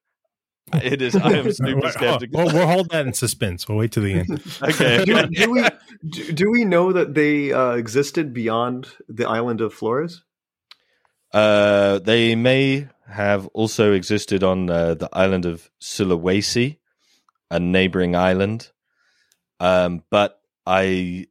it 0.72 1.02
is. 1.02 1.14
I 1.14 1.32
am 1.32 1.52
super 1.52 1.90
skeptical. 1.90 2.44
We'll, 2.44 2.54
we'll 2.54 2.66
hold 2.66 2.90
that 2.90 3.06
in 3.06 3.12
suspense. 3.12 3.68
We'll 3.68 3.78
wait 3.78 3.92
to 3.92 4.00
the 4.00 4.14
end. 4.14 4.42
Okay. 4.62 5.04
do, 5.04 5.26
do 5.26 5.50
we 5.50 5.64
do, 6.08 6.32
do 6.32 6.50
we 6.50 6.64
know 6.64 6.92
that 6.92 7.14
they 7.14 7.52
uh, 7.52 7.72
existed 7.72 8.32
beyond 8.32 8.88
the 9.08 9.28
island 9.28 9.60
of 9.60 9.74
Flores? 9.74 10.22
Uh, 11.32 11.98
they 11.98 12.34
may 12.36 12.88
have 13.08 13.46
also 13.48 13.92
existed 13.92 14.42
on 14.42 14.70
uh, 14.70 14.94
the 14.94 15.08
island 15.12 15.44
of 15.44 15.70
Sulawesi, 15.80 16.78
a 17.50 17.60
neighboring 17.60 18.16
island. 18.16 18.70
Um, 19.60 20.02
but 20.10 20.40
I 20.66 21.26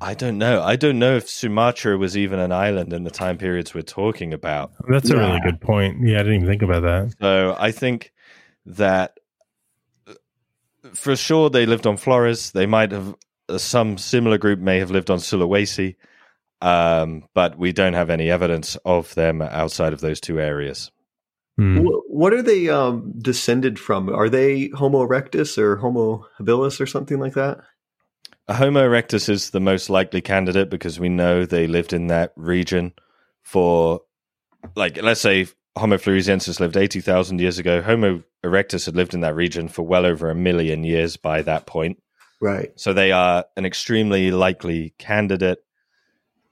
I 0.00 0.14
don't 0.14 0.38
know. 0.38 0.60
I 0.62 0.74
don't 0.74 0.98
know 0.98 1.16
if 1.16 1.28
Sumatra 1.28 1.96
was 1.96 2.16
even 2.16 2.40
an 2.40 2.50
island 2.50 2.92
in 2.92 3.04
the 3.04 3.10
time 3.10 3.38
periods 3.38 3.72
we're 3.72 3.82
talking 3.82 4.34
about. 4.34 4.72
That's 4.88 5.10
a 5.10 5.16
really 5.16 5.40
good 5.40 5.60
point. 5.60 5.98
Yeah, 6.02 6.16
I 6.16 6.22
didn't 6.24 6.34
even 6.34 6.48
think 6.48 6.62
about 6.62 6.82
that. 6.82 7.14
So 7.20 7.56
I 7.58 7.70
think 7.70 8.12
that 8.66 9.18
uh, 10.08 10.14
for 10.92 11.14
sure 11.14 11.50
they 11.50 11.66
lived 11.66 11.86
on 11.86 11.96
Flores. 11.96 12.50
They 12.50 12.66
might 12.66 12.90
have 12.90 13.14
uh, 13.48 13.58
some 13.58 13.96
similar 13.96 14.38
group 14.38 14.58
may 14.58 14.80
have 14.80 14.90
lived 14.90 15.10
on 15.10 15.18
Sulawesi, 15.18 15.94
um, 16.60 17.24
but 17.32 17.56
we 17.56 17.72
don't 17.72 17.94
have 17.94 18.10
any 18.10 18.28
evidence 18.28 18.76
of 18.84 19.14
them 19.14 19.40
outside 19.40 19.92
of 19.92 20.00
those 20.00 20.20
two 20.20 20.40
areas. 20.40 20.90
Hmm. 21.58 21.78
What 21.84 22.32
are 22.32 22.42
they 22.42 22.68
um, 22.68 23.12
descended 23.18 23.78
from? 23.78 24.08
Are 24.08 24.28
they 24.28 24.68
Homo 24.68 25.06
erectus 25.06 25.58
or 25.58 25.76
Homo 25.76 26.26
habilis 26.38 26.80
or 26.80 26.86
something 26.86 27.18
like 27.18 27.34
that? 27.34 27.60
A 28.48 28.54
Homo 28.54 28.82
erectus 28.88 29.28
is 29.28 29.50
the 29.50 29.60
most 29.60 29.90
likely 29.90 30.20
candidate 30.20 30.70
because 30.70 30.98
we 30.98 31.08
know 31.08 31.44
they 31.44 31.66
lived 31.66 31.92
in 31.92 32.08
that 32.08 32.32
region 32.36 32.92
for, 33.42 34.00
like, 34.74 35.00
let's 35.00 35.20
say 35.20 35.46
Homo 35.76 35.96
floresiensis 35.96 36.58
lived 36.58 36.76
80,000 36.76 37.40
years 37.40 37.58
ago. 37.58 37.82
Homo 37.82 38.22
erectus 38.44 38.86
had 38.86 38.96
lived 38.96 39.14
in 39.14 39.20
that 39.20 39.34
region 39.34 39.68
for 39.68 39.82
well 39.82 40.04
over 40.04 40.30
a 40.30 40.34
million 40.34 40.84
years 40.84 41.16
by 41.16 41.42
that 41.42 41.66
point. 41.66 42.02
Right. 42.40 42.72
So 42.76 42.92
they 42.92 43.12
are 43.12 43.44
an 43.56 43.64
extremely 43.64 44.32
likely 44.32 44.94
candidate. 44.98 45.58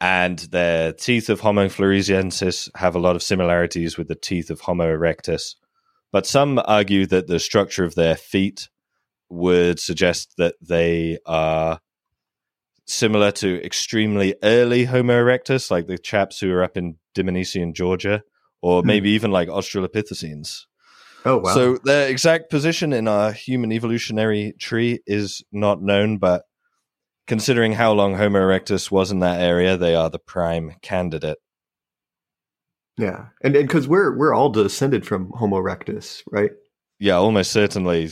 And 0.01 0.39
the 0.39 0.95
teeth 0.99 1.29
of 1.29 1.41
Homo 1.41 1.67
floresiensis 1.67 2.71
have 2.77 2.95
a 2.95 3.01
lot 3.01 3.17
of 3.17 3.23
similarities 3.23 3.99
with 3.99 4.09
the 4.09 4.15
teeth 4.15 4.51
of 4.51 4.61
Homo 4.61 4.87
erectus. 4.87 5.57
But 6.11 6.27
some 6.27 6.61
argue 6.65 7.07
that 7.07 7.27
the 7.27 7.39
structure 7.39 7.85
of 7.85 7.95
their 7.95 8.17
feet 8.17 8.69
would 9.29 9.79
suggest 9.79 10.35
that 10.39 10.55
they 10.61 11.19
are 11.27 11.81
similar 12.87 13.31
to 13.31 13.65
extremely 13.65 14.35
early 14.43 14.87
Homo 14.87 15.23
erectus, 15.23 15.71
like 15.71 15.87
the 15.87 15.99
chaps 15.99 16.41
who 16.41 16.51
are 16.53 16.65
up 16.65 16.77
in 16.77 16.97
Dmanisi 17.15 17.73
Georgia, 17.75 18.23
or 18.63 18.81
Hmm. 18.81 18.87
maybe 18.89 19.11
even 19.11 19.31
like 19.31 19.49
Australopithecines. 19.49 20.65
Oh 21.25 21.39
wow. 21.39 21.55
So 21.55 21.79
their 21.85 22.09
exact 22.09 22.51
position 22.51 22.93
in 22.93 23.07
our 23.07 23.33
human 23.33 23.73
evolutionary 23.73 24.55
tree 24.59 25.01
is 25.07 25.45
not 25.53 25.83
known, 25.83 26.17
but 26.19 26.45
considering 27.31 27.75
how 27.75 27.93
long 27.93 28.17
Homo 28.17 28.41
erectus 28.41 28.91
was 28.91 29.13
in 29.13 29.21
that 29.21 29.41
area, 29.41 29.77
they 29.77 29.95
are 29.95 30.11
the 30.11 30.19
prime 30.19 30.75
candidate. 30.83 31.39
yeah, 32.99 33.27
and 33.41 33.55
and 33.55 33.69
because 33.69 33.87
we're 33.87 34.17
we're 34.17 34.35
all 34.35 34.49
descended 34.49 35.07
from 35.07 35.31
Homo 35.37 35.59
erectus, 35.59 36.23
right? 36.33 36.51
Yeah, 36.99 37.15
almost 37.15 37.53
certainly 37.53 38.11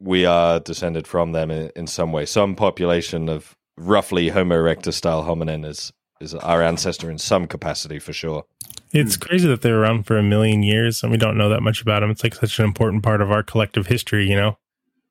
we 0.00 0.26
are 0.26 0.58
descended 0.58 1.06
from 1.06 1.30
them 1.30 1.52
in, 1.52 1.70
in 1.76 1.86
some 1.86 2.10
way. 2.10 2.26
Some 2.26 2.56
population 2.56 3.28
of 3.28 3.56
roughly 3.76 4.30
Homo 4.30 4.56
erectus 4.56 4.94
style 4.94 5.22
hominin 5.22 5.64
is 5.64 5.92
is 6.20 6.34
our 6.34 6.60
ancestor 6.60 7.08
in 7.08 7.18
some 7.18 7.46
capacity 7.46 8.00
for 8.00 8.12
sure. 8.12 8.46
It's 8.90 9.14
hmm. 9.14 9.20
crazy 9.20 9.46
that 9.46 9.62
they're 9.62 9.80
around 9.80 10.06
for 10.06 10.18
a 10.18 10.24
million 10.24 10.64
years 10.64 11.04
and 11.04 11.12
we 11.12 11.18
don't 11.18 11.38
know 11.38 11.50
that 11.50 11.62
much 11.62 11.82
about 11.82 12.00
them. 12.00 12.10
It's 12.10 12.24
like 12.24 12.34
such 12.34 12.58
an 12.58 12.64
important 12.64 13.04
part 13.04 13.20
of 13.20 13.30
our 13.30 13.44
collective 13.44 13.86
history, 13.86 14.28
you 14.28 14.34
know, 14.34 14.58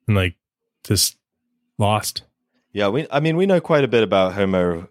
and 0.09 0.17
like 0.17 0.35
just 0.83 1.15
lost. 1.77 2.23
Yeah, 2.75 2.89
we 2.89 3.07
I 3.09 3.21
mean 3.21 3.37
we 3.37 3.45
know 3.45 3.61
quite 3.61 3.85
a 3.85 3.87
bit 3.87 4.03
about 4.03 4.33
Homo 4.33 4.89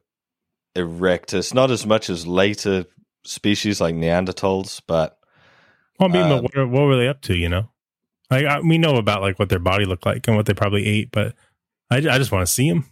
erectus, 0.74 1.52
not 1.52 1.70
as 1.70 1.84
much 1.84 2.08
as 2.08 2.26
later 2.26 2.86
species 3.24 3.78
like 3.78 3.94
Neanderthals, 3.94 4.80
but 4.86 5.18
Well, 6.00 6.08
I 6.08 6.12
mean, 6.12 6.22
Um, 6.22 6.42
but 6.42 6.56
what, 6.56 6.70
what 6.70 6.86
were 6.86 6.96
they 6.96 7.08
up 7.08 7.20
to? 7.22 7.36
You 7.36 7.50
know, 7.50 7.68
like 8.30 8.46
I, 8.46 8.60
we 8.60 8.78
know 8.78 8.96
about 8.96 9.20
like 9.20 9.38
what 9.38 9.50
their 9.50 9.58
body 9.58 9.84
looked 9.84 10.06
like 10.06 10.26
and 10.26 10.34
what 10.34 10.46
they 10.46 10.54
probably 10.54 10.86
ate, 10.86 11.10
but 11.12 11.34
I, 11.90 11.98
I 11.98 12.16
just 12.16 12.32
want 12.32 12.46
to 12.46 12.50
see 12.50 12.70
them. 12.70 12.86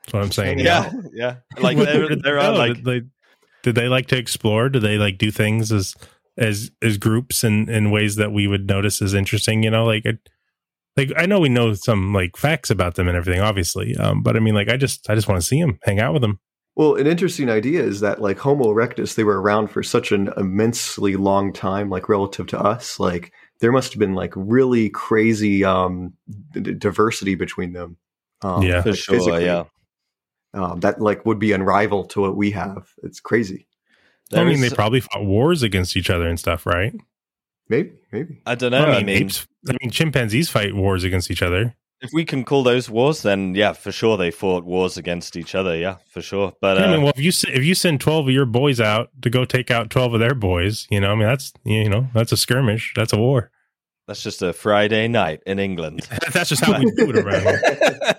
That's 0.00 0.14
what 0.14 0.22
I'm 0.22 0.32
saying. 0.32 0.60
yeah, 0.60 0.92
yeah. 1.12 1.36
Like 1.60 1.76
there, 1.76 2.08
there 2.08 2.16
they 2.16 2.30
are 2.30 2.56
like 2.56 2.76
did 2.76 2.84
they, 2.86 3.02
did 3.64 3.74
they 3.74 3.88
like 3.88 4.06
to 4.06 4.16
explore? 4.16 4.70
Do 4.70 4.80
they 4.80 4.96
like 4.96 5.18
do 5.18 5.30
things 5.30 5.70
as 5.72 5.94
as 6.38 6.70
as 6.80 6.96
groups 6.96 7.44
and 7.44 7.68
in 7.68 7.90
ways 7.90 8.16
that 8.16 8.32
we 8.32 8.46
would 8.46 8.66
notice 8.66 9.02
as 9.02 9.12
interesting? 9.12 9.62
You 9.62 9.70
know, 9.70 9.84
like 9.84 10.06
it, 10.06 10.26
like 10.98 11.12
I 11.16 11.24
know 11.26 11.40
we 11.40 11.48
know 11.48 11.72
some 11.74 12.12
like 12.12 12.36
facts 12.36 12.70
about 12.70 12.96
them 12.96 13.08
and 13.08 13.16
everything, 13.16 13.40
obviously. 13.40 13.96
Um, 13.96 14.22
but 14.22 14.36
I 14.36 14.40
mean, 14.40 14.54
like 14.54 14.68
I 14.68 14.76
just 14.76 15.08
I 15.08 15.14
just 15.14 15.28
want 15.28 15.40
to 15.40 15.46
see 15.46 15.60
them, 15.60 15.78
hang 15.82 16.00
out 16.00 16.12
with 16.12 16.22
them. 16.22 16.38
Well, 16.76 16.94
an 16.94 17.06
interesting 17.08 17.48
idea 17.50 17.82
is 17.82 18.00
that 18.00 18.20
like 18.20 18.38
Homo 18.38 18.66
erectus, 18.66 19.14
they 19.14 19.24
were 19.24 19.40
around 19.40 19.68
for 19.68 19.82
such 19.82 20.12
an 20.12 20.30
immensely 20.36 21.16
long 21.16 21.52
time, 21.52 21.90
like 21.90 22.08
relative 22.08 22.46
to 22.48 22.58
us. 22.60 23.00
Like 23.00 23.32
there 23.60 23.72
must 23.72 23.92
have 23.92 23.98
been 23.98 24.14
like 24.14 24.32
really 24.36 24.88
crazy 24.90 25.64
um, 25.64 26.12
d- 26.52 26.60
d- 26.60 26.74
diversity 26.74 27.34
between 27.34 27.72
them. 27.72 27.96
Um, 28.42 28.62
Yeah. 28.62 28.82
for 28.82 28.90
like, 28.90 28.98
sure, 28.98 29.16
physically. 29.16 29.44
yeah. 29.46 29.64
Um, 30.54 30.78
that 30.80 31.00
like 31.00 31.26
would 31.26 31.40
be 31.40 31.52
unrivaled 31.52 32.10
to 32.10 32.20
what 32.20 32.36
we 32.36 32.52
have. 32.52 32.88
It's 33.02 33.18
crazy. 33.18 33.66
I 34.32 34.44
mean, 34.44 34.60
they 34.60 34.70
probably 34.70 35.00
fought 35.00 35.24
wars 35.24 35.62
against 35.62 35.96
each 35.96 36.10
other 36.10 36.28
and 36.28 36.38
stuff, 36.38 36.64
right? 36.66 36.94
Maybe, 37.68 37.92
maybe. 38.12 38.40
I 38.46 38.54
don't 38.54 38.72
know. 38.72 38.84
I 38.84 39.02
mean, 39.02 39.08
apes, 39.08 39.46
I 39.68 39.74
mean, 39.80 39.90
chimpanzees 39.90 40.48
fight 40.48 40.74
wars 40.74 41.04
against 41.04 41.30
each 41.30 41.42
other. 41.42 41.74
if 42.00 42.10
we 42.12 42.24
can 42.24 42.44
call 42.44 42.62
those 42.62 42.88
wars, 42.88 43.22
then 43.22 43.54
yeah, 43.54 43.72
for 43.72 43.90
sure 43.90 44.16
they 44.16 44.30
fought 44.30 44.64
wars 44.64 44.96
against 44.96 45.36
each 45.36 45.54
other. 45.54 45.76
Yeah, 45.76 45.96
for 46.10 46.22
sure. 46.22 46.52
But 46.60 46.78
I 46.78 46.86
mean, 46.86 47.00
uh, 47.00 47.02
well, 47.04 47.12
if 47.16 47.20
you 47.20 47.32
if 47.52 47.64
you 47.64 47.74
send 47.74 48.00
twelve 48.00 48.28
of 48.28 48.34
your 48.34 48.46
boys 48.46 48.80
out 48.80 49.10
to 49.22 49.30
go 49.30 49.44
take 49.44 49.70
out 49.70 49.90
twelve 49.90 50.14
of 50.14 50.20
their 50.20 50.34
boys, 50.34 50.86
you 50.90 51.00
know, 51.00 51.12
I 51.12 51.14
mean, 51.14 51.26
that's 51.26 51.52
you 51.64 51.88
know, 51.88 52.06
that's 52.14 52.32
a 52.32 52.36
skirmish, 52.36 52.92
that's 52.94 53.12
a 53.12 53.18
war. 53.18 53.50
that's 54.06 54.22
just 54.22 54.42
a 54.42 54.52
Friday 54.52 55.08
night 55.08 55.42
in 55.46 55.58
England. 55.58 56.06
that's 56.32 56.48
just 56.48 56.64
how 56.64 56.78
we 56.78 56.90
do 56.92 57.10
it 57.10 57.18
around 57.18 57.42
here. 57.42 58.14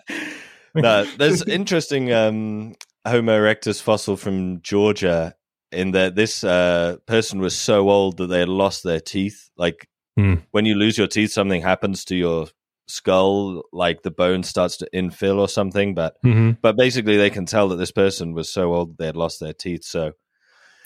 no, 0.76 1.06
there's 1.18 1.42
interesting 1.44 2.12
um, 2.12 2.76
Homo 3.08 3.40
erectus 3.40 3.82
fossil 3.82 4.18
from 4.18 4.62
Georgia 4.62 5.36
in 5.72 5.92
that 5.92 6.16
this 6.16 6.44
uh, 6.44 6.98
person 7.06 7.40
was 7.40 7.58
so 7.58 7.90
old 7.90 8.18
that 8.18 8.28
they 8.28 8.40
had 8.40 8.50
lost 8.50 8.84
their 8.84 9.00
teeth. 9.00 9.50
Like 9.58 9.88
Hmm. 10.18 10.36
when 10.52 10.66
you 10.66 10.76
lose 10.76 10.98
your 10.98 11.08
teeth, 11.08 11.32
something 11.32 11.62
happens 11.62 12.04
to 12.06 12.16
your 12.16 12.48
skull, 12.88 13.64
like 13.72 14.02
the 14.02 14.12
bone 14.12 14.44
starts 14.44 14.76
to 14.78 14.90
infill 14.94 15.38
or 15.40 15.48
something. 15.48 15.94
But 15.96 16.16
hmm 16.24 16.52
but 16.62 16.76
basically, 16.76 17.18
they 17.18 17.30
can 17.30 17.46
tell 17.46 17.70
that 17.70 17.78
this 17.78 17.92
person 17.92 18.34
was 18.34 18.52
so 18.52 18.74
old 18.74 18.98
they 18.98 19.06
had 19.06 19.16
lost 19.18 19.40
their 19.40 19.54
teeth. 19.54 19.84
So 19.84 20.14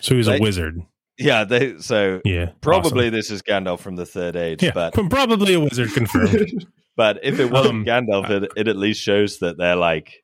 So 0.02 0.16
he's 0.16 0.26
They- 0.28 0.38
a 0.38 0.42
wizard. 0.42 0.76
yeah, 1.18 1.44
they 1.46 1.78
so 1.80 2.22
Yeah, 2.26 2.52
probably 2.62 3.06
awesome. 3.08 3.14
this 3.14 3.32
is 3.32 3.42
Gandalf 3.42 3.80
from 3.80 3.96
the 3.96 4.06
Third 4.06 4.36
Age. 4.36 4.62
Yeah, 4.64 4.72
But 4.74 4.94
probably 5.10 5.54
a 5.54 5.60
wizard 5.60 5.94
confirmed. 5.94 6.66
But 6.96 7.22
if 7.24 7.40
it 7.40 7.50
wasn't 7.50 7.76
Um, 7.80 7.86
Gandalf, 7.86 8.30
it, 8.30 8.52
it 8.56 8.68
at 8.68 8.76
least 8.78 9.02
shows 9.02 9.40
that 9.40 9.58
they're 9.58 9.76
like 9.76 10.23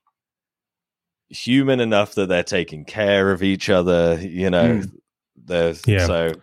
human 1.29 1.79
enough 1.79 2.15
that 2.15 2.27
they're 2.29 2.43
taking 2.43 2.85
care 2.85 3.31
of 3.31 3.43
each 3.43 3.69
other. 3.69 4.19
You 4.21 4.49
know, 4.49 4.81
they're 5.45 5.75
Yeah. 5.85 6.05
so 6.05 6.33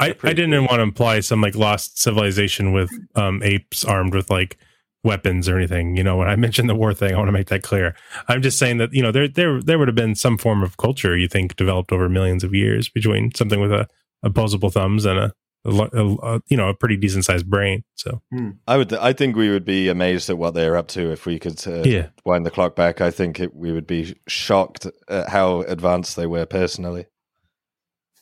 I, 0.00 0.16
I 0.22 0.32
didn't 0.32 0.64
want 0.64 0.78
to 0.78 0.82
imply 0.82 1.20
some 1.20 1.40
like 1.40 1.54
lost 1.54 2.00
civilization 2.00 2.72
with 2.72 2.90
um, 3.14 3.42
apes 3.42 3.84
armed 3.84 4.14
with 4.14 4.30
like 4.30 4.58
weapons 5.04 5.48
or 5.48 5.56
anything. 5.56 5.96
You 5.96 6.02
know, 6.04 6.16
when 6.16 6.28
I 6.28 6.36
mentioned 6.46 6.68
the 6.68 6.74
war 6.74 6.92
thing, 6.94 7.14
I 7.14 7.18
want 7.18 7.28
to 7.28 7.32
make 7.32 7.48
that 7.48 7.62
clear. 7.62 7.94
I'm 8.28 8.42
just 8.42 8.58
saying 8.58 8.78
that 8.78 8.92
you 8.92 9.02
know 9.02 9.12
there 9.12 9.28
there 9.28 9.60
there 9.60 9.78
would 9.78 9.88
have 9.88 9.94
been 9.94 10.14
some 10.14 10.38
form 10.38 10.62
of 10.62 10.76
culture 10.76 11.16
you 11.16 11.28
think 11.28 11.56
developed 11.56 11.92
over 11.92 12.08
millions 12.08 12.42
of 12.42 12.54
years 12.54 12.88
between 12.88 13.34
something 13.34 13.60
with 13.60 13.72
a 13.72 13.86
opposable 14.22 14.70
thumbs 14.70 15.04
and 15.04 15.18
a, 15.18 15.32
a, 15.64 15.70
a, 15.70 16.14
a 16.16 16.40
you 16.48 16.56
know 16.56 16.68
a 16.68 16.74
pretty 16.74 16.96
decent 16.96 17.24
sized 17.24 17.48
brain. 17.48 17.84
So 17.94 18.20
I 18.66 18.76
would. 18.76 18.92
I 18.92 19.12
think 19.12 19.36
we 19.36 19.50
would 19.50 19.64
be 19.64 19.88
amazed 19.88 20.28
at 20.30 20.38
what 20.38 20.54
they're 20.54 20.76
up 20.76 20.88
to 20.88 21.12
if 21.12 21.26
we 21.26 21.38
could 21.38 21.66
uh, 21.66 21.82
yeah, 21.82 22.08
wind 22.24 22.44
the 22.46 22.50
clock 22.50 22.74
back. 22.76 23.00
I 23.00 23.10
think 23.10 23.40
it, 23.40 23.54
we 23.54 23.72
would 23.72 23.86
be 23.86 24.16
shocked 24.26 24.86
at 25.08 25.28
how 25.28 25.62
advanced 25.62 26.16
they 26.16 26.26
were 26.26 26.46
personally. 26.46 27.06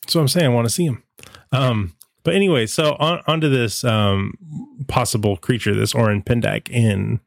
so 0.07 0.21
I'm 0.21 0.29
saying 0.29 0.47
I 0.47 0.55
want 0.55 0.67
to 0.67 0.75
see 0.75 0.87
them. 0.87 1.03
Um, 1.53 1.97
but 2.23 2.35
anyway, 2.35 2.67
so 2.67 2.97
on 2.99 3.23
onto 3.27 3.49
this 3.49 3.85
um, 3.85 4.35
possible 4.89 5.37
creature, 5.37 5.75
this 5.75 5.95
Orang 5.95 6.23
Pendek 6.23 6.69
in 6.69 7.21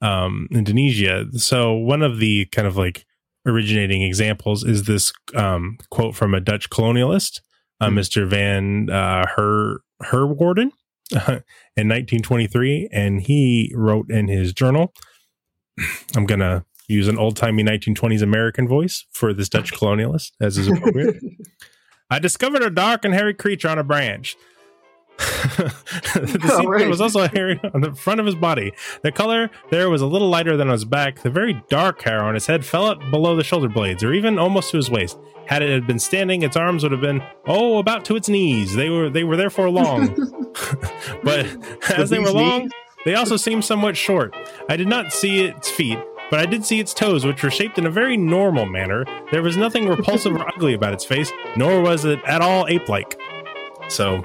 um, 0.00 0.48
Indonesia. 0.50 1.26
So 1.38 1.74
one 1.74 2.02
of 2.02 2.18
the 2.18 2.46
kind 2.46 2.66
of 2.66 2.76
like 2.76 3.04
originating 3.46 4.02
examples 4.02 4.64
is 4.64 4.84
this 4.84 5.12
um, 5.34 5.78
quote 5.90 6.14
from 6.14 6.34
a 6.34 6.40
Dutch 6.40 6.70
colonialist, 6.70 7.40
uh, 7.80 7.88
Hmm. 7.90 7.98
Mr. 7.98 8.26
Van 8.26 8.90
uh, 8.90 9.26
Her 9.36 9.80
Herwaarden, 10.02 10.70
in 11.76 11.88
1923, 11.88 12.88
and 12.92 13.22
he 13.22 13.72
wrote 13.74 14.10
in 14.10 14.28
his 14.28 14.52
journal. 14.52 14.92
I'm 16.16 16.26
gonna 16.26 16.64
use 16.88 17.08
an 17.08 17.18
old 17.18 17.36
timey 17.36 17.62
1920s 17.62 18.22
American 18.22 18.66
voice 18.68 19.06
for 19.10 19.32
this 19.32 19.48
Dutch 19.48 19.72
colonialist, 19.78 20.32
as 20.40 20.58
is 20.58 20.68
appropriate. 20.68 21.16
I 22.10 22.18
discovered 22.18 22.62
a 22.62 22.70
dark 22.70 23.04
and 23.04 23.12
hairy 23.14 23.34
creature 23.34 23.68
on 23.68 23.78
a 23.78 23.84
branch. 23.84 24.36
the 25.18 26.40
Oh, 26.50 26.66
right. 26.68 26.88
was 26.88 27.00
also 27.00 27.26
hairy 27.28 27.60
on 27.74 27.80
the 27.80 27.92
front 27.94 28.20
of 28.20 28.26
his 28.26 28.34
body. 28.36 28.72
The 29.02 29.10
color 29.12 29.50
there 29.70 29.90
was 29.90 30.00
a 30.00 30.06
little 30.06 30.28
lighter 30.28 30.56
than 30.56 30.68
on 30.68 30.72
his 30.72 30.84
back. 30.84 31.22
The 31.22 31.30
very 31.30 31.60
dark 31.68 32.02
hair 32.02 32.22
on 32.22 32.34
his 32.34 32.46
head 32.46 32.64
fell 32.64 32.86
out 32.86 33.10
below 33.10 33.34
the 33.36 33.44
shoulder 33.44 33.68
blades, 33.68 34.04
or 34.04 34.12
even 34.12 34.38
almost 34.38 34.70
to 34.70 34.76
his 34.76 34.90
waist. 34.90 35.18
Had 35.46 35.62
it 35.62 35.70
had 35.70 35.86
been 35.86 35.98
standing, 35.98 36.42
its 36.42 36.56
arms 36.56 36.82
would 36.82 36.92
have 36.92 37.00
been 37.00 37.22
oh 37.46 37.78
about 37.78 38.04
to 38.06 38.16
its 38.16 38.28
knees. 38.28 38.74
They 38.74 38.90
were 38.90 39.10
they 39.10 39.24
were 39.24 39.36
therefore 39.36 39.70
long, 39.70 40.14
but 41.24 41.46
as 41.90 42.10
they 42.10 42.18
were 42.18 42.30
long, 42.30 42.70
They 43.04 43.14
also 43.14 43.36
seemed 43.36 43.64
somewhat 43.64 43.96
short. 43.96 44.34
I 44.68 44.76
did 44.76 44.88
not 44.88 45.12
see 45.12 45.44
its 45.46 45.70
feet, 45.70 45.98
but 46.30 46.38
I 46.40 46.46
did 46.46 46.64
see 46.64 46.78
its 46.80 46.92
toes, 46.92 47.24
which 47.24 47.42
were 47.42 47.50
shaped 47.50 47.78
in 47.78 47.86
a 47.86 47.90
very 47.90 48.16
normal 48.16 48.66
manner. 48.66 49.04
There 49.30 49.42
was 49.42 49.56
nothing 49.56 49.88
repulsive 49.88 50.34
or 50.34 50.46
ugly 50.46 50.74
about 50.74 50.92
its 50.92 51.04
face, 51.04 51.32
nor 51.56 51.80
was 51.80 52.04
it 52.04 52.20
at 52.26 52.40
all 52.42 52.66
ape 52.68 52.88
like. 52.88 53.18
So 53.88 54.22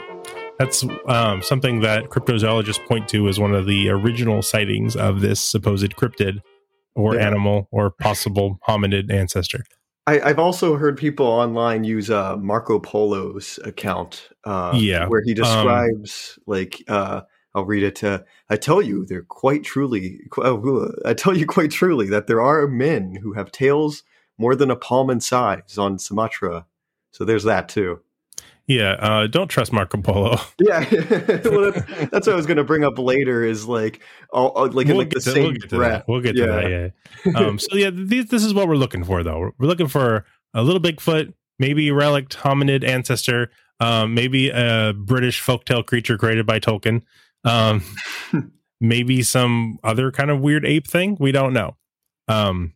that's 0.59 0.85
um, 1.07 1.41
something 1.41 1.81
that 1.81 2.05
cryptozoologists 2.05 2.85
point 2.88 3.07
to 3.09 3.27
as 3.27 3.39
one 3.39 3.53
of 3.53 3.65
the 3.65 3.89
original 3.89 4.41
sightings 4.41 4.95
of 4.95 5.21
this 5.21 5.39
supposed 5.39 5.95
cryptid 5.95 6.39
or 6.95 7.15
Yeah. 7.15 7.27
animal 7.27 7.67
or 7.71 7.89
possible 7.91 8.59
hominid 8.67 9.11
ancestor. 9.11 9.63
I, 10.05 10.19
I've 10.19 10.39
also 10.39 10.75
heard 10.75 10.97
people 10.97 11.25
online 11.25 11.84
use 11.85 12.09
uh, 12.09 12.35
Marco 12.38 12.77
Polo's 12.80 13.57
account, 13.63 14.30
uh, 14.43 14.77
Yeah, 14.80 15.07
where 15.07 15.21
he 15.23 15.31
um, 15.31 15.35
describes 15.35 16.38
like 16.45 16.84
uh, 16.88 17.21
I'll 17.55 17.65
read 17.65 17.84
it. 17.84 18.03
Uh, 18.03 18.19
I 18.49 18.57
tell 18.57 18.81
you, 18.81 19.05
they're 19.05 19.23
quite 19.23 19.63
truly. 19.63 20.19
uh, 20.38 20.88
I 21.05 21.13
tell 21.13 21.38
you 21.38 21.45
quite 21.45 21.71
truly 21.71 22.09
that 22.09 22.27
there 22.27 22.41
are 22.41 22.67
men 22.67 23.15
who 23.21 23.34
have 23.34 23.51
tails 23.51 24.03
more 24.38 24.55
than 24.55 24.71
a 24.71 24.75
palm 24.75 25.09
in 25.09 25.19
size 25.21 25.77
on 25.77 25.99
Sumatra. 25.99 26.65
So 27.11 27.23
there's 27.23 27.43
that 27.43 27.69
too. 27.69 28.01
Yeah, 28.68 28.91
uh, 28.94 29.27
don't 29.27 29.49
trust 29.49 29.73
Marco 29.73 30.02
Polo. 30.02 30.38
Yeah, 30.60 30.85
well, 31.44 31.72
that's, 31.72 32.10
that's 32.11 32.27
what 32.27 32.34
I 32.34 32.35
was 32.35 32.45
going 32.45 32.57
to 32.57 32.64
bring 32.64 32.84
up 32.85 32.98
later. 32.98 33.44
Is 33.44 33.65
like, 33.68 34.02
all, 34.31 34.49
all- 34.49 34.72
like 34.72 34.88
in 34.88 34.95
like 34.98 35.10
the 35.10 35.19
to, 35.19 35.31
same 35.31 35.44
we'll 35.44 35.52
get 35.53 35.69
to 35.69 35.76
breath. 35.76 35.91
that. 35.91 36.07
We'll 36.07 36.22
get 36.22 36.35
to 36.38 36.45
that. 36.45 36.94
Yeah. 37.26 37.31
Um, 37.38 37.60
so 37.60 37.76
yeah, 37.76 37.90
th- 37.91 38.30
this 38.30 38.44
is 38.44 38.53
what 38.53 38.68
we're 38.69 38.76
looking 38.77 39.03
for, 39.03 39.22
though. 39.23 39.52
We're 39.57 39.68
looking 39.68 39.88
for 39.90 40.26
a 40.53 40.64
little 40.64 40.80
Bigfoot, 40.81 41.34
maybe 41.60 41.91
relict 41.91 42.38
hominid 42.38 42.85
ancestor, 42.88 43.52
um, 43.81 44.14
maybe 44.14 44.49
a 44.49 44.94
British 44.95 45.41
folktale 45.44 45.85
creature 45.85 46.18
created 46.18 46.45
by 46.45 46.60
Tolkien, 46.60 47.02
um, 47.44 47.84
maybe 48.80 49.23
some 49.23 49.77
other 49.84 50.10
kind 50.11 50.31
of 50.31 50.40
weird 50.40 50.65
ape 50.65 50.88
thing. 50.88 51.18
We 51.19 51.34
don't 51.34 51.52
know. 51.53 51.76
Um, 52.30 52.76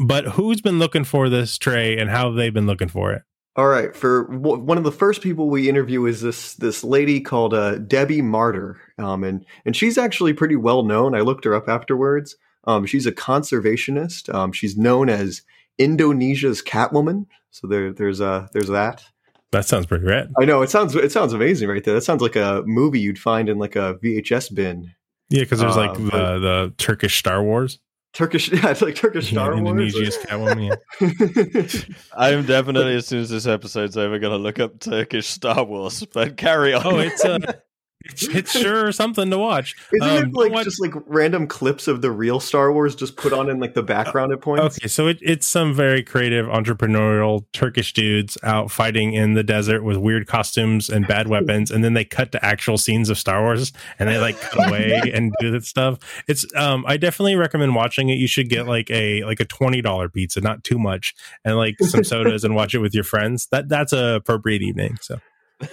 but 0.00 0.24
who's 0.24 0.62
been 0.62 0.78
looking 0.78 1.04
for 1.04 1.28
this 1.28 1.58
tray, 1.58 1.98
and 1.98 2.08
how 2.08 2.28
have 2.28 2.36
they 2.36 2.48
been 2.50 2.66
looking 2.66 2.88
for 2.88 3.12
it? 3.12 3.22
All 3.56 3.68
right, 3.68 3.96
for 3.96 4.24
w- 4.24 4.58
one 4.62 4.76
of 4.76 4.84
the 4.84 4.92
first 4.92 5.22
people 5.22 5.48
we 5.48 5.68
interview 5.68 6.04
is 6.04 6.20
this 6.20 6.54
this 6.54 6.84
lady 6.84 7.20
called 7.20 7.54
uh, 7.54 7.76
Debbie 7.78 8.20
Martyr, 8.22 8.78
um, 8.98 9.24
and 9.24 9.44
and 9.64 9.74
she's 9.74 9.96
actually 9.96 10.34
pretty 10.34 10.56
well 10.56 10.82
known. 10.82 11.14
I 11.14 11.20
looked 11.20 11.44
her 11.46 11.54
up 11.54 11.68
afterwards. 11.68 12.36
Um, 12.64 12.84
she's 12.84 13.06
a 13.06 13.12
conservationist. 13.12 14.32
Um, 14.34 14.52
she's 14.52 14.76
known 14.76 15.08
as 15.08 15.42
Indonesia's 15.78 16.62
Catwoman. 16.62 17.26
So 17.50 17.66
there, 17.66 17.92
there's 17.92 18.20
uh, 18.20 18.48
there's 18.52 18.68
that. 18.68 19.04
That 19.52 19.64
sounds 19.64 19.86
pretty 19.86 20.04
rad. 20.04 20.32
I 20.38 20.44
know 20.44 20.60
it 20.62 20.68
sounds 20.70 20.94
it 20.94 21.12
sounds 21.12 21.32
amazing 21.32 21.68
right 21.68 21.82
there. 21.82 21.94
That 21.94 22.02
sounds 22.02 22.20
like 22.20 22.36
a 22.36 22.62
movie 22.66 23.00
you'd 23.00 23.18
find 23.18 23.48
in 23.48 23.58
like 23.58 23.76
a 23.76 23.94
VHS 24.04 24.54
bin. 24.54 24.92
Yeah, 25.30 25.42
because 25.42 25.60
there's 25.60 25.76
Uh, 25.76 25.86
like 25.86 25.94
the 25.94 26.10
but- 26.10 26.38
the 26.40 26.74
Turkish 26.76 27.16
Star 27.16 27.42
Wars, 27.42 27.78
Turkish, 28.12 28.48
yeah, 28.52 28.70
it's 28.70 28.82
like 28.82 28.94
Turkish 28.94 29.30
Star 29.30 29.54
yeah, 29.54 29.60
Wars. 29.60 29.70
Indonesia's 29.70 30.18
Catwoman. 30.18 30.78
Yeah. 31.00 31.96
I 32.16 32.30
am 32.30 32.46
definitely, 32.46 32.94
as 32.94 33.06
soon 33.06 33.20
as 33.20 33.30
this 33.30 33.46
episode's 33.46 33.96
over, 33.96 34.18
going 34.18 34.32
to 34.32 34.38
look 34.38 34.58
up 34.58 34.80
Turkish 34.80 35.26
Star 35.26 35.64
Wars. 35.64 36.04
But 36.12 36.36
carry 36.36 36.72
on. 36.72 36.86
Oh, 36.86 36.98
it's 36.98 37.24
uh, 37.24 37.38
it's, 38.10 38.28
it's 38.28 38.50
sure 38.52 38.92
something 38.92 39.30
to 39.30 39.38
watch. 39.38 39.74
Isn't 39.92 40.08
Um, 40.08 40.24
it 40.28 40.34
like 40.34 40.64
just 40.64 40.80
like 40.80 40.92
random 41.06 41.46
clips 41.46 41.88
of 41.88 42.02
the 42.02 42.10
real 42.10 42.40
Star 42.40 42.72
Wars 42.72 42.94
just 42.94 43.16
put 43.16 43.32
on 43.32 43.50
in 43.50 43.60
like 43.60 43.74
the 43.74 43.82
background 43.82 44.32
at 44.32 44.40
points? 44.40 44.78
Okay, 44.78 44.88
so 44.88 45.08
it, 45.08 45.18
it's 45.20 45.46
some 45.46 45.74
very 45.74 46.02
creative, 46.02 46.46
entrepreneurial 46.46 47.44
Turkish 47.52 47.92
dudes 47.92 48.38
out 48.42 48.70
fighting 48.70 49.12
in 49.14 49.34
the 49.34 49.42
desert 49.42 49.82
with 49.82 49.96
weird 49.96 50.26
costumes 50.26 50.88
and 50.88 51.06
bad 51.06 51.28
weapons, 51.28 51.70
and 51.70 51.82
then 51.84 51.94
they 51.94 52.04
cut 52.04 52.32
to 52.32 52.44
actual 52.44 52.78
scenes 52.78 53.10
of 53.10 53.18
Star 53.18 53.42
Wars, 53.42 53.72
and 53.98 54.08
they 54.08 54.18
like 54.18 54.40
cut 54.40 54.68
away 54.68 55.00
and 55.14 55.32
do 55.40 55.50
that 55.50 55.64
stuff. 55.64 55.98
It's 56.28 56.46
um, 56.54 56.84
I 56.86 56.96
definitely 56.96 57.36
recommend 57.36 57.74
watching 57.74 58.08
it. 58.08 58.14
You 58.14 58.28
should 58.28 58.48
get 58.48 58.66
like 58.66 58.90
a 58.90 59.24
like 59.24 59.40
a 59.40 59.44
twenty 59.44 59.82
dollar 59.82 60.08
pizza, 60.08 60.40
not 60.40 60.64
too 60.64 60.78
much, 60.78 61.14
and 61.44 61.56
like 61.56 61.76
some 61.80 62.04
sodas, 62.04 62.44
and 62.44 62.54
watch 62.54 62.74
it 62.74 62.78
with 62.78 62.94
your 62.94 63.04
friends. 63.04 63.46
That 63.50 63.68
that's 63.68 63.92
a 63.92 64.14
appropriate 64.14 64.62
evening. 64.62 64.98
So 65.00 65.18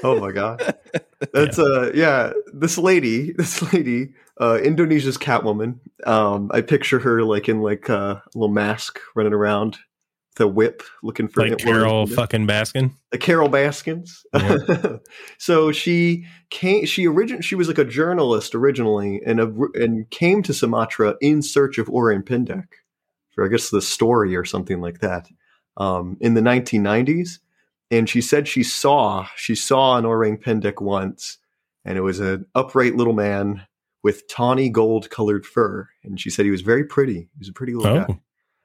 Oh 0.03 0.19
my 0.19 0.31
god. 0.31 0.75
That's 1.33 1.59
uh 1.59 1.91
yeah, 1.93 2.33
this 2.53 2.77
lady, 2.77 3.31
this 3.37 3.73
lady, 3.73 4.13
uh 4.39 4.59
Indonesia's 4.63 5.17
Catwoman. 5.17 5.79
Um 6.05 6.49
I 6.53 6.61
picture 6.61 6.99
her 6.99 7.23
like 7.23 7.49
in 7.49 7.61
like 7.61 7.89
uh, 7.89 8.15
a 8.15 8.23
little 8.33 8.53
mask 8.53 8.99
running 9.15 9.33
around 9.33 9.77
with 10.33 10.45
a 10.45 10.47
whip 10.47 10.83
looking 11.03 11.27
for 11.27 11.47
like 11.47 11.57
Carol 11.59 12.07
fucking 12.07 12.47
Baskin. 12.47 12.91
uh, 13.13 13.17
Carol 13.17 13.49
Baskins. 13.49 14.25
so 15.37 15.71
she 15.71 16.25
came 16.49 16.85
she 16.85 17.07
origin 17.07 17.41
she 17.41 17.55
was 17.55 17.67
like 17.67 17.77
a 17.77 17.85
journalist 17.85 18.55
originally 18.55 19.21
and 19.25 19.39
a, 19.39 19.53
and 19.75 20.09
came 20.09 20.41
to 20.43 20.53
Sumatra 20.53 21.15
in 21.21 21.41
search 21.41 21.77
of 21.77 21.89
Orang 21.89 22.23
Pendek 22.23 22.65
for 23.31 23.45
I 23.45 23.49
guess 23.49 23.69
the 23.69 23.81
story 23.81 24.35
or 24.35 24.45
something 24.45 24.81
like 24.81 24.99
that. 24.99 25.27
Um, 25.75 26.17
in 26.21 26.35
the 26.35 26.41
1990s 26.41 27.39
and 27.97 28.09
she 28.09 28.21
said 28.21 28.47
she 28.47 28.63
saw 28.63 29.25
she 29.35 29.55
saw 29.55 29.97
an 29.97 30.05
orang 30.05 30.37
pendek 30.37 30.81
once 30.81 31.37
and 31.85 31.97
it 31.97 32.01
was 32.01 32.19
an 32.19 32.45
upright 32.55 32.95
little 32.95 33.13
man 33.13 33.65
with 34.03 34.27
tawny 34.27 34.69
gold 34.69 35.09
colored 35.09 35.45
fur 35.45 35.87
and 36.03 36.19
she 36.19 36.29
said 36.29 36.45
he 36.45 36.51
was 36.51 36.61
very 36.61 36.83
pretty 36.83 37.29
he 37.33 37.39
was 37.39 37.49
a 37.49 37.53
pretty 37.53 37.73
little 37.75 37.97
Oh, 37.97 38.05
guy 38.07 38.19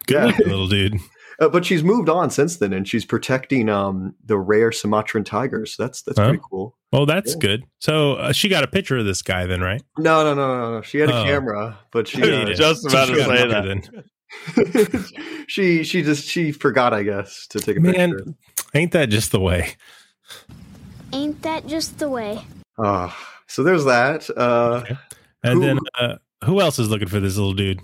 good 0.06 0.34
Yeah. 0.40 0.46
little 0.48 0.68
dude. 0.68 0.94
uh, 1.40 1.48
but 1.50 1.64
she's 1.64 1.84
moved 1.84 2.08
on 2.08 2.30
since 2.30 2.56
then 2.56 2.72
and 2.72 2.88
she's 2.88 3.04
protecting 3.04 3.68
um 3.68 4.14
the 4.24 4.38
rare 4.38 4.72
sumatran 4.72 5.24
tigers 5.24 5.76
that's 5.78 6.02
that's 6.02 6.18
Oh. 6.18 6.24
pretty 6.24 6.42
cool 6.50 6.76
Well, 6.90 7.04
that's 7.04 7.34
Yeah. 7.34 7.40
good. 7.40 7.64
So 7.80 8.14
uh, 8.14 8.32
she 8.32 8.48
got 8.48 8.64
a 8.64 8.66
picture 8.66 8.96
of 8.96 9.04
this 9.04 9.20
guy, 9.20 9.44
then, 9.46 9.60
right? 9.60 9.82
no 9.98 10.24
no 10.24 10.34
no 10.34 10.58
no 10.58 10.72
no 10.76 10.82
she 10.82 10.98
had 10.98 11.10
a 11.10 11.20
Oh. 11.20 11.24
camera 11.24 11.78
but 11.92 12.08
she 12.08 12.22
uh, 12.22 12.54
just 12.54 12.86
about 12.86 13.08
She 13.08 13.14
to 13.14 13.24
say 13.24 13.46
that. 13.46 14.04
she 15.48 15.82
she 15.84 16.02
just 16.02 16.26
she 16.28 16.52
forgot 16.52 16.92
i 16.92 17.02
guess 17.02 17.46
to 17.48 17.58
take 17.60 17.76
a 17.78 17.80
Man, 17.80 18.10
picture 18.12 18.34
ain't 18.74 18.92
that 18.92 19.08
just 19.10 19.32
the 19.32 19.40
way? 19.40 19.74
Ain't 21.12 21.42
that 21.42 21.66
just 21.66 21.98
the 21.98 22.08
way? 22.08 22.40
uh, 22.78 23.10
so 23.46 23.62
there's 23.62 23.84
that 23.86 24.28
uh 24.36 24.82
Okay. 24.84 24.96
And 25.42 25.54
Who- 25.54 25.66
then 25.66 25.78
uh, 25.98 26.16
who 26.44 26.60
else 26.60 26.78
is 26.78 26.88
looking 26.90 27.08
for 27.08 27.20
this 27.20 27.36
little 27.36 27.54
dude? 27.54 27.80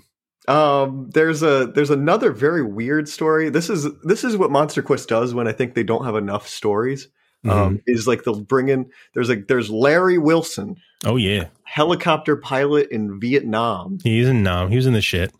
Um, 0.46 1.08
there's 1.14 1.42
a 1.42 1.66
there's 1.74 1.90
another 1.90 2.30
very 2.32 2.62
weird 2.62 3.08
story. 3.08 3.48
This 3.48 3.70
is 3.70 3.88
this 4.02 4.24
is 4.24 4.36
what 4.36 4.50
Monster 4.50 4.82
Quest 4.82 5.08
does 5.08 5.32
when 5.32 5.48
I 5.48 5.52
think 5.52 5.74
they 5.74 5.82
don't 5.84 6.04
have 6.04 6.16
enough 6.16 6.46
stories. 6.48 7.08
Mm-hmm. 7.46 7.50
Um, 7.50 7.80
is 7.86 8.06
like 8.06 8.24
they'll 8.24 8.40
bring 8.40 8.68
in 8.68 8.90
there's 9.14 9.28
like 9.28 9.48
there's 9.48 9.68
Larry 9.70 10.16
Wilson, 10.18 10.76
Oh 11.04 11.16
yeah, 11.16 11.48
helicopter 11.64 12.36
pilot 12.36 12.88
in 12.90 13.20
Vietnam. 13.20 13.98
he's 14.02 14.28
in 14.28 14.42
Nam. 14.42 14.70
He 14.70 14.76
was 14.76 14.86
in 14.86 14.92
the 14.94 15.02
shit. 15.02 15.30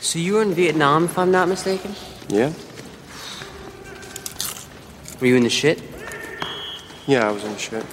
So 0.00 0.18
you 0.18 0.34
were 0.34 0.42
in 0.42 0.52
Vietnam, 0.52 1.04
if 1.04 1.18
I'm 1.18 1.30
not 1.30 1.48
mistaken? 1.48 1.94
Yeah? 2.28 2.52
Were 5.20 5.26
you 5.26 5.36
in 5.36 5.44
the 5.44 5.50
shit? 5.50 5.82
Yeah, 7.06 7.28
I 7.28 7.32
was 7.32 7.44
in 7.44 7.52
the 7.52 7.58
shit. 7.58 7.86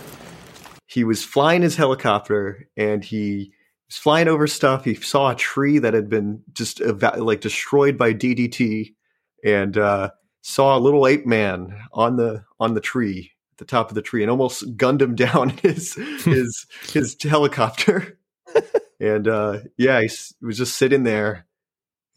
He 0.88 1.04
was 1.04 1.24
flying 1.24 1.62
his 1.62 1.76
helicopter 1.76 2.68
and 2.76 3.04
he 3.04 3.54
was 3.88 3.98
flying 3.98 4.28
over 4.28 4.48
stuff. 4.48 4.86
He 4.86 4.96
saw 4.96 5.32
a 5.32 5.36
tree 5.36 5.80
that 5.80 5.94
had 5.94 6.10
been 6.10 6.44
just 6.52 6.82
eva- 6.82 7.16
like 7.18 7.42
destroyed 7.42 7.98
by 7.98 8.14
DDT, 8.14 8.96
and 9.44 9.78
uh, 9.78 10.10
saw 10.42 10.78
a 10.78 10.80
little 10.80 11.08
ape 11.08 11.26
man 11.26 11.80
on 11.94 12.16
the 12.16 12.44
on 12.60 12.74
the 12.74 12.82
tree 12.82 13.32
at 13.54 13.58
the 13.60 13.66
top 13.66 13.90
of 13.90 13.96
the 13.96 14.02
tree, 14.02 14.24
and 14.24 14.32
almost 14.32 14.76
gunned 14.76 15.02
him 15.02 15.16
down 15.26 15.52
in 15.52 15.58
his 15.58 15.94
his 15.94 16.66
his 16.92 17.16
helicopter. 17.22 18.18
and 19.00 19.28
uh, 19.28 19.60
yeah, 19.78 20.02
he 20.02 20.10
was 20.42 20.58
just 20.58 20.78
sitting 20.78 21.04
there. 21.04 21.46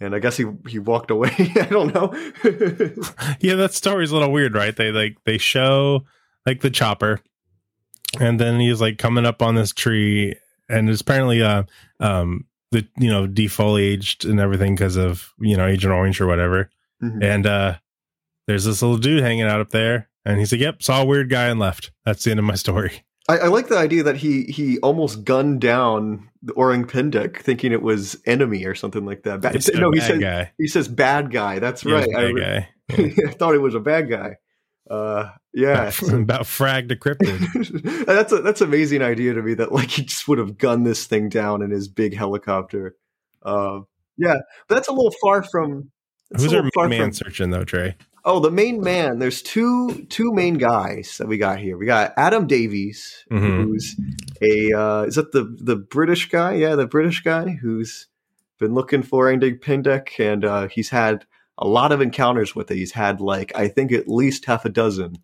And 0.00 0.14
I 0.14 0.18
guess 0.18 0.36
he 0.36 0.44
he 0.68 0.78
walked 0.78 1.10
away. 1.10 1.30
I 1.38 1.68
don't 1.70 1.94
know. 1.94 2.12
Yeah, 3.40 3.54
that 3.56 3.72
story's 3.74 4.10
a 4.10 4.14
little 4.16 4.32
weird, 4.32 4.54
right? 4.54 4.74
They 4.76 4.92
like 4.92 5.16
they 5.24 5.38
show 5.38 6.04
like 6.44 6.60
the 6.60 6.70
chopper, 6.70 7.20
and 8.20 8.38
then 8.40 8.60
he's 8.60 8.80
like 8.80 8.98
coming 8.98 9.24
up 9.26 9.40
on 9.42 9.54
this 9.54 9.72
tree, 9.72 10.34
and 10.68 10.88
it's 10.90 11.00
apparently 11.00 11.42
uh 11.42 11.62
um 12.00 12.44
the 12.72 12.86
you 12.98 13.10
know 13.10 13.26
defoliaged 13.26 14.28
and 14.28 14.38
everything 14.40 14.74
because 14.74 14.96
of 14.96 15.32
you 15.38 15.56
know 15.56 15.66
Agent 15.66 15.92
Orange 15.92 16.20
or 16.20 16.26
whatever. 16.26 16.70
Mhm. 17.02 17.22
And 17.24 17.46
uh 17.46 17.74
there's 18.46 18.64
this 18.64 18.82
little 18.82 18.98
dude 18.98 19.22
hanging 19.22 19.44
out 19.44 19.60
up 19.60 19.70
there, 19.70 20.08
and 20.24 20.38
he's 20.38 20.52
like, 20.52 20.60
"Yep, 20.60 20.82
saw 20.82 21.02
a 21.02 21.04
weird 21.06 21.30
guy 21.30 21.46
and 21.46 21.58
left." 21.58 21.90
That's 22.04 22.22
the 22.24 22.30
end 22.32 22.40
of 22.40 22.44
my 22.46 22.54
story. 22.54 23.02
I, 23.28 23.38
I 23.38 23.46
like 23.48 23.68
the 23.68 23.76
idea 23.78 24.02
that 24.04 24.16
he 24.16 24.44
he 24.44 24.78
almost 24.78 25.24
gunned 25.24 25.60
down 25.60 26.28
the 26.42 26.52
Orang 26.54 26.84
Pendek, 26.84 27.38
thinking 27.38 27.72
it 27.72 27.82
was 27.82 28.16
enemy 28.26 28.64
or 28.64 28.74
something 28.74 29.04
like 29.04 29.24
that. 29.24 29.40
Bad, 29.40 29.56
It's 29.56 29.72
no, 29.74 29.90
he 29.90 30.00
says 30.00 30.18
guy. 30.20 30.52
he 30.58 30.68
says 30.68 30.86
bad 30.88 31.32
guy. 31.32 31.58
That's 31.58 31.82
He 31.82 31.92
right. 31.92 32.08
I, 32.14 32.32
guy. 32.32 32.68
I 32.90 33.30
thought 33.32 33.54
it 33.54 33.60
was 33.62 33.74
a 33.74 33.80
bad 33.80 34.08
guy. 34.08 34.36
Uh, 34.88 35.30
yeah, 35.52 35.90
about 36.12 36.46
frag 36.46 36.88
decrypted. 36.88 38.04
that's 38.06 38.30
a 38.32 38.38
that's 38.42 38.60
an 38.60 38.68
amazing 38.68 39.02
idea 39.02 39.34
to 39.34 39.42
me. 39.42 39.54
That 39.54 39.72
like 39.72 39.90
he 39.90 40.02
just 40.04 40.28
would 40.28 40.38
have 40.38 40.56
gunned 40.58 40.86
this 40.86 41.06
thing 41.06 41.28
down 41.28 41.62
in 41.62 41.70
his 41.72 41.88
big 41.88 42.14
helicopter. 42.16 42.94
Uh, 43.42 43.80
yeah, 44.16 44.36
but 44.68 44.76
that's 44.76 44.88
a 44.88 44.92
little 44.92 45.14
far 45.20 45.42
from. 45.42 45.90
Who's 46.36 46.54
our 46.54 46.68
far 46.74 46.88
man 46.88 47.00
from- 47.06 47.12
searching 47.12 47.50
though, 47.50 47.64
Trey? 47.64 47.96
Oh, 48.28 48.40
the 48.40 48.50
main 48.50 48.80
man. 48.82 49.20
There's 49.20 49.40
two 49.40 50.04
two 50.10 50.32
main 50.32 50.54
guys 50.54 51.16
that 51.18 51.28
we 51.28 51.38
got 51.38 51.60
here. 51.60 51.78
We 51.78 51.86
got 51.86 52.12
Adam 52.16 52.46
Davies, 52.48 53.24
Mhm. 53.30 53.62
who's 53.64 53.94
a 54.42 54.72
uh, 54.72 55.02
is 55.04 55.14
that 55.14 55.30
the 55.32 55.44
the 55.60 55.76
British 55.76 56.28
guy? 56.28 56.54
Yeah, 56.54 56.74
the 56.74 56.86
British 56.88 57.22
guy 57.22 57.50
who's 57.50 58.08
been 58.58 58.74
looking 58.74 59.02
for 59.04 59.30
Andy 59.30 59.52
Pindek, 59.52 60.18
and 60.18 60.44
uh, 60.44 60.66
he's 60.68 60.88
had 60.90 61.24
a 61.58 61.66
lot 61.68 61.92
of 61.92 62.00
encounters 62.00 62.54
with 62.54 62.70
it. 62.70 62.76
He's 62.76 62.92
had 62.92 63.20
like 63.20 63.52
I 63.56 63.68
think 63.68 63.92
at 63.92 64.08
least 64.08 64.44
half 64.46 64.64
a 64.64 64.70
dozen. 64.70 65.18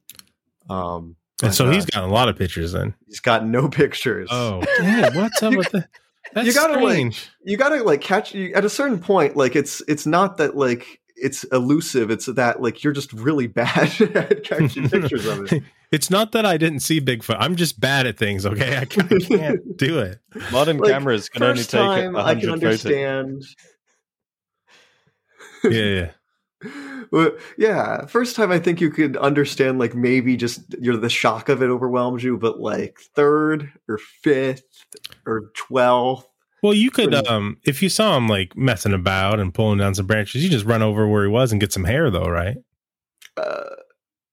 Um, 0.70 1.16
And 1.42 1.52
so 1.52 1.64
but, 1.66 1.74
he's 1.74 1.84
uh, 1.86 1.88
got 1.94 2.04
a 2.04 2.12
lot 2.12 2.28
of 2.28 2.36
pictures 2.36 2.70
then. 2.72 2.94
he's 3.08 3.18
got 3.20 3.44
no 3.44 3.68
pictures. 3.68 4.28
Oh, 4.30 4.62
yeah, 4.80 5.10
what's 5.16 5.42
up 5.42 5.54
with 5.56 5.70
that? 5.72 5.88
That's 6.34 6.46
you 6.46 6.54
gotta 6.54 6.74
strange. 6.74 7.16
like 7.16 7.50
you 7.50 7.56
gotta 7.58 7.82
like 7.82 8.00
catch 8.00 8.32
you 8.32 8.54
at 8.54 8.64
a 8.64 8.70
certain 8.70 9.00
point 9.00 9.36
like 9.36 9.56
it's 9.56 9.82
it's 9.88 10.06
not 10.06 10.36
that 10.38 10.56
like 10.56 11.00
it's 11.22 11.44
elusive 11.44 12.10
it's 12.10 12.26
that 12.26 12.60
like 12.60 12.82
you're 12.84 12.92
just 12.92 13.12
really 13.14 13.46
bad 13.46 13.88
at 14.14 14.44
catching 14.44 14.88
pictures 14.90 15.26
of 15.26 15.50
it 15.52 15.62
It's 15.92 16.08
not 16.08 16.32
that 16.32 16.46
I 16.46 16.56
didn't 16.56 16.80
see 16.80 17.02
Bigfoot. 17.02 17.36
I'm 17.38 17.54
just 17.54 17.78
bad 17.78 18.06
at 18.06 18.16
things. 18.16 18.46
Okay, 18.46 18.78
I 18.78 18.86
can't, 18.86 19.12
I 19.12 19.18
can't 19.18 19.76
do 19.76 19.98
it. 19.98 20.20
Modern 20.50 20.78
Like, 20.78 20.90
cameras 20.90 21.28
can 21.28 21.42
only 21.42 21.64
take 21.64 21.68
time 21.68 22.16
a 22.16 22.20
i 22.24 22.34
can 22.34 22.48
hundred 22.48 22.80
photos. 22.80 22.86
understand 22.86 23.44
Yeah, 25.64 25.70
yeah. 25.70 26.10
Well, 27.10 27.32
yeah 27.58 28.06
first 28.06 28.36
time 28.36 28.50
i 28.50 28.58
think 28.58 28.80
you 28.80 28.88
could 28.90 29.16
understand 29.18 29.78
like 29.78 29.94
maybe 29.94 30.36
just 30.36 30.62
you're 30.80 30.96
the 30.96 31.10
shock 31.10 31.48
of 31.50 31.60
it 31.62 31.66
overwhelms 31.68 32.24
you 32.24 32.38
but 32.38 32.58
like 32.60 32.98
third 33.14 33.70
or 33.88 33.98
fifth 33.98 34.86
or 35.26 35.50
12th 35.70 36.24
Well, 36.62 36.74
you 36.74 36.90
could, 36.90 37.14
um, 37.26 37.56
if 37.64 37.82
you 37.82 37.88
saw 37.88 38.16
him 38.16 38.28
like 38.28 38.56
messing 38.56 38.92
about 38.92 39.40
and 39.40 39.52
pulling 39.52 39.78
down 39.78 39.94
some 39.94 40.06
branches, 40.06 40.44
you 40.44 40.50
just 40.50 40.64
run 40.64 40.80
over 40.82 41.08
where 41.08 41.24
he 41.24 41.28
was 41.28 41.50
and 41.52 41.60
get 41.60 41.72
some 41.72 41.84
hair, 41.84 42.10
though, 42.10 42.26
right? 42.26 42.56
uh, 43.36 43.64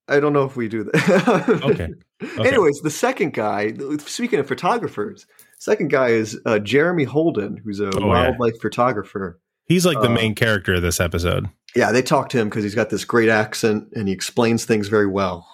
i 0.09 0.19
don't 0.19 0.33
know 0.33 0.43
if 0.43 0.55
we 0.57 0.67
do 0.67 0.83
that 0.83 1.61
Okay. 1.63 1.89
Okay. 2.21 2.49
Anyways, 2.49 2.81
the 2.81 2.89
second 2.89 3.33
guy, 3.33 3.73
speaking 3.99 4.39
of 4.39 4.47
photographers, 4.47 5.25
second 5.57 5.89
guy 5.89 6.09
is 6.09 6.37
uh, 6.45 6.59
Jeremy 6.59 7.05
Holden, 7.05 7.55
who's 7.63 7.79
a 7.79 7.87
Oh, 7.95 7.99
yeah. 7.99 8.05
wildlife 8.07 8.59
photographer. 8.61 9.39
He's 9.67 9.85
like 9.85 10.01
the 10.01 10.09
Uh, 10.09 10.13
main 10.15 10.35
character 10.35 10.73
of 10.73 10.81
this 10.81 10.99
episode. 10.99 11.47
Yeah, 11.77 11.93
they 11.93 12.01
talk 12.01 12.27
to 12.29 12.37
him 12.37 12.49
because 12.49 12.63
he's 12.65 12.75
got 12.75 12.89
this 12.89 13.05
great 13.05 13.29
accent 13.29 13.87
and 13.95 14.09
he 14.09 14.13
explains 14.13 14.65
things 14.65 14.89
very 14.89 15.07
well. 15.07 15.47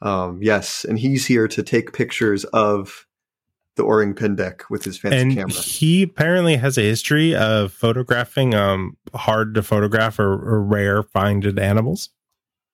Um, 0.00 0.38
yes, 0.42 0.86
and 0.86 0.98
he's 0.98 1.26
here 1.26 1.46
to 1.48 1.62
take 1.62 1.92
pictures 1.92 2.44
of 2.46 3.06
the 3.76 3.82
Orang 3.84 4.14
deck 4.36 4.62
with 4.70 4.84
his 4.84 4.96
fancy 4.98 5.18
and 5.18 5.34
camera. 5.34 5.50
he 5.52 6.02
apparently 6.02 6.56
has 6.56 6.78
a 6.78 6.82
history 6.82 7.34
of 7.34 7.72
photographing 7.72 8.54
um 8.54 8.96
hard 9.14 9.54
to 9.54 9.62
photograph 9.62 10.18
or, 10.18 10.32
or 10.32 10.62
rare 10.62 11.02
finded 11.02 11.58
animals. 11.58 12.10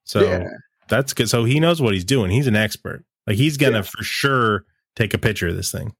So 0.05 0.21
Yeah. 0.21 0.45
that's 0.89 1.13
good. 1.15 1.29
So 1.31 1.45
he 1.45 1.59
knows 1.61 1.81
what 1.81 1.95
he's 1.95 2.05
doing. 2.05 2.31
He's 2.31 2.47
an 2.47 2.57
expert. 2.57 3.05
Like 3.27 3.37
he's 3.37 3.57
gonna 3.57 3.77
Yeah. 3.79 3.83
for 3.83 4.03
sure 4.03 4.65
take 4.97 5.15
a 5.15 5.19
picture 5.19 5.49
of 5.49 5.57
this 5.57 5.71
thing. 5.73 5.95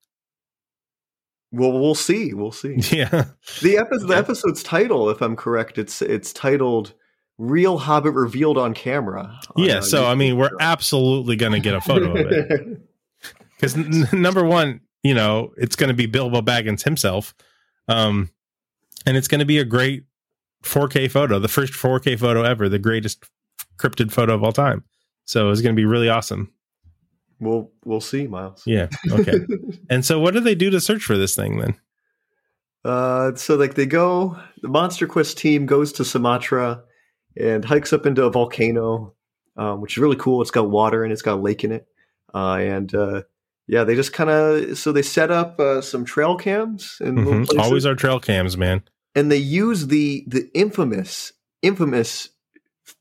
Well, 1.53 1.73
we'll 1.73 1.95
see. 1.95 2.33
We'll 2.35 2.53
see. 2.53 2.77
Yeah. 2.97 3.25
The 3.63 3.79
episode, 3.79 4.07
the 4.09 4.17
episode's 4.17 4.63
title, 4.63 5.11
if 5.11 5.21
I'm 5.21 5.35
correct, 5.37 5.79
it's 5.79 6.01
it's 6.03 6.33
titled 6.33 6.93
"Real 7.39 7.79
Hobbit 7.79 8.13
Revealed 8.15 8.59
on 8.59 8.75
Camera." 8.75 9.39
on, 9.57 9.65
yeah. 9.65 9.79
uh, 9.79 9.83
So 9.83 10.07
I 10.07 10.15
mean, 10.15 10.37
we're 10.37 10.51
YouTube. 10.51 10.61
absolutely 10.61 11.37
gonna 11.37 11.59
get 11.61 11.75
a 11.75 11.81
photo 11.81 12.13
of 12.13 12.31
it. 12.31 12.81
because 13.57 13.77
n- 13.77 14.09
number 14.13 14.45
one, 14.45 14.81
you 15.03 15.15
know, 15.15 15.53
it's 15.57 15.77
going 15.77 15.89
to 15.89 15.95
be 15.95 16.07
Bilbo 16.07 16.43
Baggins 16.43 16.83
himself, 16.83 17.35
um, 17.89 18.31
and 19.07 19.17
it's 19.17 19.29
going 19.29 19.39
to 19.39 19.47
be 19.47 19.59
a 19.59 19.65
great 19.65 20.05
4K 20.63 21.11
photo, 21.11 21.39
the 21.39 21.49
first 21.49 21.73
4K 21.73 22.19
photo 22.19 22.43
ever, 22.43 22.69
the 22.69 22.79
greatest 22.79 23.25
cryptid 23.79 24.13
photo 24.13 24.35
of 24.35 24.45
all 24.45 24.53
time. 24.53 24.85
So 25.25 25.51
it's 25.51 25.61
going 25.61 25.75
to 25.75 25.81
be 25.81 25.87
really 25.87 26.09
awesome. 26.09 26.53
we'll 27.41 27.71
we'll 27.85 28.01
see, 28.01 28.27
Miles. 28.27 28.63
Yeah. 28.67 28.89
Okay. 29.11 29.39
and 29.91 30.05
so, 30.05 30.19
what 30.19 30.35
do 30.35 30.41
they 30.41 30.55
do 30.55 30.71
to 30.71 30.81
search 30.81 31.03
for 31.03 31.17
this 31.17 31.35
thing 31.35 31.59
then? 31.59 31.77
Uh, 32.85 33.35
so 33.35 33.57
like 33.57 33.75
they 33.75 33.87
go, 33.87 34.39
the 34.63 34.69
Monster 34.69 35.07
Quest 35.07 35.37
team 35.37 35.67
goes 35.67 35.93
to 35.93 36.05
Sumatra 36.05 36.83
and 37.37 37.65
hikes 37.65 37.93
up 37.93 38.07
into 38.07 38.25
a 38.25 38.31
volcano, 38.31 39.15
um, 39.57 39.81
which 39.81 39.95
is 39.95 39.99
really 39.99 40.17
cool. 40.17 40.41
It's 40.41 40.51
got 40.51 40.71
water 40.71 41.05
and 41.05 41.13
it's 41.13 41.23
got 41.23 41.35
a 41.35 41.43
lake 41.43 41.63
in 41.63 41.73
it. 41.73 41.87
Uh, 42.35 42.55
and 42.55 42.95
uh, 42.95 43.23
yeah, 43.71 43.85
they 43.85 43.95
just 43.95 44.13
kind 44.13 44.29
of 44.31 44.77
so 44.77 44.91
they 44.93 45.03
set 45.03 45.31
up 45.31 45.59
uh, 45.61 45.81
some 45.81 46.05
trail 46.05 46.35
cams 46.37 46.97
little 47.01 47.15
Mhm. 47.23 47.59
Always 47.59 47.87
our 47.87 47.95
trail 47.95 48.19
cams, 48.21 48.57
man. 48.57 48.83
and 49.15 49.31
they 49.31 49.37
use 49.39 49.87
the 49.87 50.25
the 50.27 50.51
infamous 50.55 51.33
infamous 51.63 52.29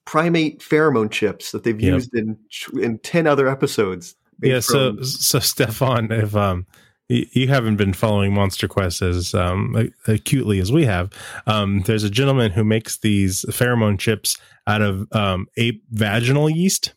primate 0.06 0.60
pheromone 0.60 1.10
chips 1.12 1.52
that 1.52 1.64
they've 1.64 1.80
Yep. 1.80 1.94
used 1.94 2.14
in 2.16 2.38
in 2.82 3.00
ten 3.00 3.28
other 3.28 3.48
episodes. 3.48 4.16
Yeah. 4.42 4.60
So, 4.60 4.94
from- 4.96 5.04
so 5.04 5.40
Stefan, 5.40 6.12
if 6.12 6.36
um, 6.36 6.66
you, 7.10 7.26
you 7.34 7.48
haven't 7.48 7.76
been 7.78 7.94
following 7.94 8.34
Monster 8.34 8.68
Quest 8.68 9.02
as 9.02 9.34
um 9.34 9.92
acutely 10.08 10.60
as 10.60 10.72
we 10.72 10.86
have, 10.86 11.10
um, 11.48 11.82
there's 11.86 12.04
a 12.04 12.10
gentleman 12.10 12.52
who 12.52 12.64
makes 12.64 12.98
these 12.98 13.44
pheromone 13.50 13.98
chips 14.00 14.38
out 14.68 14.82
of 14.82 15.08
um 15.14 15.48
ape 15.58 15.84
vaginal 15.92 16.50
yeast. 16.50 16.94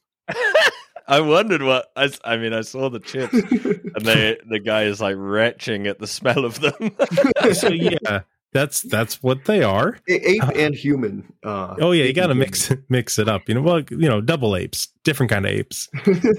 I 1.13 1.21
wondered 1.21 1.63
what 1.63 1.87
I, 1.97 2.11
I 2.25 2.37
mean. 2.37 2.53
I 2.53 2.63
saw 2.63 2.89
the 2.89 3.01
chips, 3.01 3.33
and 3.95 4.05
they 4.05 4.39
the 4.49 4.59
guy 4.59 4.85
is 4.85 5.01
like 5.01 5.17
retching 5.19 5.87
at 5.87 5.99
the 5.99 6.07
smell 6.07 6.45
of 6.45 6.61
them. 6.61 6.97
so 7.55 7.69
yeah, 7.69 8.21
that's 8.53 8.83
that's 8.83 9.23
what 9.23 9.45
they 9.45 9.63
are. 9.63 9.99
A- 10.09 10.31
ape 10.31 10.43
and 10.57 10.75
human. 10.75 11.33
Uh, 11.45 11.77
Oh 11.81 11.93
yeah, 11.93 12.05
you 12.05 12.13
got 12.13 12.29
to 12.29 12.35
mix 12.35 12.73
mix 12.89 13.19
it 13.19 13.29
up. 13.29 13.43
You 13.49 13.55
know, 13.57 13.63
well, 13.63 13.81
you 13.91 14.09
know, 14.09 14.21
double 14.21 14.57
apes, 14.57 14.89
different 15.05 15.31
kind 15.31 15.45
of 15.47 15.53
apes. 15.53 15.89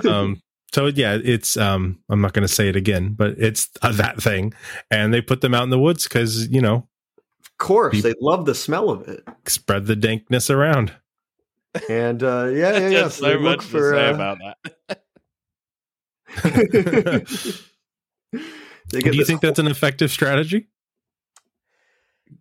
Um, 0.07 0.41
so 0.73 0.87
yeah, 0.87 1.19
it's 1.23 1.55
um, 1.55 1.99
I'm 2.09 2.21
not 2.21 2.33
going 2.33 2.47
to 2.47 2.53
say 2.53 2.67
it 2.67 2.75
again, 2.75 3.13
but 3.13 3.31
it's 3.37 3.69
uh, 3.83 3.91
that 3.93 4.21
thing, 4.21 4.53
and 4.89 5.13
they 5.13 5.21
put 5.21 5.41
them 5.41 5.53
out 5.53 5.63
in 5.63 5.69
the 5.69 5.79
woods 5.79 6.03
because 6.07 6.47
you 6.49 6.61
know 6.61 6.87
Of 7.43 7.57
course, 7.59 7.93
People- 7.93 8.09
they 8.09 8.15
love 8.19 8.45
the 8.45 8.55
smell 8.55 8.89
of 8.89 9.07
it. 9.07 9.23
spread 9.45 9.85
the 9.85 9.95
dankness 9.95 10.49
around. 10.49 10.93
And 11.89 12.23
uh, 12.23 12.45
yeah, 12.51 12.71
yeah, 12.77 12.87
yeah. 12.87 13.01
Just 13.01 13.17
So 13.17 13.25
they 13.25 13.33
look 13.35 13.59
much 13.59 13.65
for. 13.65 13.91
to 13.91 13.97
say 13.97 14.09
uh, 14.09 14.13
about 14.13 14.37
that. 14.39 15.03
they 18.91 18.99
Do 18.99 19.09
you 19.11 19.11
this 19.19 19.27
think 19.27 19.41
that's 19.41 19.59
an 19.59 19.67
effective 19.67 20.11
strategy? 20.11 20.67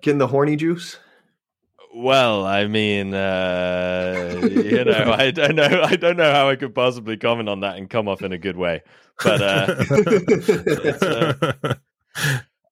getting 0.00 0.18
the 0.18 0.26
horny 0.26 0.56
juice? 0.56 0.98
Well, 1.94 2.46
I 2.46 2.66
mean, 2.68 3.12
uh, 3.12 4.40
you 4.42 4.84
know, 4.84 5.12
I 5.18 5.30
don't 5.30 5.54
know. 5.56 5.82
I 5.84 5.96
don't 5.96 6.16
know 6.16 6.32
how 6.32 6.48
I 6.48 6.56
could 6.56 6.74
possibly 6.74 7.16
comment 7.16 7.48
on 7.48 7.60
that 7.60 7.76
and 7.76 7.88
come 7.88 8.08
off 8.08 8.22
in 8.22 8.32
a 8.32 8.38
good 8.38 8.56
way. 8.56 8.82
But 9.22 9.42
uh, 9.42 9.74
uh, 11.02 11.74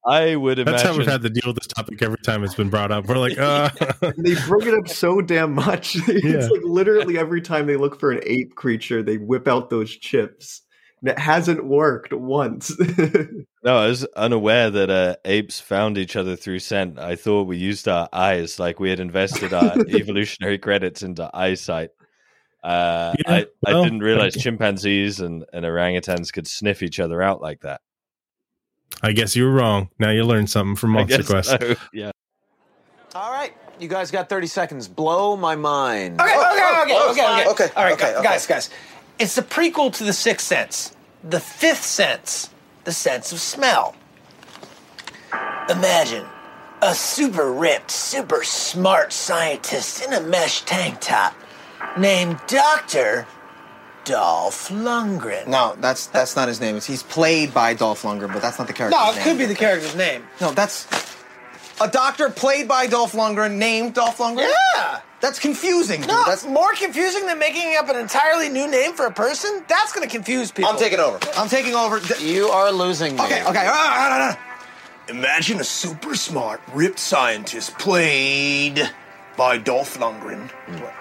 I 0.06 0.34
would 0.34 0.58
imagine 0.58 0.72
That's 0.72 0.82
how 0.82 0.96
we've 0.96 1.06
had 1.06 1.22
to 1.22 1.30
deal 1.30 1.42
with 1.46 1.56
this 1.56 1.66
topic 1.66 2.00
every 2.02 2.18
time 2.18 2.42
it's 2.42 2.54
been 2.54 2.70
brought 2.70 2.90
up. 2.90 3.06
We're 3.06 3.18
like, 3.18 3.38
uh, 3.38 3.68
they 4.00 4.34
bring 4.46 4.68
it 4.68 4.74
up 4.74 4.88
so 4.88 5.20
damn 5.20 5.54
much. 5.54 5.96
Yeah. 6.10 6.36
it's 6.36 6.50
like 6.50 6.62
literally 6.64 7.18
every 7.18 7.40
time 7.40 7.66
they 7.66 7.76
look 7.76 7.98
for 8.00 8.10
an 8.10 8.20
ape 8.24 8.54
creature, 8.54 9.02
they 9.02 9.16
whip 9.16 9.46
out 9.46 9.70
those 9.70 9.90
chips. 9.90 10.62
And 11.02 11.10
it 11.10 11.18
hasn't 11.18 11.64
worked 11.64 12.12
once. 12.12 12.74
No, 13.62 13.76
I 13.76 13.88
was 13.88 14.06
unaware 14.16 14.70
that 14.70 14.88
uh, 14.88 15.16
apes 15.26 15.60
found 15.60 15.98
each 15.98 16.16
other 16.16 16.34
through 16.34 16.60
scent. 16.60 16.98
I 16.98 17.14
thought 17.14 17.42
we 17.46 17.58
used 17.58 17.88
our 17.88 18.08
eyes, 18.10 18.58
like 18.58 18.80
we 18.80 18.88
had 18.88 19.00
invested 19.00 19.52
our 19.52 19.74
evolutionary 19.86 20.56
credits 20.56 21.02
into 21.02 21.28
eyesight. 21.34 21.90
Uh, 22.64 23.14
Yeah, 23.18 23.34
I, 23.34 23.46
well, 23.62 23.82
I 23.82 23.84
didn't 23.84 24.00
realize 24.00 24.32
thank 24.32 24.44
chimpanzees 24.44 25.20
and, 25.20 25.44
and 25.52 25.66
orangutans 25.66 26.32
could 26.32 26.46
sniff 26.46 26.82
each 26.82 26.98
other 26.98 27.20
out 27.20 27.42
like 27.42 27.60
that. 27.60 27.82
I 29.02 29.12
guess 29.12 29.34
you 29.36 29.44
were 29.44 29.52
wrong. 29.52 29.88
Now 29.98 30.10
you 30.10 30.24
learned 30.24 30.50
something 30.50 30.76
from 30.76 30.96
I 30.96 31.00
Monster 31.00 31.18
guess 31.18 31.26
Quest. 31.28 31.48
so, 31.50 31.74
Yeah. 31.92 32.10
All 33.14 33.32
right, 33.32 33.52
you 33.80 33.88
guys 33.88 34.10
got 34.10 34.28
30 34.28 34.46
seconds. 34.46 34.86
Blow 34.88 35.36
my 35.36 35.56
mind. 35.56 36.20
Okay, 36.20 36.32
oh, 36.34 36.52
okay, 36.52 36.82
okay, 36.82 36.94
oh, 36.94 37.10
okay, 37.10 37.22
okay, 37.22 37.50
Okay, 37.50 37.74
All 37.76 37.84
right, 37.84 37.92
okay, 37.94 38.14
gu- 38.16 38.22
guys, 38.22 38.46
guys. 38.46 38.70
It's 39.18 39.34
the 39.34 39.42
prequel 39.42 39.92
to 39.94 40.04
the 40.04 40.12
Sixth 40.12 40.46
Sense, 40.46 40.94
the 41.24 41.40
fifth 41.40 41.84
sense, 41.84 42.50
the 42.84 42.92
sense 42.92 43.32
of 43.32 43.40
smell. 43.40 43.94
Imagine 45.68 46.24
a 46.82 46.94
super 46.94 47.52
ripped, 47.52 47.90
super 47.90 48.42
smart 48.44 49.12
scientist 49.12 50.02
in 50.04 50.12
a 50.12 50.20
mesh 50.20 50.62
tank 50.62 51.00
top 51.00 51.34
named 51.98 52.40
Doctor 52.46 53.26
Dolph 54.10 54.68
Lundgren. 54.70 55.46
No, 55.46 55.76
that's 55.80 56.06
that's 56.08 56.34
not 56.36 56.48
his 56.48 56.60
name. 56.60 56.76
It's, 56.76 56.86
he's 56.86 57.02
played 57.02 57.54
by 57.54 57.74
Dolph 57.74 58.02
Lundgren, 58.02 58.32
but 58.32 58.42
that's 58.42 58.58
not 58.58 58.66
the 58.66 58.72
character. 58.72 58.98
No, 58.98 59.12
it 59.12 59.22
could 59.22 59.38
be 59.38 59.46
the 59.46 59.54
character's 59.54 59.94
name. 59.94 60.24
No, 60.40 60.50
that's 60.52 60.88
a 61.80 61.88
doctor 61.88 62.28
played 62.28 62.66
by 62.66 62.86
Dolph 62.86 63.12
Lundgren, 63.12 63.56
named 63.56 63.94
Dolph 63.94 64.18
Lundgren. 64.18 64.50
Yeah. 64.74 65.00
That's 65.20 65.38
confusing. 65.38 66.00
Dude. 66.00 66.08
No, 66.08 66.24
That's 66.24 66.42
that's 66.42 66.46
more 66.46 66.72
confusing 66.72 67.26
than 67.26 67.38
making 67.38 67.76
up 67.76 67.88
an 67.88 67.96
entirely 67.96 68.48
new 68.48 68.68
name 68.70 68.94
for 68.94 69.06
a 69.06 69.12
person. 69.12 69.62
That's 69.68 69.92
going 69.92 70.08
to 70.08 70.12
confuse 70.12 70.50
people. 70.50 70.70
I'm 70.70 70.78
taking 70.78 70.98
over. 70.98 71.18
I'm 71.36 71.48
taking 71.48 71.74
over. 71.74 72.00
You 72.22 72.48
are 72.48 72.72
losing 72.72 73.16
me. 73.16 73.22
Okay, 73.22 73.42
okay. 73.44 73.66
ah, 73.66 73.70
ah, 73.70 74.36
ah. 74.36 74.50
Imagine 75.10 75.60
a 75.60 75.64
super 75.64 76.14
smart, 76.14 76.60
ripped 76.72 76.98
scientist 76.98 77.78
played 77.78 78.90
by 79.36 79.58
Dolph 79.58 79.98
Lundgren, 79.98 80.50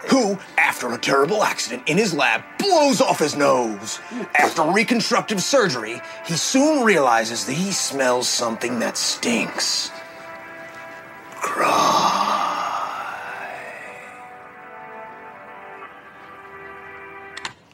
who, 0.10 0.38
after 0.58 0.92
a 0.94 0.98
terrible 0.98 1.44
accident 1.44 1.88
in 1.88 1.98
his 1.98 2.14
lab, 2.14 2.44
blows 2.58 3.02
off 3.02 3.20
his 3.20 3.36
nose. 3.36 4.00
After 4.38 4.64
reconstructive 4.64 5.42
surgery, 5.42 6.02
he 6.26 6.34
soon 6.34 6.86
realizes 6.86 7.46
that 7.46 7.54
he 7.54 7.72
smells 7.72 8.28
something 8.28 8.80
that 8.80 8.98
stinks. 8.98 9.92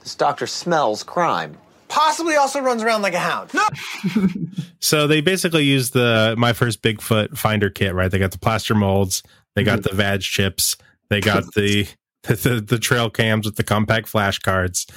This 0.04 0.16
doctor 0.16 0.48
smells 0.48 1.04
crime. 1.04 1.58
Possibly 1.88 2.36
also 2.36 2.60
runs 2.60 2.84
around 2.84 3.02
like 3.02 3.14
a 3.14 3.20
hound. 3.20 3.54
No! 3.54 3.68
So 4.86 5.08
they 5.08 5.22
basically 5.22 5.64
use 5.64 5.90
the 5.90 6.36
my 6.38 6.54
first 6.54 6.84
Bigfoot 6.84 7.36
finder 7.36 7.72
kit, 7.72 7.96
right? 7.96 8.12
They 8.12 8.20
got 8.20 8.30
the 8.30 8.38
plaster 8.38 8.76
molds, 8.76 9.24
they 9.56 9.64
got 9.64 9.84
the 9.84 9.94
vag 9.96 10.22
chips, 10.22 10.78
they 11.10 11.22
got 11.22 11.44
the 11.56 11.88
the, 12.24 12.36
the, 12.36 12.62
the 12.62 12.80
trail 12.80 13.10
cams 13.10 13.46
with 13.46 13.56
the 13.56 13.64
compact 13.64 14.12
flashcards, 14.12 14.90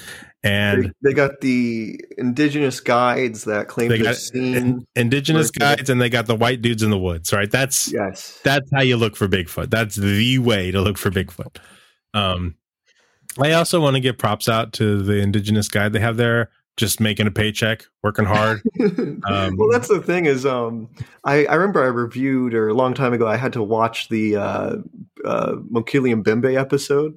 and 0.43 0.85
They, 0.85 0.93
they 1.11 1.13
got 1.15 1.41
the 1.43 2.01
indigenous 2.17 2.81
guides 2.81 3.45
that 3.45 3.69
claim 3.69 3.89
they 3.91 3.99
to 3.99 4.05
got 4.05 4.17
seen. 4.17 4.55
in- 4.55 4.87
indigenous 4.97 5.51
guides 5.51 5.91
and 5.91 6.01
they 6.01 6.09
got 6.09 6.27
the 6.27 6.37
white 6.37 6.63
dudes 6.63 6.83
in 6.83 6.91
the 6.91 6.99
woods, 6.99 7.33
right? 7.33 7.51
That's 7.51 7.93
Yes. 7.93 8.41
that's 8.45 8.69
how 8.73 8.81
you 8.83 8.97
look 8.97 9.15
for 9.17 9.29
Bigfoot. 9.29 9.69
That's 9.71 9.97
the 9.97 10.39
way 10.39 10.71
to 10.71 10.81
look 10.81 10.97
for 10.97 11.11
Bigfoot. 11.11 11.57
Um, 12.15 12.55
I 13.39 13.53
also 13.53 13.79
want 13.81 13.95
to 13.97 14.01
give 14.01 14.17
props 14.17 14.49
out 14.49 14.73
to 14.75 15.03
the 15.03 15.19
indigenous 15.19 15.69
guide 15.69 15.93
they 15.93 16.01
have 16.01 16.17
there, 16.17 16.51
just 16.79 17.01
making 17.01 17.27
a 17.27 17.31
paycheck, 17.31 17.85
working 18.03 18.25
hard. 18.25 18.63
Um, 18.81 19.57
well, 19.59 19.69
that's 19.71 19.89
the 19.89 20.01
thing 20.01 20.25
is, 20.25 20.47
um, 20.47 20.89
I, 21.25 21.45
I 21.47 21.55
remember 21.57 21.83
I 21.83 21.89
reviewed 21.89 22.55
or 22.55 22.69
a 22.69 22.75
long 22.75 22.95
time 22.95 23.13
ago. 23.13 23.27
I 23.27 23.37
had 23.37 23.53
to 23.55 23.63
watch 23.63 24.09
the 24.09 24.37
uh, 24.37 24.77
uh, 25.25 25.53
Mokele-mbembe 25.71 26.57
episode. 26.59 27.15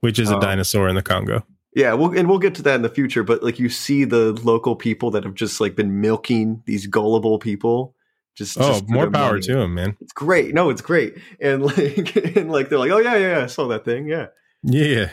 which 0.00 0.18
is 0.18 0.30
a 0.30 0.34
Um, 0.34 0.40
dinosaur 0.40 0.88
in 0.88 0.96
the 0.96 1.02
Congo. 1.02 1.46
Yeah, 1.74 1.94
we'll, 1.94 2.16
and 2.16 2.28
we'll 2.28 2.38
get 2.38 2.54
to 2.56 2.62
that 2.62 2.74
in 2.76 2.82
the 2.82 2.88
future. 2.88 3.22
But 3.24 3.42
like, 3.42 3.58
you 3.58 3.68
see 3.68 4.04
the 4.04 4.32
local 4.44 4.76
people 4.76 5.10
that 5.12 5.24
have 5.24 5.34
just 5.34 5.60
like 5.60 5.74
been 5.74 6.00
milking 6.00 6.62
these 6.66 6.86
gullible 6.86 7.38
people. 7.38 7.94
Just 8.36 8.58
Oh, 8.60 8.68
just 8.72 8.88
more 8.88 9.10
power 9.10 9.30
money. 9.34 9.42
to 9.42 9.58
him, 9.60 9.74
man. 9.74 9.96
It's 10.00 10.12
great. 10.12 10.54
No, 10.54 10.68
it's 10.70 10.82
great. 10.82 11.14
And 11.40 11.62
like, 11.66 12.16
and 12.36 12.50
like 12.52 12.68
they're 12.68 12.78
like, 12.80 12.90
oh 12.90 12.98
yeah, 12.98 13.14
yeah, 13.16 13.36
yeah, 13.38 13.42
I 13.44 13.46
saw 13.46 13.68
that 13.68 13.84
thing. 13.84 14.06
Yeah. 14.08 14.26
Yeah. 14.64 15.10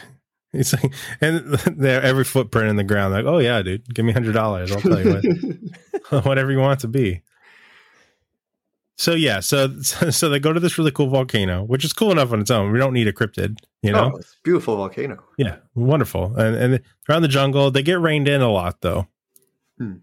It's 0.53 0.73
like, 0.73 0.93
and 1.21 1.53
they're 1.77 2.01
every 2.01 2.23
footprint 2.23 2.69
in 2.69 2.75
the 2.75 2.83
ground, 2.83 3.13
like, 3.13 3.25
oh 3.25 3.39
yeah, 3.39 3.61
dude, 3.61 3.93
give 3.93 4.05
me 4.05 4.11
hundred 4.11 4.33
dollars. 4.33 4.71
I'll 4.71 4.81
tell 4.81 5.03
you 5.03 5.21
what, 6.09 6.25
whatever 6.25 6.51
you 6.51 6.59
want 6.59 6.79
it 6.79 6.81
to 6.81 6.87
be. 6.87 7.21
So 8.97 9.13
yeah, 9.13 9.39
so 9.39 9.81
so 9.81 10.29
they 10.29 10.39
go 10.39 10.53
to 10.53 10.59
this 10.59 10.77
really 10.77 10.91
cool 10.91 11.07
volcano, 11.07 11.63
which 11.63 11.83
is 11.85 11.93
cool 11.93 12.11
enough 12.11 12.31
on 12.33 12.41
its 12.41 12.51
own. 12.51 12.71
We 12.71 12.79
don't 12.79 12.93
need 12.93 13.07
a 13.07 13.13
cryptid, 13.13 13.57
you 13.81 13.91
know. 13.91 14.11
Oh, 14.13 14.17
it's 14.17 14.37
beautiful 14.43 14.75
volcano. 14.75 15.23
Yeah, 15.37 15.57
wonderful. 15.73 16.35
And 16.37 16.55
and 16.55 16.73
they're 17.07 17.15
on 17.15 17.21
the 17.21 17.27
jungle. 17.27 17.71
They 17.71 17.81
get 17.81 17.99
rained 17.99 18.27
in 18.27 18.41
a 18.41 18.51
lot 18.51 18.81
though. 18.81 19.07
Hmm. 19.77 19.93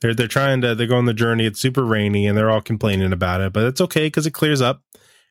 They're 0.00 0.14
they're 0.14 0.26
trying 0.26 0.62
to 0.62 0.74
they 0.74 0.86
go 0.86 0.96
on 0.96 1.04
the 1.04 1.14
journey. 1.14 1.44
It's 1.44 1.60
super 1.60 1.84
rainy, 1.84 2.26
and 2.26 2.36
they're 2.36 2.50
all 2.50 2.62
complaining 2.62 3.12
about 3.12 3.40
it, 3.40 3.52
but 3.52 3.64
it's 3.64 3.80
okay 3.82 4.06
because 4.06 4.26
it 4.26 4.32
clears 4.32 4.60
up. 4.60 4.82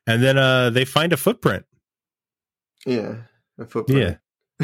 And 0.06 0.22
then 0.22 0.38
uh 0.38 0.70
they 0.70 0.84
find 0.84 1.12
a 1.12 1.16
footprint. 1.16 1.66
Yeah. 2.86 3.16
A 3.58 3.66
footprint. 3.66 4.00
Yeah, 4.00 4.16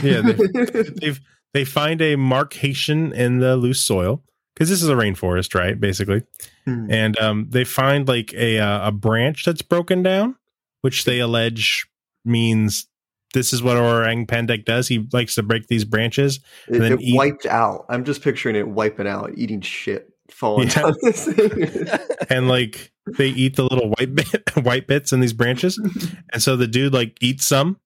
yeah. 0.02 0.20
They, 0.20 0.82
they've 1.00 1.20
they 1.54 1.64
find 1.64 2.02
a 2.02 2.16
markation 2.16 3.12
in 3.12 3.38
the 3.38 3.56
loose 3.56 3.80
soil 3.80 4.22
because 4.54 4.68
this 4.68 4.82
is 4.82 4.88
a 4.88 4.94
rainforest, 4.94 5.54
right? 5.54 5.78
Basically, 5.78 6.22
Hmm. 6.64 6.86
and 6.90 7.18
um, 7.20 7.46
they 7.50 7.64
find 7.64 8.08
like 8.08 8.32
a 8.34 8.58
uh, 8.58 8.88
a 8.88 8.92
branch 8.92 9.44
that's 9.44 9.62
broken 9.62 10.02
down, 10.02 10.36
which 10.82 11.04
they 11.04 11.20
allege 11.20 11.86
means 12.24 12.86
this 13.34 13.52
is 13.52 13.62
what 13.62 13.76
orang 13.76 14.26
pendek 14.26 14.64
does. 14.64 14.88
He 14.88 15.06
likes 15.12 15.34
to 15.36 15.42
break 15.42 15.66
these 15.68 15.84
branches 15.84 16.40
It, 16.68 16.74
and 16.74 16.82
then 16.82 16.92
it 16.94 17.00
eat. 17.02 17.16
wiped 17.16 17.46
out. 17.46 17.84
I'm 17.88 18.04
just 18.04 18.22
picturing 18.22 18.56
it 18.56 18.66
wiping 18.68 19.06
out, 19.06 19.32
eating 19.36 19.60
shit, 19.60 20.10
falling 20.30 20.68
Yeah. 20.68 20.74
down 20.74 20.94
this 21.02 21.24
thing. 21.26 21.88
and 22.30 22.48
like 22.48 22.92
they 23.18 23.28
eat 23.28 23.56
the 23.56 23.62
little 23.62 23.90
white 23.90 24.14
bit 24.14 24.50
white 24.64 24.86
bits 24.88 25.12
in 25.12 25.20
these 25.20 25.32
branches 25.32 25.78
and 26.32 26.42
so 26.42 26.56
the 26.56 26.66
dude 26.66 26.92
like 26.92 27.16
eats 27.20 27.46
some 27.46 27.78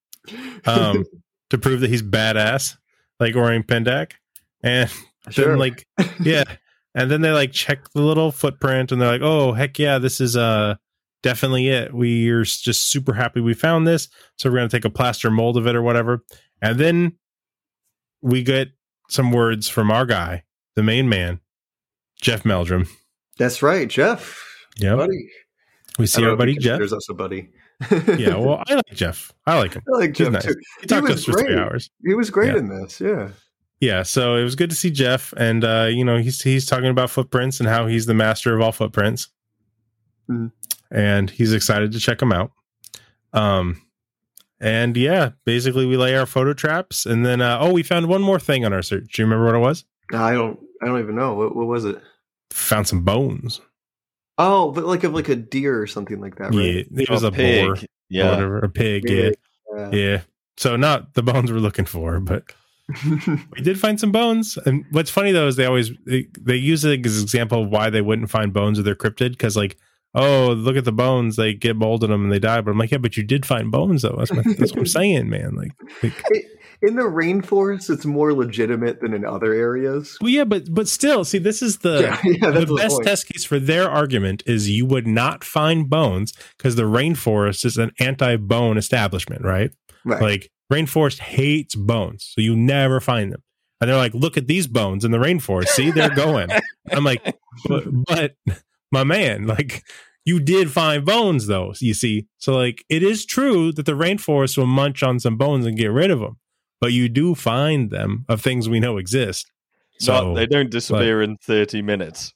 um 0.67 1.05
to 1.51 1.59
prove 1.59 1.81
that 1.81 1.91
he's 1.91 2.03
badass 2.03 2.77
like 3.19 3.37
orang 3.37 3.63
pendek 3.63 4.13
and 4.63 4.91
Sure. 5.29 5.49
then 5.49 5.59
like 5.59 5.87
yeah 6.21 6.45
and 6.95 7.11
then 7.11 7.21
they 7.21 7.31
like 7.31 7.53
check 7.53 7.91
the 7.91 8.01
little 8.01 8.33
footprint 8.33 8.91
and 8.91 9.01
they're 9.01 9.11
like 9.13 9.21
oh 9.23 9.53
heck 9.53 9.79
yeah 9.79 9.99
this 9.99 10.21
is 10.21 10.37
uh 10.37 10.75
definitely 11.23 11.69
it 11.69 11.93
we're 11.93 12.43
just 12.45 12.87
super 12.87 13.13
happy 13.13 13.41
we 13.41 13.53
found 13.53 13.87
this 13.87 14.09
so 14.39 14.49
we're 14.51 14.57
gonna 14.57 14.69
take 14.71 14.87
a 14.87 14.91
plaster 14.91 15.31
mold 15.31 15.57
of 15.59 15.67
it 15.67 15.77
or 15.77 15.83
whatever 15.83 16.25
and 16.63 16.79
then 16.81 17.13
we 18.23 18.43
get 18.43 18.69
some 19.11 19.31
words 19.31 19.69
from 19.69 19.91
our 19.91 20.07
guy 20.07 20.43
the 20.77 20.83
main 20.83 21.09
man 21.09 21.39
jeff 22.21 22.45
meldrum 22.45 22.87
That's 23.39 23.63
right, 23.63 23.87
Jeff. 23.89 24.43
yeah 24.79 24.95
Buddy. 24.97 25.29
we 25.99 26.07
see 26.07 26.25
our 26.25 26.35
buddy 26.37 26.55
jeff 26.55 26.79
considers 26.79 26.93
us 26.95 27.09
a 27.11 27.15
buddy. 27.15 27.51
Yeah, 28.19 28.37
well, 28.37 28.63
I 28.69 28.75
like 28.75 28.93
Jeff. 28.95 29.33
I 29.47 29.59
like 29.59 29.75
him. 29.75 29.83
I 29.93 29.99
like 29.99 30.13
Jeff 30.13 30.33
nice. 30.33 30.45
too. 30.45 30.55
He 30.81 30.87
talked 30.87 31.07
to 31.07 31.15
us 31.15 31.25
for 31.25 31.33
three 31.33 31.57
hours. 31.57 31.91
He 32.05 32.15
was 32.15 32.31
great 32.31 32.53
Yeah. 32.53 32.59
in 32.59 32.69
this. 32.69 33.01
Yeah. 33.01 33.29
Yeah, 33.81 34.03
so 34.03 34.37
it 34.37 34.43
was 34.45 34.57
good 34.57 34.69
to 34.71 34.77
see 34.77 34.91
Jeff, 34.91 35.33
and 35.39 35.65
uh, 35.65 35.89
you 35.91 36.05
know 36.05 36.19
he's 36.19 36.43
he's 36.43 36.67
talking 36.67 36.89
about 36.91 37.09
footprints 37.09 37.61
and 37.61 37.69
how 37.69 37.87
he's 37.87 38.05
the 38.05 38.13
master 38.15 38.55
of 38.55 38.61
all 38.61 38.73
footprints, 38.73 39.29
Mhm. 40.31 40.53
and 40.91 41.31
he's 41.31 41.55
excited 41.55 41.91
to 41.93 41.99
check 41.99 42.19
them 42.19 42.31
out. 42.33 42.53
Um, 43.33 43.81
and 44.61 44.95
yeah, 44.99 45.31
basically 45.47 45.87
we 45.87 45.97
lay 45.97 46.15
our 46.15 46.27
photo 46.27 46.53
traps, 46.53 47.07
and 47.07 47.25
then 47.25 47.41
uh, 47.41 47.57
oh, 47.59 47.73
we 47.73 47.83
found 47.83 48.07
one 48.09 48.21
more 48.21 48.39
thing 48.39 48.67
on 48.67 48.75
our 48.75 48.83
search. 48.83 49.15
Do 49.15 49.23
you 49.23 49.27
remember 49.27 49.47
what 49.47 49.55
it 49.55 49.61
was? 49.61 49.85
I 50.13 50.33
don't. 50.35 50.61
I 50.83 50.87
don't 50.87 50.99
even 51.01 51.15
know 51.15 51.33
what, 51.35 51.57
what 51.57 51.67
was 51.67 51.87
it. 51.87 51.99
Found 52.51 52.87
some 52.87 53.03
bones. 53.03 53.63
Oh, 54.43 54.71
but 54.73 54.85
like 54.87 55.05
of 55.05 55.13
like 55.15 55.29
a 55.29 55.37
deer 55.37 55.81
or 55.81 55.87
something 55.87 56.21
like 56.21 56.37
that, 56.37 56.53
Yeah, 56.53 56.61
right? 56.77 56.87
it 56.91 57.11
was 57.11 57.23
A 57.23 57.29
a, 57.29 57.33
pig. 57.33 57.67
boar, 57.67 57.77
Yeah. 58.09 58.27
or 58.27 58.31
whatever, 58.31 58.59
a 58.61 58.69
pig. 58.71 59.09
Yeah. 59.09 59.31
Yeah. 59.77 59.91
yeah. 59.93 60.21
So 60.57 60.77
not 60.77 61.15
the 61.15 61.23
bones 61.23 61.53
we're 61.53 61.59
looking 61.59 61.85
for, 61.87 62.21
but 62.21 62.45
we 63.53 63.61
did 63.63 63.79
find 63.79 64.01
some 64.01 64.13
bones. 64.13 64.59
And 64.67 64.85
what's 64.91 65.11
funny 65.11 65.33
though 65.33 65.47
is 65.47 65.57
they 65.57 65.67
always 65.67 65.91
they, 66.07 66.27
they 66.41 66.57
use 66.57 66.85
it 66.85 67.05
as 67.07 67.17
an 67.19 67.23
example 67.23 67.63
of 67.65 67.69
why 67.71 67.91
they 67.91 68.01
wouldn't 68.03 68.31
find 68.31 68.53
bones 68.53 68.79
of 68.79 68.85
their 68.85 68.95
cryptid 68.97 69.31
because 69.31 69.57
like 69.57 69.77
oh 70.15 70.53
look 70.55 70.77
at 70.77 70.85
the 70.85 70.91
bones 70.93 71.37
they 71.37 71.55
get 71.55 71.77
mold 71.77 72.03
in 72.03 72.11
them 72.11 72.25
and 72.25 72.33
they 72.33 72.39
die. 72.41 72.61
But 72.63 72.73
I'm 72.73 72.79
like 72.79 72.91
yeah, 72.91 72.99
but 72.99 73.17
you 73.17 73.23
did 73.23 73.47
find 73.47 73.71
bones 73.71 74.03
though. 74.03 74.17
That's, 74.19 74.33
my, 74.33 74.43
that's 74.59 74.73
what 74.73 74.81
I'm 74.81 74.87
saying, 75.01 75.29
man. 75.29 75.55
Like, 75.55 75.73
like 76.03 76.25
It- 76.31 76.47
in 76.83 76.97
the 76.97 77.03
rainforest, 77.03 77.91
it's 77.91 78.07
more 78.07 78.33
legitimate 78.33 79.01
than 79.01 79.13
in 79.13 79.25
other 79.25 79.53
areas. 79.53 80.17
well 80.21 80.31
yeah, 80.31 80.45
but 80.45 80.73
but 80.73 80.89
still, 80.89 81.25
see 81.25 81.39
this 81.39 81.63
is 81.63 81.79
the 81.79 82.01
Yeah, 82.03 82.21
yeah, 82.25 82.51
the 82.51 82.75
best 82.75 83.03
test 83.03 83.29
case 83.29 83.45
for 83.45 83.59
their 83.59 83.89
argument 83.89 84.43
is 84.47 84.71
you 84.71 84.87
would 84.87 85.07
not 85.07 85.45
find 85.45 85.91
bones 85.91 86.33
because 86.57 86.77
the 86.77 86.83
rainforest 86.83 87.65
is 87.65 87.77
an 87.77 87.93
anti-bone 88.01 88.79
establishment, 88.79 89.45
right? 89.45 89.71
Right. 90.05 90.23
Like 90.23 90.51
rainforest 90.73 91.19
hates 91.19 91.75
bones, 91.75 92.33
so 92.35 92.41
you 92.41 92.57
never 92.57 93.01
find 93.01 93.33
them. 93.33 93.43
And 93.81 93.89
they're 93.89 93.97
like, 93.97 94.15
look 94.15 94.37
at 94.37 94.47
these 94.47 94.67
bones 94.67 95.05
in 95.05 95.11
the 95.11 95.19
rainforest. 95.19 95.69
See, 95.69 95.91
they're 95.91 96.15
going. 96.15 96.51
I'm 96.93 97.03
like, 97.03 97.35
but, 97.67 97.85
but 98.07 98.35
my 98.93 99.05
man, 99.05 99.47
like 99.47 99.83
you 100.25 100.39
did 100.41 100.71
find 100.71 101.05
bones 101.05 101.47
though. 101.47 101.73
You 101.79 101.95
see, 101.95 102.27
so 102.39 102.55
like 102.55 102.85
it 102.89 103.03
is 103.03 103.25
true 103.25 103.73
that 103.73 103.87
the 103.87 103.93
rainforest 103.93 104.59
will 104.59 104.67
munch 104.67 105.03
on 105.03 105.19
some 105.19 105.37
bones 105.37 105.67
and 105.67 105.77
get 105.77 105.91
rid 105.91 106.11
of 106.11 106.21
them, 106.21 106.39
but 106.81 106.93
you 106.93 107.09
do 107.09 107.35
find 107.35 107.91
them 107.91 108.25
of 108.29 108.41
things 108.41 108.69
we 108.69 108.81
know 108.81 108.97
exist. 108.99 109.51
So 109.99 110.13
Not- 110.13 110.35
they 110.35 110.47
don't 110.47 110.71
disappear 110.71 111.21
in 111.23 111.37
30 111.37 111.83
minutes. 111.83 112.33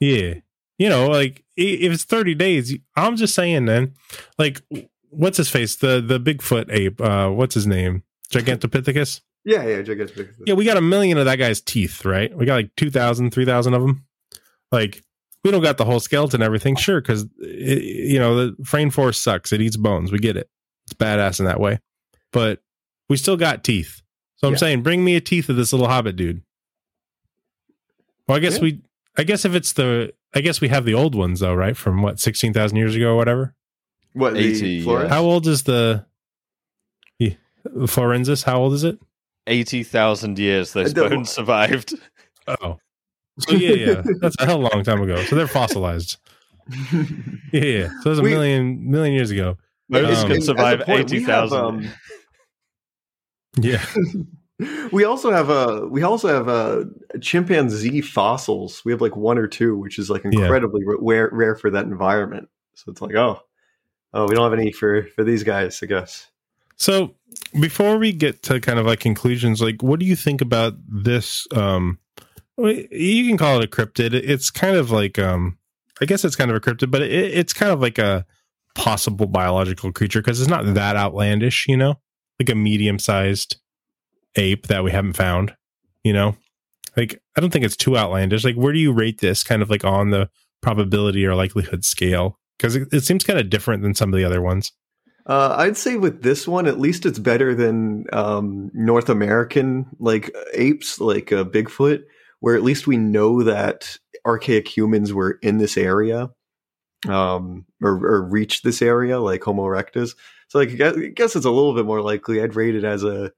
yeah. 0.00 0.34
You 0.80 0.88
know, 0.88 1.08
like 1.08 1.44
if 1.56 1.92
it's 1.92 2.04
30 2.04 2.36
days, 2.36 2.72
I'm 2.94 3.16
just 3.16 3.34
saying 3.34 3.64
then, 3.64 3.94
like 4.38 4.62
what's 5.10 5.36
his 5.36 5.50
face? 5.50 5.74
The 5.74 6.00
the 6.00 6.20
Bigfoot 6.20 6.66
ape, 6.72 7.00
uh 7.00 7.30
what's 7.30 7.54
his 7.56 7.66
name? 7.66 8.04
Gigantopithecus? 8.30 9.20
Yeah, 9.44 9.66
yeah, 9.66 9.82
gigantic. 9.82 10.28
Yeah, 10.46 10.54
we 10.54 10.64
got 10.64 10.76
a 10.76 10.80
million 10.80 11.18
of 11.18 11.24
that 11.24 11.36
guy's 11.36 11.60
teeth, 11.60 12.04
right? 12.04 12.32
We 12.36 12.46
got 12.46 12.54
like 12.56 12.70
2,000, 12.76 13.32
3,000 13.32 13.74
of 13.74 13.82
them. 13.82 14.04
Like 14.70 15.02
we 15.42 15.50
don't 15.50 15.62
got 15.62 15.78
the 15.78 15.84
whole 15.84 15.98
skeleton 16.00 16.42
everything, 16.42 16.76
sure, 16.76 17.00
cuz 17.00 17.26
you 17.40 18.20
know, 18.20 18.36
the 18.36 18.64
frame 18.64 18.90
force 18.90 19.18
sucks. 19.18 19.52
It 19.52 19.60
eats 19.60 19.76
bones. 19.76 20.12
We 20.12 20.18
get 20.20 20.36
it. 20.36 20.48
It's 20.86 20.94
badass 20.94 21.40
in 21.40 21.46
that 21.46 21.58
way. 21.58 21.80
But 22.32 22.60
we 23.08 23.16
still 23.16 23.36
got 23.36 23.64
teeth. 23.64 24.02
So 24.36 24.46
I'm 24.46 24.54
yeah. 24.54 24.58
saying, 24.58 24.82
bring 24.82 25.04
me 25.04 25.16
a 25.16 25.20
teeth 25.20 25.48
of 25.48 25.56
this 25.56 25.72
little 25.72 25.88
hobbit 25.88 26.16
dude. 26.16 26.42
Well, 28.26 28.36
I 28.36 28.40
guess 28.40 28.56
yeah. 28.56 28.62
we, 28.62 28.80
I 29.16 29.24
guess 29.24 29.44
if 29.44 29.54
it's 29.54 29.72
the, 29.72 30.12
I 30.34 30.40
guess 30.40 30.60
we 30.60 30.68
have 30.68 30.84
the 30.84 30.94
old 30.94 31.14
ones 31.14 31.40
though, 31.40 31.54
right? 31.54 31.76
From 31.76 32.02
what, 32.02 32.20
16,000 32.20 32.76
years 32.76 32.94
ago 32.94 33.12
or 33.12 33.16
whatever? 33.16 33.54
What, 34.12 34.36
80, 34.36 34.68
yeah. 34.68 35.08
How 35.08 35.22
old 35.22 35.46
is 35.46 35.64
the, 35.64 36.04
the 37.64 38.42
How 38.44 38.58
old 38.58 38.74
is 38.74 38.84
it? 38.84 38.98
80,000 39.46 40.38
years 40.38 40.72
those 40.72 40.94
bones 40.94 41.30
survived. 41.30 41.94
Oh. 42.46 42.78
So 43.40 43.52
yeah, 43.54 43.74
yeah. 43.74 44.02
That's 44.20 44.36
a 44.40 44.46
hell 44.46 44.58
long 44.58 44.82
time 44.84 45.00
ago. 45.00 45.22
So 45.24 45.36
they're 45.36 45.46
fossilized. 45.46 46.18
yeah, 47.52 47.62
yeah. 47.62 47.88
So 48.02 48.06
it 48.06 48.10
was 48.10 48.18
a 48.18 48.22
we, 48.22 48.30
million 48.30 48.90
million 48.90 49.14
years 49.14 49.30
ago. 49.30 49.56
Bones 49.88 50.18
um, 50.18 50.28
could 50.28 50.42
survive 50.42 50.82
80,000. 50.86 51.90
Yeah. 53.56 53.84
we 54.92 55.04
also 55.04 55.30
have 55.30 55.50
a 55.50 55.86
we 55.86 56.02
also 56.02 56.28
have 56.28 56.48
a 56.48 56.86
chimpanzee 57.20 58.00
fossils. 58.00 58.82
We 58.84 58.92
have 58.92 59.00
like 59.00 59.16
one 59.16 59.38
or 59.38 59.46
two, 59.46 59.76
which 59.76 59.98
is 59.98 60.10
like 60.10 60.24
Yeah. 60.24 60.42
incredibly 60.42 60.82
rare 60.84 61.30
rare 61.32 61.54
for 61.54 61.70
that 61.70 61.84
environment. 61.84 62.48
So 62.74 62.90
it's 62.92 63.00
like, 63.00 63.14
oh, 63.14 63.40
oh, 64.14 64.26
we 64.26 64.34
don't 64.34 64.50
have 64.50 64.58
any 64.58 64.72
for 64.72 65.04
for 65.14 65.24
these 65.24 65.42
guys, 65.44 65.80
I 65.82 65.86
guess. 65.86 66.28
So 66.76 67.14
before 67.60 67.98
we 67.98 68.12
get 68.12 68.42
to 68.44 68.60
kind 68.60 68.78
of 68.78 68.86
like 68.86 69.00
conclusions, 69.00 69.60
like 69.60 69.82
what 69.82 70.00
do 70.00 70.06
you 70.06 70.16
think 70.16 70.40
about 70.40 70.74
this? 70.88 71.46
Um, 71.54 71.98
you 72.56 73.26
can 73.28 73.36
call 73.36 73.58
it 73.58 73.64
a 73.64 73.68
cryptid. 73.68 74.14
It's 74.14 74.50
kind 74.50 74.76
of 74.76 74.90
like, 74.90 75.18
um, 75.18 75.58
I 76.00 76.04
guess 76.04 76.24
it's 76.24 76.36
kind 76.36 76.50
of 76.50 76.56
a 76.56 76.60
cryptid, 76.60 76.90
but 76.90 77.02
it, 77.02 77.10
it's 77.12 77.52
kind 77.52 77.72
of 77.72 77.80
like 77.80 77.98
a 77.98 78.24
possible 78.74 79.26
biological 79.26 79.92
creature 79.92 80.20
because 80.20 80.40
it's 80.40 80.50
not 80.50 80.74
that 80.74 80.96
outlandish, 80.96 81.66
you 81.68 81.76
know, 81.76 81.96
like 82.38 82.48
a 82.48 82.54
medium 82.54 82.98
sized 82.98 83.56
ape 84.36 84.66
that 84.68 84.84
we 84.84 84.90
haven't 84.90 85.14
found, 85.14 85.54
you 86.04 86.12
know, 86.12 86.36
like 86.96 87.20
I 87.36 87.40
don't 87.40 87.50
think 87.50 87.64
it's 87.64 87.76
too 87.76 87.96
outlandish. 87.96 88.44
Like, 88.44 88.56
where 88.56 88.72
do 88.72 88.78
you 88.78 88.92
rate 88.92 89.20
this 89.20 89.42
kind 89.42 89.62
of 89.62 89.70
like 89.70 89.84
on 89.84 90.10
the 90.10 90.28
probability 90.60 91.24
or 91.24 91.34
likelihood 91.34 91.84
scale? 91.84 92.38
Because 92.58 92.76
it, 92.76 92.88
it 92.92 93.00
seems 93.02 93.24
kind 93.24 93.38
of 93.38 93.50
different 93.50 93.82
than 93.82 93.94
some 93.94 94.12
of 94.12 94.18
the 94.18 94.24
other 94.24 94.42
ones. 94.42 94.72
Uh, 95.26 95.54
I'd 95.58 95.76
say 95.76 95.96
with 95.96 96.22
this 96.22 96.48
one, 96.48 96.66
at 96.66 96.80
least 96.80 97.04
it's 97.04 97.18
better 97.18 97.54
than 97.54 98.06
um, 98.12 98.70
North 98.72 99.10
American 99.10 99.86
like 99.98 100.34
apes, 100.54 101.00
like 101.00 101.32
uh, 101.32 101.44
Bigfoot, 101.44 102.02
where 102.40 102.56
at 102.56 102.62
least 102.62 102.86
we 102.86 102.96
know 102.96 103.42
that 103.42 103.98
archaic 104.24 104.66
humans 104.66 105.12
were 105.12 105.38
in 105.42 105.58
this 105.58 105.76
area, 105.76 106.30
um, 107.06 107.66
or, 107.82 108.04
or 108.04 108.22
reached 108.22 108.64
this 108.64 108.80
area, 108.80 109.20
like 109.20 109.42
Homo 109.42 109.64
erectus. 109.64 110.14
So, 110.48 110.58
like, 110.58 110.80
I 110.80 111.08
guess, 111.14 111.36
it's 111.36 111.46
a 111.46 111.50
little 111.50 111.74
bit 111.74 111.84
more 111.84 112.00
likely. 112.00 112.42
I'd 112.42 112.56
rate 112.56 112.74
it 112.74 112.84
as 112.84 113.04
a, 113.04 113.30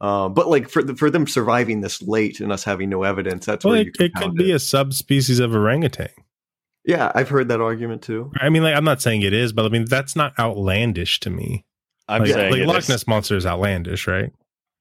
uh, 0.00 0.28
but 0.28 0.48
like 0.48 0.68
for 0.68 0.82
the, 0.82 0.96
for 0.96 1.10
them 1.10 1.26
surviving 1.26 1.80
this 1.80 2.02
late 2.02 2.40
and 2.40 2.50
us 2.52 2.64
having 2.64 2.88
no 2.90 3.02
evidence, 3.04 3.46
that's 3.46 3.64
Well, 3.64 3.72
where 3.72 3.82
it, 3.82 3.86
you 3.86 3.92
it 3.92 3.98
could 3.98 4.14
count 4.14 4.36
be 4.36 4.50
a 4.52 4.58
subspecies 4.58 5.38
of 5.38 5.54
orangutan. 5.54 6.08
Yeah, 6.84 7.12
I've 7.14 7.28
heard 7.28 7.48
that 7.48 7.60
argument 7.60 8.02
too. 8.02 8.32
I 8.40 8.48
mean, 8.48 8.62
like, 8.62 8.74
I'm 8.74 8.84
not 8.84 9.02
saying 9.02 9.22
it 9.22 9.32
is, 9.32 9.52
but 9.52 9.64
I 9.64 9.68
mean, 9.68 9.84
that's 9.84 10.16
not 10.16 10.32
outlandish 10.38 11.20
to 11.20 11.30
me. 11.30 11.64
I'm 12.08 12.22
like, 12.22 12.32
saying 12.32 12.52
like 12.52 12.60
it 12.62 12.66
Loch 12.66 12.78
is. 12.78 12.88
Ness 12.88 13.06
monster 13.06 13.36
is 13.36 13.46
outlandish, 13.46 14.06
right? 14.06 14.32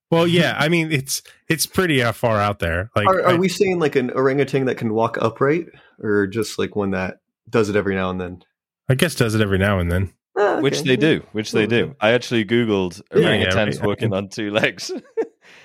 Well, 0.10 0.26
yeah. 0.28 0.56
I 0.58 0.70
mean, 0.70 0.92
it's 0.92 1.22
it's 1.50 1.66
pretty 1.66 2.02
uh, 2.02 2.14
far 2.14 2.40
out 2.40 2.60
there. 2.60 2.90
Like, 2.96 3.08
are, 3.08 3.22
are 3.22 3.30
I- 3.32 3.38
we 3.38 3.50
seeing 3.50 3.80
like 3.80 3.96
an 3.96 4.10
orangutan 4.12 4.66
that 4.66 4.76
can 4.76 4.94
walk 4.94 5.18
upright, 5.22 5.68
or 6.02 6.26
just 6.26 6.58
like 6.58 6.76
one 6.76 6.92
that 6.92 7.18
does 7.50 7.70
it 7.70 7.76
every 7.76 7.96
now 7.96 8.10
and 8.10 8.20
then? 8.20 8.44
I 8.90 8.96
guess 8.96 9.14
does 9.14 9.36
it 9.36 9.42
every 9.42 9.60
now 9.60 9.78
and 9.78 9.92
then. 9.92 10.12
Ah, 10.40 10.60
Which 10.62 10.84
they 10.84 10.96
do, 10.96 11.22
which 11.34 11.52
they 11.52 11.68
do. 11.68 11.96
I 12.00 12.12
actually 12.12 12.46
googled 12.46 13.02
Yeah, 13.14 13.20
yeah, 13.20 13.46
orangutans 13.46 13.84
walking 13.84 14.14
on 14.14 14.30
two 14.30 14.52
legs. 14.52 14.92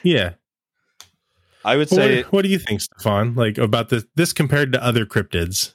Yeah. 0.03 0.35
I 1.65 1.77
would 1.77 1.89
say 1.89 2.23
what, 2.23 2.33
what 2.33 2.43
do 2.43 2.49
you 2.51 2.59
think, 2.59 2.81
Stefan? 2.81 3.35
Like 3.35 3.57
about 3.59 3.89
this 3.89 4.05
this 4.17 4.33
compared 4.33 4.73
to 4.73 4.85
other 4.85 5.07
cryptids? 5.07 5.75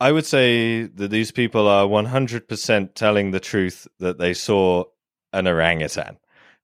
I 0.00 0.12
would 0.12 0.26
say 0.26 0.82
that 0.84 1.10
these 1.10 1.30
people 1.30 1.68
are 1.68 1.86
100% 1.86 2.94
telling 2.94 3.30
the 3.30 3.40
truth 3.40 3.86
that 4.00 4.18
they 4.18 4.34
saw 4.34 4.84
an 5.32 5.46
orangutan. 5.46 6.18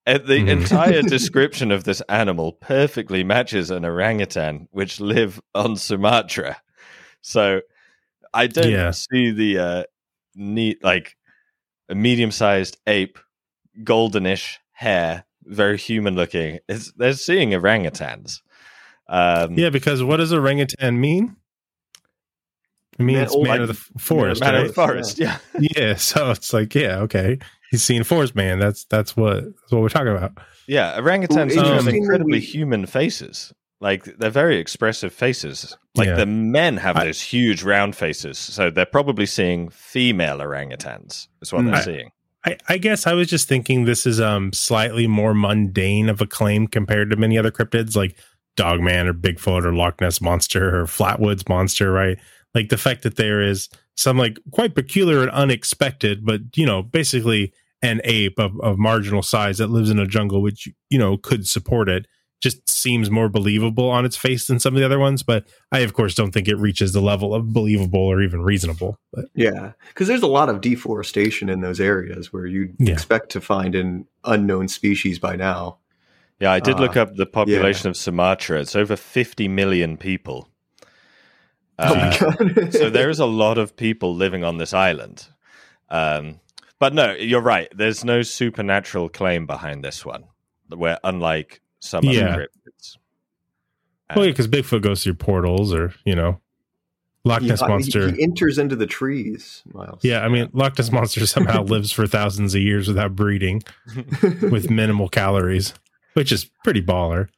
Uh, 0.07 0.19
The 0.19 0.45
Mhm. 0.45 0.49
entire 0.49 1.03
description 1.17 1.71
of 1.71 1.85
this 1.85 2.01
animal 2.09 2.53
perfectly 2.53 3.23
matches 3.25 3.71
an 3.71 3.85
orangutan, 3.85 4.69
which 4.73 5.01
live 5.01 5.41
on 5.55 5.77
Sumatra. 5.77 6.61
So 7.23 7.61
I 8.35 8.47
don't 8.49 8.71
Yeah. 8.73 8.91
see 8.91 9.31
the 9.31 9.59
uh, 9.59 9.85
neat, 10.35 10.83
like 10.83 11.17
a 11.89 11.95
medium 11.95 12.31
sized 12.31 12.77
ape, 12.87 13.19
goldenish 13.83 14.57
hair, 14.73 15.25
very 15.45 15.79
human 15.79 16.15
looking. 16.15 16.59
It's, 16.69 16.93
they're 16.93 17.13
seeing 17.15 17.51
orangutans. 17.51 18.41
Um, 19.09 19.55
Yeah, 19.55 19.71
because 19.71 20.03
what 20.03 20.19
does 20.19 20.33
orangutan 20.33 21.01
mean? 21.01 21.37
It 22.99 23.03
means 23.03 23.33
Man- 23.35 23.43
man, 23.45 23.61
oh, 23.61 23.63
of 23.63 23.69
the 23.69 23.75
forest, 23.99 24.41
man 24.41 24.55
of 24.57 24.67
the 24.69 24.73
forest, 24.73 25.19
yeah. 25.19 25.39
yeah, 25.59 25.95
so 25.95 26.31
it's 26.33 26.53
like, 26.53 26.75
yeah, 26.75 26.99
okay. 27.01 27.39
He's 27.71 27.83
seeing 27.83 28.03
forest 28.03 28.35
man. 28.35 28.59
That's 28.59 28.85
that's 28.87 29.17
what 29.17 29.45
that's 29.45 29.71
what 29.73 29.83
we're 29.83 29.89
talking 29.91 30.09
about. 30.17 30.39
Yeah, 30.67 30.99
orangutans 30.99 31.55
Well, 31.55 31.75
have 31.75 31.87
incredibly 31.87 32.39
we- 32.39 32.45
human 32.45 32.87
faces. 32.87 33.53
Like 33.81 34.05
they're 34.19 34.31
very 34.31 34.59
expressive 34.59 35.13
faces. 35.13 35.77
Like 35.95 36.09
Yeah. 36.09 36.17
the 36.17 36.27
men 36.27 36.79
have 36.79 36.97
I- 36.97 37.05
those 37.05 37.21
huge 37.21 37.63
round 37.63 37.95
faces, 37.97 38.39
so 38.39 38.71
they're 38.71 38.87
probably 38.87 39.27
seeing 39.27 39.69
female 39.71 40.39
orangutans. 40.39 41.29
Is 41.41 41.53
what 41.53 41.61
Hmm. 41.63 41.67
they're 41.69 41.77
I- 41.77 41.85
seeing. 41.85 42.11
I, 42.47 42.57
I 42.69 42.79
guess 42.79 43.07
I 43.07 43.15
was 43.15 43.29
just 43.29 43.49
thinking 43.49 43.85
this 43.85 44.07
is 44.07 44.21
um 44.21 44.53
slightly 44.53 45.07
more 45.07 45.35
mundane 45.35 46.09
of 46.09 46.21
a 46.21 46.27
claim 46.27 46.67
compared 46.67 47.11
to 47.11 47.17
many 47.17 47.37
other 47.39 47.51
cryptids 47.51 47.95
like 47.97 48.17
Dogman 48.57 49.07
or 49.07 49.15
Bigfoot 49.15 49.65
or 49.65 49.75
Loch 49.75 50.01
Ness 50.01 50.21
Monster 50.21 50.81
or 50.81 50.85
Flatwoods 50.87 51.49
Monster, 51.49 51.93
right? 51.93 52.19
Like 52.55 52.71
the 52.71 52.77
fact 52.79 53.03
that 53.03 53.17
there 53.17 53.41
is 53.41 53.69
some 53.97 54.17
like 54.19 54.39
quite 54.53 54.75
peculiar 54.75 55.23
and 55.23 55.31
unexpected, 55.33 56.25
but 56.25 56.41
you 56.57 56.65
know, 56.67 56.83
basically 56.83 57.53
an 57.83 58.01
ape 58.05 58.39
of, 58.41 58.59
of 58.61 58.79
marginal 58.79 59.23
size 59.23 59.59
that 59.59 59.71
lives 59.71 59.91
in 59.91 59.99
a 60.01 60.07
jungle, 60.07 60.41
which 60.43 60.69
you 60.91 60.99
know 60.99 61.17
could 61.17 61.47
support 61.47 61.89
it, 61.89 62.07
just 62.41 62.69
seems 62.69 63.11
more 63.11 63.29
believable 63.29 63.89
on 63.91 64.05
its 64.05 64.17
face 64.17 64.47
than 64.47 64.61
some 64.61 64.75
of 64.75 64.79
the 64.81 64.87
other 64.87 64.99
ones. 64.99 65.23
But 65.23 65.47
I, 65.73 65.81
of 65.81 65.93
course, 65.95 66.15
don't 66.15 66.31
think 66.33 66.47
it 66.49 66.57
reaches 66.57 66.93
the 66.93 67.01
level 67.01 67.35
of 67.35 67.53
believable 67.53 68.01
or 68.01 68.23
even 68.23 68.43
reasonable. 68.43 68.97
But 69.13 69.27
Yeah, 69.35 69.73
because 69.89 70.07
there's 70.09 70.23
a 70.23 70.27
lot 70.29 70.49
of 70.49 70.61
deforestation 70.61 71.49
in 71.49 71.61
those 71.61 71.81
areas 71.81 72.33
where 72.33 72.47
you'd 72.47 72.75
Yeah. 72.79 72.93
expect 72.93 73.31
to 73.33 73.41
find 73.41 73.75
an 73.75 74.07
unknown 74.25 74.69
species 74.69 75.19
by 75.19 75.35
now. 75.37 75.79
Yeah, 76.41 76.53
I 76.53 76.61
did 76.61 76.77
Uh, 76.77 76.83
look 76.83 76.97
up 76.97 77.17
the 77.17 77.27
population 77.27 77.89
of 77.89 77.97
Sumatra. 77.97 78.61
It's 78.61 78.77
over 78.77 78.95
50 78.95 79.49
million 79.49 79.97
people. 79.97 80.49
Oh 81.81 81.95
my 81.95 82.09
Uh, 82.09 82.19
god! 82.19 82.73
so 82.73 82.91
there 82.91 83.11
is 83.11 83.19
a 83.19 83.27
lot 83.27 83.59
of 83.59 83.77
people 83.77 84.15
living 84.15 84.45
on 84.45 84.59
this 84.59 84.73
island. 84.73 85.27
Um, 85.91 86.39
but 86.79 86.95
no, 86.95 87.13
you're 87.15 87.41
right. 87.41 87.69
There's 87.77 88.05
no 88.05 88.23
supernatural 88.23 89.09
claim 89.09 89.47
behind 89.47 89.83
this 89.85 90.05
one. 90.05 90.25
Where 90.69 90.99
unlike 91.03 91.61
some 91.81 92.05
Yeah. 92.05 92.35
other 92.35 92.49
cryptids. 92.67 92.97
well, 94.15 94.25
yeah, 94.27 94.33
because 94.33 94.49
Bigfoot 94.49 94.83
goes 94.83 95.03
through 95.05 95.15
portals, 95.15 95.73
or 95.75 95.93
you 96.05 96.15
know, 96.15 96.41
Loch 97.25 97.43
Ness 97.43 97.61
he- 97.61 97.67
monster. 97.67 98.11
He, 98.13 98.23
enters 98.23 98.59
into 98.59 98.77
the 98.77 98.87
trees, 98.87 99.63
Miles. 99.73 100.01
yeah, 100.03 100.21
I 100.25 100.29
mean, 100.29 100.49
Loch 100.53 100.79
Ness 100.79 100.91
monster 100.91 101.27
somehow 101.27 101.63
lives 101.65 101.93
for 101.93 102.07
thousands 102.07 102.55
of 102.55 102.63
years 102.63 102.89
without 102.89 103.15
breeding, 103.15 103.63
with 104.51 104.71
minimal 104.71 105.09
calories, 105.09 105.75
which 106.15 106.33
is 106.33 106.51
pretty 106.65 106.83
baller. 106.83 107.29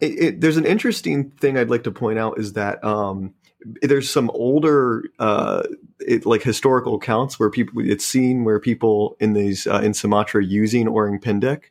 It, 0.00 0.06
it, 0.18 0.40
there's 0.40 0.56
an 0.56 0.64
interesting 0.64 1.30
thing 1.30 1.58
I'd 1.58 1.68
like 1.68 1.84
to 1.84 1.90
point 1.90 2.18
out 2.18 2.38
is 2.38 2.54
that 2.54 2.82
um, 2.82 3.34
there's 3.82 4.08
some 4.08 4.30
older 4.30 5.04
uh, 5.18 5.62
it, 6.00 6.24
like 6.24 6.42
historical 6.42 6.94
accounts 6.94 7.38
where 7.38 7.50
people 7.50 7.82
it's 7.84 8.04
seen 8.04 8.44
where 8.44 8.58
people 8.60 9.16
in 9.20 9.32
these 9.34 9.66
uh, 9.66 9.80
in 9.84 9.92
Sumatra 9.92 10.42
using 10.44 10.88
Orang 10.88 11.18
Pendek, 11.20 11.64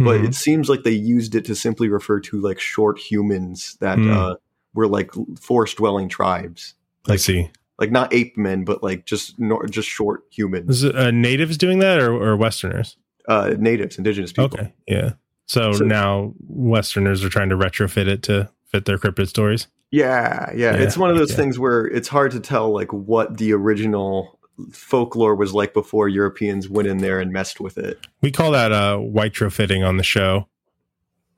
but 0.00 0.20
Mhm. 0.20 0.28
it 0.28 0.34
seems 0.34 0.68
like 0.68 0.82
they 0.82 0.90
used 0.90 1.34
it 1.34 1.44
to 1.46 1.54
simply 1.54 1.88
refer 1.88 2.20
to 2.20 2.40
like 2.40 2.58
short 2.58 2.98
humans 2.98 3.76
that 3.80 3.98
Hmm. 3.98 4.10
uh, 4.10 4.34
were 4.74 4.86
like 4.88 5.10
forest 5.40 5.76
dwelling 5.76 6.08
tribes, 6.08 6.74
I 7.08 7.16
see. 7.16 7.50
like 7.78 7.90
not 7.90 8.12
ape 8.12 8.36
men, 8.36 8.64
but 8.64 8.82
like 8.82 9.06
just 9.06 9.38
nor- 9.38 9.66
just 9.66 9.88
short 9.88 10.24
humans, 10.30 10.68
Is 10.70 10.84
it, 10.84 10.96
uh, 10.96 11.10
natives 11.10 11.56
doing 11.56 11.78
that, 11.80 12.00
or, 12.00 12.12
or 12.12 12.36
Westerners? 12.36 12.96
uh, 13.28 13.54
natives, 13.58 13.96
indigenous 13.98 14.32
people. 14.32 14.44
Okay, 14.58 14.72
yeah. 14.88 15.12
So, 15.46 15.72
So- 15.72 15.84
now 15.84 16.34
Westerners 16.48 17.24
are 17.24 17.28
trying 17.28 17.48
to 17.50 17.56
retrofit 17.56 18.06
it 18.08 18.22
to 18.24 18.50
fit 18.66 18.84
their 18.86 18.98
cryptid 18.98 19.28
stories. 19.28 19.66
Yeah, 19.92 20.50
yeah, 20.54 20.76
Yeah, 20.76 20.82
It's 20.82 20.96
one 20.96 21.10
of 21.10 21.16
those 21.18 21.30
yeah. 21.30 21.36
things 21.36 21.58
where 21.58 21.84
it's 21.86 22.06
hard 22.08 22.30
to 22.32 22.40
tell 22.40 22.72
like 22.72 22.92
what 22.92 23.36
the 23.38 23.52
original 23.52 24.38
folklore 24.72 25.34
was 25.34 25.52
like 25.54 25.72
before 25.74 26.08
Europeans 26.08 26.68
went 26.68 26.88
in 26.88 26.98
there 26.98 27.20
and 27.20 27.32
messed 27.32 27.60
with 27.60 27.78
it. 27.78 27.98
We 28.20 28.30
call 28.30 28.50
that 28.52 28.72
uh, 28.72 28.96
white 28.98 29.32
trofitting 29.32 29.86
on 29.86 29.96
the 29.96 30.02
show 30.02 30.48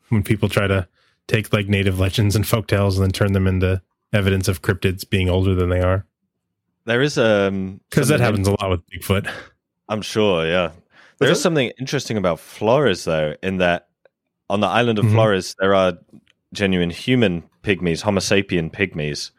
when 0.08 0.22
people 0.22 0.48
try 0.48 0.66
to 0.66 0.86
take 1.28 1.52
like 1.52 1.68
native 1.68 1.98
legends 2.00 2.36
and 2.36 2.44
folktales 2.44 2.94
and 2.94 3.04
then 3.04 3.10
turn 3.12 3.32
them 3.32 3.46
into 3.46 3.80
evidence 4.12 4.48
of 4.48 4.60
cryptids 4.62 5.08
being 5.08 5.28
older 5.30 5.54
than 5.54 5.70
they 5.70 5.80
are. 5.80 6.04
There 6.84 7.00
is 7.00 7.16
um 7.16 7.80
Because 7.90 8.08
that 8.08 8.18
something 8.18 8.44
happens 8.44 8.48
a 8.48 8.50
lot 8.62 8.70
with 8.70 8.80
Bigfoot. 8.90 9.30
I'm 9.88 10.02
sure, 10.02 10.44
yeah. 10.46 10.70
There 11.18 11.30
is 11.30 11.38
that- 11.38 11.42
something 11.42 11.70
interesting 11.78 12.16
about 12.16 12.40
Flores, 12.40 13.04
though, 13.04 13.36
in 13.42 13.58
that 13.58 13.88
on 14.50 14.60
the 14.60 14.66
island 14.66 14.98
of 14.98 15.04
Mhm. 15.06 15.12
Flores, 15.12 15.54
there 15.60 15.74
are 15.74 15.94
genuine 16.52 16.90
human 16.90 17.44
pygmies, 17.62 18.02
Homo 18.02 18.20
sapien 18.20 18.70
pygmies, 18.70 19.30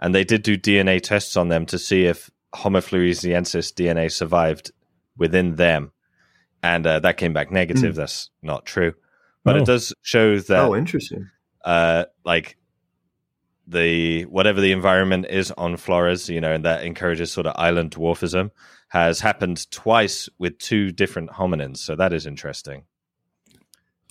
and 0.00 0.14
they 0.14 0.24
did 0.24 0.42
do 0.42 0.56
DNA 0.58 1.00
tests 1.00 1.36
on 1.36 1.48
them 1.48 1.64
to 1.66 1.78
see 1.78 2.04
if 2.04 2.30
Homo 2.54 2.80
floresiensis 2.80 3.72
DNA 3.72 4.10
survived 4.10 4.72
within 5.16 5.56
them, 5.56 5.92
and 6.62 6.86
uh, 6.86 6.98
that 7.00 7.16
came 7.16 7.32
back 7.32 7.50
negative. 7.50 7.94
That's 7.94 8.30
not 8.42 8.64
true, 8.66 8.94
but 9.44 9.56
Oh. 9.56 9.58
it 9.60 9.66
does 9.66 9.92
show 10.02 10.38
that 10.38 10.64
oh, 10.64 10.74
interesting. 10.76 11.28
uh, 11.64 12.04
like 12.24 12.56
the 13.66 14.24
whatever 14.24 14.60
the 14.60 14.72
environment 14.72 15.26
is 15.28 15.50
on 15.52 15.76
Flores, 15.76 16.28
you 16.28 16.40
know, 16.40 16.52
and 16.52 16.64
that 16.64 16.84
encourages 16.84 17.30
sort 17.30 17.46
of 17.46 17.54
island 17.56 17.90
dwarfism, 17.90 18.50
has 18.88 19.20
happened 19.20 19.70
twice 19.70 20.28
with 20.38 20.58
two 20.58 20.90
different 20.90 21.30
hominins. 21.30 21.76
So 21.78 21.94
that 21.96 22.12
is 22.14 22.26
interesting. 22.26 22.84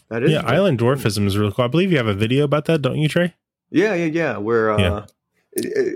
That 0.09 0.23
is 0.23 0.31
yeah, 0.31 0.41
island 0.45 0.79
dwarfism 0.79 1.25
is 1.25 1.37
really 1.37 1.51
cool. 1.51 1.65
I 1.65 1.69
believe 1.69 1.91
you 1.91 1.97
have 1.97 2.07
a 2.07 2.13
video 2.13 2.45
about 2.45 2.65
that, 2.65 2.81
don't 2.81 2.97
you, 2.99 3.07
Trey? 3.09 3.33
Yeah, 3.71 3.93
yeah, 3.95 4.05
yeah. 4.05 4.37
Where 4.37 4.71
uh, 4.71 4.77
Yeah. 4.79 5.05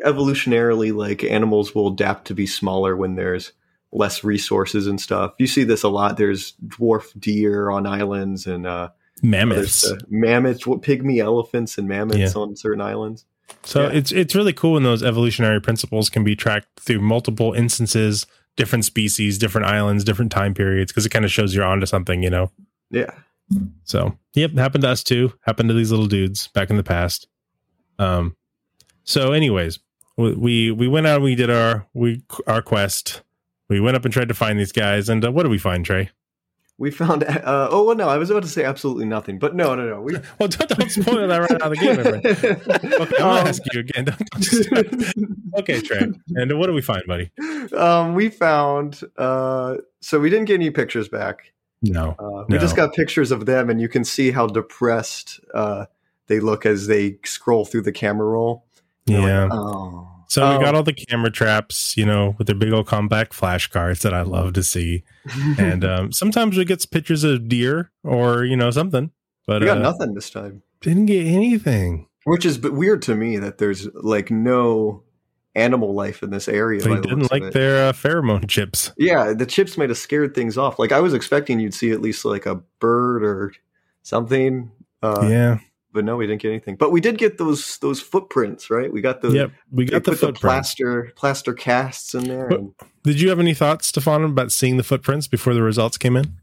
Evolutionarily, 0.05 0.93
like 0.95 1.23
animals 1.23 1.73
will 1.75 1.89
adapt 1.93 2.27
to 2.27 2.33
be 2.33 2.47
smaller 2.47 2.95
when 2.95 3.15
there's 3.15 3.51
less 3.91 4.23
resources 4.23 4.87
and 4.87 4.99
stuff. 5.01 5.33
You 5.37 5.47
see 5.47 5.63
this 5.63 5.83
a 5.83 5.89
lot. 5.89 6.17
There's 6.17 6.53
dwarf 6.65 7.17
deer 7.19 7.69
on 7.69 7.85
islands 7.85 8.47
and 8.47 8.65
uh, 8.65 8.89
Mammoths. 9.21 9.89
uh, 9.89 9.97
mammoths, 10.09 10.65
what 10.65 10.81
pygmy 10.81 11.19
elephants 11.19 11.77
and 11.77 11.87
mammoths 11.87 12.19
Yeah. 12.35 12.41
on 12.41 12.55
certain 12.55 12.81
islands. 12.81 13.25
So 13.63 13.83
Yeah. 13.83 13.97
it's 13.97 14.11
it's 14.11 14.33
really 14.33 14.53
cool 14.53 14.73
when 14.73 14.83
those 14.83 15.03
evolutionary 15.03 15.59
principles 15.61 16.09
can 16.09 16.23
be 16.23 16.35
tracked 16.35 16.79
through 16.79 17.01
multiple 17.01 17.53
instances, 17.53 18.25
different 18.55 18.85
species, 18.85 19.37
different 19.37 19.67
islands, 19.67 20.03
different 20.05 20.31
time 20.31 20.53
periods, 20.53 20.91
because 20.91 21.05
it 21.05 21.09
kind 21.09 21.25
of 21.25 21.31
shows 21.31 21.53
you're 21.53 21.65
onto 21.65 21.85
something, 21.85 22.23
you 22.23 22.29
know. 22.29 22.49
Yeah. 22.91 23.11
So 23.83 24.17
yep, 24.33 24.53
happened 24.53 24.83
to 24.83 24.89
us 24.89 25.03
too. 25.03 25.33
Happened 25.41 25.67
to 25.69 25.75
these 25.75 25.91
little 25.91 26.07
dudes 26.07 26.47
back 26.47 26.69
in 26.69 26.77
the 26.77 26.83
past. 26.83 27.27
Um. 27.99 28.35
So, 29.11 29.33
anyways, 29.33 29.79
we 30.15 30.33
we, 30.35 30.71
we 30.71 30.87
went 30.87 31.05
out. 31.05 31.21
We 31.21 31.35
did 31.35 31.49
our 31.49 31.85
we 31.93 32.23
our 32.47 32.61
quest. 32.61 33.23
We 33.67 33.81
went 33.81 33.97
up 33.97 34.05
and 34.05 34.13
tried 34.13 34.29
to 34.29 34.33
find 34.33 34.57
these 34.57 34.71
guys. 34.71 35.09
And 35.09 35.25
uh, 35.25 35.31
what 35.33 35.43
did 35.43 35.49
we 35.49 35.57
find, 35.57 35.85
Trey? 35.85 36.09
We 36.77 36.91
found. 36.91 37.23
Uh, 37.25 37.67
oh 37.69 37.83
well, 37.83 37.95
no, 37.97 38.07
I 38.07 38.17
was 38.17 38.29
about 38.29 38.43
to 38.43 38.49
say 38.49 38.63
absolutely 38.63 39.05
nothing, 39.05 39.37
but 39.37 39.53
no, 39.53 39.75
no, 39.75 39.85
no. 39.87 40.01
We 40.01 40.13
Well, 40.39 40.47
don't, 40.47 40.69
don't 40.69 40.89
spoil 40.89 41.27
that 41.27 41.37
right 41.41 41.51
out 41.51 41.61
of 41.61 41.71
the 41.71 41.75
game, 41.75 41.95
friend. 42.01 42.93
Okay, 43.01 43.17
I'll 43.21 43.39
Um, 43.39 43.47
ask 43.47 43.61
you 43.73 43.81
again. 43.81 44.05
Don't- 44.05 44.69
don't 44.69 45.53
okay, 45.59 45.81
Trey. 45.81 46.07
And 46.35 46.57
what 46.57 46.67
do 46.67 46.73
we 46.73 46.81
find, 46.81 47.03
buddy? 47.05 47.31
um, 47.75 48.15
we 48.15 48.29
found. 48.29 49.01
Uh, 49.17 49.75
so 49.99 50.19
we 50.21 50.29
didn't 50.29 50.45
get 50.45 50.55
any 50.55 50.71
pictures 50.71 51.09
back. 51.09 51.51
No. 51.81 52.15
Uh, 52.17 52.45
we 52.47 52.55
No. 52.55 52.61
just 52.61 52.75
got 52.77 52.93
pictures 52.93 53.31
of 53.31 53.45
them, 53.45 53.69
and 53.69 53.81
you 53.81 53.89
can 53.89 54.05
see 54.05 54.31
how 54.31 54.47
depressed 54.47 55.39
uh, 55.53 55.85
they 56.27 56.39
look 56.39 56.65
as 56.65 56.87
they 56.87 57.17
scroll 57.25 57.65
through 57.65 57.81
the 57.81 57.91
camera 57.91 58.27
roll. 58.27 58.65
Yeah. 59.05 59.49
Oh. 59.51 60.07
So 60.27 60.43
Oh. 60.43 60.57
we 60.57 60.63
got 60.63 60.75
all 60.75 60.83
the 60.83 60.93
camera 60.93 61.29
traps, 61.29 61.97
you 61.97 62.05
know, 62.05 62.35
with 62.37 62.47
their 62.47 62.55
big 62.55 62.71
old 62.71 62.87
compact 62.87 63.33
flash 63.33 63.67
cards 63.67 64.01
that 64.03 64.13
I 64.13 64.21
love 64.21 64.53
to 64.53 64.63
see. 64.63 65.03
And 65.57 65.83
um, 65.83 66.11
sometimes 66.13 66.55
we 66.57 66.63
get 66.63 66.85
pictures 66.89 67.23
of 67.25 67.49
deer 67.49 67.91
or 68.03 68.45
you 68.45 68.55
know 68.55 68.71
something, 68.71 69.11
but 69.45 69.61
we 69.61 69.67
got 69.67 69.79
uh, 69.79 69.81
nothing 69.81 70.13
this 70.13 70.29
time, 70.29 70.61
Didn't 70.79 71.07
get 71.07 71.25
anything. 71.25 72.07
which 72.23 72.45
is 72.45 72.57
but 72.57 72.71
weird 72.73 73.01
to 73.03 73.15
me 73.15 73.37
that 73.37 73.57
there's 73.57 73.87
like 73.93 74.31
no 74.31 75.03
animal 75.53 75.93
life 75.93 76.23
in 76.23 76.29
this 76.29 76.47
area. 76.47 76.79
They 76.79 76.95
didn't 76.95 77.19
looks 77.23 77.31
like 77.31 77.51
their 77.51 77.89
uh, 77.89 77.91
pheromone 77.91 78.47
chips. 78.47 78.93
Yeah, 78.97 79.33
the 79.33 79.45
chips 79.45 79.77
might 79.77 79.89
have 79.89 79.97
scared 79.97 80.33
things 80.33 80.57
off. 80.57 80.79
Like 80.79 80.93
I 80.93 81.01
was 81.01 81.13
expecting 81.13 81.59
you'd 81.59 81.73
see 81.73 81.91
at 81.91 82.01
least 82.01 82.23
like 82.23 82.45
a 82.45 82.55
bird 82.79 83.21
or 83.25 83.51
something. 84.03 84.71
Uh, 85.03 85.27
yeah. 85.29 85.59
But 85.93 86.05
no, 86.05 86.15
we 86.15 86.25
didn't 86.25 86.41
get 86.41 86.49
anything. 86.49 86.75
But 86.77 86.91
we 86.91 87.01
did 87.01 87.17
get 87.17 87.37
those 87.37 87.77
those 87.79 87.99
footprints, 87.99 88.69
right? 88.69 88.91
We 88.91 89.01
got 89.01 89.21
the 89.21 89.29
Yep. 89.29 89.51
We 89.71 89.85
got 89.85 90.03
the 90.03 90.11
put 90.11 90.19
the 90.21 90.33
plaster 90.33 91.11
plaster 91.15 91.53
casts 91.53 92.15
in 92.15 92.25
there. 92.25 92.47
And- 92.47 92.73
Did 93.03 93.19
you 93.19 93.29
have 93.29 93.39
any 93.39 93.53
thoughts, 93.53 93.87
Stefan, 93.87 94.23
about 94.23 94.51
seeing 94.51 94.77
the 94.77 94.83
footprints 94.83 95.27
before 95.27 95.53
the 95.53 95.61
results 95.63 95.97
came 95.97 96.15
in? 96.15 96.35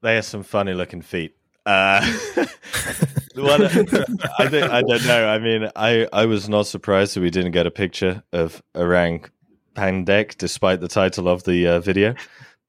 They 0.00 0.16
are 0.16 0.22
some 0.22 0.42
funny 0.42 0.74
looking 0.74 1.02
feet. 1.02 1.36
Uh, 1.66 2.00
what, 3.34 3.60
I 3.60 4.48
think 4.48 4.70
I 4.70 4.80
don't 4.80 5.06
know. 5.06 5.28
I 5.28 5.38
mean, 5.38 5.70
I 5.76 6.08
I 6.12 6.26
was 6.26 6.48
not 6.48 6.66
surprised 6.66 7.14
that 7.14 7.20
we 7.20 7.30
didn't 7.30 7.52
get 7.52 7.66
a 7.66 7.70
picture 7.70 8.22
of 8.32 8.62
Orang 8.74 9.26
Pendek, 9.74 10.36
despite 10.38 10.80
the 10.80 10.88
title 10.88 11.28
of 11.28 11.44
the 11.44 11.66
uh, 11.66 11.80
video. 11.80 12.14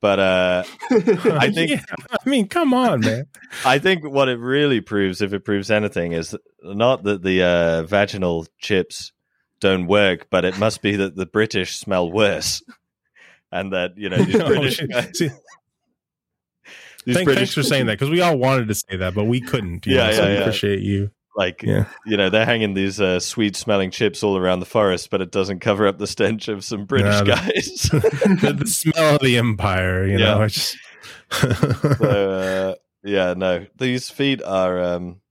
But 0.01 0.19
uh, 0.19 0.63
I 0.91 1.51
think 1.53 1.71
Yeah, 1.71 1.83
I 2.09 2.29
mean, 2.29 2.47
come 2.47 2.73
on, 2.73 3.01
man. 3.01 3.25
I 3.65 3.79
think 3.79 4.03
what 4.05 4.29
it 4.29 4.39
really 4.39 4.79
proves, 4.79 5.21
if 5.21 5.33
it 5.33 5.43
proves 5.43 5.69
anything, 5.69 6.13
is 6.13 6.35
not 6.63 7.03
that 7.03 7.21
the 7.23 7.43
uh, 7.43 7.83
vaginal 7.83 8.47
chips 8.59 9.11
don't 9.59 9.87
work, 9.87 10.27
but 10.29 10.45
it 10.45 10.57
must 10.57 10.81
be 10.81 10.95
that 10.95 11.17
the 11.17 11.25
British 11.25 11.75
smell 11.77 12.09
worse, 12.09 12.63
and 13.51 13.73
that 13.73 13.97
you 13.97 14.07
know 14.09 14.17
these 14.23 14.35
Oh, 14.39 14.47
British 14.47 14.79
guys. 14.79 15.11
These 17.05 17.15
thank- 17.15 17.25
British 17.25 17.35
thanks 17.35 17.53
for 17.53 17.63
saying 17.63 17.85
that 17.87 17.93
because 17.99 18.09
we 18.09 18.21
all 18.21 18.37
wanted 18.37 18.67
to 18.69 18.75
say 18.75 18.95
that, 18.97 19.13
but 19.13 19.25
we 19.25 19.41
couldn't. 19.41 19.85
you 19.85 19.95
Yeah, 19.95 20.07
know, 20.07 20.13
so 20.13 20.21
yeah, 20.23 20.27
we 20.29 20.33
yeah. 20.35 20.39
appreciate 20.41 20.79
you. 20.79 21.11
Like 21.39 21.63
Yeah. 21.63 21.85
you 22.05 22.17
know, 22.17 22.29
they're 22.29 22.45
hanging 22.45 22.73
these 22.73 22.99
uh, 22.99 23.21
sweet 23.21 23.55
smelling 23.55 23.91
chips 23.91 24.23
all 24.23 24.35
around 24.37 24.59
the 24.59 24.65
forest, 24.65 25.09
but 25.09 25.21
it 25.21 25.31
doesn't 25.31 25.59
cover 25.61 25.87
up 25.87 25.97
the 25.97 26.05
stench 26.05 26.49
of 26.49 26.65
some 26.65 26.83
British 26.85 27.17
the- 27.19 27.25
guys. 27.25 27.89
the, 28.41 28.53
the 28.59 28.67
smell 28.67 29.15
of 29.15 29.21
the 29.21 29.37
empire, 29.37 30.05
you 30.05 30.17
know. 30.17 30.39
Yeah. 30.39 30.45
It's 30.45 30.55
just 30.55 30.77
so 31.31 32.05
uh, 32.05 32.75
yeah, 33.03 33.33
no, 33.37 33.65
these 33.77 34.09
feet 34.09 34.43
are 34.43 34.83
um, 34.83 35.21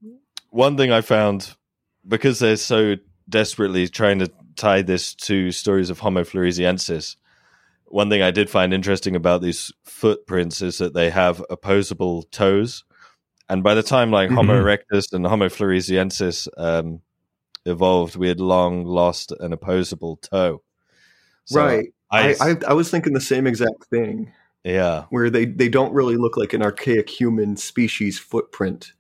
one 0.49 0.79
thing 0.79 0.91
I 0.91 1.03
found 1.03 1.55
because 2.07 2.39
they're 2.39 2.57
so 2.57 2.95
desperately 3.29 3.87
trying 3.89 4.21
to 4.21 4.31
tie 4.57 4.81
this 4.81 5.15
to 5.15 5.53
stories 5.53 5.91
of 5.91 5.99
Homo 5.99 6.23
floresiensis. 6.23 7.17
One 7.85 8.09
thing 8.09 8.23
I 8.23 8.31
did 8.31 8.49
find 8.49 8.73
interesting 8.73 9.15
about 9.15 9.43
these 9.43 9.73
footprints 9.85 10.63
is 10.63 10.79
that 10.79 10.95
they 10.95 11.11
have 11.11 11.45
opposable 11.51 12.23
toes, 12.25 12.85
and 13.49 13.63
by 13.63 13.75
the 13.75 13.83
time 13.83 14.11
like 14.11 14.31
Homo 14.31 14.55
Mhm. 14.55 14.63
erectus 14.63 15.13
and 15.13 15.27
Homo 15.27 15.47
floresiensis 15.49 16.49
um, 16.57 17.01
evolved, 17.65 18.17
we 18.17 18.29
had 18.29 18.41
long 18.41 18.85
lost 18.85 19.33
an 19.41 19.53
opposable 19.53 20.17
toe. 20.17 20.63
So 21.47 21.61
right. 21.65 21.87
I, 22.11 22.31
I, 22.33 22.37
I 22.41 22.57
I 22.69 22.73
was 22.75 22.91
thinking 22.91 23.13
the 23.15 23.21
same 23.21 23.47
exact 23.47 23.85
thing. 23.91 24.33
yeah, 24.65 25.05
Where 25.11 25.31
they, 25.31 25.45
they 25.47 25.69
don't 25.69 25.93
really 25.93 26.17
look 26.17 26.37
like 26.37 26.53
an 26.53 26.63
archaic 26.63 27.09
human 27.09 27.57
species 27.57 28.19
footprint. 28.19 28.93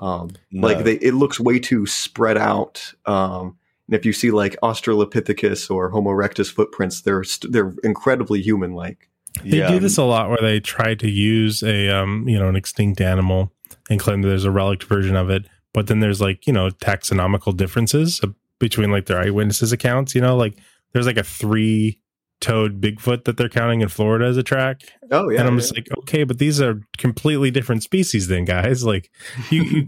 Um, 0.00 0.30
No. 0.50 0.66
Like 0.68 0.84
they, 0.84 0.94
it 0.96 1.14
looks 1.14 1.38
way 1.40 1.58
too 1.58 1.86
spread 1.86 2.36
out. 2.36 2.92
Um, 3.06 3.56
and 3.86 3.94
if 3.94 4.04
you 4.04 4.12
see 4.12 4.30
like 4.30 4.56
Australopithecus 4.62 5.70
or 5.70 5.88
Homo 5.90 6.10
erectus 6.10 6.50
footprints, 6.52 7.02
they're 7.02 7.24
st- 7.24 7.52
they're 7.52 7.74
incredibly 7.84 8.42
human 8.42 8.72
like. 8.74 9.08
They 9.42 9.58
yeah. 9.58 9.68
do 9.70 9.78
this 9.78 9.96
a 9.98 10.04
lot 10.04 10.28
where 10.28 10.38
they 10.40 10.60
try 10.60 10.94
to 10.94 11.10
use 11.10 11.62
a 11.62 11.88
um, 11.90 12.28
you 12.28 12.38
know, 12.38 12.48
an 12.48 12.56
extinct 12.56 13.00
animal 13.00 13.52
and 13.90 14.00
claim 14.00 14.22
that 14.22 14.28
there's 14.28 14.44
a 14.44 14.50
relic 14.50 14.82
version 14.82 15.16
of 15.16 15.30
it, 15.30 15.46
but 15.72 15.86
then 15.86 16.00
there's 16.00 16.20
like, 16.20 16.46
you 16.46 16.52
know, 16.52 16.70
taxonomical 16.70 17.56
differences 17.56 18.20
between 18.58 18.90
like 18.90 19.06
their 19.06 19.20
eyewitnesses 19.20 19.72
accounts, 19.72 20.14
you 20.14 20.20
know, 20.20 20.36
like 20.36 20.56
there's 20.92 21.06
like 21.06 21.18
a 21.18 21.24
three 21.24 22.00
toed 22.40 22.80
Bigfoot 22.80 23.24
that 23.24 23.36
they're 23.36 23.48
counting 23.48 23.80
in 23.80 23.88
Florida 23.88 24.26
as 24.26 24.36
a 24.36 24.42
track. 24.42 24.82
Oh 25.10 25.28
yeah. 25.28 25.40
and 25.40 25.48
I'm 25.48 25.54
yeah. 25.54 25.60
just 25.60 25.74
like, 25.74 25.88
okay, 25.98 26.24
but 26.24 26.38
these 26.38 26.60
are 26.60 26.80
completely 26.98 27.50
different 27.50 27.82
species 27.82 28.28
then, 28.28 28.44
guys. 28.44 28.84
Like 28.94 29.10
you 29.50 29.62
you, 29.62 29.86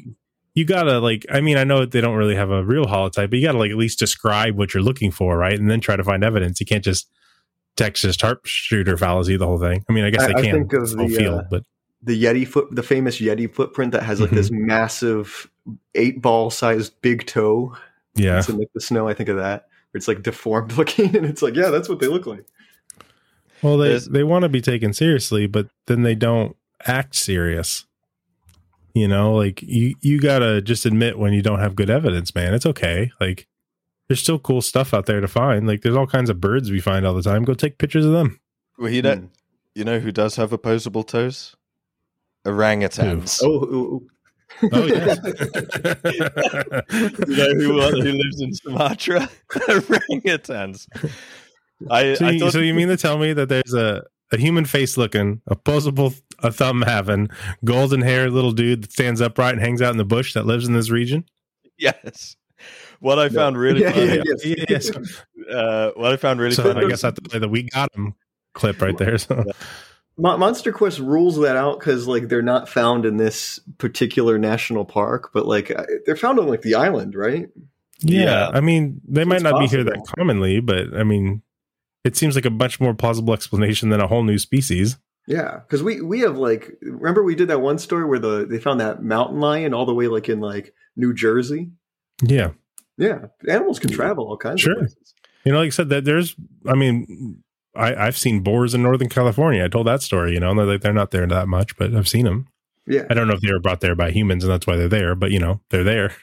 you 0.55 0.65
gotta 0.65 0.99
like 1.01 1.27
I 1.31 1.41
mean, 1.41 1.59
I 1.59 1.65
know 1.65 1.85
they 1.85 2.01
don't 2.01 2.17
really 2.17 2.35
have 2.35 2.51
a 2.51 2.65
real 2.65 2.87
holotype, 2.87 3.31
but 3.31 3.35
you 3.35 3.47
gotta 3.47 3.59
like 3.59 3.71
at 3.71 3.77
least 3.77 3.99
describe 3.99 4.57
what 4.57 4.75
you're 4.75 4.83
looking 4.83 5.11
for, 5.11 5.37
right? 5.37 5.59
And 5.59 5.71
then 5.71 5.81
try 5.81 5.97
to 5.97 6.05
find 6.05 6.25
evidence. 6.25 6.59
You 6.61 6.67
can't 6.67 6.85
just 6.85 7.09
Texas 7.77 8.17
sharpshooter 8.17 8.97
fallacy 8.97 9.37
the 9.37 9.47
whole 9.47 9.61
thing. 9.61 9.85
I 9.89 9.93
mean, 9.93 10.05
I 10.05 10.11
guess 10.11 10.23
I- 10.23 10.29
they 10.29 10.35
I 10.35 10.43
can 10.43 10.69
think 10.69 10.73
of 10.73 10.91
the, 10.97 11.09
field, 11.09 11.41
uh, 11.41 11.45
but 11.51 11.63
the 12.03 12.23
Yeti 12.23 12.47
foot, 12.47 12.69
the 12.75 12.83
famous 12.83 13.19
Yeti 13.21 13.53
footprint 13.53 13.93
that 13.93 14.03
has 14.05 14.21
like 14.21 14.31
this 14.31 14.51
Mm-hmm. 14.51 14.67
massive 14.67 15.51
eight 15.95 16.21
ball 16.23 16.51
sized 16.51 17.01
big 17.03 17.27
toe. 17.27 17.77
yeah. 18.15 18.39
It's 18.39 18.49
in 18.49 18.59
like 18.59 18.69
the 18.75 18.81
snow. 18.81 19.09
I 19.09 19.15
think 19.15 19.29
of 19.29 19.37
that. 19.37 19.67
It's 19.95 20.07
like 20.09 20.23
deformed 20.23 20.73
looking, 20.79 21.17
and 21.17 21.25
it's 21.27 21.43
like, 21.43 21.55
yeah, 21.57 21.71
that's 21.71 21.89
what 21.89 22.01
they 22.01 22.07
look 22.09 22.27
like. 22.27 22.45
Well, 23.63 23.79
they 23.79 23.89
There's- 23.89 24.07
they 24.07 24.23
want 24.23 24.43
to 24.43 24.49
be 24.49 24.61
taken 24.61 24.93
seriously, 24.93 25.47
but 25.47 25.69
then 25.87 26.03
they 26.03 26.15
don't 26.15 26.57
act 26.87 27.15
serious. 27.15 27.85
You 28.95 29.09
know, 29.09 29.35
like 29.35 29.61
you 29.63 29.95
you 30.01 30.21
gotta 30.21 30.63
just 30.63 30.87
admit 30.87 31.19
when 31.19 31.33
you 31.35 31.43
don't 31.43 31.59
have 31.59 31.77
good 31.77 31.91
evidence, 31.91 32.35
man. 32.35 32.55
It's 32.55 32.65
okay. 32.67 33.11
Like 33.21 33.47
there's 34.09 34.21
still 34.21 34.39
cool 34.39 34.63
stuff 34.63 34.95
out 34.95 35.05
there 35.07 35.21
to 35.21 35.29
find. 35.29 35.67
Like 35.67 35.83
there's 35.83 35.97
all 35.97 36.07
kinds 36.07 36.31
of 36.31 36.41
birds 36.41 36.71
we 36.71 36.81
find 36.81 37.05
all 37.07 37.13
the 37.15 37.23
time. 37.23 37.45
Go 37.45 37.53
take 37.55 37.77
pictures 37.79 38.07
of 38.07 38.13
them. 38.13 38.41
Well, 38.79 38.91
you 38.91 39.03
know, 39.03 39.17
Hmm. 39.17 39.25
you 39.75 39.85
know 39.85 39.99
who 39.99 40.13
does 40.13 40.37
have 40.37 40.53
opposable 40.53 41.03
toes? 41.03 41.57
Orangutans. 42.47 43.41
Oh, 43.43 43.69
oh, 43.71 43.89
oh. 43.93 44.03
Oh 44.73 44.87
yeah. 44.87 45.15
you 47.27 47.37
know 47.37 47.51
who, 47.55 47.81
who 47.83 48.13
lives 48.13 48.41
in 48.41 48.55
Sumatra? 48.55 49.29
Orangutans. 49.51 50.87
I, 51.91 52.15
so, 52.15 52.27
I 52.27 52.31
you, 52.31 52.39
thought, 52.39 52.53
so 52.53 52.61
you 52.61 52.73
mean 52.73 52.89
to 52.89 52.97
tell 52.97 53.19
me 53.19 53.35
that 53.35 53.49
there's 53.51 53.75
a 53.75 54.03
a 54.33 54.39
human 54.39 54.65
face 54.65 54.97
looking, 54.97 55.41
opposable 55.47 56.13
a 56.43 56.51
thumb 56.51 56.83
having, 56.83 57.29
golden 57.65 58.01
haired 58.01 58.33
little 58.33 58.51
dude 58.53 58.83
that 58.83 58.93
stands 58.93 59.21
upright 59.21 59.53
and 59.53 59.61
hangs 59.63 59.81
out 59.83 59.93
in 59.93 59.99
the 59.99 60.05
bush 60.05 60.33
that 60.35 60.47
lives 60.47 60.67
in 60.67 60.75
this 60.75 60.91
region? 60.91 61.25
yes. 61.79 62.37
What 63.01 63.19
I 63.19 63.29
found 63.29 63.59
really 63.59 63.83
Yeah, 63.83 63.93
funny, 63.93 64.17
yeah, 64.17 64.23
yes. 64.69 64.91
Yes. 64.97 65.23
uh, 65.53 65.91
what 65.97 66.13
I 66.13 66.17
found 66.17 66.41
really 66.41 66.55
So 66.55 66.63
funny, 66.63 66.87
I 66.87 66.89
guess 66.89 67.05
I 67.05 67.09
have 67.09 67.15
to 67.17 67.23
play 67.23 67.39
the 67.39 67.49
"We 67.49 67.65
Got 67.65 67.95
Him" 67.95 68.15
clip 68.55 68.81
right 68.81 68.97
there. 68.97 69.19
So 69.19 69.35
Mon- 69.37 69.47
Monster 70.19 70.73
Quest 70.73 70.99
rules 70.99 71.39
that 71.41 71.57
out 71.57 71.79
because 71.79 72.07
like 72.09 72.29
they're 72.29 72.43
not 72.43 72.69
found 72.69 73.05
in 73.05 73.17
this 73.19 73.61
particular 73.79 74.39
national 74.39 74.85
park, 74.85 75.31
but 75.35 75.47
like 75.47 75.71
they're 76.07 76.17
found 76.17 76.39
on 76.39 76.47
like 76.49 76.63
the 76.63 76.75
island, 76.75 77.15
right? 77.15 77.49
Yeah, 78.01 78.23
Yeah. 78.25 78.51
I 78.53 78.61
mean, 78.61 79.01
they 79.07 79.25
might 79.25 79.37
It's 79.37 79.45
not 79.45 79.61
be 79.61 79.67
here 79.67 79.85
that 79.85 80.07
commonly, 80.17 80.61
but 80.61 80.95
I 80.97 81.03
mean, 81.05 81.43
it 82.05 82.17
seems 82.17 82.35
like 82.35 82.45
a 82.47 82.51
much 82.51 82.81
more 82.81 82.95
plausible 82.95 83.35
explanation 83.35 83.89
than 83.91 84.01
a 84.01 84.07
whole 84.07 84.23
new 84.23 84.39
species. 84.39 84.97
Yeah, 85.27 85.59
because 85.59 85.83
we 85.83 86.01
we 86.01 86.21
have 86.21 86.39
like 86.39 86.73
remember 86.83 87.23
we 87.25 87.35
did 87.35 87.49
that 87.49 87.61
one 87.61 87.79
story 87.79 88.05
where 88.05 88.19
the 88.21 88.47
they 88.47 88.59
found 88.59 88.81
that 88.81 89.03
mountain 89.03 89.41
lion 89.41 89.75
all 89.75 89.85
the 89.85 89.95
way 89.95 90.07
like 90.09 90.29
in 90.29 90.41
like 90.41 90.73
New 90.95 91.13
Jersey. 91.13 91.73
Yeah, 92.23 92.51
Yeah, 92.97 93.27
animals 93.49 93.79
can 93.81 93.91
travel 93.91 94.29
all 94.29 94.37
kinds 94.39 94.61
Sure. 94.63 94.73
of 94.75 94.79
places. 94.79 95.15
you 95.45 95.53
know, 95.53 95.59
like 95.59 95.67
I 95.67 95.71
said, 95.71 95.89
that 95.91 96.05
there's, 96.05 96.35
I 96.67 96.75
mean, 96.75 97.43
I, 97.77 98.07
I've 98.07 98.17
seen 98.17 98.41
boars 98.41 98.75
in 98.75 98.83
Northern 98.83 99.09
California. 99.09 99.65
I 99.65 99.69
told 99.69 99.87
that 99.87 100.03
story. 100.03 100.33
You 100.35 100.41
know, 100.41 100.51
and 100.51 100.59
they're 100.59 100.67
like 100.67 100.81
they're 100.81 100.93
not 100.93 101.11
there 101.11 101.27
that 101.27 101.49
much, 101.49 101.77
but 101.77 101.95
I've 101.95 102.09
seen 102.09 102.25
them. 102.25 102.49
Yeah, 102.87 103.05
I 103.11 103.15
don't 103.15 103.29
know 103.29 103.35
if 103.35 103.41
they 103.41 103.53
were 103.53 103.61
brought 103.61 103.81
there 103.81 103.95
by 103.97 104.11
humans, 104.11 104.45
and 104.45 104.53
that's 104.53 104.67
why 104.67 104.77
they're 104.77 104.89
there. 104.89 105.15
But 105.15 105.31
you 105.33 105.39
know, 105.41 105.61
they're 105.71 105.85
there. 105.85 106.15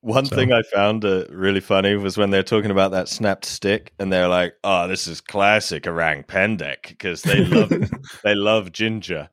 One 0.00 0.26
So- 0.26 0.34
thing 0.34 0.52
I 0.52 0.62
found 0.74 1.04
uh, 1.04 1.26
really 1.30 1.60
funny 1.60 1.94
was 1.96 2.16
when 2.18 2.30
they're 2.30 2.42
talking 2.42 2.70
about 2.72 2.90
that 2.90 3.08
snapped 3.08 3.44
stick, 3.44 3.92
and 3.98 4.12
they're 4.12 4.28
like, 4.28 4.54
"Oh, 4.64 4.88
this 4.88 5.06
is 5.06 5.20
classic 5.20 5.86
orang 5.86 6.24
pendek 6.24 6.88
because 6.88 7.22
they 7.22 7.44
love 7.44 7.70
they 8.24 8.34
love 8.34 8.72
ginger." 8.72 9.28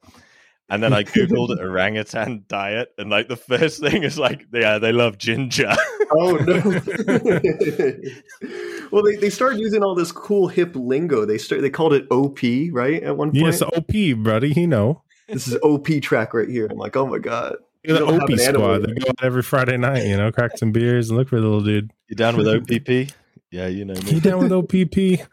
And 0.69 0.83
then 0.83 0.93
I 0.93 1.03
googled 1.03 1.59
orangutan 1.59 2.45
diet, 2.47 2.93
and 2.97 3.09
like 3.09 3.27
the 3.27 3.35
first 3.35 3.81
thing 3.81 4.03
is 4.03 4.17
like, 4.19 4.45
yeah, 4.53 4.77
they 4.77 4.91
love 4.91 5.17
ginger. 5.17 5.75
Oh 6.11 6.37
no! 6.37 6.55
well, 8.91 9.03
they, 9.03 9.15
they 9.17 9.29
started 9.29 9.59
using 9.59 9.83
all 9.83 9.93
this 9.93 10.11
cool 10.11 10.47
hip 10.47 10.75
lingo. 10.75 11.23
They 11.23 11.37
start 11.37 11.61
they 11.61 11.69
called 11.69 11.93
it 11.93 12.07
OP 12.09 12.39
right 12.71 13.03
at 13.03 13.15
one 13.15 13.29
point. 13.29 13.45
Yes, 13.45 13.61
OP, 13.61 13.91
buddy. 14.23 14.53
You 14.53 14.65
know, 14.65 15.03
this 15.27 15.47
is 15.47 15.57
OP 15.61 15.87
track 16.01 16.33
right 16.33 16.49
here. 16.49 16.65
I'm 16.65 16.79
like, 16.79 16.95
oh 16.95 17.05
my 17.05 17.19
god! 17.19 17.57
the 17.83 18.03
OP 18.03 18.27
an 18.27 18.39
animal 18.39 18.39
squad. 18.39 18.79
They 18.79 18.95
go 18.95 19.09
out 19.09 19.23
every 19.23 19.43
Friday 19.43 19.77
night. 19.77 20.07
You 20.07 20.17
know, 20.17 20.31
crack 20.31 20.57
some 20.57 20.71
beers 20.71 21.11
and 21.11 21.19
look 21.19 21.29
for 21.29 21.39
the 21.39 21.45
little 21.45 21.61
dude. 21.61 21.91
you 22.07 22.15
down 22.15 22.35
with 22.35 22.47
OPP? 22.47 23.13
Yeah, 23.51 23.67
you 23.67 23.85
know 23.85 23.93
me. 23.93 24.11
You 24.11 24.19
down 24.19 24.39
with 24.39 24.51
OPP? 24.51 25.27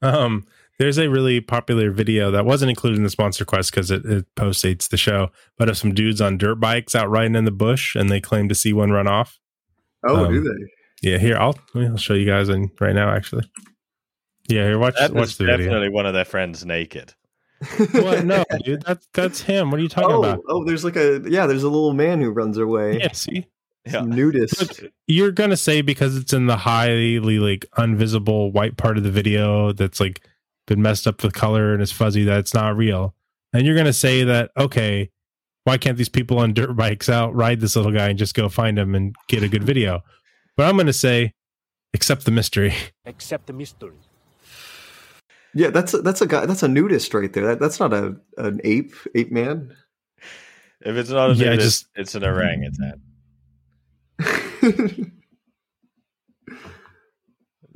Um, 0.00 0.46
there's 0.78 0.98
a 0.98 1.08
really 1.08 1.40
popular 1.40 1.90
video 1.90 2.30
that 2.30 2.44
wasn't 2.44 2.70
included 2.70 2.96
in 2.98 3.02
the 3.04 3.14
Monster 3.18 3.44
Quest 3.44 3.70
because 3.70 3.90
it, 3.90 4.04
it 4.04 4.26
postdates 4.36 4.88
the 4.88 4.96
show, 4.96 5.30
but 5.56 5.68
of 5.68 5.76
some 5.76 5.92
dudes 5.94 6.20
on 6.20 6.38
dirt 6.38 6.56
bikes 6.56 6.94
out 6.94 7.10
riding 7.10 7.34
in 7.34 7.44
the 7.44 7.50
bush, 7.50 7.94
and 7.96 8.10
they 8.10 8.20
claim 8.20 8.48
to 8.48 8.54
see 8.54 8.72
one 8.72 8.90
run 8.90 9.06
off. 9.08 9.38
Oh, 10.06 10.24
Um, 10.26 10.32
do 10.32 10.40
they? 10.42 11.10
Yeah, 11.10 11.18
here 11.18 11.36
I'll 11.36 11.56
I'll 11.74 11.96
show 11.96 12.14
you 12.14 12.26
guys 12.26 12.48
in 12.48 12.70
right 12.80 12.94
now. 12.94 13.08
Actually, 13.10 13.50
yeah, 14.48 14.64
here 14.64 14.78
watch 14.78 14.94
That 14.98 15.12
watch 15.12 15.20
was 15.20 15.36
the 15.36 15.44
video. 15.44 15.66
definitely 15.66 15.90
one 15.90 16.06
of 16.06 16.14
their 16.14 16.24
friends 16.24 16.64
naked. 16.64 17.14
What? 17.92 18.24
No, 18.24 18.44
dude, 18.64 18.82
that's 18.82 19.06
that's 19.12 19.40
him. 19.40 19.70
What 19.70 19.80
are 19.80 19.82
you 19.82 19.88
talking 19.88 20.16
oh, 20.16 20.22
about? 20.22 20.40
oh, 20.48 20.64
there's 20.64 20.84
like 20.84 20.96
a 20.96 21.22
yeah, 21.28 21.46
there's 21.46 21.62
a 21.64 21.68
little 21.68 21.92
man 21.92 22.20
who 22.20 22.30
runs 22.30 22.56
away. 22.58 22.98
Yeah, 23.00 23.12
see, 23.12 23.46
Yeah, 23.84 24.02
Nudist. 24.02 24.84
you're 25.06 25.32
gonna 25.32 25.56
say 25.56 25.82
because 25.82 26.16
it's 26.16 26.32
in 26.32 26.46
the 26.46 26.56
highly 26.56 27.18
like 27.38 27.66
unvisible 27.76 28.52
white 28.52 28.76
part 28.76 28.96
of 28.96 29.02
the 29.04 29.10
video 29.10 29.72
that's 29.72 29.98
like 30.00 30.20
been 30.68 30.80
messed 30.80 31.06
up 31.08 31.20
with 31.24 31.32
color 31.32 31.72
and 31.72 31.82
it's 31.82 31.90
fuzzy 31.90 32.22
that 32.24 32.38
it's 32.38 32.54
not 32.54 32.76
real 32.76 33.14
and 33.52 33.66
you're 33.66 33.76
gonna 33.76 33.92
say 33.92 34.22
that 34.22 34.50
okay 34.56 35.10
why 35.64 35.76
can't 35.76 35.98
these 35.98 36.08
people 36.08 36.38
on 36.38 36.54
dirt 36.54 36.74
bikes 36.76 37.08
out 37.08 37.34
ride 37.34 37.58
this 37.60 37.74
little 37.74 37.90
guy 37.92 38.08
and 38.08 38.18
just 38.18 38.34
go 38.36 38.48
find 38.48 38.78
him 38.78 38.94
and 38.94 39.16
get 39.28 39.42
a 39.42 39.48
good 39.48 39.64
video 39.64 40.00
but 40.56 40.66
i'm 40.68 40.76
gonna 40.76 40.92
say 40.92 41.32
accept 41.94 42.24
the 42.24 42.30
mystery 42.30 42.72
Accept 43.06 43.46
the 43.48 43.52
mystery. 43.52 43.96
Yeah, 45.54 45.70
that's 45.70 45.94
a, 45.94 46.02
that's 46.02 46.20
a 46.20 46.26
guy. 46.26 46.44
That's 46.44 46.62
a 46.62 46.68
nudist 46.68 47.14
right 47.14 47.32
there. 47.32 47.46
That, 47.46 47.58
that's 47.58 47.80
not 47.80 47.94
a 47.94 48.14
an 48.36 48.60
ape 48.64 48.92
ape 49.14 49.32
man. 49.32 49.74
if 50.82 50.94
it's 50.96 51.08
not 51.08 51.30
a 51.30 51.34
Yeah, 51.34 51.50
nudist, 51.50 51.62
just- 51.64 51.86
it's 51.96 52.14
an 52.14 52.22
orangutan. 52.22 53.00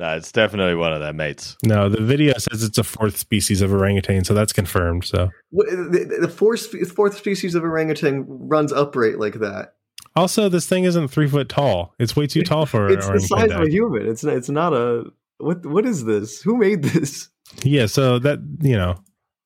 No, 0.02 0.16
it's 0.16 0.32
definitely 0.32 0.74
one 0.74 0.92
of 0.92 0.98
their 1.00 1.12
mates. 1.12 1.56
no 1.62 1.88
the 1.88 2.02
video 2.02 2.32
says 2.36 2.64
it's 2.64 2.76
a 2.78 2.82
fourth 2.82 3.16
species 3.16 3.60
of 3.62 3.72
orangutan 3.72 4.24
so 4.24 4.34
that's 4.34 4.52
confirmed 4.52 5.04
so 5.04 5.30
the, 5.52 6.18
the 6.22 6.28
fourth 6.28 6.66
fourth 6.92 7.16
species 7.16 7.54
of 7.54 7.62
orangutan 7.62 8.24
runs 8.26 8.72
upright 8.72 9.18
like 9.20 9.34
that. 9.34 9.74
also 10.16 10.48
this 10.48 10.66
thing 10.66 10.82
isn't 10.84 11.06
three 11.08 11.28
foot 11.28 11.48
tall 11.48 11.94
it's 12.00 12.16
way 12.16 12.26
too 12.26 12.42
tall 12.42 12.66
for 12.66 12.88
an 12.88 12.94
It's 12.94 13.06
the 13.08 13.20
size 13.20 13.50
of 13.52 13.60
a 13.60 13.70
human. 13.70 14.08
It's 14.08 14.24
it's 14.24 14.48
not 14.48 14.72
a 14.72 15.04
what 15.38 15.64
what 15.66 15.86
is 15.86 16.04
this? 16.04 16.42
Who 16.42 16.56
made 16.56 16.82
this? 16.82 17.28
Yeah, 17.62 17.86
so 17.86 18.18
that 18.20 18.38
you 18.60 18.76
know, 18.76 18.96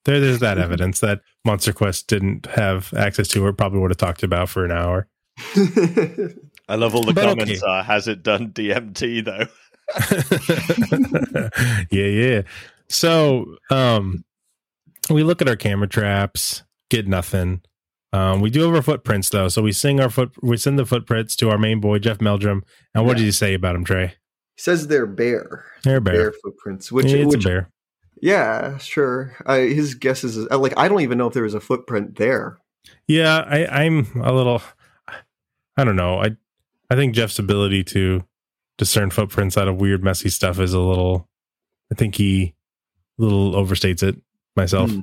there 0.05 0.21
there's 0.21 0.39
that 0.41 0.59
evidence 0.59 1.01
that 1.01 1.21
Monster 1.45 1.73
Quest 1.73 2.07
didn't 2.07 2.47
have 2.47 2.93
access 2.95 3.29
to, 3.29 3.45
or 3.45 3.53
probably 3.53 3.81
would 3.81 3.91
have 3.91 3.97
talked 3.99 4.23
about 4.23 4.49
for 4.49 4.65
an 4.65 4.73
hour. 4.73 5.09
I 6.69 6.75
love 6.75 6.95
all 6.95 7.03
the 7.05 7.13
But 7.15 7.25
comments. 7.25 7.63
okay. 7.63 7.71
Are, 7.71 7.83
Has 7.83 8.09
it 8.09 8.23
done 8.23 8.51
DMT 8.53 9.25
though? 9.25 9.47
yeah, 11.91 12.07
yeah. 12.07 12.43
So, 12.89 13.57
um, 13.71 14.25
we 15.11 15.23
look 15.23 15.41
at 15.43 15.49
our 15.49 15.57
camera 15.57 15.89
traps, 15.89 16.63
get 16.91 17.07
nothing. 17.07 17.63
Um, 18.13 18.41
we 18.41 18.51
do 18.51 18.63
have 18.63 18.75
our 18.75 18.83
footprints 18.83 19.29
though, 19.29 19.49
so 19.49 19.63
we 19.63 19.73
sing 19.73 20.01
our 20.01 20.09
foot, 20.11 20.33
we 20.43 20.57
send 20.57 20.79
the 20.79 20.87
footprints 20.87 21.37
to 21.37 21.51
our 21.51 21.59
main 21.59 21.81
boy 21.81 21.99
Jeff 21.99 22.21
Meldrum. 22.21 22.65
And 22.95 23.05
what 23.05 23.13
Yeah. 23.13 23.19
did 23.19 23.25
you 23.27 23.33
say 23.33 23.55
about 23.55 23.75
him, 23.77 23.85
Trey? 23.85 24.15
He 24.57 24.63
says 24.63 24.87
they're 24.87 25.07
bear. 25.07 25.65
They're 25.85 25.99
a 25.99 26.01
bear. 26.01 26.33
footprints. 26.43 26.91
Which, 26.91 27.07
Yeah, 27.07 27.19
it's 27.19 27.35
which 27.37 27.45
a 27.45 27.49
bear. 27.49 27.71
yeah, 28.23 28.79
sure. 28.79 29.37
I, 29.45 29.61
his 29.61 29.95
guess 29.95 30.25
is 30.25 30.39
uh, 30.51 30.59
like 30.59 30.73
I 30.77 30.89
don't 30.89 31.03
even 31.03 31.19
know 31.19 31.27
if 31.27 31.35
there 31.35 31.43
was 31.43 31.55
a 31.55 31.61
footprint 31.61 32.17
there. 32.17 32.59
Yeah, 33.07 33.39
I, 33.47 33.67
I'm 33.85 34.07
a 34.23 34.33
little. 34.33 34.63
I 35.77 35.85
don't 35.85 35.97
know. 35.97 36.21
I 36.23 36.37
I 36.91 36.95
think 36.95 37.15
Jeff's 37.15 37.39
ability 37.39 37.85
to 37.85 38.25
discern 38.79 39.11
footprints 39.11 39.57
out 39.57 39.69
of 39.69 39.77
weird, 39.77 40.03
messy 40.03 40.29
stuff 40.29 40.59
is 40.59 40.73
a 40.73 40.81
little. 40.81 41.29
I 41.91 41.95
think 41.95 42.17
he 42.17 42.55
a 43.19 43.23
little 43.23 43.53
overstates 43.53 44.03
it 44.03 44.21
myself. 44.57 44.91
Hmm. 44.91 45.01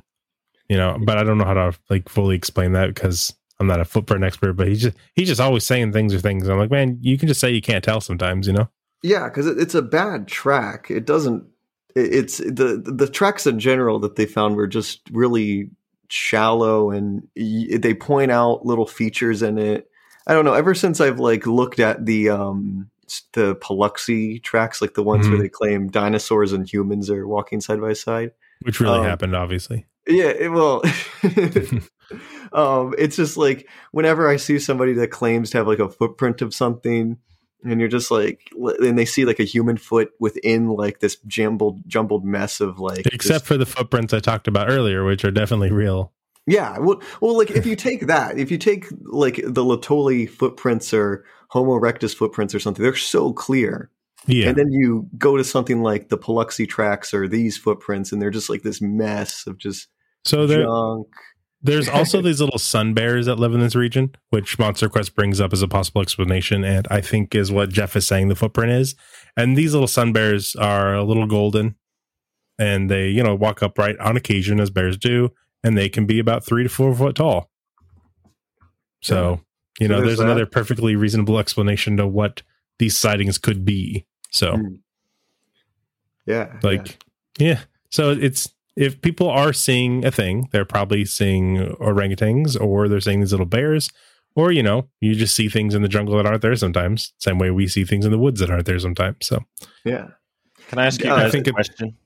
You 0.68 0.76
know, 0.76 0.98
but 1.04 1.18
I 1.18 1.24
don't 1.24 1.38
know 1.38 1.44
how 1.44 1.54
to 1.54 1.78
like 1.90 2.08
fully 2.08 2.36
explain 2.36 2.72
that 2.72 2.88
because 2.88 3.34
I'm 3.60 3.66
not 3.66 3.80
a 3.80 3.84
footprint 3.84 4.24
expert. 4.24 4.54
But 4.54 4.68
he's 4.68 4.82
just 4.82 4.96
he's 5.14 5.28
just 5.28 5.40
always 5.40 5.66
saying 5.66 5.92
things 5.92 6.14
or 6.14 6.20
things. 6.20 6.48
I'm 6.48 6.58
like, 6.58 6.70
man, 6.70 6.98
you 7.00 7.18
can 7.18 7.28
just 7.28 7.40
say 7.40 7.50
you 7.50 7.62
can't 7.62 7.84
tell 7.84 8.00
sometimes. 8.00 8.46
You 8.46 8.54
know. 8.54 8.68
Yeah, 9.02 9.28
because 9.28 9.46
it's 9.46 9.74
a 9.74 9.82
bad 9.82 10.26
track. 10.26 10.90
It 10.90 11.04
doesn't. 11.04 11.44
It's 11.94 12.38
the 12.38 12.82
the 12.84 13.08
tracks 13.08 13.46
in 13.46 13.60
general 13.60 13.98
that 14.00 14.16
they 14.16 14.26
found 14.26 14.56
were 14.56 14.66
just 14.66 15.02
really 15.10 15.70
shallow, 16.08 16.90
and 16.90 17.28
y- 17.36 17.76
they 17.78 17.94
point 17.94 18.30
out 18.30 18.64
little 18.64 18.86
features 18.86 19.42
in 19.42 19.58
it. 19.58 19.88
I 20.26 20.32
don't 20.32 20.46
know. 20.46 20.54
Ever 20.54 20.74
since 20.74 21.00
I've 21.00 21.20
like 21.20 21.46
looked 21.46 21.80
at 21.80 22.06
the 22.06 22.30
um 22.30 22.90
the 23.32 23.54
Paluxy 23.56 24.42
tracks, 24.42 24.80
like 24.80 24.94
the 24.94 25.02
ones 25.02 25.28
where 25.28 25.36
Mhm. 25.38 25.42
they 25.42 25.48
claim 25.48 25.88
dinosaurs 25.88 26.52
and 26.52 26.68
humans 26.70 27.10
are 27.10 27.26
walking 27.26 27.60
side 27.60 27.80
by 27.80 27.92
side. 27.92 28.32
Which 28.62 28.80
really 28.80 28.98
Um, 29.00 29.04
happened, 29.04 29.34
obviously. 29.36 29.86
Yeah, 30.06 30.26
it, 30.28 30.48
well, 30.52 30.82
um, 32.52 32.94
it's 32.98 33.16
just 33.16 33.36
like 33.36 33.68
whenever 33.92 34.28
I 34.28 34.36
see 34.36 34.58
somebody 34.58 34.92
that 34.94 35.08
claims 35.08 35.50
to 35.50 35.58
have 35.58 35.66
like 35.66 35.78
a 35.78 35.88
footprint 35.88 36.42
of 36.42 36.54
something, 36.54 37.18
and 37.64 37.80
you're 37.80 37.88
just 37.88 38.10
like, 38.10 38.40
and 38.80 38.98
they 38.98 39.04
see 39.06 39.24
like 39.24 39.40
a 39.40 39.44
human 39.44 39.76
foot 39.76 40.10
within 40.20 40.68
like 40.68 41.00
this 41.00 41.16
jumbled, 41.26 41.80
jumbled 41.86 42.24
mess 42.24 42.60
of 42.60 42.78
like, 42.78 43.06
Except 43.06 43.40
this- 43.40 43.48
for 43.48 43.56
the 43.56 43.66
footprints 43.66 44.12
I 44.12 44.20
talked 44.20 44.48
about 44.48 44.70
earlier, 44.70 45.04
which 45.04 45.24
are 45.24 45.30
definitely 45.30 45.70
real. 45.72 46.12
yeah, 46.46 46.78
well, 46.78 47.00
well, 47.22 47.36
like 47.38 47.50
if 47.50 47.64
you 47.66 47.74
take 47.88 48.06
that, 48.06 48.38
if 48.38 48.50
you 48.50 48.58
take 48.58 48.86
like 49.04 49.36
the 49.36 49.64
Laetoli 49.64 50.28
footprints 50.28 50.92
or 50.92 51.24
Homo 51.54 51.78
erectus 51.78 52.16
footprints 52.16 52.52
or 52.52 52.58
something, 52.58 52.82
they're 52.82 52.96
so 52.96 53.32
clear. 53.32 53.88
Yeah. 54.26 54.48
And 54.48 54.58
then 54.58 54.72
you 54.72 55.08
go 55.16 55.36
to 55.36 55.44
something 55.44 55.84
like 55.84 56.08
the 56.08 56.18
Paluxy 56.18 56.68
tracks 56.68 57.14
or 57.14 57.28
these 57.28 57.56
footprints, 57.56 58.10
and 58.10 58.20
they're 58.20 58.32
just 58.32 58.50
like 58.50 58.62
this 58.62 58.80
mess 58.80 59.46
of 59.46 59.56
just 59.56 59.86
So 60.24 60.48
there, 60.48 60.64
junk. 60.64 61.06
There's 61.62 61.88
also 62.00 62.20
these 62.20 62.40
little 62.40 62.58
sun 62.58 62.92
bears 62.92 63.26
that 63.26 63.38
live 63.38 63.54
in 63.54 63.60
this 63.60 63.76
region, 63.76 64.16
which 64.30 64.58
Monster 64.58 64.88
Quest 64.88 65.14
brings 65.14 65.40
up 65.40 65.52
as 65.52 65.62
a 65.62 65.68
possible 65.68 66.02
explanation, 66.02 66.64
and 66.64 66.88
I 66.90 67.00
think 67.00 67.36
is 67.36 67.52
what 67.52 67.70
Jeff 67.70 67.94
is 67.94 68.04
saying 68.04 68.30
the 68.30 68.34
footprint 68.34 68.72
is. 68.72 68.96
And 69.36 69.56
these 69.56 69.74
little 69.74 69.86
sun 69.86 70.12
bears 70.12 70.56
are 70.56 70.96
a 70.96 71.04
little 71.04 71.28
golden, 71.28 71.76
and 72.58 72.90
they, 72.90 73.10
you 73.10 73.22
know, 73.22 73.36
walk 73.36 73.62
upright 73.62 73.96
on 74.00 74.16
occasion 74.16 74.58
as 74.58 74.70
bears 74.70 74.96
do, 74.96 75.30
and 75.62 75.78
they 75.78 75.88
can 75.88 76.04
be 76.04 76.18
about 76.18 76.44
three 76.44 76.64
to 76.64 76.68
four 76.68 76.92
foot 76.96 77.14
tall. 77.14 77.48
So, 79.02 79.40
you 79.80 79.88
know, 79.88 79.96
there's 79.96 80.08
there's 80.18 80.20
another 80.20 80.46
perfectly 80.46 80.96
reasonable 80.96 81.38
explanation 81.38 81.96
to 81.96 82.06
what 82.06 82.42
these 82.78 82.96
sightings 82.96 83.38
could 83.38 83.64
be. 83.64 84.06
So, 84.30 84.56
Hmm. 84.56 84.74
Yeah, 86.26 86.58
like, 86.62 87.04
yeah. 87.38 87.60
So 87.90 88.10
it's 88.10 88.48
if 88.76 89.00
people 89.02 89.28
are 89.28 89.52
seeing 89.52 90.04
a 90.04 90.10
thing, 90.10 90.48
they're 90.52 90.64
probably 90.64 91.04
seeing 91.04 91.58
orangutans 91.80 92.58
or 92.60 92.88
they're 92.88 93.00
seeing 93.00 93.20
these 93.20 93.30
little 93.32 93.46
bears, 93.46 93.90
or 94.34 94.50
you 94.50 94.62
know, 94.62 94.88
you 95.00 95.14
just 95.14 95.36
see 95.36 95.48
things 95.48 95.74
in 95.74 95.82
the 95.82 95.88
jungle 95.88 96.16
that 96.16 96.26
aren't 96.26 96.42
there 96.42 96.56
sometimes. 96.56 97.12
Same 97.18 97.38
way 97.38 97.50
we 97.50 97.66
see 97.68 97.84
things 97.84 98.04
in 98.06 98.10
the 98.10 98.18
woods 98.18 98.40
that 98.40 98.50
aren't 98.50 98.66
there 98.66 98.78
sometimes. 98.78 99.18
So 99.26 99.44
yeah. 99.84 100.08
Can 100.68 100.78
I 100.78 100.86
ask 100.86 101.00
you 101.02 101.08
Yeah, 101.08 101.14
I 101.14 101.22
guys 101.24 101.32
think 101.32 101.46
a 101.46 101.50
it- 101.50 101.54
question? 101.54 101.96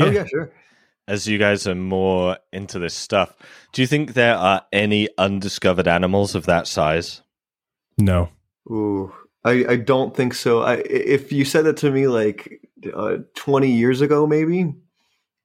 Oh 0.00 0.10
yeah, 0.10 0.24
sure. 0.26 0.50
As 1.10 1.26
you 1.26 1.38
guys 1.38 1.66
are 1.66 1.74
more 1.74 2.38
into 2.52 2.78
this 2.78 2.94
stuff, 2.94 3.34
do 3.72 3.82
you 3.82 3.86
think 3.88 4.14
there 4.14 4.36
are 4.36 4.62
any 4.72 5.08
undiscovered 5.18 5.88
animals 5.88 6.34
of 6.34 6.46
that 6.46 6.66
size? 6.66 7.22
no, 7.98 8.30
Ooh, 8.70 9.12
I, 9.44 9.64
I 9.68 9.76
don't 9.76 10.14
think 10.14 10.34
so. 10.34 10.60
I, 10.62 10.74
if 10.76 11.32
you 11.32 11.44
said 11.44 11.64
that 11.64 11.76
to 11.78 11.90
me 11.90 12.06
like 12.06 12.60
uh, 12.94 13.18
20 13.34 13.70
years 13.70 14.00
ago, 14.00 14.26
maybe, 14.26 14.72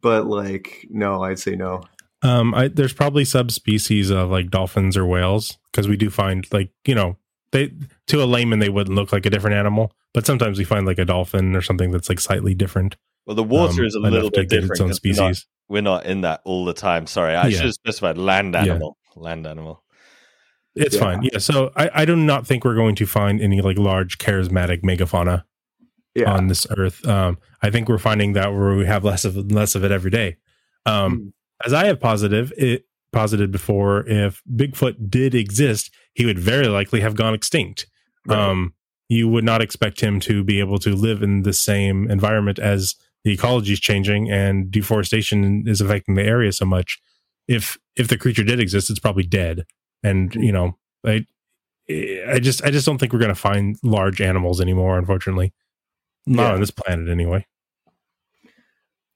but 0.02 0.28
like, 0.28 0.86
no, 0.90 1.24
I'd 1.24 1.40
say 1.40 1.56
no. 1.56 1.82
Um, 2.22 2.54
I, 2.54 2.68
there's 2.68 2.94
probably 2.94 3.26
subspecies 3.26 4.10
of 4.12 4.30
like 4.30 4.52
dolphins 4.52 4.96
or 4.98 5.06
whales 5.06 5.58
because 5.72 5.88
we 5.88 5.98
do 5.98 6.10
find 6.10 6.46
like 6.52 6.72
you 6.86 6.96
know 6.96 7.18
they 7.52 7.72
to 8.08 8.24
a 8.24 8.26
layman 8.26 8.60
they 8.60 8.70
wouldn't 8.70 8.96
look 8.96 9.12
like 9.12 9.26
a 9.26 9.30
different 9.30 9.56
animal, 9.56 9.92
but 10.14 10.26
sometimes 10.26 10.58
we 10.58 10.64
find 10.64 10.86
like 10.86 11.00
a 11.00 11.06
dolphin 11.06 11.56
or 11.56 11.62
something 11.62 11.92
that's 11.92 12.10
like 12.10 12.20
slightly 12.20 12.54
different. 12.54 12.96
Well, 13.26 13.36
the 13.36 13.44
water 13.44 13.82
um, 13.82 13.88
is 13.88 13.96
a 13.96 14.00
little 14.00 14.30
bit 14.30 14.50
get 14.50 14.62
different. 14.62 14.72
its 14.72 14.82
own 14.82 14.88
'cause 14.90 15.02
we're 15.04 15.14
species. 15.14 15.46
We're 15.68 15.82
not 15.82 16.06
in 16.06 16.22
that 16.22 16.42
all 16.46 16.66
the 16.66 16.74
time. 16.74 17.08
Sorry, 17.08 17.36
I 17.36 17.48
Yeah. 17.48 17.58
should 17.58 17.66
have 17.66 17.74
specified 17.74 18.18
land 18.18 18.54
Yeah. 18.54 18.62
animal. 18.62 18.98
Land 19.16 19.48
animal. 19.48 19.84
It's 20.76 20.96
Yeah. 20.96 21.02
fine. 21.02 21.24
Yeah. 21.24 21.38
So 21.40 21.72
I, 21.76 21.90
I 21.94 22.06
do 22.06 22.16
not 22.16 22.46
think 22.46 22.66
we're 22.66 22.76
going 22.76 22.96
to 22.96 23.06
find 23.06 23.42
any 23.42 23.62
like 23.62 23.78
large 23.78 24.18
charismatic 24.18 24.82
megafauna 24.84 25.44
Yeah. 26.14 26.32
on 26.34 26.48
this 26.48 26.68
earth. 26.78 27.06
Um, 27.08 27.38
I 27.62 27.70
think 27.72 27.88
we're 27.90 27.98
finding 27.98 28.34
that 28.34 28.54
where 28.54 28.76
we 28.76 28.86
have 28.86 29.04
less 29.04 29.26
of 29.26 29.36
less 29.52 29.74
of 29.76 29.84
it 29.84 29.92
every 29.92 30.12
day. 30.12 30.38
Um, 30.86 31.18
Mm. 31.18 31.32
As 31.66 31.72
I 31.72 31.86
have 31.86 32.02
positive 32.02 32.52
it 32.58 32.86
posited 33.14 33.50
before, 33.50 34.06
if 34.08 34.44
Bigfoot 34.54 35.10
did 35.10 35.34
exist, 35.34 35.90
he 36.14 36.26
would 36.26 36.38
very 36.38 36.68
likely 36.68 37.00
have 37.00 37.16
gone 37.16 37.34
extinct. 37.34 37.88
Right. 38.28 38.38
Um, 38.38 38.74
you 39.08 39.30
would 39.30 39.46
not 39.46 39.62
expect 39.62 40.02
him 40.02 40.20
to 40.22 40.44
be 40.44 40.60
able 40.60 40.80
to 40.80 40.94
live 40.94 41.24
in 41.24 41.44
the 41.44 41.54
same 41.54 42.12
environment 42.12 42.60
as 42.60 42.96
the 43.26 43.34
ecology 43.34 43.74
is 43.74 43.80
changing 43.82 44.32
and 44.32 44.72
deforestation 44.72 45.64
is 45.68 45.82
affecting 45.82 46.16
the 46.16 46.24
area 46.24 46.54
so 46.54 46.66
much. 46.66 47.00
If 47.48 47.78
if 47.98 48.08
the 48.08 48.18
creature 48.18 48.44
did 48.44 48.60
exist, 48.62 48.90
it's 48.90 49.00
probably 49.00 49.24
dead. 49.24 49.66
And 50.04 50.34
you 50.36 50.52
know, 50.54 50.78
I 51.06 51.26
I 51.90 52.40
just 52.40 52.64
I 52.64 52.70
just 52.72 52.86
don't 52.86 52.98
think 53.00 53.12
we're 53.12 53.20
going 53.20 53.30
to 53.30 53.36
find 53.36 53.78
large 53.84 54.22
animals 54.22 54.62
anymore. 54.62 54.98
Unfortunately, 54.98 55.54
not 56.26 56.44
Yeah. 56.44 56.54
on 56.54 56.60
this 56.60 56.72
planet 56.72 57.10
anyway. 57.10 57.46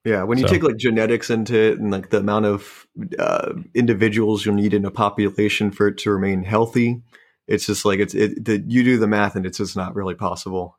Yeah, 0.06 0.24
when 0.24 0.38
you 0.40 0.48
So- 0.48 0.54
take 0.54 0.64
like 0.64 0.78
genetics 0.78 1.30
into 1.30 1.56
it 1.56 1.78
and 1.78 1.92
like 1.92 2.10
the 2.10 2.18
amount 2.20 2.46
of 2.46 2.88
uh, 3.20 3.54
individuals 3.76 4.46
you'll 4.46 4.56
need 4.56 4.74
in 4.74 4.86
a 4.86 4.92
population 4.92 5.72
for 5.72 5.88
it 5.88 5.98
to 6.00 6.12
remain 6.12 6.44
healthy, 6.44 7.02
it's 7.48 7.66
just 7.68 7.86
like 7.86 8.00
it's 8.00 8.16
it. 8.16 8.44
The, 8.46 8.64
you 8.66 8.84
do 8.84 8.98
the 8.98 9.08
math 9.08 9.36
and 9.36 9.46
it's 9.46 9.58
just 9.60 9.76
not 9.76 9.94
really 9.96 10.16
possible. 10.16 10.79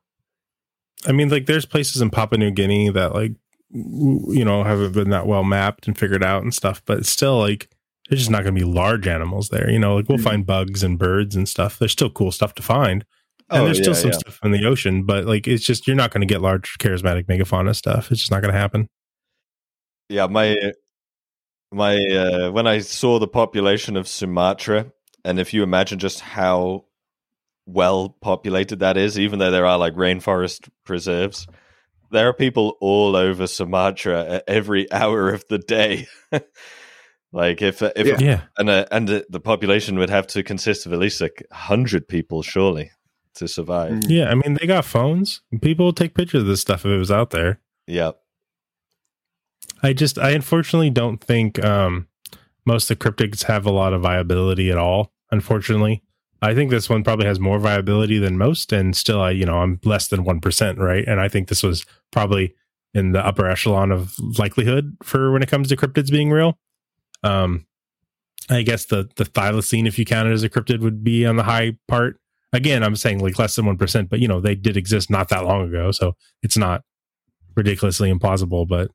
I 1.07 1.13
mean, 1.13 1.29
like 1.31 1.47
there's 1.47 1.67
places 1.67 2.03
in 2.03 2.11
Papua 2.11 2.39
New 2.39 2.51
Guinea 2.51 2.91
that 2.91 3.15
like 3.15 3.33
you 3.73 4.45
know 4.45 4.65
haven't 4.65 4.93
been 4.93 5.11
that 5.11 5.27
well 5.27 5.45
mapped 5.45 5.87
and 5.87 5.97
figured 5.97 6.23
out 6.25 6.43
and 6.43 6.53
stuff, 6.55 6.83
but 6.85 7.07
still 7.07 7.39
like 7.39 7.69
there's 8.09 8.21
just 8.23 8.31
not 8.31 8.43
going 8.43 8.55
to 8.55 8.61
be 8.61 8.67
large 8.67 9.07
animals 9.07 9.49
there. 9.51 9.71
You 9.71 9.79
know, 9.79 9.97
like 9.97 10.09
we'll 10.09 10.19
Mhm. 10.19 10.25
find 10.25 10.47
bugs 10.47 10.83
and 10.83 10.99
birds 10.99 11.37
and 11.37 11.49
stuff. 11.49 11.79
There's 11.79 11.93
still 11.93 12.11
cool 12.11 12.33
stuff 12.33 12.55
to 12.57 12.63
find, 12.63 13.05
and 13.49 13.63
Oh, 13.63 13.65
there's 13.65 13.79
still 13.79 13.95
yeah, 13.95 14.01
some 14.01 14.11
yeah. 14.11 14.19
stuff 14.19 14.39
in 14.43 14.51
the 14.51 14.65
ocean, 14.67 15.05
but 15.05 15.25
like 15.27 15.47
it's 15.49 15.65
just 15.65 15.87
you're 15.87 15.97
not 15.97 16.11
going 16.11 16.21
to 16.21 16.27
get 16.27 16.41
large 16.43 16.77
charismatic 16.79 17.27
megafauna 17.27 17.75
stuff. 17.77 18.11
It's 18.11 18.21
just 18.21 18.31
not 18.33 18.43
going 18.43 18.53
to 18.53 18.59
happen. 18.59 18.89
Yeah, 20.09 20.27
my 20.27 20.73
my 21.73 21.97
uh, 22.05 22.51
when 22.51 22.67
I 22.67 22.81
saw 22.81 23.19
the 23.21 23.29
population 23.29 23.97
of 23.97 24.09
Sumatra, 24.09 24.93
and 25.25 25.39
if 25.39 25.55
you 25.55 25.63
imagine 25.63 25.99
just 26.01 26.21
how 26.21 26.85
well 27.67 28.17
populated 28.21 28.81
that 28.81 28.97
is, 28.97 29.19
even 29.19 29.39
though 29.39 29.51
there 29.51 29.67
are 29.67 29.79
like 29.79 29.95
rainforest 29.95 30.69
preserves, 30.85 31.47
there 32.11 32.29
are 32.29 32.33
people 32.35 32.77
all 32.81 33.17
over 33.17 33.47
Sumatra 33.47 34.25
at 34.25 34.45
every 34.49 34.91
hour 34.93 35.31
of 35.31 35.45
the 35.49 35.59
day. 35.59 36.07
like 37.33 37.63
if 37.63 37.83
if 37.83 38.07
Yeah. 38.07 38.17
Yeah. 38.19 38.41
and 38.59 38.71
uh, 38.71 38.87
and 38.91 39.09
the, 39.09 39.27
the 39.31 39.41
population 39.41 39.99
would 39.99 40.11
have 40.11 40.27
to 40.29 40.43
consist 40.43 40.87
of 40.87 40.93
at 40.93 40.99
least 40.99 41.21
like 41.21 41.47
hundred 41.53 42.09
people, 42.09 42.43
surely, 42.43 42.91
to 43.35 43.47
survive. 43.47 43.93
Mm. 43.93 44.07
Yeah, 44.09 44.31
I 44.31 44.35
mean 44.35 44.55
they 44.55 44.67
got 44.67 44.85
phones. 44.85 45.43
People 45.63 45.87
would 45.87 45.97
take 45.97 46.15
pictures 46.15 46.43
of 46.43 46.49
this 46.49 46.61
stuff 46.61 46.85
if 46.85 46.91
it 46.93 46.99
was 46.99 47.11
out 47.11 47.31
there. 47.31 47.61
Yeah, 47.87 48.13
I 49.83 49.93
just 49.93 50.19
I 50.19 50.31
unfortunately 50.31 50.91
don't 50.91 51.23
think 51.23 51.65
um 51.65 52.09
most 52.67 52.91
of 52.91 52.99
the 52.99 53.11
cryptids 53.11 53.45
have 53.45 53.67
a 53.67 53.71
lot 53.71 53.93
of 53.93 54.03
viability 54.03 54.71
at 54.71 54.79
all. 54.79 55.13
Unfortunately, 55.31 56.03
I 56.43 56.55
think 56.55 56.71
this 56.71 56.89
one 56.89 57.05
probably 57.05 57.27
has 57.27 57.39
more 57.39 57.59
viability 57.59 58.19
than 58.19 58.39
most, 58.39 58.73
and 58.73 58.97
still, 58.97 59.21
I 59.21 59.31
you 59.31 59.45
know 59.45 59.59
I'm 59.59 59.81
less 59.85 60.09
than 60.09 60.25
one 60.25 60.41
percent, 60.41 60.79
right? 60.79 61.05
And 61.07 61.21
I 61.21 61.29
think 61.29 61.49
this 61.49 61.63
was 61.63 61.85
probably 62.11 62.55
in 62.95 63.13
the 63.13 63.25
upper 63.25 63.49
echelon 63.49 63.93
of 63.93 64.15
likelihood 64.39 64.97
for 65.03 65.31
when 65.33 65.43
it 65.43 65.49
comes 65.49 65.69
to 65.69 65.77
cryptids 65.77 66.11
being 66.11 66.31
real. 66.31 66.59
Um, 67.23 67.67
I 68.49 68.63
guess 68.63 68.87
the 68.87 69.09
the 69.17 69.25
thylacine, 69.25 69.87
if 69.87 69.99
you 69.99 70.05
count 70.05 70.29
it 70.29 70.33
as 70.33 70.43
a 70.43 70.49
cryptid, 70.49 70.81
would 70.81 71.05
be 71.05 71.27
on 71.27 71.37
the 71.37 71.45
high 71.45 71.77
part. 71.89 72.19
Again, 72.53 72.83
I'm 72.83 72.97
saying 72.97 73.21
like 73.21 73.39
less 73.39 73.55
than 73.55 73.67
one 73.67 73.77
percent, 73.77 74.09
but 74.09 74.21
you 74.21 74.29
know 74.29 74.41
they 74.41 74.55
did 74.55 74.77
exist 74.77 75.11
not 75.11 75.29
that 75.29 75.45
long 75.45 75.69
ago, 75.69 75.93
so 75.93 76.17
it's 76.43 76.57
not 76.57 76.83
ridiculously 77.55 78.13
implausible. 78.13 78.67
But 78.67 78.91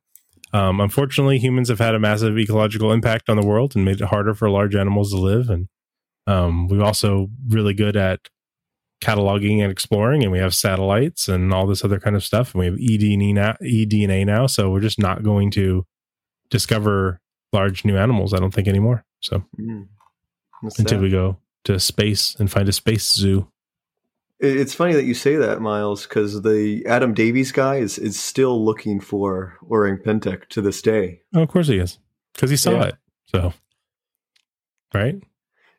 um, 0.52 0.80
unfortunately, 0.80 1.38
humans 1.38 1.68
have 1.68 1.78
had 1.78 1.94
a 1.94 2.00
massive 2.00 2.38
ecological 2.38 2.92
impact 2.92 3.28
on 3.28 3.36
the 3.36 3.46
world 3.46 3.74
and 3.76 3.84
made 3.84 4.00
it 4.00 4.08
harder 4.08 4.34
for 4.34 4.50
large 4.50 4.74
animals 4.74 5.10
to 5.10 5.18
live. 5.18 5.48
And 5.48 5.68
um, 6.26 6.68
we're 6.68 6.82
also 6.82 7.28
really 7.48 7.74
good 7.74 7.96
at 7.96 8.20
cataloging 9.00 9.60
and 9.62 9.70
exploring, 9.70 10.22
and 10.22 10.32
we 10.32 10.38
have 10.38 10.54
satellites 10.54 11.28
and 11.28 11.52
all 11.52 11.66
this 11.66 11.84
other 11.84 12.00
kind 12.00 12.16
of 12.16 12.24
stuff. 12.24 12.54
And 12.54 12.60
we 12.60 12.66
have 12.66 12.74
eDNA 12.76 13.34
now, 13.34 13.56
eDNA 13.62 14.24
now, 14.26 14.46
so 14.46 14.70
we're 14.70 14.80
just 14.80 14.98
not 14.98 15.22
going 15.22 15.50
to 15.52 15.86
discover 16.50 17.20
large 17.52 17.84
new 17.84 17.96
animals. 17.96 18.32
I 18.32 18.38
don't 18.38 18.52
think 18.54 18.68
anymore. 18.68 19.04
So 19.20 19.44
Mm. 19.58 19.88
Until 20.78 21.00
we 21.00 21.10
go 21.10 21.36
to 21.64 21.78
space 21.78 22.34
and 22.36 22.50
find 22.50 22.68
a 22.68 22.72
space 22.72 23.14
zoo. 23.14 23.48
It's 24.40 24.74
funny 24.74 24.94
that 24.94 25.04
you 25.04 25.14
say 25.14 25.36
that, 25.36 25.60
Miles, 25.60 26.06
because 26.06 26.42
the 26.42 26.84
Adam 26.86 27.12
Davies 27.14 27.52
guy 27.52 27.76
is, 27.76 27.98
is 27.98 28.18
still 28.18 28.64
looking 28.64 28.98
for 29.00 29.58
Orang 29.68 29.98
Pendek 29.98 30.48
to 30.48 30.62
this 30.62 30.80
day. 30.82 31.20
Oh, 31.34 31.42
of 31.42 31.48
course 31.48 31.68
he 31.68 31.76
is, 31.78 31.98
because 32.34 32.50
he 32.50 32.56
saw 32.56 32.72
Yeah. 32.72 32.84
it. 32.84 32.94
So, 33.26 33.52
right? 34.94 35.22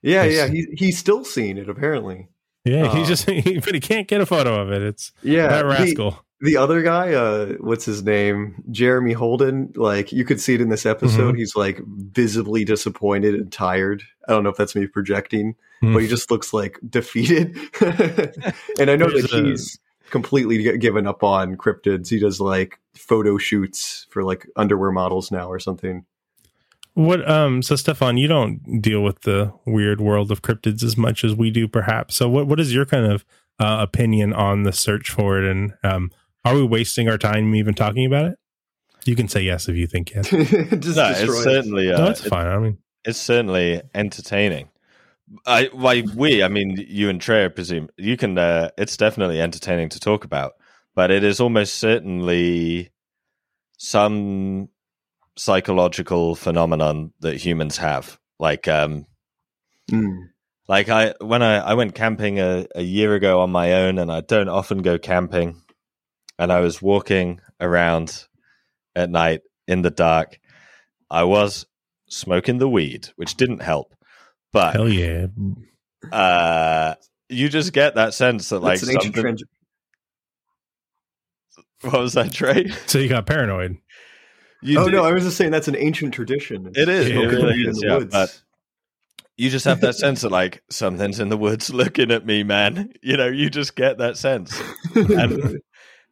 Yeah, 0.02 0.24
yeah, 0.26 0.48
he, 0.48 0.66
he's 0.78 0.98
still 0.98 1.24
seeing 1.26 1.58
it 1.58 1.70
apparently. 1.70 2.28
Yeah, 2.66 2.94
he 2.94 3.02
Oh. 3.02 3.06
just 3.06 3.26
but 3.66 3.74
he 3.74 3.80
can't 3.80 4.08
get 4.08 4.22
a 4.22 4.26
photo 4.26 4.60
of 4.62 4.72
it. 4.72 4.82
It's 4.82 5.12
Yeah, 5.24 5.48
that 5.48 5.66
rascal. 5.66 6.24
The 6.40 6.58
other 6.58 6.84
guy, 6.84 7.14
uh, 7.14 7.54
what's 7.60 7.86
his 7.86 8.04
name? 8.04 8.64
Jeremy 8.70 9.14
Holden. 9.14 9.74
Like 9.76 10.12
you 10.12 10.24
could 10.24 10.40
see 10.40 10.54
it 10.54 10.62
in 10.62 10.70
this 10.70 10.86
episode. 10.86 11.34
Mhm. 11.34 11.38
He's 11.40 11.56
like 11.56 11.82
visibly 11.88 12.64
disappointed 12.64 13.34
and 13.34 13.52
tired. 13.52 14.04
I 14.28 14.34
don't 14.34 14.44
know 14.44 14.50
if 14.50 14.58
that's 14.58 14.76
me 14.76 14.86
projecting, 14.86 15.56
Mm. 15.82 15.94
but 15.94 16.00
he 16.04 16.08
just 16.08 16.30
looks 16.30 16.54
like 16.54 16.80
defeated. 16.90 17.58
and 18.80 18.90
I 18.92 18.96
know 18.96 19.10
There's 19.10 19.30
that 19.32 19.34
a- 19.34 19.44
he's 19.46 19.80
completely 20.10 20.78
given 20.78 21.08
up 21.08 21.24
on 21.24 21.56
cryptids. 21.58 22.10
He 22.10 22.20
does 22.20 22.40
like 22.40 22.80
photo 22.96 23.38
shoots 23.38 24.06
for 24.10 24.24
like 24.24 24.48
underwear 24.56 24.92
models 24.92 25.32
now 25.32 25.50
or 25.52 25.60
something. 25.60 26.06
What 26.98 27.30
um 27.30 27.62
so 27.62 27.76
Stefan, 27.76 28.18
you 28.18 28.28
don't 28.28 28.82
deal 28.82 29.04
with 29.04 29.22
the 29.22 29.54
weird 29.68 30.02
world 30.02 30.32
of 30.32 30.42
cryptids 30.42 30.82
as 30.82 30.98
much 30.98 31.24
as 31.24 31.36
we 31.36 31.52
do 31.52 31.68
perhaps. 31.68 32.16
So 32.16 32.28
what 32.28 32.48
what 32.48 32.60
is 32.60 32.74
your 32.74 32.86
kind 32.88 33.06
of 33.06 33.24
uh, 33.60 33.78
opinion 33.82 34.34
on 34.34 34.64
the 34.64 34.72
search 34.72 35.12
for 35.12 35.38
it 35.40 35.46
and 35.50 35.74
um 35.84 36.10
are 36.44 36.56
we 36.56 36.64
wasting 36.64 37.08
our 37.08 37.20
time 37.20 37.54
even 37.54 37.76
talking 37.76 38.04
about 38.08 38.26
it? 38.26 38.40
You 39.06 39.16
can 39.16 39.28
say 39.28 39.42
yes 39.42 39.70
if 39.70 39.76
you 39.76 39.86
think 39.86 40.10
yes. 40.16 40.28
just 40.30 40.98
no, 40.98 41.10
it's 41.12 41.22
it. 41.22 41.44
certainly 41.44 41.92
uh, 41.92 42.00
no, 42.00 42.08
it's 42.10 42.26
it- 42.26 42.30
fine. 42.30 42.48
I 42.48 42.58
mean, 42.58 42.80
it's 43.06 43.20
certainly 43.20 43.80
entertaining. 43.94 44.70
I 45.46 45.70
why 45.74 46.04
we, 46.16 46.42
I 46.42 46.48
mean 46.48 46.84
you 46.90 47.10
and 47.10 47.22
Trey, 47.22 47.46
I 47.46 47.50
presume 47.50 47.90
you 47.98 48.18
can. 48.18 48.40
Uh, 48.40 48.70
it's 48.76 48.98
definitely 48.98 49.40
entertaining 49.40 49.90
to 49.90 50.00
talk 50.00 50.24
about, 50.26 50.54
but 50.96 51.12
it 51.12 51.24
is 51.24 51.40
almost 51.40 51.76
certainly 51.76 52.90
some 53.78 54.70
psychological 55.38 56.36
phenomenon 56.36 57.14
that 57.22 57.38
humans 57.38 57.78
have. 57.78 58.20
Like, 58.40 58.68
um, 58.68 59.06
Mm. 59.90 60.28
like 60.68 60.90
I 60.90 61.14
when 61.22 61.42
I 61.42 61.60
I 61.60 61.74
went 61.76 61.96
camping 61.96 62.40
a, 62.42 62.68
a 62.76 62.82
year 62.82 63.16
ago 63.16 63.40
on 63.40 63.50
my 63.52 63.72
own, 63.74 63.98
and 64.00 64.12
I 64.12 64.20
don't 64.20 64.50
often 64.50 64.82
go 64.82 64.98
camping, 64.98 65.62
and 66.38 66.52
I 66.52 66.60
was 66.60 66.82
walking 66.82 67.40
around 67.62 68.28
at 68.94 69.10
night 69.10 69.42
in 69.66 69.82
the 69.84 69.90
dark. 69.90 70.40
I 71.10 71.24
was 71.24 71.66
smoking 72.10 72.58
the 72.58 72.68
weed, 72.68 73.08
which 73.16 73.36
didn't 73.36 73.62
help, 73.62 73.96
but 74.52 74.74
hell 74.74 74.90
yeah. 74.90 75.28
uh, 76.12 76.96
you 77.30 77.48
just 77.48 77.72
get 77.72 77.96
that 77.96 78.14
sense 78.14 78.50
that 78.50 78.60
like 78.60 78.82
That's 78.82 78.92
an 78.94 79.00
something. 79.02 79.22
trend. 79.22 79.44
What 81.82 81.94
was 82.02 82.14
that, 82.14 82.34
Trey? 82.34 82.68
So 82.88 82.98
you 83.00 83.08
got 83.08 83.26
paranoid. 83.26 83.78
You 84.62 84.80
oh 84.80 84.86
do- 84.86 84.92
no, 84.92 85.04
I 85.06 85.12
was 85.14 85.24
just 85.24 85.38
saying 85.38 85.52
that's 85.52 85.68
an 85.68 85.76
ancient 85.76 86.14
tradition. 86.14 86.72
It 86.76 86.90
is. 86.90 87.10
Yeah, 87.10 87.16
It 87.16 87.24
it 87.24 87.28
really 87.28 87.62
is. 87.62 87.84
Yeah, 87.84 88.00
but 88.10 88.42
you 89.38 89.50
just 89.50 89.66
have 89.66 89.82
that 89.82 89.96
sense 90.04 90.24
of 90.24 90.32
like 90.32 90.64
something's 90.70 91.20
in 91.20 91.30
the 91.30 91.38
woods 91.38 91.72
looking 91.72 92.12
at 92.12 92.26
me, 92.26 92.44
man. 92.44 92.94
You 93.04 93.18
know, 93.18 93.28
you 93.28 93.50
just 93.50 93.76
get 93.76 94.00
that 94.00 94.18
sense, 94.18 94.60
and 94.96 95.60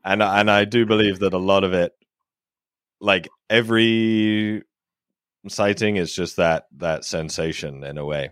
and 0.03 0.22
and 0.23 0.51
I 0.51 0.65
do 0.65 0.85
believe 0.85 1.19
that 1.19 1.34
a 1.34 1.39
lot 1.39 1.63
of 1.63 1.73
it, 1.73 1.93
like 3.01 3.27
every 3.49 4.63
sighting, 5.47 5.95
is 5.97 6.13
just 6.13 6.38
that 6.38 6.65
that 6.77 7.03
sensation 7.05 7.84
in 7.84 7.97
a 7.97 8.05
way. 8.05 8.30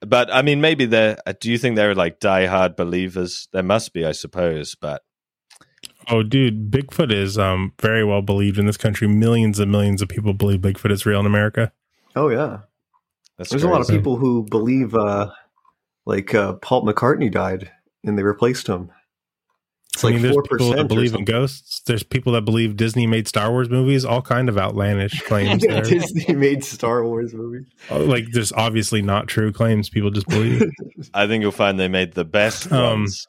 But 0.00 0.32
I 0.32 0.42
mean, 0.42 0.60
maybe 0.60 0.86
they're. 0.86 1.16
uh, 1.26 1.32
Do 1.40 1.50
you 1.50 1.58
think 1.58 1.74
they're 1.74 1.94
like 1.94 2.20
diehard 2.20 2.76
believers? 2.76 3.48
There 3.52 3.62
must 3.62 3.92
be, 3.92 4.04
I 4.04 4.12
suppose. 4.12 4.74
But 4.74 5.02
Oh, 6.08 6.22
dude, 6.22 6.70
Bigfoot 6.70 7.12
is 7.12 7.38
um 7.38 7.72
very 7.80 8.04
well 8.04 8.22
believed 8.22 8.58
in 8.58 8.66
this 8.66 8.76
country. 8.76 9.08
Millions 9.08 9.58
and 9.58 9.70
millions 9.70 10.02
of 10.02 10.08
people 10.08 10.32
believe 10.32 10.60
Bigfoot 10.60 10.92
is 10.92 11.04
real 11.06 11.20
in 11.20 11.26
America. 11.26 11.72
Oh 12.14 12.28
yeah, 12.28 12.60
that's 13.38 13.50
there's 13.50 13.62
a 13.64 13.68
lot 13.68 13.80
of 13.80 13.88
people 13.88 14.16
who 14.16 14.44
believe 14.44 14.94
uh, 14.94 15.30
like 16.04 16.34
uh, 16.34 16.54
Paul 16.54 16.84
McCartney 16.86 17.30
died 17.30 17.70
and 18.04 18.16
they 18.18 18.22
replaced 18.22 18.66
him. 18.68 18.90
It's 19.94 20.04
I 20.04 20.08
like 20.08 20.14
mean, 20.16 20.22
there's 20.24 20.34
four 20.34 20.42
people 20.42 20.58
percent. 20.72 20.76
that 20.76 20.94
believe 20.94 21.14
in 21.14 21.24
ghosts. 21.24 21.80
There's 21.80 22.02
people 22.02 22.34
that 22.34 22.42
believe 22.42 22.76
Disney 22.76 23.06
made 23.06 23.26
Star 23.26 23.50
Wars 23.50 23.70
movies. 23.70 24.04
All 24.04 24.20
kind 24.20 24.50
of 24.50 24.58
outlandish 24.58 25.22
claims 25.26 25.62
there. 25.62 25.80
Disney 25.82 26.34
made 26.34 26.62
Star 26.64 27.02
Wars 27.02 27.32
movies. 27.32 27.66
Oh, 27.90 28.00
like, 28.04 28.26
there's 28.32 28.52
obviously 28.52 29.00
not 29.00 29.26
true 29.26 29.52
claims. 29.52 29.88
People 29.88 30.10
just 30.10 30.28
believe. 30.28 30.70
I 31.14 31.26
think 31.26 31.40
you'll 31.40 31.50
find 31.50 31.80
they 31.80 31.88
made 31.88 32.12
the 32.12 32.26
best 32.26 32.70
Um, 32.70 33.00
ones. 33.00 33.26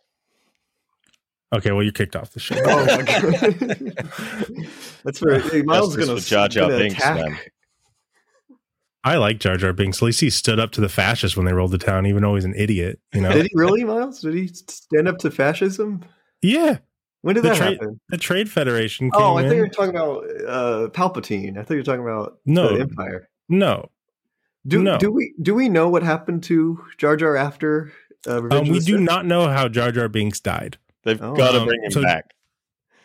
Okay, 1.55 1.71
well, 1.71 1.81
you're 1.83 1.93
kicked 1.93 2.15
off 2.15 2.31
the 2.31 2.39
show. 2.39 2.55
Oh 2.65 2.85
my 2.85 3.01
god, 3.03 4.67
that's 5.03 5.21
right. 5.21 5.41
Hey, 5.43 5.61
Miles 5.61 5.95
gonna, 5.95 6.19
Jar 6.19 6.47
Jar 6.49 6.67
Binks, 6.69 6.95
attack. 6.97 7.17
man. 7.17 7.37
I 9.03 9.15
like 9.17 9.39
Jar 9.39 9.55
Jar 9.55 9.71
Binks. 9.71 9.99
At 9.99 10.05
least 10.05 10.19
he 10.19 10.29
stood 10.29 10.59
up 10.59 10.71
to 10.71 10.81
the 10.81 10.89
fascists 10.89 11.37
when 11.37 11.45
they 11.45 11.53
rolled 11.53 11.71
to 11.71 11.77
town, 11.77 12.05
even 12.05 12.23
though 12.23 12.35
he's 12.35 12.43
an 12.43 12.55
idiot. 12.57 12.99
You 13.13 13.21
know? 13.21 13.31
Did 13.31 13.45
he 13.45 13.51
really, 13.53 13.83
Miles? 13.85 14.19
Did 14.19 14.33
he 14.33 14.47
stand 14.47 15.07
up 15.07 15.17
to 15.19 15.31
fascism? 15.31 16.03
yeah. 16.41 16.79
When 17.21 17.33
did 17.35 17.43
The 17.43 17.49
that 17.49 17.57
trade, 17.57 17.71
happen? 17.81 17.99
the 18.09 18.17
Trade 18.17 18.49
Federation 18.49 19.09
came 19.09 19.21
Oh, 19.21 19.37
I 19.37 19.41
in. 19.41 19.47
thought 19.49 19.55
you 19.55 19.61
were 19.61 19.67
talking 19.69 19.89
about 19.89 20.23
uh, 20.47 20.87
Palpatine. 20.89 21.57
I 21.57 21.63
thought 21.63 21.73
you 21.73 21.79
were 21.79 21.83
talking 21.83 22.03
about 22.03 22.37
No. 22.45 22.75
the 22.75 22.81
Empire. 22.81 23.27
no, 23.49 23.89
Do 24.67 24.83
No. 24.83 24.97
do 24.99 25.11
we 25.11 25.33
do 25.41 25.55
we 25.55 25.67
know 25.67 25.89
what 25.89 26.03
happened 26.03 26.43
to 26.43 26.79
Jar 26.97 27.17
Jar 27.17 27.35
after? 27.35 27.91
Uh, 28.27 28.43
um, 28.51 28.67
we 28.69 28.79
do 28.79 28.97
not 28.99 29.25
know 29.25 29.47
how 29.49 29.67
Jar 29.67 29.91
Jar 29.91 30.07
Binks 30.07 30.39
died. 30.39 30.77
They've 31.07 31.21
Oh. 31.21 31.33
got 31.35 31.53
to 31.53 31.61
Um, 31.61 31.67
bring 31.67 31.83
him 31.83 31.91
so- 31.91 32.01
back. 32.03 32.25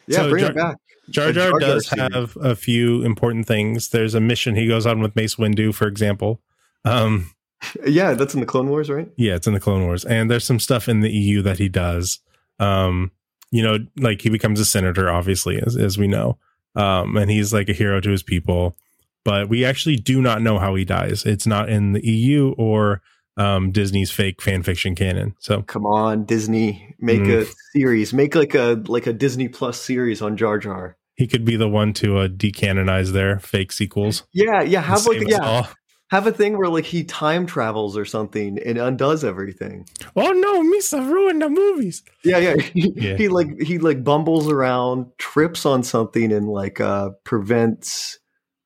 Yeah, 0.06 0.18
so 0.18 0.30
bring 0.30 0.42
Jar- 0.42 0.50
it 0.50 0.56
back. 0.56 0.76
Jar 1.10 1.32
Jar 1.32 1.50
Jar 1.50 1.50
Jar 1.50 1.60
does 1.60 1.88
scene. 1.88 1.98
have 2.12 2.36
a 2.40 2.54
few 2.56 3.02
important 3.04 3.46
things. 3.46 3.88
There's 3.90 4.14
a 4.14 4.20
mission 4.20 4.56
he 4.56 4.66
goes 4.66 4.84
on 4.86 5.00
with 5.00 5.14
Mace 5.16 5.36
Windu, 5.36 5.72
for 5.74 5.86
example. 5.86 6.40
Um, 6.84 7.30
Yeah, 7.86 8.14
that's 8.14 8.34
in 8.34 8.40
the 8.40 8.46
Clone 8.46 8.68
Wars, 8.68 8.90
right? 8.90 9.08
yeah, 9.16 9.36
it's 9.36 9.46
in 9.46 9.54
the 9.54 9.60
Clone 9.60 9.84
Wars, 9.84 10.04
and 10.04 10.28
there's 10.28 10.44
some 10.44 10.58
stuff 10.58 10.88
in 10.88 10.98
the 11.00 11.10
EU 11.10 11.42
that 11.42 11.58
he 11.58 11.68
does. 11.68 12.18
Um, 12.58 13.12
you 13.52 13.62
know, 13.62 13.78
like 13.96 14.20
he 14.22 14.30
becomes 14.30 14.58
a 14.58 14.64
senator, 14.64 15.08
obviously, 15.08 15.60
as 15.64 15.76
as 15.76 15.96
we 15.96 16.08
know, 16.08 16.38
um, 16.74 17.16
and 17.16 17.30
he's 17.30 17.52
like 17.52 17.68
a 17.68 17.72
hero 17.72 18.00
to 18.00 18.10
his 18.10 18.22
people. 18.24 18.76
But 19.24 19.48
we 19.48 19.64
actually 19.64 19.94
do 19.96 20.20
not 20.20 20.42
know 20.42 20.58
how 20.58 20.74
he 20.74 20.84
dies. 20.84 21.24
It's 21.24 21.46
not 21.46 21.68
in 21.68 21.92
the 21.92 22.04
EU 22.04 22.48
or 22.58 23.00
um, 23.36 23.70
Disney's 23.72 24.10
fake 24.10 24.42
fan 24.42 24.62
fiction 24.62 24.94
canon. 24.94 25.34
So 25.40 25.62
Come 25.62 25.86
on, 25.86 26.24
Disney, 26.24 26.94
make 26.98 27.20
Mm. 27.22 27.42
a 27.42 27.46
series. 27.72 28.12
Make 28.12 28.34
like 28.34 28.54
a 28.54 28.82
like 28.86 29.06
a 29.06 29.12
Disney 29.12 29.48
Plus 29.48 29.80
series 29.80 30.20
on 30.22 30.36
Jar 30.36 30.58
Jar. 30.58 30.96
he 31.16 31.26
could 31.26 31.44
be 31.44 31.56
the 31.56 31.68
one 31.68 31.92
to 31.94 32.18
uh, 32.18 32.28
decanonize 32.28 33.12
their 33.12 33.38
fake 33.38 33.72
sequels. 33.72 34.24
Yeah, 34.32 34.62
yeah. 34.62 34.80
Have 34.80 35.06
like 35.06 35.22
yeah, 35.28 35.38
all. 35.44 35.68
have 36.10 36.26
a 36.26 36.32
thing 36.32 36.58
where 36.58 36.68
like 36.68 36.84
he 36.84 37.04
time 37.04 37.46
travels 37.46 37.96
or 37.96 38.04
something 38.04 38.58
and 38.58 38.76
undoes 38.78 39.22
everything. 39.24 39.86
Oh 40.16 40.30
no, 40.32 40.62
Misa 40.62 41.00
ruined 41.06 41.40
the 41.42 41.48
movies. 41.48 42.02
Yeah, 42.24 42.38
yeah. 42.38 42.54
He, 42.74 42.92
Yeah. 42.96 43.16
he 43.16 43.28
like 43.28 43.60
he 43.62 43.78
like 43.78 44.02
bumbles 44.04 44.48
around, 44.50 45.06
trips 45.18 45.64
on 45.64 45.82
something, 45.82 46.32
and 46.32 46.48
like 46.48 46.80
uh 46.80 47.10
prevents. 47.24 48.18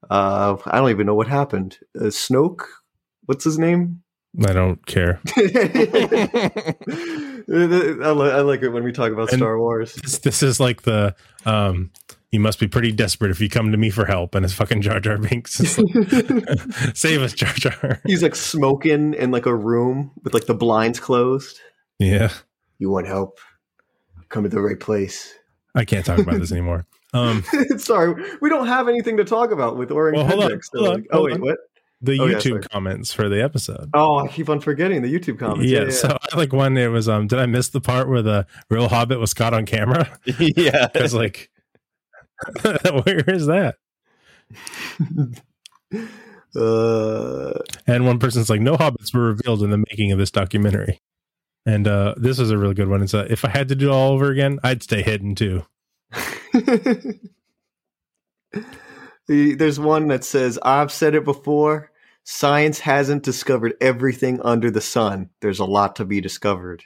Uh, 0.09 0.57
I 0.67 0.79
don't 0.79 0.91
even 0.91 1.07
know 1.07 1.15
what 1.17 1.27
happened. 1.29 1.79
Uh, 1.99 2.05
Snoke, 2.11 2.63
what's 3.25 3.45
his 3.45 3.59
name? 3.59 4.03
I 4.45 4.53
don't 4.53 4.85
care. 4.87 5.21
I, 5.37 5.43
li- 7.49 8.31
I 8.31 8.41
like 8.41 8.63
it 8.63 8.69
when 8.71 8.85
we 8.85 8.93
talk 8.93 9.13
about 9.13 9.31
And- 9.31 9.39
Star 9.39 9.59
Wars. 9.59 9.95
This, 9.95 10.19
this 10.19 10.43
is 10.43 10.61
like 10.61 10.83
the 10.83 11.15
um 11.45 11.91
you 12.33 12.41
must 12.41 12.59
be 12.59 12.67
pretty 12.67 12.93
desperate 12.93 13.31
if 13.31 13.41
you 13.41 13.49
come 13.49 13.71
to 13.73 13.79
me 13.79 13.89
for 13.89 14.05
help 14.05 14.35
and 14.35 14.45
it's 14.45 14.53
fucking 14.53 14.83
Jar 14.83 15.01
Jar 15.01 15.17
Binks. 15.17 15.79
Like, 15.79 15.87
Save 16.95 17.23
us, 17.23 17.33
Jar 17.33 17.53
Jar. 17.55 18.01
He's 18.05 18.23
like 18.23 18.35
smoking 18.35 19.15
in 19.15 19.31
like 19.31 19.47
a 19.47 19.55
room 19.55 20.11
with 20.23 20.35
like 20.35 20.47
the 20.47 20.55
blinds 20.55 21.01
closed. 21.01 21.61
Yeah. 21.99 22.31
You 22.79 22.91
want 22.91 23.07
help? 23.07 23.39
Come 24.29 24.43
to 24.43 24.49
the 24.51 24.61
right 24.61 24.79
place. 24.81 25.33
I 25.75 25.85
can't 25.85 26.05
talk 26.05 26.19
about 26.19 26.41
this 26.41 26.53
anymore. 26.53 26.85
Um 27.15 27.45
Sorry, 27.79 28.23
we 28.43 28.51
don't 28.51 28.67
have 28.67 28.89
anything 28.89 29.17
to 29.19 29.25
talk 29.25 29.51
about 29.53 29.77
with 29.79 29.91
Orange 29.93 30.17
Well, 30.17 30.27
hold 30.27 30.41
on, 30.45 30.51
Hendrix. 30.51 30.69
so, 30.73 30.79
hold 30.81 30.89
on, 30.91 30.95
like- 31.01 31.07
oh 31.13 31.23
wait, 31.25 31.35
on. 31.35 31.41
what? 31.43 31.59
The 32.01 32.21
Oh, 32.21 32.27
YouTube 32.27 32.43
sorry. 32.51 32.63
comments 32.63 33.13
for 33.13 33.29
the 33.29 33.43
episode. 33.43 33.91
Oh, 33.95 34.19
I 34.19 34.29
keep 34.29 34.49
on 34.49 34.61
forgetting 34.61 35.03
the 35.03 35.13
YouTube 35.13 35.39
comments. 35.39 35.71
yeah, 35.71 35.79
Yeah, 35.81 35.85
yeah, 35.87 35.91
so 35.91 36.19
I 36.33 36.37
like 36.37 36.53
one 36.53 36.77
it 36.77 36.89
was 36.89 37.09
um 37.09 37.27
did 37.27 37.39
I 37.39 37.47
miss 37.47 37.69
the 37.71 37.81
part 37.81 38.09
where 38.09 38.23
the 38.23 38.47
real 38.71 38.89
hobbit 38.89 39.19
was 39.19 39.33
caught 39.35 39.55
on 39.55 39.67
camera? 39.67 40.09
yeah. 40.39 40.89
Because 40.93 41.15
like 41.15 41.51
where 42.63 43.25
is 43.31 43.47
that? 43.47 43.77
Uh, 46.55 47.53
And 47.87 48.07
one 48.07 48.19
person's 48.19 48.49
like, 48.51 48.61
no 48.61 48.77
hobbits 48.77 49.15
were 49.15 49.27
revealed 49.27 49.63
in 49.63 49.71
the 49.71 49.79
making 49.79 50.13
of 50.13 50.19
this 50.19 50.31
documentary. 50.31 51.01
And 51.67 51.89
uh, 51.89 52.15
this 52.17 52.39
is 52.39 52.51
a 52.51 52.59
really 52.59 52.75
good 52.75 52.89
one. 52.89 53.03
It's 53.03 53.13
uh, 53.15 53.27
if 53.29 53.45
I 53.45 53.49
had 53.49 53.69
to 53.69 53.75
do 53.75 53.89
it 53.89 53.93
all 53.93 54.13
over 54.13 54.31
again, 54.31 54.59
I'd 54.63 54.83
stay 54.83 55.03
hidden 55.03 55.35
too. 55.35 55.65
The, 59.29 59.55
there's 59.55 59.79
one 59.81 60.09
that 60.09 60.25
says, 60.25 60.59
"I've 60.63 60.93
said 60.93 61.15
it 61.15 61.25
before. 61.25 61.91
Science 62.25 62.81
hasn't 62.81 63.23
discovered 63.23 63.75
everything 63.81 64.41
under 64.43 64.71
the 64.71 64.81
sun. 64.81 65.31
There's 65.41 65.61
a 65.61 65.65
lot 65.65 65.97
to 65.97 66.05
be 66.05 66.21
discovered." 66.21 66.83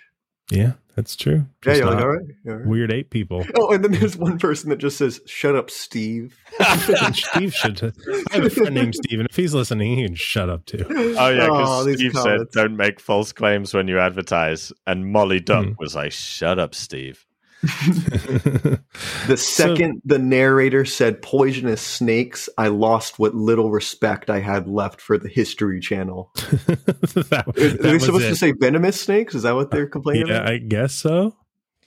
Yeah, 0.50 0.72
that's 0.96 1.14
true. 1.14 1.32
Yeah, 1.34 1.44
Just 1.62 1.78
you're 1.80 1.90
like, 1.90 2.02
all 2.02 2.08
right, 2.08 2.22
all 2.48 2.54
right. 2.54 2.66
Weird 2.66 2.92
ape 2.92 3.10
people. 3.10 3.46
Oh, 3.54 3.72
and 3.72 3.84
then 3.84 3.92
there's 3.92 4.16
one 4.16 4.36
person 4.38 4.68
that 4.70 4.78
just 4.78 4.98
says, 4.98 5.20
"Shut 5.26 5.54
up, 5.54 5.70
Steve." 5.70 6.36
Steve 7.12 7.54
should. 7.54 7.82
I 8.30 8.34
have 8.34 8.44
a 8.46 8.50
friend 8.50 8.74
named 8.74 8.96
Steve, 8.96 9.20
and 9.20 9.28
if 9.30 9.36
he's 9.36 9.54
listening, 9.54 9.96
he 9.96 10.04
can 10.04 10.14
shut 10.16 10.50
up 10.50 10.66
too. 10.66 10.84
Oh 10.88 11.28
yeah, 11.28 11.44
because 11.46 11.86
these 11.86 11.96
Steve 11.98 12.14
said, 12.14 12.40
"Don't 12.52 12.76
make 12.76 12.98
false 13.00 13.32
claims 13.32 13.72
when 13.72 13.86
you 13.86 13.98
advertise," 14.00 14.72
and 14.86 15.12
Molly 15.12 15.38
Duck 15.40 15.64
Hmm. 15.66 15.72
was 15.78 15.94
like, 15.94 16.10
"Shut 16.12 16.58
up, 16.58 16.74
Steve." 16.74 17.24
The 17.62 19.36
second 19.36 20.00
the 20.04 20.18
narrator 20.18 20.84
said 20.84 21.20
poisonous 21.22 21.80
snakes, 21.82 22.48
I 22.56 22.68
lost 22.68 23.18
what 23.18 23.34
little 23.34 23.70
respect 23.70 24.30
I 24.30 24.40
had 24.40 24.66
left 24.68 25.00
for 25.00 25.18
the 25.18 25.28
History 25.28 25.80
Channel. 25.80 26.30
that, 26.34 27.44
Are 27.46 27.52
that 27.52 27.78
they 27.82 27.98
supposed 27.98 28.24
it. 28.24 28.30
to 28.30 28.36
say 28.36 28.52
venomous 28.58 29.00
snakes? 29.00 29.34
Is 29.34 29.42
that 29.42 29.54
what 29.54 29.70
they're 29.70 29.86
complaining 29.86 30.28
Yeah, 30.28 30.36
about? 30.36 30.52
I 30.52 30.58
guess 30.58 30.94
so. 30.94 31.34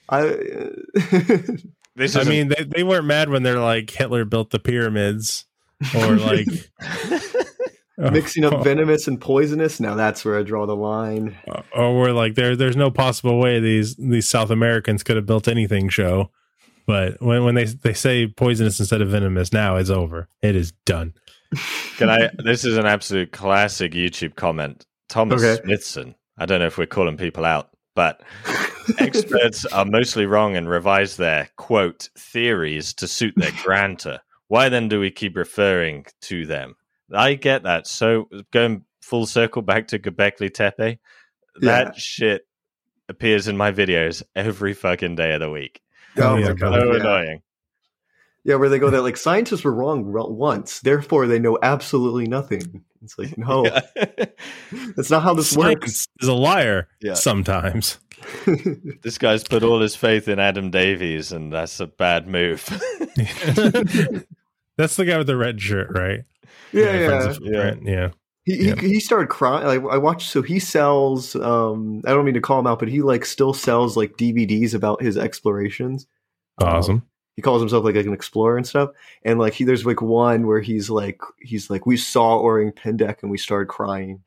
I, 0.08 0.28
uh, 0.28 0.70
This 1.96 2.16
I 2.16 2.24
mean, 2.24 2.48
they, 2.48 2.64
they 2.64 2.82
weren't 2.82 3.04
mad 3.06 3.28
when 3.28 3.44
they're 3.44 3.60
like 3.60 3.88
Hitler 3.88 4.24
built 4.24 4.50
the 4.50 4.58
pyramids, 4.58 5.44
or 5.94 6.16
like 6.16 6.48
mixing 8.12 8.44
up 8.44 8.54
oh. 8.54 8.62
venomous 8.62 9.06
and 9.08 9.20
poisonous. 9.20 9.80
Now 9.80 9.94
that's 9.94 10.24
where 10.24 10.38
I 10.38 10.42
draw 10.42 10.66
the 10.66 10.76
line. 10.76 11.36
Uh, 11.48 11.62
or 11.74 11.96
we're 11.96 12.12
like 12.12 12.34
there 12.34 12.56
there's 12.56 12.76
no 12.76 12.90
possible 12.90 13.38
way 13.38 13.60
these 13.60 13.96
these 13.96 14.28
South 14.28 14.50
Americans 14.50 15.02
could 15.02 15.16
have 15.16 15.26
built 15.26 15.48
anything 15.48 15.88
show. 15.88 16.30
But 16.86 17.20
when 17.20 17.44
when 17.44 17.54
they 17.54 17.64
they 17.64 17.94
say 17.94 18.26
poisonous 18.26 18.78
instead 18.78 19.00
of 19.00 19.08
venomous, 19.08 19.52
now 19.52 19.76
it's 19.76 19.90
over. 19.90 20.28
It 20.42 20.56
is 20.56 20.72
done. 20.84 21.14
Can 21.96 22.10
I? 22.10 22.30
This 22.38 22.64
is 22.64 22.76
an 22.76 22.86
absolute 22.86 23.32
classic 23.32 23.92
YouTube 23.92 24.34
comment. 24.36 24.84
Thomas 25.08 25.42
Okay. 25.42 25.62
Smithson. 25.62 26.14
I 26.38 26.46
don't 26.46 26.58
know 26.58 26.66
if 26.66 26.78
we're 26.78 26.86
calling 26.86 27.16
people 27.16 27.44
out, 27.44 27.70
but 27.94 28.22
experts 28.98 29.64
are 29.66 29.84
mostly 29.84 30.26
wrong 30.26 30.56
and 30.56 30.68
revise 30.68 31.16
their 31.16 31.48
quote 31.56 32.08
theories 32.18 32.92
to 32.94 33.06
suit 33.06 33.34
their 33.36 33.52
grantor. 33.62 34.20
Why 34.48 34.68
then 34.68 34.88
do 34.88 35.00
we 35.00 35.10
keep 35.10 35.36
referring 35.36 36.06
to 36.22 36.44
them? 36.44 36.74
I 37.14 37.34
get 37.34 37.62
that. 37.64 37.86
So 37.86 38.28
going 38.52 38.84
full 39.02 39.26
circle 39.26 39.62
back 39.62 39.88
to 39.88 39.98
Göbekli 39.98 40.52
Tepe, 40.52 40.98
that 41.60 41.86
Yeah. 41.86 41.92
shit 41.96 42.46
appears 43.08 43.48
in 43.48 43.56
my 43.56 43.70
videos 43.72 44.22
every 44.34 44.72
fucking 44.74 45.16
day 45.16 45.34
of 45.34 45.40
the 45.40 45.50
week. 45.50 45.80
Oh, 46.18 46.22
oh 46.22 46.36
yeah, 46.36 46.46
my 46.48 46.52
brother. 46.54 46.80
So! 46.80 46.86
Yeah. 46.92 47.00
annoying. 47.00 47.42
Yeah, 48.46 48.56
where 48.56 48.68
they 48.68 48.78
go 48.78 48.90
that 48.90 49.02
like 49.02 49.16
scientists 49.16 49.64
were 49.64 49.72
wrong 49.74 50.04
once, 50.12 50.80
therefore 50.80 51.26
they 51.26 51.38
know 51.38 51.58
absolutely 51.62 52.26
nothing. 52.26 52.84
It's 53.02 53.18
like 53.18 53.36
no, 53.38 53.64
Yeah. 53.66 53.80
that's 54.96 55.10
not 55.10 55.22
how 55.22 55.32
this 55.34 55.56
works. 55.56 55.92
Science 55.92 56.08
is 56.20 56.28
a 56.28 56.34
liar 56.34 56.88
Yeah. 57.00 57.14
sometimes. 57.14 57.98
this 59.02 59.18
guy's 59.18 59.44
put 59.44 59.62
all 59.62 59.80
his 59.80 59.96
faith 59.96 60.28
in 60.28 60.38
Adam 60.38 60.70
Davies, 60.70 61.32
and 61.32 61.52
that's 61.52 61.80
a 61.80 61.86
bad 61.86 62.26
move. 62.28 62.62
That's 64.76 64.96
the 64.96 65.04
guy 65.04 65.18
with 65.18 65.26
the 65.26 65.36
red 65.36 65.60
shirt, 65.60 65.88
right? 65.90 66.24
yeah, 66.72 67.06
Friends 67.06 67.38
yeah. 67.42 67.46
of 67.46 67.52
Brent, 67.52 67.82
yeah. 67.86 68.08
He, 68.44 68.56
he 68.56 68.68
Yeah. 68.68 68.80
he 68.80 69.00
started 69.00 69.28
crying. 69.28 69.66
Like, 69.66 69.92
I 69.92 69.98
watched. 69.98 70.28
So 70.30 70.42
he 70.42 70.58
sells. 70.58 71.34
Um, 71.36 72.02
I 72.06 72.10
don't 72.10 72.24
mean 72.24 72.34
to 72.34 72.40
call 72.40 72.58
him 72.58 72.66
out, 72.66 72.78
but 72.78 72.88
he 72.88 73.00
like 73.02 73.24
still 73.24 73.54
sells 73.54 73.96
like 73.96 74.16
DVDs 74.16 74.74
about 74.74 75.00
his 75.02 75.16
explorations. 75.16 76.06
Um, 76.58 76.68
Awesome. 76.68 77.02
he 77.36 77.42
calls 77.42 77.62
himself 77.62 77.84
like, 77.84 77.96
an 77.96 78.12
explorer 78.12 78.56
and 78.56 78.66
stuff. 78.66 78.90
And 79.24 79.38
like 79.38 79.54
he, 79.54 79.64
there's 79.64 79.86
like 79.86 80.02
one 80.02 80.46
where 80.46 80.60
he's 80.60 80.90
like, 80.90 81.20
he's 81.40 81.70
like, 81.70 81.86
we 81.86 81.96
saw 81.96 82.38
Orang 82.38 82.72
Pendek 82.72 83.22
and 83.22 83.30
we 83.30 83.38
started 83.38 83.66
crying. 83.68 84.22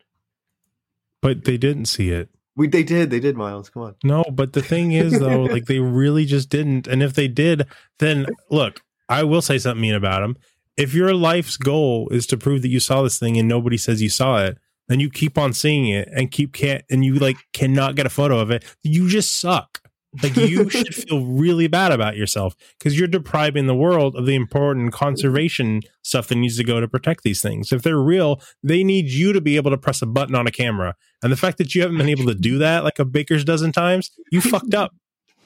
But 1.21 1.45
they 1.45 1.57
didn't 1.57 1.85
see 1.85 2.09
it. 2.09 2.29
We 2.55 2.67
they 2.67 2.83
did 2.83 3.11
they 3.11 3.19
did 3.19 3.37
Miles. 3.37 3.69
Come 3.69 3.83
on. 3.83 3.95
No, 4.03 4.23
but 4.31 4.53
the 4.53 4.63
thing 4.63 4.91
is 4.91 5.19
though, 5.19 5.43
like 5.43 5.65
they 5.65 5.77
really 5.79 6.25
just 6.25 6.49
didn't. 6.49 6.87
And 6.87 7.03
if 7.03 7.13
they 7.13 7.27
did, 7.27 7.67
then 7.99 8.25
look, 8.49 8.81
I 9.09 9.23
will 9.23 9.41
say 9.41 9.57
something 9.57 9.81
mean 9.81 9.95
about 9.95 10.21
them. 10.21 10.37
If 10.75 10.93
your 10.93 11.13
life's 11.13 11.57
goal 11.57 12.07
is 12.09 12.27
to 12.27 12.37
prove 12.37 12.61
that 12.61 12.69
you 12.69 12.79
saw 12.79 13.01
this 13.01 13.17
thing 13.17 13.37
and 13.37 13.47
nobody 13.47 13.77
says 13.77 14.01
you 14.01 14.09
saw 14.09 14.43
it, 14.43 14.57
then 14.87 14.99
you 14.99 15.09
keep 15.09 15.37
on 15.37 15.53
seeing 15.53 15.87
it 15.87 16.07
and 16.13 16.31
keep 16.31 16.53
can't 16.53 16.83
and 16.89 17.03
you 17.03 17.15
like 17.15 17.37
cannot 17.53 17.95
get 17.95 18.05
a 18.05 18.09
photo 18.09 18.39
of 18.39 18.51
it. 18.51 18.63
You 18.83 19.09
just 19.09 19.39
suck. 19.39 19.81
Like 20.23 20.35
you 20.35 20.69
should 20.69 20.93
feel 20.93 21.25
really 21.25 21.67
bad 21.67 21.91
about 21.91 22.15
yourself 22.15 22.55
because 22.77 22.97
you're 22.97 23.07
depriving 23.07 23.67
the 23.67 23.75
world 23.75 24.15
of 24.15 24.25
the 24.25 24.35
important 24.35 24.93
conservation 24.93 25.81
stuff 26.01 26.27
that 26.27 26.35
needs 26.35 26.57
to 26.57 26.63
go 26.63 26.79
to 26.79 26.87
protect 26.87 27.23
these 27.23 27.41
things. 27.41 27.71
If 27.71 27.81
they're 27.81 27.97
real, 27.97 28.41
they 28.63 28.83
need 28.83 29.07
you 29.07 29.33
to 29.33 29.41
be 29.41 29.57
able 29.57 29.71
to 29.71 29.77
press 29.77 30.01
a 30.01 30.05
button 30.05 30.35
on 30.35 30.47
a 30.47 30.51
camera. 30.51 30.95
And 31.21 31.31
the 31.31 31.37
fact 31.37 31.57
that 31.57 31.75
you 31.75 31.81
haven't 31.81 31.97
been 31.97 32.09
able 32.09 32.25
to 32.25 32.35
do 32.35 32.57
that 32.59 32.83
like 32.83 32.99
a 32.99 33.05
baker's 33.05 33.43
dozen 33.43 33.71
times, 33.71 34.11
you 34.31 34.41
fucked 34.41 34.73
up. 34.73 34.95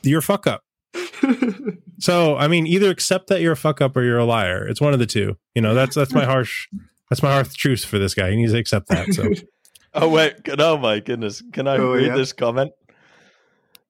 You're 0.04 0.20
a 0.20 0.24
fuck 0.24 0.48
up. 0.48 0.64
so 2.00 2.36
I 2.38 2.48
mean, 2.48 2.68
either 2.68 2.90
accept 2.90 3.28
that 3.28 3.42
you're 3.42 3.54
a 3.54 3.58
fuck 3.58 3.82
up 3.82 3.96
or 3.96 4.04
you're 4.04 4.18
a 4.18 4.26
liar. 4.26 4.68
It's 4.68 4.82
one 4.82 4.94
of 4.94 5.00
the 5.00 5.06
two. 5.06 5.38
You 5.56 5.62
know, 5.62 5.74
that's 5.74 5.96
that's 5.96 6.14
my 6.14 6.26
harsh 6.26 6.68
that's 7.10 7.24
my 7.24 7.32
harsh 7.32 7.54
truth 7.54 7.84
for 7.86 8.00
this 8.00 8.14
guy. 8.14 8.32
He 8.32 8.38
needs 8.38 8.52
to 8.54 8.58
accept 8.60 8.88
that. 8.90 9.14
So 9.14 9.30
Oh 9.94 10.08
wait! 10.10 10.44
can- 10.46 10.62
Oh 10.62 10.78
my 10.78 11.00
goodness! 11.00 11.44
Can 11.52 11.68
I 11.68 11.78
Oh, 11.78 11.94
read 11.94 12.08
yeah. 12.08 12.16
this 12.16 12.32
comment? 12.34 12.72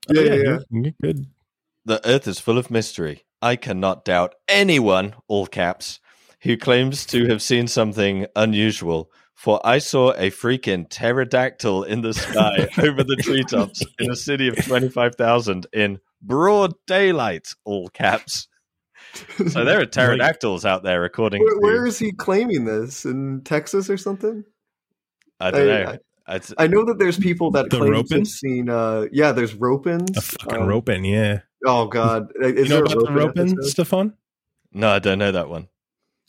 Yeah, 0.09 0.21
oh, 0.21 0.23
yeah, 0.23 0.33
yeah. 0.33 0.41
you're- 0.43 0.63
you're 0.71 0.93
good. 1.01 1.25
The 1.85 2.07
earth 2.07 2.27
is 2.27 2.39
full 2.39 2.57
of 2.57 2.69
mystery. 2.71 3.23
I 3.41 3.55
cannot 3.55 4.05
doubt 4.05 4.35
anyone, 4.47 5.15
all 5.27 5.47
caps, 5.47 5.99
who 6.41 6.57
claims 6.57 7.05
to 7.07 7.27
have 7.27 7.41
seen 7.41 7.67
something 7.67 8.27
unusual. 8.35 9.11
For 9.35 9.59
I 9.65 9.79
saw 9.79 10.11
a 10.11 10.29
freaking 10.29 10.87
pterodactyl 10.87 11.83
in 11.85 12.01
the 12.01 12.13
sky 12.13 12.67
over 12.77 13.03
the 13.03 13.15
treetops 13.15 13.83
in 13.97 14.11
a 14.11 14.15
city 14.15 14.47
of 14.47 14.55
25,000 14.63 15.65
in 15.73 15.99
broad 16.21 16.73
daylight, 16.87 17.47
all 17.65 17.89
caps. 17.89 18.47
So 19.49 19.65
there 19.65 19.81
are 19.81 19.85
pterodactyls 19.87 20.65
out 20.65 20.83
there, 20.83 21.03
according 21.03 21.41
Where, 21.43 21.53
to. 21.55 21.59
where 21.59 21.85
is 21.85 21.99
he 21.99 22.11
claiming 22.11 22.65
this 22.65 23.05
in 23.05 23.41
Texas 23.43 23.89
or 23.89 23.97
something? 23.97 24.43
I 25.39 25.51
don't 25.51 25.61
I- 25.69 25.83
know. 25.83 25.97
It's- 26.27 26.53
I 26.57 26.67
know 26.67 26.85
that 26.85 26.97
there's 26.99 27.17
people 27.17 27.51
that 27.51 27.69
The 27.71 27.77
claim 27.79 28.03
to 28.05 28.15
have 28.19 28.27
seen. 28.27 28.69
Uh, 28.69 29.07
yeah, 29.11 29.31
there's 29.33 29.55
Ropens. 29.55 30.15
A 30.15 30.21
fucking 30.21 30.61
Um, 30.61 30.67
ropen, 30.67 31.03
yeah. 31.03 31.41
Oh 31.65 31.87
God, 31.87 32.31
is 32.41 32.69
you 32.69 32.75
know 32.75 32.75
there 32.75 32.83
a 32.83 32.91
about 32.99 33.05
the 33.05 33.11
Ropen 33.11 33.47
ropen. 33.49 33.63
Stefan? 33.63 34.13
no, 34.71 34.89
I 34.89 34.99
don't 34.99 35.19
know 35.19 35.31
that 35.31 35.49
one. 35.49 35.67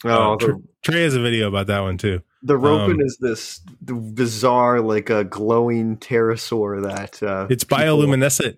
Oh, 0.04 0.32
Uh, 0.32 0.36
the, 0.36 0.62
Trey 0.82 1.02
has 1.04 1.14
a 1.14 1.20
video 1.20 1.46
about 1.46 1.68
that 1.68 1.80
one 1.80 1.98
too. 1.98 2.20
the 2.42 2.56
Ropen 2.56 2.94
um, 2.96 3.00
is 3.02 3.16
this 3.20 3.60
bizarre, 3.84 4.80
like 4.80 5.08
a 5.10 5.22
glowing 5.24 5.98
pterosaur 5.98 6.82
that 6.82 7.22
uh, 7.22 7.46
It's 7.48 7.62
bioluminescent. 7.64 8.56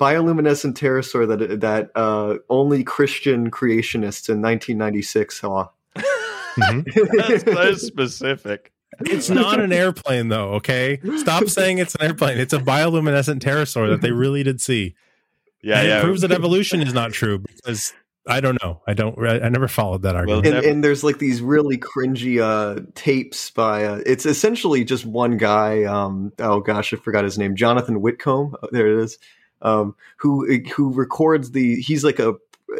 Bioluminescent 0.00 0.74
pterosaur 0.74 1.28
that 1.28 1.60
that 1.60 1.90
uh, 1.94 2.36
only 2.48 2.82
Christian 2.82 3.50
creationists 3.50 4.28
in 4.28 4.40
1996 4.40 5.40
saw. 5.40 5.68
That's 6.56 7.44
so 7.44 7.74
specific. 7.74 8.72
It's 9.00 9.30
not 9.30 9.60
an 9.60 9.72
airplane, 9.72 10.28
though. 10.28 10.54
Okay, 10.54 11.00
stop 11.18 11.44
saying 11.48 11.78
it's 11.78 11.94
an 11.94 12.02
airplane. 12.02 12.38
It's 12.38 12.52
a 12.52 12.58
bioluminescent 12.58 13.40
pterosaur 13.40 13.88
that 13.90 14.00
they 14.00 14.10
really 14.10 14.42
did 14.42 14.60
see. 14.60 14.94
Yeah, 15.62 15.78
and 15.80 15.88
yeah. 15.88 15.98
It 15.98 16.02
proves 16.02 16.22
that 16.22 16.32
evolution 16.32 16.80
is 16.82 16.92
not 16.92 17.12
true 17.12 17.38
because 17.38 17.92
I 18.26 18.40
don't 18.40 18.62
know. 18.62 18.80
I 18.86 18.94
don't. 18.94 19.16
I, 19.26 19.40
I 19.40 19.48
never 19.48 19.68
followed 19.68 20.02
that 20.02 20.16
argument. 20.16 20.46
and, 20.46 20.64
and 20.64 20.84
there's 20.84 21.04
like 21.04 21.18
these 21.18 21.40
really 21.40 21.78
cringy 21.78 22.40
uh 22.40 22.82
tapes 22.94 23.50
by 23.50 23.84
uh, 23.84 24.00
it's 24.06 24.26
essentially 24.26 24.84
just 24.84 25.04
one 25.06 25.36
guy 25.36 25.84
um 25.84 26.32
oh 26.38 26.60
gosh 26.60 26.92
i 26.92 26.96
forgot 26.96 27.24
his 27.24 27.38
name 27.38 27.56
jonathan 27.56 28.00
whitcomb 28.00 28.54
Oh, 28.62 28.68
there 28.72 28.86
it 28.88 29.02
is 29.02 29.18
um 29.62 29.94
who 30.18 30.60
who 30.74 30.92
records 30.92 31.52
the 31.52 31.80
he's 31.80 32.04
like 32.04 32.18
a, 32.18 32.34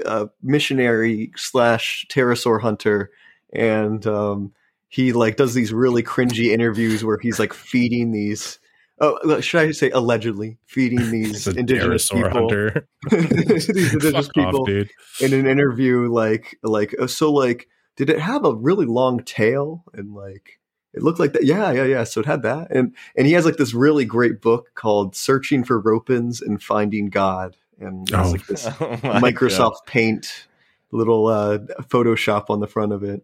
a 0.07 0.29
missionary 0.43 1.33
slash 1.37 2.07
pterosaur 2.11 2.61
hunter. 2.61 3.11
And 3.53 4.07
um 4.07 4.53
he 4.91 5.13
like 5.13 5.37
does 5.37 5.55
these 5.55 5.73
really 5.73 6.03
cringy 6.03 6.53
interviews 6.53 7.05
where 7.05 7.19
he's 7.19 7.39
like 7.39 7.55
feeding 7.55 8.13
these 8.13 8.59
oh 9.01 9.41
should 9.41 9.61
i 9.61 9.71
say 9.71 9.91
allegedly 9.91 10.59
feeding 10.67 11.11
these 11.11 11.47
indigenous 11.47 12.11
people. 12.11 12.49
these 13.11 13.69
indigenous 13.69 14.27
Fuck 14.27 14.37
off, 14.37 14.53
people 14.53 14.65
dude. 14.67 14.91
in 15.21 15.33
an 15.33 15.47
interview 15.47 16.13
like 16.13 16.59
like 16.63 16.95
uh, 17.01 17.07
so 17.07 17.33
like 17.33 17.69
did 17.97 18.11
it 18.11 18.19
have 18.19 18.45
a 18.45 18.55
really 18.55 18.87
long 18.87 19.23
tail 19.23 19.85
and 19.95 20.15
like 20.15 20.60
it 20.95 21.03
looked 21.03 21.19
like 21.21 21.33
that 21.33 21.45
yeah 21.45 21.71
yeah 21.73 21.85
yeah 21.85 22.05
so 22.05 22.21
it 22.21 22.27
had 22.27 22.43
that 22.43 22.71
and 22.71 22.95
and 23.17 23.27
he 23.27 23.33
has 23.33 23.45
like 23.45 23.57
this 23.57 23.73
really 23.75 24.05
great 24.05 24.41
book 24.41 24.71
called 24.75 25.15
searching 25.15 25.63
for 25.65 25.81
ropens 25.83 26.41
and 26.43 26.63
finding 26.63 27.09
god 27.09 27.57
and 27.79 28.09
it's 28.11 28.19
Oh. 28.19 28.31
like 28.31 28.47
this 28.47 28.67
Oh 28.81 28.89
my 29.03 29.21
microsoft 29.21 29.87
paint 29.87 30.47
little 30.93 31.27
uh 31.29 31.59
photoshop 31.83 32.47
on 32.51 32.61
the 32.61 32.67
front 32.67 32.93
of 32.93 33.03
it 33.05 33.23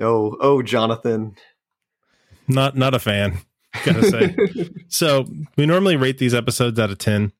oh 0.00 0.36
oh 0.40 0.62
jonathan 0.62 1.36
Not 2.48 2.76
not 2.76 2.94
a 2.94 2.98
fan. 2.98 3.38
Gotta 3.84 4.10
say. 4.10 4.36
so 4.88 5.26
we 5.58 5.66
normally 5.66 5.96
rate 5.96 6.16
these 6.18 6.32
episodes 6.34 6.80
out 6.80 6.90
of 6.90 6.96
ten. 6.98 7.30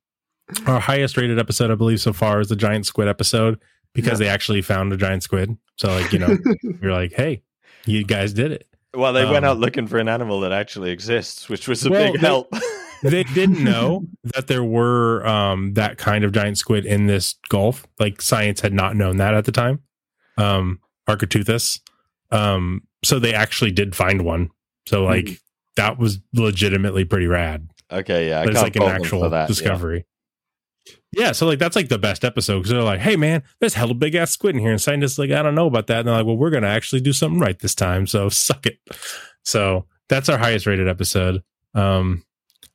Our 0.67 0.79
highest 0.79 1.17
rated 1.17 1.39
episode, 1.39 1.71
I 1.71 1.75
believe, 1.77 1.99
so 2.01 2.13
far 2.13 2.41
is 2.41 2.49
the 2.51 2.57
giant 2.57 2.85
squid 2.85 3.09
episode 3.09 3.59
because 3.95 4.19
they 4.19 4.29
actually 4.29 4.61
found 4.61 4.93
a 4.93 4.99
giant 4.99 5.23
squid. 5.23 5.57
So 5.77 5.89
like 5.89 6.13
you 6.13 6.19
know, 6.19 6.37
you're 6.83 6.93
like, 6.93 7.13
hey, 7.15 7.43
you 7.87 8.05
guys 8.05 8.35
did 8.35 8.53
it. 8.53 8.68
Well, 8.95 9.13
they 9.13 9.25
went 9.25 9.45
Um, 9.45 9.51
out 9.53 9.59
looking 9.59 9.87
for 9.87 9.99
an 9.99 10.09
animal 10.09 10.41
that 10.41 10.53
actually 10.53 10.91
exists, 10.91 11.49
which 11.49 11.69
was 11.69 11.85
a 11.85 11.91
Well, 11.91 12.13
big 12.13 12.21
they- 12.21 12.27
help. 12.27 12.53
they 13.03 13.23
didn't 13.35 13.63
know 13.63 14.07
that 14.35 14.47
there 14.47 14.65
were 14.65 15.27
um, 15.27 15.75
that 15.75 15.99
kind 15.99 16.25
of 16.25 16.33
giant 16.33 16.59
squid 16.59 16.87
in 16.87 17.07
this 17.07 17.35
gulf. 17.49 17.87
Like 17.99 18.23
science 18.23 18.61
had 18.61 18.73
not 18.73 18.97
known 18.97 19.19
that 19.19 19.35
at 19.35 19.45
the 19.45 19.53
time. 19.53 19.81
Um, 20.37 20.81
Architeuthis. 21.09 21.81
Um, 22.31 22.83
so 23.05 23.19
they 23.19 23.35
actually 23.35 23.71
did 23.73 23.95
find 23.95 24.23
one. 24.25 24.51
So 24.87 25.05
like 25.05 25.39
that 25.77 25.99
was 25.99 26.19
legitimately 26.35 27.05
pretty 27.05 27.27
rad. 27.27 27.69
okay, 27.93 28.29
yeah, 28.31 28.41
I 28.41 28.45
But 28.45 28.55
it's 28.55 28.63
like 28.63 28.77
an 28.77 28.83
actual 28.85 29.29
that. 29.31 29.49
discovery. 29.49 30.07
Yeah. 31.13 31.33
so 31.33 31.47
like 31.47 31.59
that's 31.59 31.75
like 31.77 31.89
the 31.89 31.99
best 31.99 32.25
episode 32.25 32.59
because 32.59 32.71
they're 32.71 32.83
like, 32.83 33.01
hey 33.01 33.17
man, 33.17 33.43
there's 33.61 33.75
hella 33.75 33.95
big 33.95 34.15
ass 34.15 34.31
squid 34.31 34.55
in 34.55 34.61
here, 34.61 34.71
and 34.73 34.81
scientists 34.81 35.19
like, 35.19 35.31
I 35.31 35.43
don't 35.43 35.55
know 35.55 35.67
about 35.67 35.87
that. 35.89 36.01
And 36.01 36.09
they're 36.09 36.15
like, 36.17 36.27
well, 36.27 36.37
we're 36.37 36.51
gonna 36.51 36.69
actually 36.69 37.01
do 37.01 37.13
something 37.13 37.41
right 37.41 37.59
this 37.59 37.75
time, 37.75 38.07
so 38.07 38.29
suck 38.31 38.67
it. 38.67 38.79
So 39.45 39.87
that's 40.09 40.29
our 40.29 40.39
highest 40.39 40.67
rated 40.67 40.89
episode. 40.89 41.43
Um, 41.75 42.25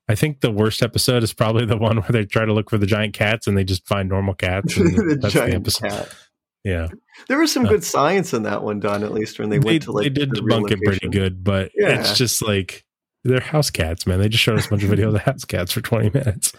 I 0.10 0.16
think 0.16 0.42
the 0.42 0.52
worst 0.52 0.84
episode 0.84 1.24
is 1.24 1.32
probably 1.34 1.66
the 1.66 1.78
one 1.78 1.98
where 2.02 2.10
they 2.12 2.26
try 2.26 2.46
to 2.46 2.54
look 2.54 2.70
for 2.70 2.78
the 2.78 2.86
giant 2.86 3.14
cats 3.14 3.48
and 3.48 3.58
they 3.58 3.64
just 3.64 3.88
find 3.88 4.10
normal 4.10 4.34
cats. 4.34 4.76
The 4.78 5.18
that's 5.22 5.34
the 5.34 5.40
giant 5.40 5.56
episode. 5.56 5.90
cat 5.90 6.16
Yeah, 6.64 6.88
there 7.28 7.38
was 7.38 7.52
some 7.52 7.66
Uh, 7.66 7.70
good 7.70 7.84
science 7.84 8.34
in 8.34 8.44
that 8.44 8.64
one 8.64 8.80
Don. 8.80 9.04
at 9.04 9.12
least 9.14 9.40
when 9.40 9.50
they, 9.50 9.60
they, 9.60 9.66
went 9.66 9.84
to 9.84 9.92
like 9.92 10.04
they 10.04 10.10
did 10.10 10.32
debunk 10.32 10.72
it 10.72 10.80
pretty 10.84 11.08
good, 11.10 11.44
but 11.44 11.72
Yeah. 11.76 12.00
it's 12.00 12.18
just 12.18 12.42
like 12.42 12.84
they're 13.24 13.40
house 13.40 13.70
cats, 13.70 14.06
man. 14.06 14.20
They 14.20 14.30
just 14.30 14.44
showed 14.44 14.58
us 14.60 14.66
a 14.68 14.70
bunch 14.70 14.84
of 14.84 14.90
videos 14.90 15.16
of 15.16 15.22
house 15.26 15.46
cats 15.46 15.72
for 15.72 15.82
20 15.82 16.10
minutes. 16.14 16.54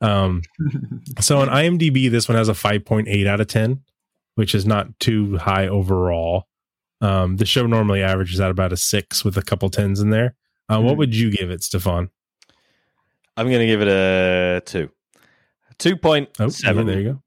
Um, 0.00 0.42
so 1.20 1.38
on 1.40 1.48
IMDb, 1.48 2.10
this 2.10 2.28
one 2.28 2.36
has 2.38 2.48
a 2.48 2.52
5.8 2.52 3.26
out 3.26 3.40
of 3.40 3.46
10, 3.48 3.82
which 4.36 4.54
is 4.54 4.64
not 4.66 4.98
too 4.98 5.36
high 5.36 5.68
overall. 5.68 6.46
Um, 7.02 7.36
the 7.36 7.44
show 7.46 7.66
normally 7.66 8.02
averages 8.02 8.40
out 8.40 8.50
about 8.50 8.72
a 8.72 8.76
six 8.76 9.24
with 9.24 9.36
a 9.36 9.42
couple 9.42 9.68
tens 9.68 10.00
in 10.00 10.10
there. 10.10 10.34
Uh, 10.68 10.80
What 10.80 10.94
Mhm. 10.94 10.98
would 10.98 11.14
you 11.14 11.30
give 11.30 11.50
it, 11.50 11.62
Stefan? 11.62 12.08
I'm 13.36 13.48
going 13.48 13.60
to 13.60 13.66
give 13.66 13.82
it 13.82 13.88
a 13.88 14.62
two. 14.64 14.90
2.7. 15.78 16.28
Oh, 16.40 16.50
yeah, 16.64 16.82
there 16.84 17.00
you 17.00 17.12
go. 17.12 17.22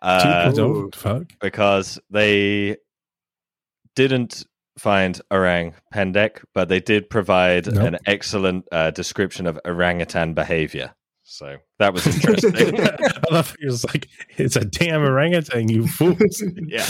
Uh, 0.00 0.52
Two- 0.52 0.62
oh, 0.62 0.90
fuck. 0.94 1.24
because 1.40 1.98
they 2.10 2.76
didn't 3.96 4.44
find 4.78 5.20
orang 5.30 5.74
pendek, 5.92 6.44
but 6.52 6.68
they 6.68 6.80
did 6.80 7.08
provide 7.08 7.72
Nope. 7.72 7.84
an 7.84 7.98
excellent 8.06 8.66
uh, 8.72 8.90
description 8.90 9.46
of 9.46 9.58
orangutan 9.64 10.34
behavior. 10.34 10.94
So 11.22 11.56
that 11.78 11.94
was 11.94 12.06
interesting. 12.06 12.80
I 12.80 13.22
love 13.30 13.56
it. 13.58 13.66
It's 13.66 13.84
like 13.84 14.08
it's 14.36 14.56
a 14.56 14.64
damn 14.64 15.02
orangutan, 15.02 15.68
you 15.68 15.86
fools. 15.86 16.42
yeah. 16.66 16.86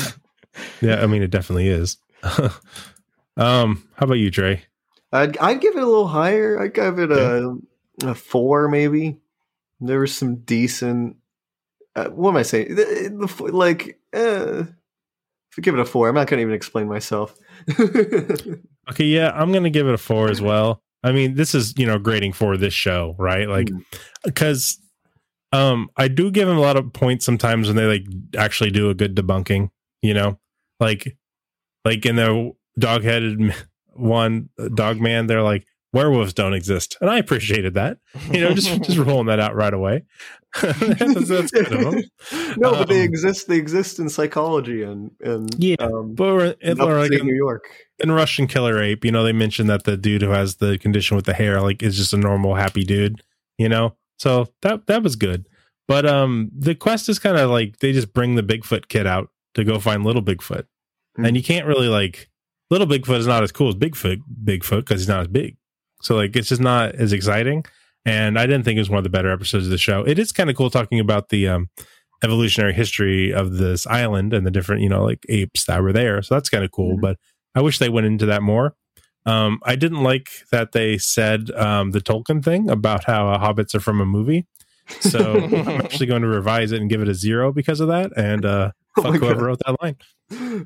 yeah, 0.80 1.02
I 1.02 1.06
mean 1.06 1.22
it 1.22 1.30
definitely 1.30 1.68
is. 1.68 1.98
um, 3.36 3.88
how 3.94 4.04
about 4.04 4.14
you, 4.14 4.30
Trey? 4.30 4.62
I'd, 5.12 5.38
I'd 5.38 5.60
give 5.60 5.76
it 5.76 5.82
a 5.82 5.86
little 5.86 6.08
higher. 6.08 6.60
I'd 6.60 6.74
give 6.74 6.98
it 6.98 7.12
a, 7.12 7.56
a 8.02 8.14
four, 8.14 8.68
maybe. 8.68 9.18
There 9.80 10.00
was 10.00 10.14
some 10.14 10.36
decent. 10.36 11.16
Uh, 11.94 12.08
what 12.08 12.30
am 12.30 12.36
I 12.36 12.42
saying? 12.42 12.74
The, 12.74 12.84
the, 13.36 13.52
like, 13.52 14.00
uh, 14.12 14.64
give 15.60 15.74
it 15.74 15.80
a 15.80 15.84
four. 15.84 16.08
I'm 16.08 16.16
not 16.16 16.26
going 16.26 16.38
to 16.38 16.42
even 16.42 16.54
explain 16.54 16.88
myself. 16.88 17.36
Okay, 18.90 19.04
yeah, 19.06 19.30
I'm 19.34 19.50
gonna 19.52 19.70
give 19.70 19.88
it 19.88 19.94
a 19.94 19.98
four 19.98 20.28
as 20.28 20.42
well. 20.42 20.82
I 21.02 21.12
mean, 21.12 21.34
this 21.34 21.54
is 21.54 21.74
you 21.78 21.86
know 21.86 21.98
grading 21.98 22.34
for 22.34 22.56
this 22.56 22.74
show, 22.74 23.14
right? 23.18 23.48
Like, 23.48 23.70
because 24.24 24.78
um, 25.52 25.88
I 25.96 26.08
do 26.08 26.30
give 26.30 26.48
them 26.48 26.58
a 26.58 26.60
lot 26.60 26.76
of 26.76 26.92
points 26.92 27.24
sometimes 27.24 27.66
when 27.66 27.76
they 27.76 27.86
like 27.86 28.04
actually 28.36 28.70
do 28.70 28.90
a 28.90 28.94
good 28.94 29.14
debunking. 29.14 29.70
You 30.02 30.14
know, 30.14 30.38
like 30.80 31.16
like 31.84 32.04
in 32.04 32.16
the 32.16 32.52
dog-headed 32.78 33.54
one 33.94 34.50
dog 34.74 35.00
man, 35.00 35.28
they're 35.28 35.42
like, 35.42 35.66
werewolves 35.94 36.34
don't 36.34 36.52
exist, 36.54 36.96
and 37.00 37.08
I 37.08 37.18
appreciated 37.18 37.72
that. 37.74 37.98
You 38.30 38.40
know, 38.42 38.52
just 38.52 38.82
just 38.82 38.98
rolling 38.98 39.26
that 39.28 39.40
out 39.40 39.54
right 39.54 39.72
away. 39.72 40.04
that's, 40.62 41.28
that's 41.28 41.50
good 41.50 41.72
of 41.72 41.80
them. 41.80 42.02
no, 42.58 42.72
but 42.72 42.88
they 42.88 43.00
Um, 43.00 43.04
exist. 43.08 43.48
They 43.48 43.56
exist 43.56 43.98
in 43.98 44.08
psychology 44.08 44.82
and 44.82 45.10
and 45.20 45.50
Yeah, 45.58 45.76
um, 45.80 46.14
but 46.14 46.24
we're, 46.34 46.54
in 46.60 46.78
we're 46.78 47.00
like 47.00 47.12
in, 47.12 47.26
New 47.26 47.34
York. 47.34 47.64
in 47.98 48.12
Russian 48.12 48.46
Killer 48.46 48.80
Ape, 48.82 49.04
you 49.04 49.10
know, 49.12 49.24
they 49.24 49.32
mentioned 49.32 49.68
that 49.70 49.84
the 49.84 49.96
dude 49.96 50.22
who 50.22 50.30
has 50.30 50.56
the 50.56 50.78
condition 50.78 51.16
with 51.16 51.24
the 51.26 51.34
hair, 51.34 51.60
like, 51.60 51.82
is 51.82 51.96
just 51.96 52.12
a 52.12 52.16
normal 52.16 52.54
happy 52.54 52.84
dude. 52.84 53.22
You 53.58 53.68
know, 53.68 53.96
so 54.18 54.48
that 54.62 54.86
that 54.88 55.02
was 55.02 55.16
good. 55.16 55.48
But 55.88 56.06
um, 56.06 56.50
the 56.56 56.74
quest 56.74 57.08
is 57.08 57.18
kind 57.18 57.36
of 57.36 57.50
like 57.50 57.78
they 57.78 57.92
just 57.92 58.12
bring 58.12 58.34
the 58.36 58.42
Bigfoot 58.42 58.88
kid 58.88 59.06
out 59.06 59.30
to 59.54 59.64
go 59.64 59.78
find 59.80 60.04
little 60.04 60.22
Bigfoot, 60.22 60.64
Hmm. 61.16 61.24
and 61.26 61.36
you 61.36 61.42
can't 61.42 61.66
really 61.66 61.88
like 61.88 62.30
little 62.70 62.86
Bigfoot 62.86 63.18
is 63.18 63.26
not 63.26 63.42
as 63.42 63.50
cool 63.52 63.68
as 63.68 63.74
Bigfoot 63.74 64.18
Bigfoot 64.44 64.80
because 64.80 65.00
he's 65.00 65.08
not 65.08 65.20
as 65.20 65.28
big. 65.28 65.56
So 66.04 66.14
like 66.14 66.36
it's 66.36 66.48
just 66.48 66.60
not 66.60 66.94
as 66.94 67.12
exciting. 67.12 67.64
And 68.06 68.38
I 68.38 68.44
didn't 68.46 68.64
think 68.64 68.76
it 68.76 68.80
was 68.80 68.90
one 68.90 68.98
of 68.98 69.04
the 69.04 69.10
better 69.10 69.32
episodes 69.32 69.64
of 69.64 69.70
the 69.70 69.78
show. 69.78 70.02
It 70.06 70.18
is 70.18 70.30
kind 70.30 70.50
of 70.50 70.56
cool 70.56 70.68
talking 70.68 71.00
about 71.00 71.30
the 71.30 71.48
um, 71.48 71.70
evolutionary 72.22 72.74
history 72.74 73.32
of 73.32 73.56
this 73.56 73.86
island 73.86 74.34
and 74.34 74.46
the 74.46 74.50
different, 74.50 74.82
you 74.82 74.90
know, 74.90 75.02
like 75.04 75.24
apes 75.30 75.64
that 75.64 75.82
were 75.82 75.92
there. 75.92 76.20
So 76.20 76.34
that's 76.34 76.50
kind 76.50 76.64
of 76.64 76.70
cool. 76.70 76.98
But 77.00 77.16
I 77.54 77.62
wish 77.62 77.78
they 77.78 77.88
went 77.88 78.06
into 78.06 78.26
that 78.26 78.42
more. 78.42 78.74
Um, 79.24 79.58
I 79.62 79.74
didn't 79.76 80.02
like 80.02 80.28
that 80.52 80.72
they 80.72 80.98
said 80.98 81.50
um, 81.52 81.92
the 81.92 82.00
Tolkien 82.00 82.44
thing 82.44 82.68
about 82.68 83.04
how 83.04 83.28
uh, 83.30 83.38
hobbits 83.38 83.74
are 83.74 83.80
from 83.80 84.02
a 84.02 84.06
movie. 84.06 84.46
So 85.00 85.32
I'm 85.42 85.80
actually 85.80 86.06
going 86.06 86.20
to 86.20 86.28
revise 86.28 86.72
it 86.72 86.80
and 86.82 86.90
give 86.90 87.00
it 87.00 87.08
a 87.08 87.14
zero 87.14 87.52
because 87.52 87.80
of 87.80 87.88
that. 87.88 88.12
And 88.18 88.44
uh, 88.44 88.72
Oh 88.98 89.10
whoever 89.12 89.34
God. 89.36 89.42
wrote 89.42 89.58
that 89.66 89.76
line. 89.82 89.96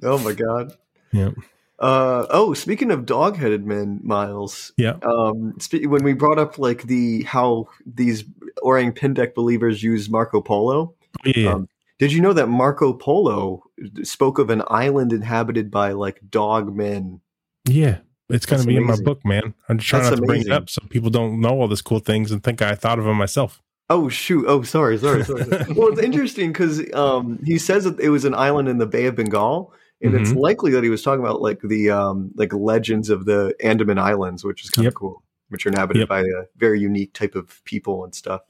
Oh 0.02 0.18
my 0.18 0.32
god. 0.32 0.72
Yeah. 1.12 1.30
Uh, 1.78 2.26
oh, 2.30 2.54
speaking 2.54 2.90
of 2.90 3.06
dog-headed 3.06 3.64
men, 3.64 4.00
Miles. 4.02 4.72
Yeah. 4.76 4.96
Um, 5.02 5.54
spe- 5.60 5.86
when 5.86 6.02
we 6.02 6.12
brought 6.12 6.38
up 6.38 6.58
like 6.58 6.82
the 6.84 7.22
how 7.22 7.68
these 7.86 8.24
Orang 8.62 8.92
Pendek 8.92 9.34
believers 9.34 9.82
use 9.82 10.10
Marco 10.10 10.40
Polo, 10.40 10.94
Yeah. 11.24 11.54
um, 11.54 11.68
did 11.98 12.12
you 12.12 12.20
know 12.20 12.32
that 12.32 12.48
Marco 12.48 12.92
Polo 12.92 13.62
spoke 14.02 14.38
of 14.38 14.50
an 14.50 14.62
island 14.68 15.12
inhabited 15.12 15.70
by 15.70 15.92
like 15.92 16.20
dog 16.30 16.74
men? 16.74 17.20
yeah. 17.64 17.98
It's 18.30 18.44
going 18.44 18.60
to 18.60 18.68
be 18.68 18.76
in 18.76 18.84
my 18.84 18.96
book, 19.02 19.24
man. 19.24 19.54
I'm 19.70 19.78
just 19.78 19.88
trying 19.88 20.02
That's 20.02 20.16
not 20.16 20.20
to 20.20 20.26
bring 20.26 20.42
it 20.42 20.52
up 20.52 20.68
so 20.68 20.82
people 20.90 21.08
don't 21.08 21.40
know 21.40 21.48
all 21.48 21.66
this 21.66 21.80
cool 21.80 21.98
things 21.98 22.30
and 22.30 22.44
think 22.44 22.60
I 22.60 22.74
thought 22.74 22.98
of 22.98 23.06
them 23.06 23.16
myself. 23.16 23.62
Oh 23.88 24.10
shoot! 24.10 24.44
Oh, 24.46 24.60
sorry, 24.60 24.98
sorry, 24.98 25.24
sorry. 25.24 25.46
well, 25.74 25.88
it's 25.88 26.02
interesting 26.02 26.52
because 26.52 26.82
um, 26.92 27.38
he 27.42 27.56
says 27.56 27.84
that 27.84 27.98
it 27.98 28.10
was 28.10 28.26
an 28.26 28.34
island 28.34 28.68
in 28.68 28.76
the 28.76 28.86
Bay 28.86 29.06
of 29.06 29.16
Bengal, 29.16 29.72
and 30.02 30.14
it's 30.14 30.30
Mhm. 30.32 30.36
likely 30.40 30.70
that 30.72 30.84
he 30.84 30.90
was 30.90 31.02
talking 31.02 31.20
about 31.24 31.40
like 31.42 31.60
the 31.62 31.90
um, 31.90 32.30
like 32.36 32.52
legends 32.52 33.10
of 33.10 33.24
the 33.24 33.54
Andaman 33.62 33.98
Islands, 33.98 34.44
which 34.44 34.64
is 34.64 34.70
kind 34.70 34.86
of 34.86 34.92
Yep. 34.92 34.94
cool, 34.94 35.22
which 35.48 35.66
are 35.66 35.70
inhabited 35.70 36.00
Yep. 36.00 36.08
by 36.08 36.20
a 36.20 36.44
very 36.56 36.80
unique 36.80 37.12
type 37.12 37.34
of 37.34 37.62
people 37.64 38.04
and 38.04 38.14
stuff. 38.14 38.42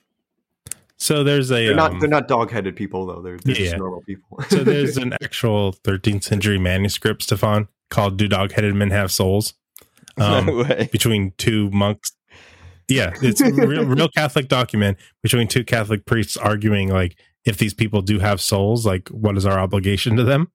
So 0.96 1.22
there's 1.22 1.50
a 1.52 1.66
They're 1.66 1.74
not 1.76 1.92
um, 1.92 2.00
they're 2.00 2.08
not 2.08 2.26
dog-headed 2.28 2.74
people 2.74 3.06
though. 3.06 3.22
They're, 3.22 3.38
they're 3.38 3.54
Yeah. 3.56 3.64
just 3.66 3.78
normal 3.78 4.02
people. 4.02 4.40
so 4.50 4.64
there's 4.64 4.96
an 5.04 5.14
actual 5.22 5.72
13th 5.84 6.24
century 6.24 6.58
manuscript, 6.58 7.22
Stefan, 7.22 7.68
called 7.88 8.16
"Do 8.16 8.26
Dog-Headed 8.28 8.74
Men 8.74 8.90
Have 8.90 9.10
Souls?" 9.12 9.54
Um, 10.18 10.46
no 10.46 10.56
way. 10.64 10.88
between 10.90 11.32
two 11.38 11.70
monks. 11.70 12.10
Yeah, 12.88 13.12
it's 13.22 13.40
a 13.40 13.52
real, 13.52 13.84
real 13.84 14.08
Catholic 14.08 14.48
document 14.48 14.98
between 15.22 15.46
two 15.46 15.62
Catholic 15.62 16.06
priests 16.06 16.36
arguing 16.36 16.88
like 16.88 17.16
if 17.44 17.58
these 17.58 17.72
people 17.72 18.02
do 18.02 18.18
have 18.18 18.40
souls, 18.40 18.84
like 18.84 19.08
what 19.10 19.36
is 19.36 19.46
our 19.46 19.60
obligation 19.60 20.16
to 20.16 20.24
them? 20.24 20.50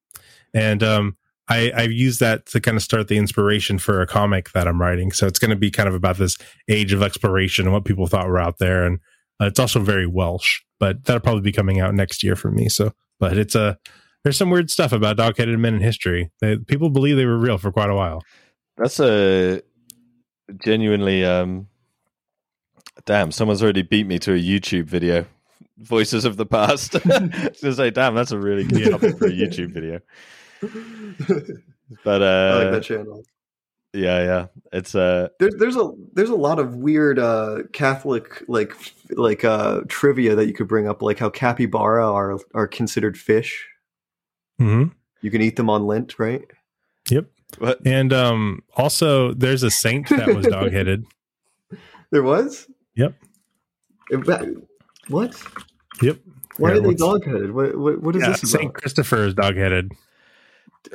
And 0.53 0.83
um, 0.83 1.15
I 1.49 1.71
I've 1.75 1.91
used 1.91 2.19
that 2.19 2.45
to 2.47 2.61
kind 2.61 2.77
of 2.77 2.83
start 2.83 3.07
the 3.07 3.17
inspiration 3.17 3.77
for 3.77 4.01
a 4.01 4.07
comic 4.07 4.51
that 4.51 4.67
I'm 4.67 4.81
writing. 4.81 5.11
So 5.11 5.27
it's 5.27 5.39
going 5.39 5.51
to 5.51 5.57
be 5.57 5.71
kind 5.71 5.89
of 5.89 5.95
about 5.95 6.17
this 6.17 6.37
age 6.69 6.93
of 6.93 7.01
exploration 7.01 7.65
and 7.65 7.73
what 7.73 7.85
people 7.85 8.07
thought 8.07 8.27
were 8.27 8.39
out 8.39 8.59
there, 8.59 8.85
and 8.85 8.99
uh, 9.41 9.45
it's 9.45 9.59
also 9.59 9.79
very 9.79 10.07
Welsh, 10.07 10.61
but 10.79 11.03
that'll 11.05 11.21
probably 11.21 11.41
be 11.41 11.51
coming 11.51 11.79
out 11.79 11.93
next 11.93 12.23
year 12.23 12.35
for 12.35 12.51
me. 12.51 12.69
So, 12.69 12.93
but 13.19 13.37
it's 13.37 13.55
a 13.55 13.77
there's 14.23 14.37
some 14.37 14.49
weird 14.49 14.71
stuff 14.71 14.93
about 14.93 15.17
dog-headed 15.17 15.59
men 15.59 15.75
in 15.75 15.81
history. 15.81 16.31
They, 16.39 16.57
people 16.57 16.89
believe 16.89 17.17
they 17.17 17.25
were 17.25 17.37
real 17.37 17.57
for 17.57 17.71
quite 17.71 17.89
a 17.89 17.95
while. 17.95 18.23
That's 18.77 18.99
a 18.99 19.61
genuinely 20.63 21.25
um 21.25 21.67
damn, 23.05 23.31
someone's 23.31 23.61
already 23.61 23.81
beat 23.81 24.07
me 24.07 24.19
to 24.19 24.33
a 24.33 24.37
YouTube 24.37 24.85
video. 24.85 25.25
Voices 25.77 26.23
of 26.23 26.37
the 26.37 26.45
past. 26.45 26.93
Gonna 27.07 27.75
say, 27.75 27.89
damn, 27.89 28.15
that's 28.15 28.31
a 28.31 28.37
really 28.37 28.63
good 28.63 28.91
topic 28.91 29.17
for 29.17 29.27
a 29.27 29.31
YouTube 29.31 29.71
video. 29.71 29.99
But 32.03 32.23
I 32.23 32.49
uh 32.49 32.57
like 32.63 32.71
that 32.71 32.83
channel. 32.83 33.23
yeah, 33.93 34.23
yeah. 34.23 34.45
It's 34.71 34.95
uh 34.95 35.27
There's 35.39 35.55
there's 35.55 35.75
a 35.75 35.91
there's 36.13 36.29
a 36.29 36.35
lot 36.35 36.57
of 36.59 36.75
weird 36.75 37.19
uh, 37.19 37.59
Catholic 37.73 38.43
like 38.47 38.73
like 39.11 39.43
uh, 39.45 39.81
trivia 39.87 40.33
that 40.35 40.47
you 40.47 40.53
could 40.53 40.67
bring 40.67 40.87
up, 40.87 41.01
like 41.01 41.19
how 41.19 41.29
capybara 41.29 42.11
are 42.11 42.39
are 42.55 42.67
considered 42.67 43.17
fish. 43.17 43.67
hmm 44.57 44.85
You 45.21 45.29
can 45.31 45.41
eat 45.41 45.55
them 45.55 45.69
on 45.69 45.85
Lent, 45.85 46.17
right? 46.17 46.41
Yep. 47.09 47.25
what 47.59 47.85
And 47.85 48.11
um 48.13 48.63
also 48.75 49.33
there's 49.33 49.61
a 49.63 49.69
saint 49.71 50.09
that 50.09 50.33
was 50.33 50.47
dog 50.57 50.71
headed. 50.71 51.05
There 52.11 52.23
was. 52.23 52.67
Yep. 52.95 53.15
In 54.11 54.23
fact- 54.23 54.45
What? 55.09 55.35
Yep. 56.01 56.17
Why 56.57 56.71
Here, 56.73 56.81
are 56.81 56.87
they 56.87 56.93
dog 56.93 57.25
headed? 57.25 57.51
What, 57.51 57.75
what, 57.77 58.01
what 58.01 58.15
is 58.15 58.21
Yeah, 58.21 58.29
this 58.31 58.51
Saint? 58.51 58.73
Christopher 58.75 59.25
is 59.25 59.33
dog 59.33 59.55
headed. 59.57 59.91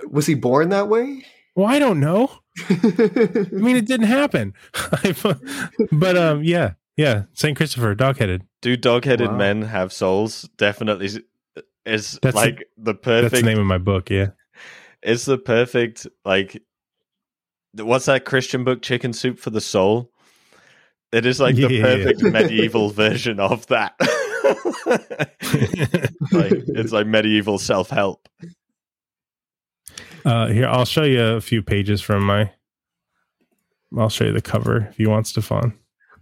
Was 0.08 0.26
he 0.26 0.34
born 0.34 0.68
that 0.70 0.88
way? 0.88 1.24
Well, 1.54 1.66
I 1.66 1.78
don't 1.78 2.00
know. 2.00 2.30
I 2.68 3.46
mean, 3.52 3.76
it 3.76 3.86
didn't 3.86 4.06
happen. 4.06 4.54
but 5.92 6.16
um, 6.16 6.42
yeah, 6.44 6.72
yeah. 6.96 7.24
Saint 7.34 7.56
Christopher, 7.56 7.94
dog 7.94 8.18
headed. 8.18 8.42
do 8.62 8.76
dog 8.76 9.04
headed 9.04 9.28
Wow. 9.30 9.36
men 9.36 9.62
have 9.62 9.92
souls? 9.92 10.48
Definitely 10.56 11.06
is- 11.06 11.20
is 11.84 12.18
That's 12.22 12.36
like 12.36 12.68
the 12.76 12.92
That's 12.92 13.02
perfect 13.02 13.34
the 13.36 13.42
name 13.42 13.58
of 13.58 13.66
my 13.66 13.78
book. 13.78 14.10
Yeah. 14.10 14.28
it's 15.02 15.24
the 15.24 15.38
perfect 15.38 16.06
like 16.24 16.62
what's 17.74 18.04
that 18.06 18.24
Christian 18.24 18.62
book, 18.64 18.82
Chicken 18.82 19.12
Soup 19.12 19.38
for 19.38 19.50
the 19.50 19.60
Soul? 19.60 20.10
It 21.12 21.24
is 21.24 21.40
like 21.40 21.54
the 21.56 21.72
Yeah. 21.72 21.82
perfect 21.82 22.22
medieval 22.32 22.90
version 22.90 23.40
of 23.40 23.66
that. 23.68 23.94
like 26.32 26.52
it's 26.68 26.92
like 26.92 27.06
medieval 27.06 27.58
self 27.58 27.90
help. 27.90 28.28
Uh, 30.28 30.48
here, 30.48 30.66
I'll 30.66 30.84
show 30.84 31.04
you 31.04 31.22
a 31.22 31.40
few 31.40 31.62
pages 31.62 32.00
from 32.02 32.22
my. 32.24 32.50
I'll 33.96 34.10
show 34.10 34.24
you 34.26 34.32
the 34.32 34.42
cover 34.42 34.88
if 34.90 34.98
you 34.98 35.08
want, 35.08 35.26
Stefan. 35.26 35.72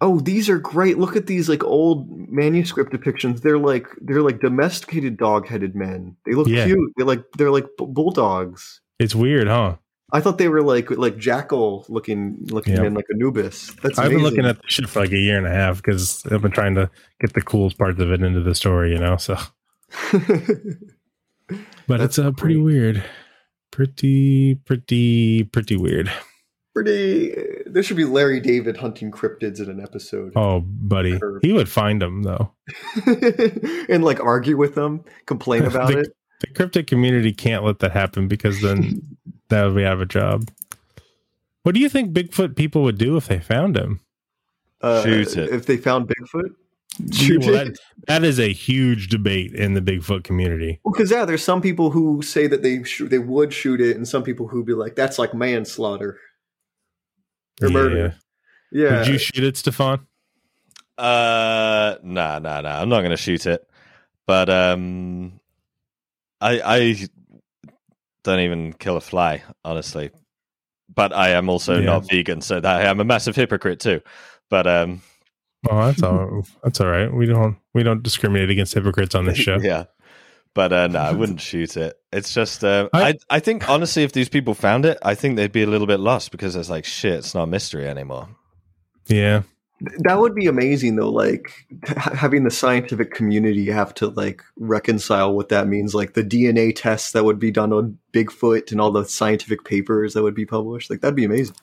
oh, 0.01 0.21
these 0.21 0.49
are 0.49 0.59
great. 0.59 0.99
Look 0.99 1.17
at 1.17 1.27
these 1.27 1.49
like 1.49 1.65
old 1.65 2.07
manuscript 2.31 2.93
depictions. 2.93 3.41
They're 3.41 3.59
like 3.59 3.89
they're 4.01 4.23
like 4.23 4.41
domesticated 4.41 5.17
dog 5.17 5.49
headed 5.49 5.75
men. 5.75 6.17
They 6.25 6.33
look 6.35 6.47
Yeah. 6.47 6.67
cute. 6.67 6.93
They're 6.97 7.07
like 7.07 7.25
they're 7.37 7.51
like 7.51 7.67
bulldogs. 7.79 8.81
It's 9.01 9.15
weird, 9.17 9.49
huh? 9.49 9.77
I 10.13 10.21
thought 10.21 10.39
they 10.39 10.49
were 10.49 10.63
like 10.63 10.91
like 10.93 11.19
jackal 11.19 11.85
looking 11.89 12.37
looking 12.51 12.75
Yeah. 12.77 12.83
men 12.83 12.95
like 12.95 13.07
Anubis. 13.13 13.73
That's 13.83 13.99
I've 13.99 14.11
been 14.13 14.23
looking 14.23 14.47
at 14.47 14.57
the 14.63 14.69
shit 14.69 14.89
for 14.89 15.01
like 15.01 15.11
a 15.11 15.19
year 15.19 15.37
and 15.39 15.47
a 15.49 15.51
half 15.51 15.79
because 15.79 16.25
I've 16.31 16.43
been 16.43 16.53
trying 16.53 16.77
to 16.77 16.89
get 17.21 17.33
the 17.33 17.43
coolest 17.43 17.77
parts 17.77 17.99
of 18.01 18.13
it 18.13 18.23
into 18.23 18.41
the 18.43 18.55
story, 18.55 18.93
you 18.93 18.99
know. 19.01 19.17
So, 19.17 19.37
but 21.89 21.99
That's 21.99 22.05
it's 22.17 22.19
uh, 22.19 22.31
pretty 22.33 22.57
weird, 22.57 23.03
pretty, 23.77 24.55
pretty, 24.55 25.45
pretty 25.45 25.77
weird. 25.77 26.11
pretty. 26.75 27.35
There 27.67 27.83
should 27.83 27.99
be 27.99 28.05
Larry 28.07 28.41
David 28.41 28.79
hunting 28.79 29.11
cryptids 29.11 29.61
in 29.61 29.69
an 29.69 29.81
episode, 29.83 30.33
Oh, 30.35 30.61
buddy, 30.61 31.19
Sure. 31.19 31.41
he 31.43 31.53
would 31.53 31.69
find 31.69 32.01
them 32.01 32.23
though. 32.23 32.53
and 33.91 34.03
like 34.03 34.19
argue 34.21 34.57
with 34.57 34.75
them, 34.75 35.05
complain 35.27 35.65
about 35.67 35.89
The- 35.93 36.01
it. 36.01 36.17
The 36.41 36.47
cryptid 36.49 36.87
community 36.87 37.33
can't 37.33 37.65
let 37.65 37.79
that 37.79 37.93
happen 37.93 38.29
because 38.29 38.61
then 38.63 39.01
that 39.49 39.65
would 39.65 39.75
be 39.77 39.85
out 39.87 39.95
of 39.95 40.01
a 40.03 40.07
job. 40.07 40.49
What 41.63 41.75
do 41.75 41.81
you 41.81 41.89
think 41.89 42.13
Bigfoot 42.15 42.57
people 42.57 42.83
would 42.83 42.99
do 42.99 43.17
if 43.17 43.27
they 43.27 43.39
found 43.41 43.77
him? 43.77 44.01
Uh, 44.83 45.03
Shoot 45.03 45.37
it. 45.37 45.51
if 45.51 45.65
they 45.67 45.77
found 45.79 46.09
Bigfoot. 46.09 46.51
Shoot 47.13 47.41
Well, 47.45 47.53
that, 47.53 47.79
that 48.07 48.25
is 48.25 48.39
a 48.41 48.53
huge 48.53 49.09
debate 49.09 49.53
in 49.55 49.75
the 49.75 49.81
Bigfoot 49.83 50.25
community. 50.25 50.81
Well, 50.85 50.93
because 50.93 51.11
yeah, 51.11 51.25
there's 51.25 51.45
some 51.45 51.61
people 51.61 51.91
who 51.91 52.23
say 52.23 52.47
that 52.47 52.63
they 52.63 52.83
sh- 52.85 53.03
they 53.07 53.19
would 53.19 53.53
shoot 53.53 53.81
it, 53.81 53.97
and 53.97 54.09
some 54.09 54.23
people 54.23 54.49
who 54.49 54.65
be 54.65 54.73
like, 54.73 54.97
"That's 54.97 55.19
like 55.19 55.35
manslaughter 55.35 56.19
or 57.61 57.69
murder." 57.69 58.17
Yeah, 58.73 58.99
Would 58.99 59.07
you 59.09 59.19
shoot 59.19 59.45
it, 59.45 59.57
Stefan? 59.57 60.07
Uh 60.99 61.97
nah 62.03 62.39
nah 62.39 62.63
nah. 62.63 62.81
I'm 62.81 62.89
not 62.89 63.03
gonna 63.03 63.17
shoot 63.17 63.45
it. 63.47 63.69
But 64.27 64.49
um 64.49 65.39
I 66.41 66.61
I 66.65 67.09
don't 68.25 68.41
even 68.41 68.73
kill 68.73 68.97
a 68.97 69.01
fly, 69.01 69.43
honestly. 69.65 70.11
But 70.95 71.13
I 71.13 71.31
am 71.31 71.49
also 71.51 71.79
Yeah. 71.79 71.87
not 71.87 72.09
vegan, 72.09 72.41
so 72.41 72.59
that, 72.61 72.81
I 72.81 72.85
am 72.85 73.01
a 73.01 73.05
massive 73.05 73.37
hypocrite 73.37 73.81
too. 73.81 74.01
But 74.49 74.67
um 74.67 75.03
Oh, 75.71 75.87
that's 75.87 76.03
all. 76.03 76.47
That's 76.63 76.81
all 76.81 76.89
right. 76.89 77.13
We 77.13 77.27
don't 77.27 77.57
we 77.75 77.83
don't 77.83 78.03
discriminate 78.03 78.51
against 78.51 78.75
hypocrites 78.75 79.15
on 79.15 79.25
this 79.27 79.39
show. 79.47 79.59
yeah. 79.61 79.85
But 80.55 80.73
uh, 80.73 80.87
no, 80.87 80.99
I 81.01 81.13
wouldn't 81.13 81.43
shoot 81.43 81.77
it. 81.77 82.01
It's 82.13 82.33
just, 82.33 82.65
uh, 82.65 82.89
I, 82.95 83.09
I- 83.11 83.15
I 83.29 83.41
think 83.41 83.69
honestly, 83.69 84.05
if 84.05 84.13
these 84.13 84.31
people 84.31 84.55
found 84.55 84.87
it, 84.87 84.97
I 85.03 85.15
think 85.15 85.37
they'd 85.37 85.53
be 85.53 85.63
a 85.63 85.67
little 85.67 85.87
bit 85.87 86.01
lost 86.01 86.31
because 86.31 86.57
it's 86.57 86.71
like 86.71 86.87
shit. 86.87 87.13
It's 87.19 87.35
not 87.35 87.43
a 87.43 87.47
mystery 87.47 87.87
anymore. 87.87 88.29
Yeah. 89.07 89.43
That 89.99 90.19
would 90.19 90.35
be 90.35 90.47
amazing 90.47 90.97
though, 90.97 91.11
like 91.11 91.53
having 91.87 92.45
the 92.45 92.51
scientific 92.51 93.13
community 93.13 93.67
have 93.67 93.93
to 93.97 94.09
like 94.09 94.43
reconcile 94.57 95.35
what 95.35 95.51
that 95.51 95.69
means, 95.69 95.95
like 95.95 96.15
the 96.15 96.25
DNA 96.25 96.73
tests 96.75 97.13
that 97.13 97.27
would 97.27 97.39
be 97.39 97.51
done 97.51 97.75
on 97.75 97.99
Bigfoot 98.15 98.73
and 98.73 98.81
all 98.81 98.91
the 98.91 99.05
scientific 99.05 99.67
papers 99.67 100.15
that 100.15 100.23
would 100.23 100.35
be 100.35 100.47
published. 100.47 100.89
Like 100.89 101.03
that'd 101.03 101.15
be 101.15 101.27
amazing. 101.27 101.57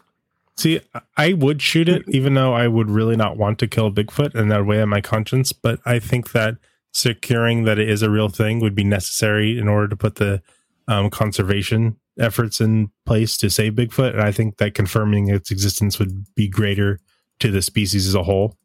See, 0.56 0.82
I 1.18 1.34
would 1.34 1.62
shoot 1.62 1.90
it, 1.90 2.04
even 2.08 2.36
though 2.36 2.54
I 2.54 2.68
would 2.68 2.90
really 2.90 3.16
not 3.16 3.38
want 3.38 3.58
to 3.60 3.68
kill 3.68 3.92
Bigfoot, 3.92 4.36
and 4.36 4.52
that 4.52 4.66
way 4.66 4.82
on 4.82 4.90
my 4.90 5.02
conscience. 5.02 5.52
But 5.52 5.80
I 5.86 6.00
think 6.00 6.32
that 6.32 6.58
securing 6.92 7.64
that 7.64 7.80
it 7.80 7.90
is 7.90 8.04
a 8.04 8.10
real 8.10 8.30
thing 8.30 8.60
would 8.60 8.76
be 8.76 8.84
necessary 8.84 9.58
in 9.58 9.68
order 9.68 9.88
to 9.88 9.96
put 9.96 10.16
the 10.16 10.42
um, 10.88 11.10
conservation 11.10 11.98
efforts 12.20 12.62
in 12.62 12.92
place 13.06 13.36
to 13.38 13.50
save 13.50 13.74
Bigfoot. 13.74 14.14
And 14.14 14.22
I 14.22 14.32
think 14.32 14.58
that 14.58 14.76
confirming 14.76 15.30
its 15.30 15.50
existence 15.50 15.98
would 15.98 16.26
be 16.36 16.48
greater 16.48 17.00
to 17.40 17.50
the 17.50 17.62
species 17.62 18.08
as 18.08 18.14
a 18.14 18.24
whole. 18.24 18.56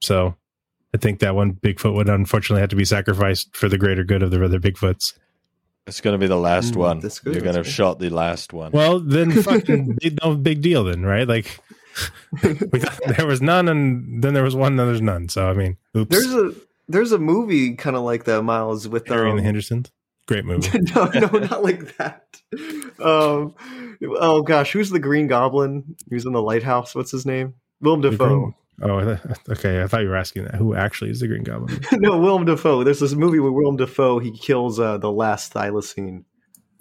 So 0.00 0.34
I 0.94 0.98
think 0.98 1.20
that 1.20 1.34
one 1.34 1.54
Bigfoot 1.54 1.94
would 1.94 2.08
unfortunately 2.08 2.60
have 2.60 2.70
to 2.70 2.76
be 2.76 2.86
sacrificed 2.86 3.54
for 3.54 3.68
the 3.68 3.78
greater 3.78 4.04
good 4.04 4.22
of 4.22 4.30
the 4.30 4.42
other 4.42 4.60
Bigfoots. 4.60 5.12
It's 5.86 6.00
going 6.00 6.14
to 6.14 6.18
be 6.18 6.26
the 6.26 6.36
last 6.38 6.74
Mm, 6.74 6.76
one. 6.76 7.00
that's 7.00 7.18
good, 7.18 7.34
You're 7.34 7.42
going 7.42 7.54
to 7.54 7.58
have 7.60 7.68
shot 7.68 7.98
the 7.98 8.08
last 8.10 8.52
one. 8.52 8.72
Well, 8.72 9.00
then 9.00 9.30
fucking 9.42 9.98
big- 10.00 10.18
no 10.24 10.34
big 10.34 10.60
deal 10.62 10.84
then, 10.84 11.02
right? 11.02 11.28
Like 11.28 11.60
we 12.42 12.80
thought 12.80 13.16
there 13.16 13.26
was 13.26 13.42
none, 13.42 13.68
and 13.68 14.22
then 14.22 14.34
there 14.34 14.42
was 14.42 14.56
one, 14.56 14.76
then 14.76 14.86
there's 14.86 15.02
none. 15.02 15.28
So 15.28 15.48
I 15.48 15.52
mean, 15.54 15.76
oops. 15.96 16.10
There's 16.10 16.32
a 16.34 16.52
there's 16.88 17.12
a 17.12 17.18
movie 17.18 17.74
kind 17.74 17.96
of 17.96 18.02
like 18.02 18.24
that, 18.24 18.42
Miles, 18.42 18.88
with 18.88 19.06
Harry 19.08 19.28
and 19.30 19.38
the 19.38 19.42
um, 19.42 19.46
Hendersons. 19.46 19.90
Great 20.26 20.44
movie. 20.46 20.78
no, 20.94 21.04
no, 21.06 21.26
not 21.38 21.62
like 21.62 21.96
that. 21.98 22.24
Um, 22.98 23.54
oh 24.18 24.42
gosh, 24.42 24.72
who's 24.72 24.88
the 24.90 24.98
Green 24.98 25.26
Goblin? 25.26 25.96
Who's 26.08 26.24
in 26.24 26.32
the 26.32 26.42
lighthouse? 26.42 26.94
What's 26.94 27.10
his 27.10 27.26
name? 27.26 27.54
Willem 27.80 28.00
The 28.00 28.10
Dafoe. 28.10 28.54
Oh, 28.82 29.18
okay. 29.50 29.82
I 29.82 29.86
thought 29.86 30.02
you 30.02 30.08
were 30.08 30.16
asking 30.16 30.44
that. 30.44 30.56
Who 30.56 30.74
actually 30.74 31.10
is 31.10 31.20
the 31.20 31.28
Green 31.28 31.44
Goblin? 31.44 31.80
no, 31.92 32.18
Willem 32.18 32.44
Dafoe. 32.44 32.84
There's 32.84 33.00
this 33.00 33.14
movie 33.14 33.38
where 33.38 33.52
Willem 33.52 33.76
Dafoe 33.76 34.18
he 34.18 34.36
kills 34.36 34.80
uh, 34.80 34.98
the 34.98 35.12
last 35.12 35.52
thylacine. 35.52 36.24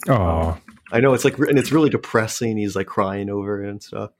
Oh, 0.09 0.57
I 0.91 0.99
know 0.99 1.13
it's 1.13 1.23
like, 1.23 1.37
and 1.37 1.57
it's 1.57 1.71
really 1.71 1.89
depressing. 1.89 2.57
He's 2.57 2.75
like 2.75 2.87
crying 2.87 3.29
over 3.29 3.63
it 3.63 3.69
and 3.69 3.81
stuff. 3.81 4.11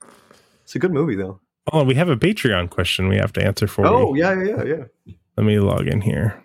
It's 0.63 0.75
a 0.75 0.79
good 0.79 0.93
movie 0.93 1.15
though. 1.15 1.39
oh, 1.71 1.83
we 1.83 1.95
have 1.95 2.09
a 2.09 2.15
Patreon 2.15 2.69
question 2.69 3.07
we 3.07 3.17
have 3.17 3.33
to 3.33 3.43
answer 3.43 3.67
for 3.67 3.85
Oh 3.85 4.13
yeah, 4.13 4.33
yeah, 4.41 4.63
yeah, 4.63 4.83
yeah. 5.05 5.13
Let 5.35 5.45
me 5.45 5.59
log 5.59 5.87
in 5.87 6.01
here. 6.01 6.41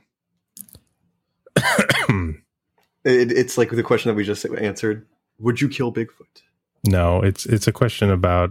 It, 3.05 3.33
it's 3.33 3.57
like 3.57 3.71
the 3.71 3.83
question 3.83 4.11
that 4.11 4.17
we 4.17 4.25
just 4.25 4.45
answered. 4.45 5.07
Would 5.39 5.61
you 5.61 5.69
kill 5.69 5.93
Bigfoot? 5.93 6.43
no, 6.87 7.21
it's 7.23 7.47
it's 7.47 7.67
a 7.67 7.73
question 7.73 8.11
about 8.11 8.51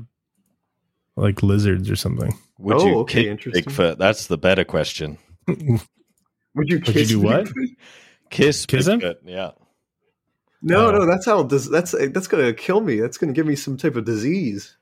like 1.17 1.43
lizards 1.43 1.89
or 1.89 1.95
something. 1.97 2.33
Would 2.59 2.77
Oh, 2.77 2.85
you 2.87 2.95
okay, 2.99 3.23
kick 3.23 3.31
interesting. 3.31 3.63
Bigfoot? 3.65 3.97
That's 3.97 4.27
the 4.27 4.37
better 4.37 4.63
question. 4.63 5.17
Would 5.47 5.59
you 5.59 5.77
kiss 5.77 5.87
Would 6.55 6.69
you 6.69 6.79
kiss 6.79 7.09
do 7.09 7.19
what? 7.19 7.45
Bigfoot? 7.45 7.75
Kiss, 8.29 8.65
Kiss 8.65 8.87
him? 8.87 9.01
Yeah. 9.25 9.51
No, 10.61 10.87
Oh. 10.87 10.91
no, 10.91 11.05
that's 11.05 11.25
how 11.25 11.43
does 11.43 11.69
that's 11.69 11.91
that's 11.91 12.27
gonna 12.27 12.53
kill 12.53 12.81
me. 12.81 12.99
That's 12.99 13.17
gonna 13.17 13.33
give 13.33 13.45
me 13.45 13.55
some 13.55 13.77
type 13.77 13.95
of 13.95 14.05
disease. 14.05 14.75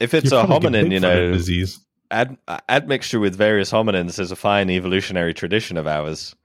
If 0.00 0.12
it's 0.14 0.30
You'll 0.30 0.40
a 0.40 0.46
hominin, 0.46 0.90
you 0.92 1.00
know, 1.00 1.32
disease. 1.32 1.78
ad, 2.10 2.36
admixture 2.68 3.18
with 3.20 3.34
various 3.36 3.70
hominins 3.72 4.18
is 4.18 4.30
a 4.30 4.36
fine 4.36 4.68
evolutionary 4.70 5.32
tradition 5.34 5.76
of 5.76 5.86
ours. 5.86 6.34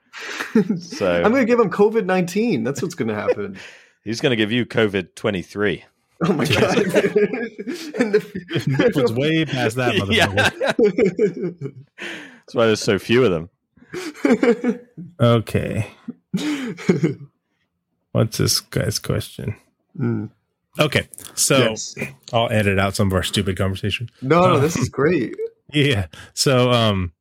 So 0.77 1.23
I'm 1.23 1.31
gonna 1.31 1.45
give 1.45 1.59
him 1.59 1.69
COVID 1.69 2.05
nineteen. 2.05 2.63
That's 2.63 2.81
what's 2.81 2.95
gonna 2.95 3.15
happen. 3.15 3.57
he's 4.03 4.19
going 4.21 4.31
to 4.31 4.35
give 4.35 4.51
you 4.51 4.65
COVID 4.65 5.15
23. 5.15 5.83
oh 6.25 6.33
my 6.33 6.45
god! 6.45 6.77
And 7.97 8.13
the- 8.13 9.15
way 9.17 9.45
past 9.45 9.75
that 9.77 9.95
motherfucker. 9.97 11.73
That's 11.97 12.55
why 12.55 12.65
there's 12.67 12.81
so 12.81 12.99
few 12.99 13.25
of 13.25 13.31
them. 13.31 13.49
Okay. 15.19 15.87
What's 18.11 18.37
this 18.37 18.59
guy's 18.59 18.99
question? 18.99 19.55
Mm. 19.97 20.29
Okay, 20.79 21.07
so 21.35 21.57
Yes. 21.57 21.95
I'll 22.31 22.49
edit 22.51 22.79
out 22.79 22.95
some 22.95 23.07
of 23.07 23.13
our 23.13 23.23
stupid 23.23 23.57
conversation. 23.57 24.09
No, 24.21 24.41
no, 24.47 24.53
Uh, 24.55 24.59
this 24.59 24.77
is 24.77 24.89
great. 24.89 25.35
Yeah. 25.73 26.07
So, 26.33 26.71
um, 26.71 27.11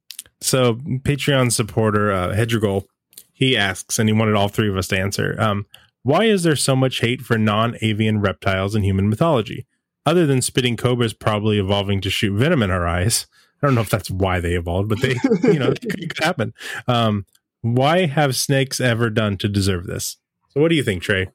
so 0.40 0.74
Patreon 0.74 1.50
supporter 1.52 2.12
uh, 2.12 2.28
Hedrigal, 2.34 2.84
he 3.32 3.56
asks, 3.56 3.98
and 3.98 4.08
he 4.08 4.12
wanted 4.12 4.34
all 4.36 4.48
three 4.48 4.68
of 4.68 4.76
us 4.76 4.86
to 4.88 4.98
answer. 4.98 5.34
Um, 5.40 5.66
why 6.02 6.24
is 6.24 6.42
there 6.42 6.56
so 6.56 6.74
much 6.74 7.00
hate 7.00 7.20
for 7.22 7.36
non-avian 7.36 8.20
reptiles 8.20 8.74
in 8.74 8.82
human 8.82 9.08
mythology? 9.08 9.66
Other 10.06 10.26
than 10.26 10.40
spitting 10.40 10.76
cobras 10.76 11.12
probably 11.12 11.58
evolving 11.58 12.00
to 12.00 12.10
shoot 12.10 12.34
venom 12.34 12.62
in 12.62 12.70
our 12.70 12.86
eyes, 12.86 13.26
I 13.62 13.66
don't 13.66 13.74
know 13.74 13.82
if 13.82 13.90
that's 13.90 14.10
why 14.10 14.40
they 14.40 14.54
evolved, 14.54 14.88
but 14.88 15.02
they, 15.02 15.16
you 15.44 15.58
know, 15.58 15.70
it 15.70 15.80
could 15.82 16.12
happen. 16.24 16.54
Um, 16.88 17.26
why 17.60 18.06
have 18.06 18.34
snakes 18.34 18.80
ever 18.80 19.10
done 19.10 19.36
to 19.38 19.48
deserve 19.48 19.86
this? 19.86 20.16
So, 20.50 20.60
what 20.60 20.68
do 20.68 20.74
you 20.74 20.82
think, 20.82 21.02
Trey? 21.02 21.28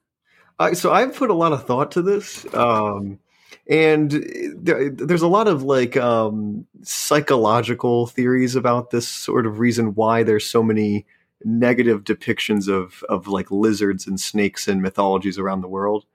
I, 0.58 0.72
so 0.72 0.92
I've 0.92 1.14
put 1.14 1.30
a 1.30 1.34
lot 1.34 1.52
of 1.52 1.64
thought 1.64 1.92
to 1.92 2.02
this, 2.02 2.52
um, 2.54 3.20
and 3.68 4.10
there, 4.56 4.90
there's 4.90 5.22
a 5.22 5.28
lot 5.28 5.46
of 5.46 5.62
like 5.62 5.96
um, 5.96 6.66
psychological 6.82 8.06
theories 8.06 8.56
about 8.56 8.90
this 8.90 9.06
sort 9.06 9.46
of 9.46 9.60
reason 9.60 9.94
why 9.94 10.22
there's 10.22 10.48
so 10.48 10.62
many 10.62 11.06
negative 11.44 12.04
depictions 12.04 12.68
of 12.68 13.02
of 13.08 13.28
like 13.28 13.50
lizards 13.50 14.06
and 14.06 14.20
snakes 14.20 14.68
and 14.68 14.82
mythologies 14.82 15.38
around 15.38 15.60
the 15.60 15.68
world. 15.68 16.06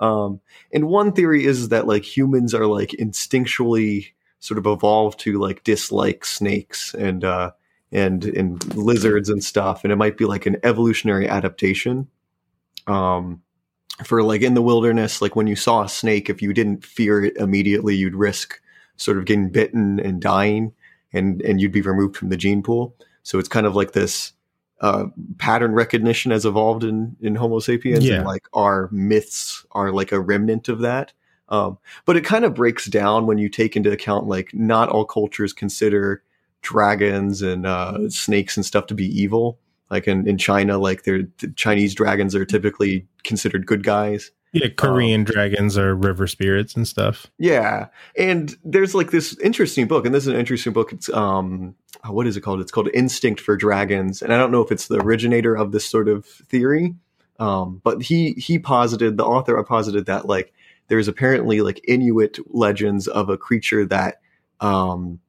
Um, 0.00 0.40
and 0.72 0.88
one 0.88 1.12
theory 1.12 1.44
is 1.44 1.68
that 1.68 1.86
like 1.86 2.04
humans 2.04 2.54
are 2.54 2.66
like 2.66 2.90
instinctually 2.90 4.12
sort 4.38 4.58
of 4.58 4.66
evolved 4.66 5.20
to 5.20 5.38
like 5.38 5.62
dislike 5.62 6.24
snakes 6.24 6.94
and 6.94 7.24
uh, 7.24 7.52
and 7.92 8.24
and 8.24 8.74
lizards 8.74 9.28
and 9.28 9.44
stuff, 9.44 9.84
and 9.84 9.92
it 9.92 9.96
might 9.96 10.16
be 10.16 10.24
like 10.24 10.46
an 10.46 10.56
evolutionary 10.62 11.28
adaptation. 11.28 12.08
Um, 12.86 13.42
for 14.04 14.22
like 14.22 14.40
in 14.40 14.54
the 14.54 14.62
wilderness, 14.62 15.20
like 15.20 15.36
when 15.36 15.46
you 15.46 15.56
saw 15.56 15.82
a 15.82 15.88
snake, 15.88 16.30
if 16.30 16.40
you 16.40 16.54
didn't 16.54 16.84
fear 16.84 17.24
it 17.24 17.36
immediately, 17.36 17.94
you'd 17.94 18.14
risk 18.14 18.58
sort 18.96 19.18
of 19.18 19.26
getting 19.26 19.50
bitten 19.50 20.00
and 20.00 20.22
dying, 20.22 20.72
and 21.12 21.42
and 21.42 21.60
you'd 21.60 21.72
be 21.72 21.82
removed 21.82 22.16
from 22.16 22.30
the 22.30 22.36
gene 22.38 22.62
pool. 22.62 22.96
So 23.22 23.38
it's 23.38 23.48
kind 23.48 23.66
of 23.66 23.76
like 23.76 23.92
this 23.92 24.32
uh, 24.80 25.06
pattern 25.38 25.72
recognition 25.72 26.30
has 26.30 26.44
evolved 26.46 26.84
in 26.84 27.16
in 27.20 27.34
Homo 27.34 27.58
sapiens, 27.58 28.04
Yeah. 28.06 28.16
and 28.16 28.26
like 28.26 28.46
our 28.52 28.88
myths 28.92 29.64
are 29.72 29.92
like 29.92 30.12
a 30.12 30.20
remnant 30.20 30.68
of 30.68 30.80
that. 30.80 31.12
Um, 31.48 31.78
but 32.04 32.16
it 32.16 32.24
kind 32.24 32.44
of 32.44 32.54
breaks 32.54 32.86
down 32.86 33.26
when 33.26 33.36
you 33.38 33.48
take 33.48 33.76
into 33.76 33.90
account 33.90 34.26
like 34.26 34.54
not 34.54 34.88
all 34.88 35.04
cultures 35.04 35.52
consider 35.52 36.22
dragons 36.62 37.42
and 37.42 37.66
uh, 37.66 38.08
snakes 38.08 38.56
and 38.56 38.64
stuff 38.64 38.86
to 38.86 38.94
be 38.94 39.06
evil. 39.20 39.58
Like 39.90 40.06
in, 40.06 40.28
in 40.28 40.38
China, 40.38 40.78
like 40.78 41.02
they're 41.02 41.24
the 41.38 41.48
Chinese 41.56 41.94
dragons 41.94 42.34
are 42.34 42.44
typically 42.44 43.06
considered 43.24 43.66
good 43.66 43.82
guys. 43.82 44.30
Yeah, 44.52 44.68
Korean 44.76 45.22
dragons 45.22 45.78
are 45.78 45.94
river 45.94 46.26
spirits 46.26 46.74
and 46.74 46.86
stuff. 46.86 47.28
Yeah, 47.38 47.86
and 48.16 48.56
there's 48.64 48.94
like 48.94 49.12
this 49.12 49.38
interesting 49.38 49.86
book, 49.86 50.04
and 50.04 50.14
this 50.14 50.24
is 50.24 50.32
an 50.32 50.40
interesting 50.40 50.72
book. 50.72 50.92
It's 50.92 51.08
um, 51.10 51.76
what 52.08 52.26
is 52.26 52.36
it 52.36 52.40
called? 52.40 52.60
It's 52.60 52.72
called 52.72 52.88
Instinct 52.92 53.40
for 53.40 53.56
Dragons, 53.56 54.22
and 54.22 54.32
I 54.32 54.38
don't 54.38 54.50
know 54.50 54.62
if 54.62 54.72
it's 54.72 54.88
the 54.88 55.00
originator 55.00 55.56
of 55.56 55.70
this 55.70 55.84
sort 55.86 56.08
of 56.08 56.26
theory, 56.26 56.96
um, 57.38 57.80
but 57.84 58.02
he 58.02 58.32
he 58.32 58.58
posited 58.58 59.16
the 59.16 59.24
author 59.24 59.62
posited 59.62 60.06
that 60.06 60.26
like 60.26 60.52
there's 60.88 61.06
apparently 61.06 61.60
like 61.60 61.80
Inuit 61.86 62.38
legends 62.52 63.06
of 63.06 63.28
a 63.28 63.38
creature 63.38 63.86
that 63.86 64.20
um, 64.60 65.20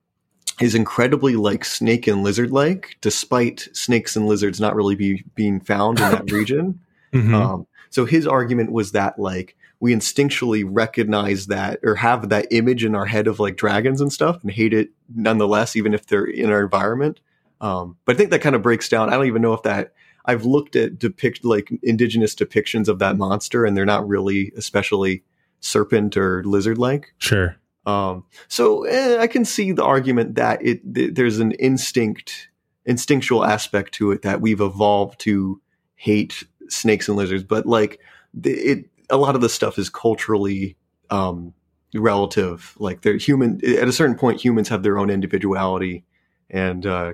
is 0.60 0.73
incredibly 0.73 1.35
like 1.35 1.64
snake 1.64 2.07
and 2.07 2.23
lizard 2.23 2.52
like, 2.52 2.98
despite 3.02 3.69
snakes 3.73 4.15
and 4.15 4.27
lizards 4.27 4.60
not 4.60 4.76
really 4.76 4.95
be 4.95 5.23
being 5.35 5.60
found 5.60 5.99
in 5.99 6.10
that 6.10 6.31
region. 6.31 6.80
Mhm. 7.14 7.34
Um, 7.34 7.68
so 7.92 8.06
his 8.06 8.26
argument 8.26 8.72
was 8.72 8.94
that 8.94 9.20
like 9.20 9.56
we 9.80 9.94
instinctually 9.94 10.64
recognize 10.66 11.48
that 11.48 11.80
or 11.84 11.96
have 11.96 12.30
that 12.30 12.48
image 12.50 12.86
in 12.86 12.96
our 12.96 13.06
head 13.06 13.28
of 13.28 13.40
like 13.40 13.58
dragons 13.58 14.00
and 14.00 14.12
stuff 14.12 14.42
and 14.42 14.52
hate 14.52 14.74
it 14.74 14.90
nonetheless, 15.14 15.76
even 15.76 15.94
if 15.94 16.08
they're 16.08 16.26
in 16.26 16.50
our 16.50 16.64
environment. 16.64 17.20
Um, 17.60 17.98
but 18.06 18.16
I 18.16 18.18
think 18.18 18.32
that 18.32 18.42
kind 18.42 18.56
of 18.56 18.62
breaks 18.62 18.90
down. 18.90 19.10
I 19.10 19.14
don't 19.14 19.28
even 19.28 19.42
know 19.42 19.54
if 19.54 19.64
that 19.64 19.94
I've 20.24 20.46
looked 20.46 20.76
at 20.76 21.00
depict 21.00 21.44
like 21.44 21.72
indigenous 21.84 22.34
depictions 22.34 22.88
of 22.88 23.00
that 23.00 23.18
monster 23.18 23.66
and 23.66 23.76
they're 23.76 23.86
not 23.86 24.08
really 24.08 24.54
especially 24.56 25.24
serpent 25.60 26.16
or 26.16 26.44
lizard 26.44 26.78
like. 26.78 27.14
Sure. 27.18 27.58
Um, 27.86 28.26
so 28.48 28.84
eh, 28.84 29.18
I 29.20 29.28
can 29.28 29.44
see 29.44 29.74
the 29.74 29.84
argument 29.84 30.36
that 30.36 30.64
it 30.64 30.94
th- 30.94 31.16
there's 31.16 31.40
an 31.40 31.52
instinct, 31.54 32.50
instinctual 32.86 33.44
aspect 33.44 33.94
to 33.96 34.12
it 34.12 34.22
that 34.22 34.40
we've 34.40 34.62
evolved 34.62 35.20
to 35.22 35.60
hate 35.96 36.44
snakes 36.72 37.07
and 37.07 37.18
lizards, 37.18 37.43
but 37.43 37.65
like 37.65 37.99
the, 38.34 38.52
it, 38.52 38.89
a 39.10 39.18
lot 39.18 39.35
of 39.35 39.41
the 39.41 39.49
stuff 39.49 39.77
is 39.77 39.89
culturally 39.89 40.76
um, 41.10 41.53
relative. 41.93 42.76
Like 42.80 43.02
they're 43.02 43.18
human 43.18 43.60
at 43.65 43.88
a 43.88 43.93
certain 43.93 44.15
point, 44.15 44.43
humans 44.43 44.69
have 44.69 44.84
their 44.84 44.98
own 44.98 45.10
individuality, 45.10 46.03
and 46.49 46.85
uh, 46.85 47.14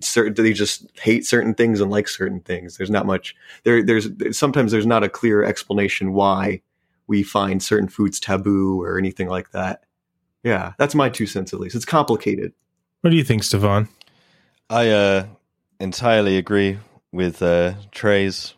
certain 0.00 0.34
they 0.34 0.52
just 0.52 0.86
hate 1.00 1.26
certain 1.26 1.54
things 1.54 1.80
and 1.80 1.90
like 1.90 2.08
certain 2.08 2.40
things. 2.40 2.76
There's 2.76 2.90
not 2.90 3.06
much 3.06 3.34
there. 3.64 3.82
There's 3.82 4.08
sometimes 4.36 4.72
there's 4.72 4.86
not 4.86 5.04
a 5.04 5.08
clear 5.08 5.44
explanation 5.44 6.12
why 6.12 6.62
we 7.06 7.22
find 7.22 7.62
certain 7.62 7.88
foods 7.88 8.18
taboo 8.18 8.80
or 8.82 8.98
anything 8.98 9.28
like 9.28 9.50
that. 9.52 9.84
Yeah, 10.42 10.72
that's 10.78 10.94
my 10.94 11.08
two 11.08 11.26
cents 11.26 11.52
at 11.52 11.60
least. 11.60 11.74
It's 11.74 11.84
complicated. 11.84 12.52
What 13.00 13.10
do 13.10 13.16
you 13.16 13.24
think, 13.24 13.42
Stefan? 13.42 13.88
I 14.70 14.90
uh, 14.90 15.26
entirely 15.80 16.36
agree 16.38 16.78
with 17.12 17.42
uh, 17.42 17.74
Trey's 17.92 18.54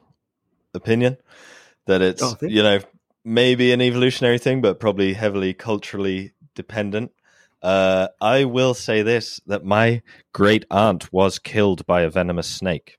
opinion 0.77 1.17
that 1.87 2.03
it's 2.03 2.23
Oh, 2.23 2.37
you 2.43 2.63
know 2.63 2.81
maybe 3.25 3.73
an 3.73 3.81
evolutionary 3.81 4.39
thing, 4.39 4.61
but 4.61 4.79
probably 4.79 5.15
heavily 5.15 5.53
culturally 5.55 6.33
dependent. 6.55 7.13
Uh, 7.63 8.09
I 8.21 8.45
will 8.45 8.75
say 8.75 9.03
this: 9.03 9.41
that 9.47 9.65
my 9.65 10.03
great 10.33 10.65
aunt 10.71 11.13
was 11.13 11.39
killed 11.39 11.85
by 11.87 12.03
a 12.03 12.11
venomous 12.11 12.47
snake. 12.47 12.99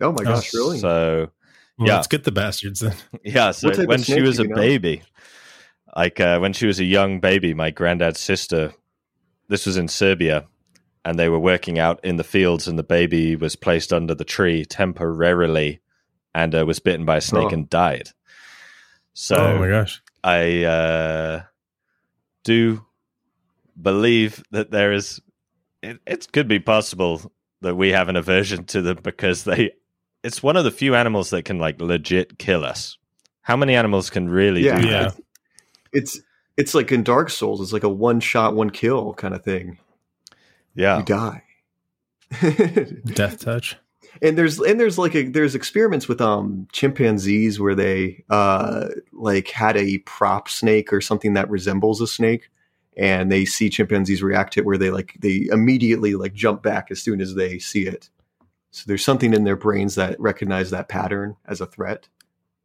Oh 0.00 0.12
my 0.12 0.24
gosh, 0.24 0.52
really? 0.52 0.78
So 0.80 1.30
Well, 1.78 1.88
Yeah. 1.88 1.94
let's 1.96 2.08
get 2.08 2.24
the 2.24 2.32
bastards 2.32 2.80
then. 2.80 2.94
yeah, 3.24 3.50
so 3.52 3.68
What 3.68 3.76
type 3.76 3.84
of 3.84 3.90
when 3.90 4.02
she 4.02 4.20
was 4.20 4.38
a 4.38 4.44
know? 4.44 4.54
baby, 4.54 5.02
like 5.96 6.20
uh, 6.20 6.38
when 6.38 6.52
she 6.52 6.66
was 6.66 6.80
a 6.80 6.84
young 6.84 7.20
baby, 7.20 7.54
my 7.54 7.70
granddad's 7.70 8.20
sister, 8.20 8.72
this 9.48 9.66
was 9.66 9.76
in 9.76 9.88
Serbia, 9.88 10.46
and 11.04 11.18
they 11.18 11.28
were 11.28 11.38
working 11.38 11.78
out 11.78 12.04
in 12.04 12.16
the 12.16 12.24
fields, 12.24 12.66
and 12.68 12.78
the 12.78 12.82
baby 12.82 13.36
was 13.36 13.56
placed 13.56 13.92
under 13.92 14.14
the 14.14 14.24
tree 14.24 14.64
temporarily, 14.64 15.80
and 16.34 16.54
uh, 16.54 16.64
was 16.66 16.78
bitten 16.80 17.04
by 17.04 17.16
a 17.16 17.20
snake 17.20 17.48
Oh. 17.50 17.54
and 17.54 17.68
died. 17.70 18.10
So 19.14 19.36
oh 19.36 19.58
my 19.58 19.68
gosh. 19.68 20.00
I 20.24 20.64
uh, 20.64 21.42
do 22.44 22.84
believe 23.80 24.42
that 24.50 24.70
there 24.70 24.92
is. 24.92 25.20
It, 25.82 25.98
it 26.06 26.32
could 26.32 26.46
be 26.48 26.60
possible 26.60 27.32
that 27.60 27.74
we 27.74 27.90
have 27.90 28.08
an 28.08 28.16
aversion 28.16 28.64
to 28.66 28.82
them 28.82 28.98
because 29.02 29.44
they. 29.44 29.72
It's 30.22 30.42
one 30.42 30.56
of 30.56 30.62
the 30.64 30.70
few 30.70 30.94
animals 30.94 31.30
that 31.30 31.44
can 31.44 31.58
like 31.58 31.80
legit 31.80 32.38
kill 32.38 32.64
us. 32.64 32.96
How 33.42 33.56
many 33.56 33.74
animals 33.74 34.08
can 34.08 34.28
really 34.28 34.64
Yeah. 34.64 34.80
do 34.80 34.86
Yeah. 34.86 35.02
that? 35.08 35.20
It's 35.92 36.20
it's 36.56 36.74
like 36.74 36.92
in 36.92 37.02
Dark 37.02 37.28
Souls. 37.30 37.60
It's 37.60 37.72
like 37.72 37.82
a 37.82 37.88
one 37.88 38.20
shot, 38.20 38.54
one 38.54 38.70
kill 38.70 39.14
kind 39.14 39.34
of 39.34 39.42
thing. 39.44 39.78
Yeah. 40.74 40.98
You 40.98 41.04
die. 41.04 41.42
Death 43.04 43.40
touch. 43.40 43.76
And 44.20 44.36
there's 44.36 44.58
and 44.58 44.78
there's 44.78 44.98
like 44.98 45.14
a, 45.14 45.28
there's 45.28 45.54
experiments 45.54 46.08
with 46.08 46.20
um 46.20 46.66
chimpanzees 46.72 47.58
where 47.58 47.74
they 47.74 48.24
uh 48.30 48.88
like 49.12 49.48
had 49.48 49.76
a 49.76 49.98
prop 49.98 50.48
snake 50.48 50.92
or 50.92 51.00
something 51.00 51.34
that 51.34 51.48
resembles 51.48 52.00
a 52.00 52.06
snake 52.06 52.50
and 52.96 53.32
they 53.32 53.44
see 53.44 53.70
chimpanzees 53.70 54.22
react 54.22 54.52
to 54.52 54.60
it 54.60 54.66
where 54.66 54.78
they 54.78 54.90
like 54.90 55.16
they 55.20 55.46
immediately 55.50 56.14
like 56.14 56.34
jump 56.34 56.62
back 56.62 56.90
as 56.90 57.00
soon 57.00 57.20
as 57.20 57.34
they 57.34 57.58
see 57.58 57.86
it 57.86 58.10
so 58.70 58.84
there's 58.86 59.04
something 59.04 59.34
in 59.34 59.44
their 59.44 59.56
brains 59.56 59.94
that 59.94 60.18
recognize 60.20 60.70
that 60.70 60.88
pattern 60.88 61.36
as 61.46 61.60
a 61.60 61.66
threat 61.66 62.08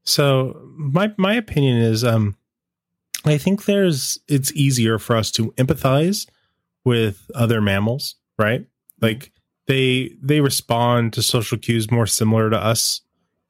So 0.04 0.60
my 0.76 1.14
my 1.18 1.34
opinion 1.34 1.78
is 1.78 2.04
um 2.04 2.36
I 3.26 3.38
think 3.38 3.66
there's 3.66 4.20
it's 4.28 4.54
easier 4.54 5.00
for 5.00 5.16
us 5.16 5.32
to 5.32 5.52
empathize 5.54 6.28
with 6.86 7.30
other 7.36 7.60
mammals, 7.60 8.16
right? 8.40 8.66
Like 9.02 9.34
they 9.68 10.16
they 10.22 10.42
respond 10.42 11.14
to 11.14 11.22
social 11.22 11.58
cues 11.58 11.92
more 11.92 12.08
similar 12.08 12.50
to 12.50 12.58
us. 12.58 13.02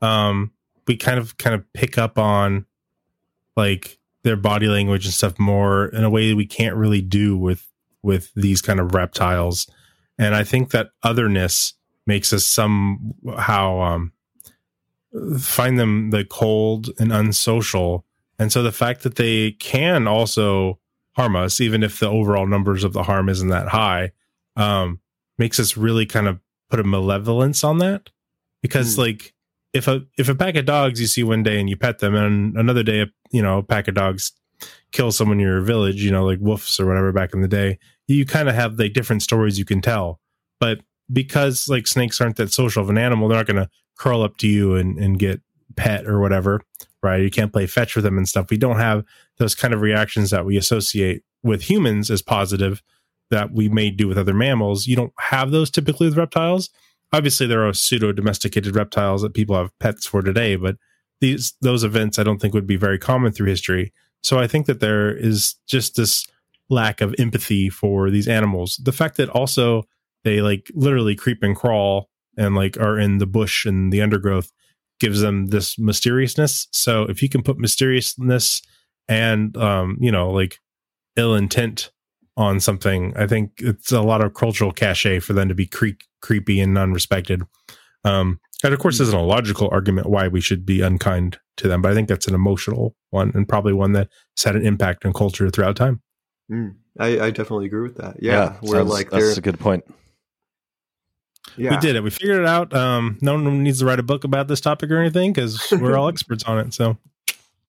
Um 0.02 0.52
we 0.88 0.98
kind 0.98 1.20
of 1.20 1.38
kind 1.38 1.56
of 1.56 1.72
pick 1.74 1.98
up 1.98 2.18
on 2.18 2.66
like 3.56 3.98
their 4.24 4.36
body 4.36 4.68
language 4.68 5.06
and 5.06 5.14
stuff 5.14 5.40
more 5.40 5.88
in 5.88 6.04
a 6.04 6.10
way 6.10 6.34
we 6.34 6.46
can't 6.46 6.76
really 6.76 7.02
do 7.02 7.38
with 7.38 7.68
with 8.04 8.32
these 8.36 8.62
kind 8.62 8.80
of 8.80 8.94
reptiles. 8.94 9.70
And 10.18 10.36
I 10.36 10.44
think 10.44 10.72
that 10.72 10.90
otherness 11.04 11.74
makes 12.06 12.32
us 12.34 12.46
somehow 12.46 13.80
um 13.82 14.12
find 15.40 15.80
them 15.80 16.10
the 16.12 16.26
cold 16.26 16.90
and 17.00 17.12
unsocial. 17.12 18.06
And 18.40 18.52
so 18.52 18.62
the 18.62 18.72
fact 18.72 19.04
that 19.04 19.16
they 19.16 19.52
can 19.52 20.08
also 20.08 20.80
harm 21.16 21.36
us, 21.36 21.60
even 21.60 21.84
if 21.84 22.00
the 22.00 22.10
overall 22.10 22.46
numbers 22.46 22.84
of 22.84 22.94
the 22.94 23.04
harm 23.04 23.30
isn't 23.30 23.50
that 23.50 23.70
high, 23.70 24.12
um, 24.56 25.00
makes 25.38 25.60
us 25.60 25.78
really 25.78 26.06
kind 26.06 26.28
of 26.28 26.40
put 26.70 26.80
a 26.80 26.84
malevolence 26.84 27.64
on 27.64 27.78
that. 27.80 28.10
Because 28.62 28.96
Hmm. 28.96 29.02
like 29.02 29.34
if 29.74 29.88
a 29.88 30.02
if 30.18 30.30
a 30.30 30.36
pack 30.36 30.56
of 30.56 30.66
dogs 30.66 31.00
you 31.00 31.08
see 31.08 31.24
one 31.24 31.44
day 31.44 31.60
and 31.60 31.70
you 31.70 31.78
pet 31.78 32.00
them 32.00 32.16
and 32.16 32.56
another 32.58 32.84
day 32.84 33.06
you 33.32 33.42
know 33.42 33.60
a 33.60 33.64
pack 33.64 33.88
of 33.88 33.96
dogs 33.96 34.32
kill 34.92 35.12
someone 35.12 35.38
in 35.38 35.46
your 35.46 35.62
village, 35.62 36.02
you 36.02 36.10
know, 36.10 36.26
like 36.26 36.40
wolves 36.42 36.80
or 36.80 36.86
whatever 36.88 37.12
back 37.12 37.34
in 37.34 37.42
the 37.42 37.48
day, 37.48 37.78
you 38.08 38.26
kind 38.26 38.50
of 38.50 38.56
have 38.56 38.80
like 38.80 38.94
different 38.94 39.22
stories 39.22 39.60
you 39.60 39.66
can 39.66 39.82
tell. 39.82 40.20
But 40.60 40.80
because 41.14 41.68
like 41.70 41.86
snakes 41.88 42.20
aren't 42.20 42.38
that 42.38 42.52
social 42.52 42.82
of 42.82 42.90
an 42.90 42.98
animal, 42.98 43.28
they're 43.28 43.38
not 43.38 43.46
going 43.46 43.64
to 43.64 43.70
curl 44.00 44.24
up 44.24 44.38
to 44.38 44.48
you 44.48 44.76
and, 44.76 44.98
and 44.98 45.20
get 45.20 45.42
pet 45.76 46.08
or 46.08 46.20
whatever, 46.20 46.62
right? 47.04 47.22
You 47.22 47.30
can't 47.30 47.54
play 47.54 47.68
fetch 47.68 47.96
with 47.96 48.04
them 48.04 48.18
and 48.18 48.28
stuff. 48.28 48.50
We 48.50 48.58
don't 48.58 48.78
have 48.78 49.04
those 49.38 49.54
kind 49.54 49.74
of 49.74 49.82
reactions 49.82 50.32
that 50.32 50.46
we 50.46 50.58
associate 50.58 51.24
with 51.44 51.64
humans 51.64 52.10
as 52.10 52.22
positive 52.24 52.82
that 53.30 53.52
we 53.52 53.70
may 53.70 53.90
do 53.90 54.08
with 54.08 54.18
other 54.18 54.34
mammals. 54.34 54.88
You 54.88 54.96
don't 54.96 55.14
have 55.20 55.52
those 55.52 55.70
typically 55.70 56.08
with 56.08 56.18
reptiles. 56.18 56.70
Obviously, 57.14 57.48
there 57.48 57.66
are 57.66 57.74
pseudo 57.74 58.12
domesticated 58.12 58.76
reptiles 58.76 59.22
that 59.22 59.34
people 59.34 59.56
have 59.56 59.78
pets 59.80 60.06
for 60.06 60.22
today, 60.22 60.56
but 60.56 60.76
these 61.22 61.54
those 61.62 61.84
events 61.84 62.20
I 62.20 62.24
don't 62.24 62.40
think 62.40 62.54
would 62.54 62.68
be 62.68 62.76
very 62.76 63.00
common 63.00 63.32
through 63.32 63.48
history. 63.48 63.94
So 64.24 64.40
I 64.40 64.48
think 64.48 64.66
that 64.66 64.80
there 64.80 65.16
is 65.16 65.56
just 65.68 65.96
this 65.96 66.26
lack 66.70 67.02
of 67.02 67.16
empathy 67.18 67.70
for 67.70 68.10
these 68.10 68.28
animals. 68.28 68.80
The 68.84 68.92
fact 68.92 69.18
that 69.18 69.30
also 69.30 69.84
they 70.24 70.42
like 70.42 70.70
literally 70.74 71.16
creep 71.16 71.44
and 71.44 71.56
crawl 71.56 72.10
and 72.38 72.56
like 72.56 72.78
are 72.78 73.00
in 73.00 73.20
the 73.20 73.26
bush 73.26 73.66
and 73.66 73.92
the 73.92 74.02
undergrowth 74.02 74.52
gives 75.00 75.22
them 75.22 75.48
this 75.48 75.78
mysteriousness. 75.78 76.68
So 76.72 77.04
if 77.04 77.22
you 77.22 77.30
can 77.30 77.44
put 77.44 77.58
mysteriousness 77.58 78.62
and 79.08 79.56
um, 79.58 79.98
you 80.00 80.12
know, 80.12 80.32
like 80.32 80.60
ill 81.16 81.36
intent 81.36 81.92
on 82.38 82.60
something, 82.60 83.14
I 83.18 83.28
think 83.28 83.52
it's 83.58 83.92
a 83.92 84.02
lot 84.02 84.24
of 84.24 84.34
cultural 84.36 84.72
cachet 84.72 85.20
for 85.20 85.34
them 85.34 85.50
to 85.50 85.56
be 85.56 85.66
cre- 85.66 85.98
creepy 86.22 86.62
and 86.62 86.78
unrespected. 86.78 87.42
Um, 88.04 88.40
and 88.64 88.74
of 88.74 88.80
course, 88.80 88.98
there's 88.98 89.10
a 89.10 89.18
logical 89.20 89.70
argument 89.72 90.08
why 90.10 90.28
we 90.28 90.40
should 90.40 90.66
be 90.66 90.82
unkind 90.82 91.40
to 91.58 91.68
them, 91.68 91.82
but 91.82 91.92
I 91.92 91.96
think 91.96 92.08
that's 92.08 92.28
an 92.28 92.36
emotional 92.36 92.96
one 93.10 93.32
and 93.36 93.48
probably 93.50 93.74
one 93.74 93.92
that 93.94 94.10
has 94.38 94.44
had 94.44 94.56
an 94.56 94.66
impact 94.66 95.06
on 95.06 95.14
culture 95.14 95.50
throughout 95.50 95.76
time. 95.76 96.02
Mm, 96.52 96.76
I, 97.00 97.20
I 97.20 97.30
definitely 97.32 97.66
agree 97.66 97.82
with 97.82 97.98
that. 97.98 98.18
Yeah, 98.22 98.58
we're 98.62 98.78
sounds- 98.78 98.90
like 98.90 99.10
that's 99.10 99.38
a 99.38 99.42
good 99.42 99.60
point. 99.60 99.84
yeah. 101.58 101.72
We 101.72 101.78
did 101.78 101.96
it. 101.96 102.04
We 102.04 102.10
figured 102.12 102.40
it 102.42 102.48
out. 102.48 102.74
Um, 102.74 103.18
no 103.22 103.34
one 103.34 103.64
needs 103.64 103.80
to 103.80 103.86
write 103.86 104.00
a 104.00 104.04
book 104.04 104.24
about 104.24 104.48
this 104.48 104.62
topic 104.62 104.92
or 104.92 104.98
anything 105.00 105.34
because 105.34 105.60
we're 105.72 105.98
all 105.98 106.08
experts 106.14 106.44
on 106.44 106.60
it. 106.60 106.74
So 106.74 106.98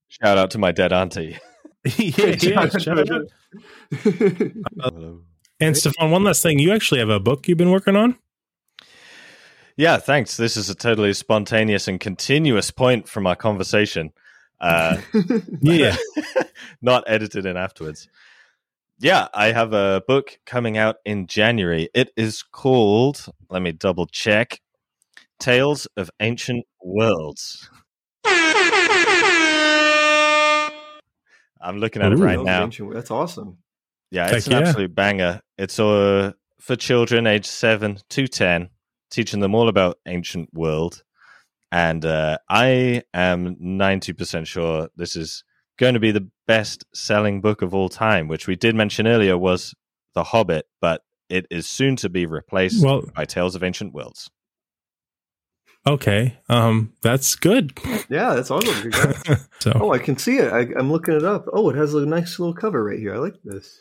Shout 0.08 0.38
out 0.38 0.50
to 0.52 0.58
my 0.58 0.72
dead 0.72 0.92
auntie. 0.92 1.38
yeah, 1.96 2.36
yeah, 2.40 2.68
shout 2.68 3.10
out. 3.10 3.30
And 5.60 5.76
Stefan, 5.76 6.12
one 6.12 6.22
last 6.22 6.40
thing. 6.40 6.60
You 6.60 6.72
actually 6.72 7.00
have 7.00 7.08
a 7.08 7.18
book 7.18 7.48
you've 7.48 7.58
been 7.58 7.72
working 7.72 7.96
on. 7.96 8.16
Yeah, 9.76 9.96
thanks. 9.96 10.36
This 10.36 10.56
is 10.56 10.70
a 10.70 10.74
totally 10.74 11.12
spontaneous 11.12 11.88
and 11.88 11.98
continuous 11.98 12.70
point 12.70 13.08
from 13.08 13.26
our 13.26 13.34
conversation. 13.34 14.12
Uh, 14.60 14.98
Yeah. 15.60 15.96
not 16.80 17.02
edited 17.08 17.44
in 17.44 17.56
afterwards. 17.56 18.08
Yeah, 19.00 19.26
I 19.34 19.46
have 19.52 19.72
a 19.72 20.02
book 20.06 20.38
coming 20.46 20.78
out 20.78 20.96
in 21.04 21.26
January. 21.26 21.88
It 21.92 22.10
is 22.16 22.42
called, 22.44 23.26
let 23.50 23.62
me 23.62 23.72
double 23.72 24.06
check 24.06 24.60
Tales 25.40 25.86
of 25.96 26.08
Ancient 26.20 26.66
Worlds. 26.82 27.68
I'm 31.60 31.78
looking 31.78 32.02
at 32.02 32.12
it 32.12 32.16
right 32.16 32.40
now. 32.42 32.64
ancient- 32.64 32.92
That's 32.94 33.10
awesome. 33.10 33.58
Yeah, 34.10 34.28
it's 34.30 34.46
Heck 34.46 34.54
an 34.54 34.62
yeah. 34.62 34.68
absolute 34.68 34.94
banger. 34.94 35.40
It's 35.58 35.78
uh, 35.78 36.32
for 36.60 36.76
children 36.76 37.26
aged 37.26 37.46
7 37.46 37.98
to 38.10 38.26
10, 38.28 38.70
teaching 39.10 39.40
them 39.40 39.54
all 39.54 39.68
about 39.68 39.98
ancient 40.06 40.48
world. 40.54 41.02
And 41.70 42.04
uh, 42.06 42.38
I 42.48 43.02
am 43.12 43.56
90% 43.56 44.46
sure 44.46 44.88
this 44.96 45.14
is 45.16 45.44
going 45.78 45.94
to 45.94 46.00
be 46.00 46.10
the 46.10 46.28
best 46.46 46.84
selling 46.94 47.40
book 47.42 47.60
of 47.60 47.74
all 47.74 47.88
time, 47.90 48.28
which 48.28 48.46
we 48.46 48.56
did 48.56 48.74
mention 48.74 49.06
earlier 49.06 49.36
was 49.36 49.74
The 50.14 50.24
Hobbit, 50.24 50.66
but 50.80 51.02
it 51.28 51.46
is 51.50 51.68
soon 51.68 51.96
to 51.96 52.08
be 52.08 52.24
replaced 52.24 52.82
Well- 52.82 53.02
by 53.14 53.26
Tales 53.26 53.54
of 53.54 53.62
Ancient 53.62 53.92
Worlds. 53.92 54.30
Okay. 55.86 56.36
Um, 56.48 56.92
that's 57.02 57.34
good. 57.36 57.72
Yeah, 58.10 58.34
that's 58.34 58.50
awesome. 58.50 58.90
Congrats. 58.90 59.44
So 59.60 59.72
oh, 59.74 59.92
I 59.92 59.98
can 59.98 60.16
see 60.16 60.36
it. 60.38 60.52
I, 60.52 60.60
I'm 60.78 60.92
looking 60.92 61.14
it 61.14 61.24
up. 61.24 61.46
Oh, 61.52 61.68
it 61.70 61.76
has 61.76 61.92
a 61.94 62.06
nice 62.06 62.38
little 62.38 62.54
cover 62.54 62.84
right 62.84 62.98
here. 62.98 63.14
I 63.14 63.18
like 63.18 63.34
this. 63.42 63.80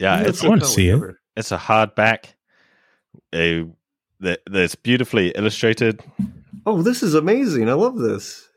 Yeah, 0.00 0.12
Look 0.16 0.20
at 0.22 0.28
it's 0.30 0.40
the 0.40 0.46
I 0.46 0.48
wanna 0.48 0.60
cover- 0.62 0.72
see 0.72 0.88
it. 0.88 1.14
it's 1.36 1.52
a 1.52 1.56
hardback. 1.58 2.24
A 3.34 3.64
that- 4.20 4.40
that's 4.50 4.74
beautifully 4.74 5.28
illustrated. 5.30 6.00
Oh, 6.66 6.82
this 6.82 7.02
is 7.02 7.14
amazing. 7.14 7.68
I 7.68 7.74
love 7.74 7.98
this. 7.98 8.48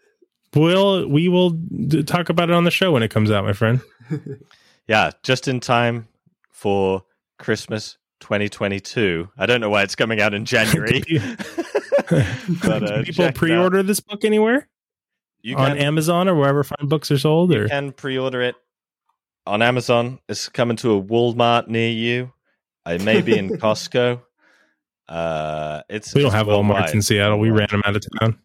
we'll 0.56 1.08
we 1.08 1.28
will 1.28 1.52
d- 1.52 2.04
talk 2.04 2.30
about 2.30 2.50
it 2.50 2.56
on 2.56 2.64
the 2.64 2.72
show 2.72 2.92
when 2.92 3.04
it 3.04 3.10
comes 3.12 3.30
out, 3.32 3.44
my 3.46 3.54
friend. 3.54 3.82
Yeah, 4.88 5.10
just 5.24 5.48
in 5.48 5.60
time 5.60 6.08
for 6.52 7.04
Christmas 7.40 7.98
2022. 8.22 9.30
I 9.38 9.46
don't 9.46 9.62
know 9.62 9.70
why 9.70 9.84
it's 9.84 9.96
coming 9.96 10.22
out 10.22 10.34
in 10.34 10.46
January. 10.46 11.04
but, 12.10 12.84
uh, 12.84 12.98
Do 12.98 13.04
people 13.04 13.14
check 13.14 13.20
it 13.20 13.20
out. 13.20 13.36
pre-order 13.36 13.82
this 13.84 14.00
book 14.00 14.24
anywhere 14.26 14.68
You 15.42 15.56
on 15.58 15.70
can, 15.70 15.78
Amazon 15.80 16.28
or 16.28 16.36
wherever 16.36 16.64
fine 16.64 16.88
books 16.88 17.10
are 17.12 17.18
sold? 17.18 17.54
Or 17.54 17.64
you 17.64 17.68
can 17.70 17.92
pre-order 17.92 18.42
it 18.42 18.56
on 19.48 19.62
Amazon. 19.62 20.20
It's 20.30 20.50
coming 20.50 20.78
to 20.78 20.94
a 20.98 21.02
Walmart 21.04 21.68
near 21.68 21.90
you. 21.90 22.32
It 22.86 23.02
may 23.04 23.22
be 23.22 23.38
in 23.38 23.50
Costco. 23.58 24.22
Uh, 25.08 25.82
it's 25.90 26.14
we 26.16 26.22
don't 26.22 26.32
have 26.32 26.48
worldwide. 26.48 26.86
Walmarts 26.86 26.94
in 26.94 27.02
Seattle. 27.02 27.40
We 27.40 27.50
ran 27.52 27.68
them 27.70 27.82
out 27.86 27.96
of 27.96 28.04
town. 28.20 28.40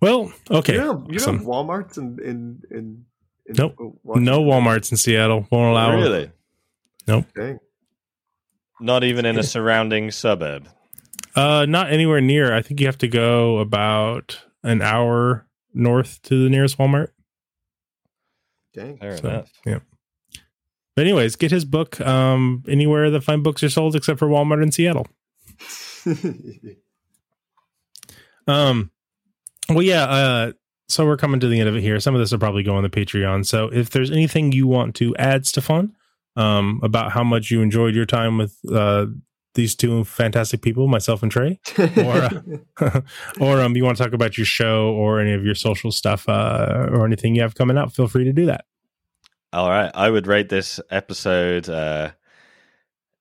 well, 0.00 0.32
okay. 0.50 0.74
You 0.74 0.78
know, 0.80 1.06
you 1.08 1.18
know 1.18 1.22
Awesome. 1.22 1.44
Walmart's 1.44 1.98
in 1.98 2.18
in 2.22 2.62
in, 2.70 3.04
in 3.46 3.54
Nope. 3.56 3.74
Washington? 4.02 4.24
No 4.24 4.42
Walmarts 4.42 4.90
in 4.90 4.96
Seattle. 4.96 5.46
Won't 5.50 5.70
allow. 5.72 5.94
Really? 5.96 6.30
Nope. 7.06 7.26
Dang. 7.34 7.58
Not 8.80 9.04
even 9.04 9.26
in 9.26 9.38
a 9.38 9.42
surrounding 9.42 10.10
suburb. 10.10 10.68
Uh, 11.34 11.66
not 11.68 11.90
anywhere 11.92 12.20
near. 12.20 12.54
I 12.54 12.62
think 12.62 12.80
you 12.80 12.86
have 12.86 12.98
to 12.98 13.08
go 13.08 13.58
about 13.58 14.40
an 14.62 14.82
hour 14.82 15.46
north 15.74 16.20
to 16.22 16.42
the 16.44 16.50
nearest 16.50 16.78
Walmart. 16.78 17.08
Dang. 18.74 18.98
Fair 18.98 19.16
So, 19.16 19.28
enough. 19.28 19.52
yeah. 19.66 19.78
But 20.96 21.02
anyways, 21.06 21.36
get 21.36 21.50
his 21.50 21.64
book 21.64 22.00
um, 22.00 22.64
anywhere 22.68 23.10
that 23.10 23.22
fine 23.22 23.42
books 23.42 23.62
are 23.62 23.68
sold, 23.70 23.94
except 23.94 24.18
for 24.18 24.26
Walmart 24.28 24.62
in 24.62 24.72
Seattle. 24.72 25.06
Um, 28.46 28.90
well, 29.68 29.82
yeah. 29.82 30.04
Uh, 30.04 30.52
so 30.88 31.04
we're 31.04 31.18
coming 31.18 31.40
to 31.40 31.48
the 31.48 31.60
end 31.60 31.68
of 31.68 31.76
it 31.76 31.82
here. 31.82 32.00
Some 32.00 32.14
of 32.14 32.20
this 32.20 32.32
will 32.32 32.38
probably 32.38 32.62
go 32.62 32.74
on 32.76 32.82
the 32.82 32.88
Patreon. 32.88 33.44
So 33.44 33.66
if 33.66 33.90
there's 33.90 34.10
anything 34.10 34.52
you 34.52 34.66
want 34.66 34.94
to 34.96 35.14
add, 35.16 35.46
Stefan, 35.46 35.94
um, 36.38 36.80
about 36.82 37.12
how 37.12 37.24
much 37.24 37.50
you 37.50 37.60
enjoyed 37.60 37.94
your 37.94 38.06
time 38.06 38.38
with 38.38 38.56
uh, 38.72 39.06
these 39.54 39.74
two 39.74 40.04
fantastic 40.04 40.62
people, 40.62 40.86
myself 40.86 41.22
and 41.22 41.32
Trey, 41.32 41.58
or 41.96 42.28
uh, 42.80 43.00
or 43.40 43.60
um, 43.60 43.76
you 43.76 43.84
want 43.84 43.98
to 43.98 44.04
talk 44.04 44.12
about 44.12 44.38
your 44.38 44.46
show 44.46 44.90
or 44.90 45.20
any 45.20 45.32
of 45.32 45.44
your 45.44 45.56
social 45.56 45.90
stuff 45.90 46.28
uh, 46.28 46.86
or 46.90 47.04
anything 47.04 47.34
you 47.34 47.42
have 47.42 47.56
coming 47.56 47.76
up, 47.76 47.92
feel 47.92 48.06
free 48.06 48.24
to 48.24 48.32
do 48.32 48.46
that. 48.46 48.64
All 49.52 49.68
right. 49.68 49.90
I 49.92 50.08
would 50.10 50.28
rate 50.28 50.48
this 50.48 50.78
episode 50.90 51.68
uh, 51.68 52.12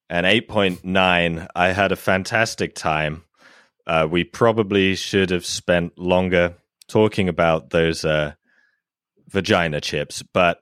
an 0.10 0.26
8.9. 0.26 1.48
I 1.56 1.68
had 1.70 1.92
a 1.92 1.96
fantastic 1.96 2.76
time. 2.76 3.24
Uh, 3.88 4.08
we 4.10 4.24
probably 4.24 4.96
should 4.96 5.32
have 5.32 5.46
spent 5.46 5.98
longer 5.98 6.54
talking 6.88 7.30
about 7.30 7.72
those 7.72 8.06
uh, 8.06 8.34
vagina 9.30 9.82
chips, 9.82 10.22
but 10.22 10.62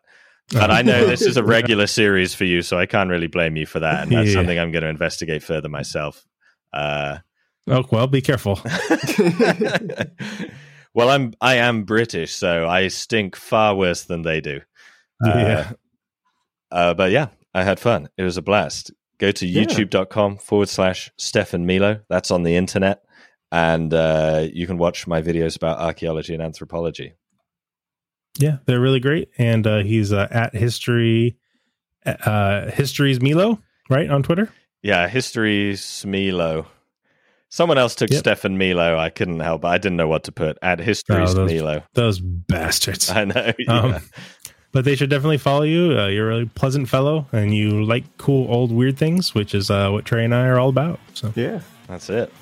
but 0.52 0.72
I 0.72 0.82
know 0.82 1.06
this 1.08 1.22
is 1.22 1.38
a 1.38 1.44
regular 1.58 1.88
series 1.88 2.34
for 2.34 2.46
you, 2.46 2.62
so 2.62 2.78
I 2.78 2.86
can't 2.86 3.10
really 3.10 3.28
blame 3.28 3.56
you 3.56 3.66
for 3.66 3.80
that. 3.80 4.04
And 4.04 4.12
that's 4.12 4.30
Yeah. 4.30 4.36
something 4.36 4.60
I'm 4.60 4.72
going 4.72 4.84
to 4.84 4.90
investigate 4.90 5.44
further 5.44 5.70
myself. 5.70 6.26
Uh, 6.74 7.20
Oh 7.68 7.84
well, 7.92 8.06
be 8.06 8.22
careful. 8.22 8.60
well, 10.94 11.10
I'm 11.10 11.34
I 11.42 11.56
am 11.56 11.84
British, 11.84 12.34
so 12.34 12.68
I 12.68 12.88
stink 12.90 13.36
far 13.36 13.76
worse 13.76 14.04
than 14.04 14.22
they 14.22 14.42
do. 14.42 14.62
Uh, 15.26 15.34
Yeah. 15.36 15.72
uh, 16.72 16.94
but 16.94 17.12
yeah, 17.12 17.28
I 17.54 17.64
had 17.64 17.80
fun. 17.80 18.10
It 18.18 18.24
was 18.24 18.38
a 18.38 18.42
blast. 18.42 18.92
Go 19.18 19.32
to 19.32 19.48
Yeah. 19.48 19.64
youtube.com 19.64 20.38
forward 20.38 20.70
slash 20.70 21.12
Stefan 21.18 21.66
Milo. 21.66 22.02
That's 22.10 22.32
on 22.32 22.44
the 22.44 22.56
internet. 22.56 23.02
And 23.52 23.94
uh, 23.94 24.48
you 24.52 24.68
can 24.68 24.78
watch 24.78 25.08
my 25.08 25.22
videos 25.22 25.56
about 25.56 25.80
archaeology 25.80 26.34
and 26.34 26.44
anthropology. 26.44 27.14
Yeah, 28.38 28.58
they're 28.66 28.82
really 28.82 29.00
great, 29.00 29.30
and 29.38 29.66
uh, 29.66 29.80
he's 29.80 30.12
uh, 30.12 30.28
at 30.30 30.54
history, 30.54 31.38
uh, 32.06 32.70
history's 32.72 33.22
Milo, 33.22 33.62
right 33.90 34.10
on 34.10 34.24
Twitter. 34.24 34.50
Yeah, 34.82 35.08
history's 35.08 36.06
Milo. 36.06 36.68
Someone 37.50 37.78
else 37.78 37.96
took 37.96 38.10
Yep. 38.10 38.20
Stefan 38.20 38.58
Milo. 38.58 38.98
I 38.98 39.10
couldn't 39.10 39.40
help. 39.40 39.64
I 39.64 39.78
didn't 39.78 39.96
know 39.98 40.08
what 40.10 40.26
to 40.26 40.32
put. 40.32 40.58
At 40.62 40.80
history's 40.80 41.32
Oh, 41.32 41.46
those- 41.46 41.52
Milo. 41.54 41.84
Those 41.94 42.20
bastards. 42.20 43.10
I 43.16 43.24
know. 43.26 43.54
yeah. 43.58 43.72
Um, 43.82 44.02
but 44.74 44.84
they 44.84 44.96
should 44.98 45.10
definitely 45.10 45.38
follow 45.38 45.62
you. 45.64 45.98
Uh, 45.98 46.08
you're 46.08 46.26
a 46.26 46.34
really 46.34 46.46
pleasant 46.48 46.90
fellow, 46.90 47.28
and 47.32 47.56
you 47.56 47.86
like 47.86 48.04
cool 48.18 48.52
old 48.54 48.72
weird 48.74 48.98
things, 48.98 49.34
which 49.34 49.56
is 49.56 49.72
uh, 49.72 49.90
what 49.90 50.04
Trey 50.04 50.26
and 50.26 50.36
I 50.36 50.48
are 50.48 50.60
all 50.60 50.70
about. 50.70 51.00
So 51.14 51.32
yeah. 51.36 51.62
That's 51.88 52.10
it. 52.10 52.34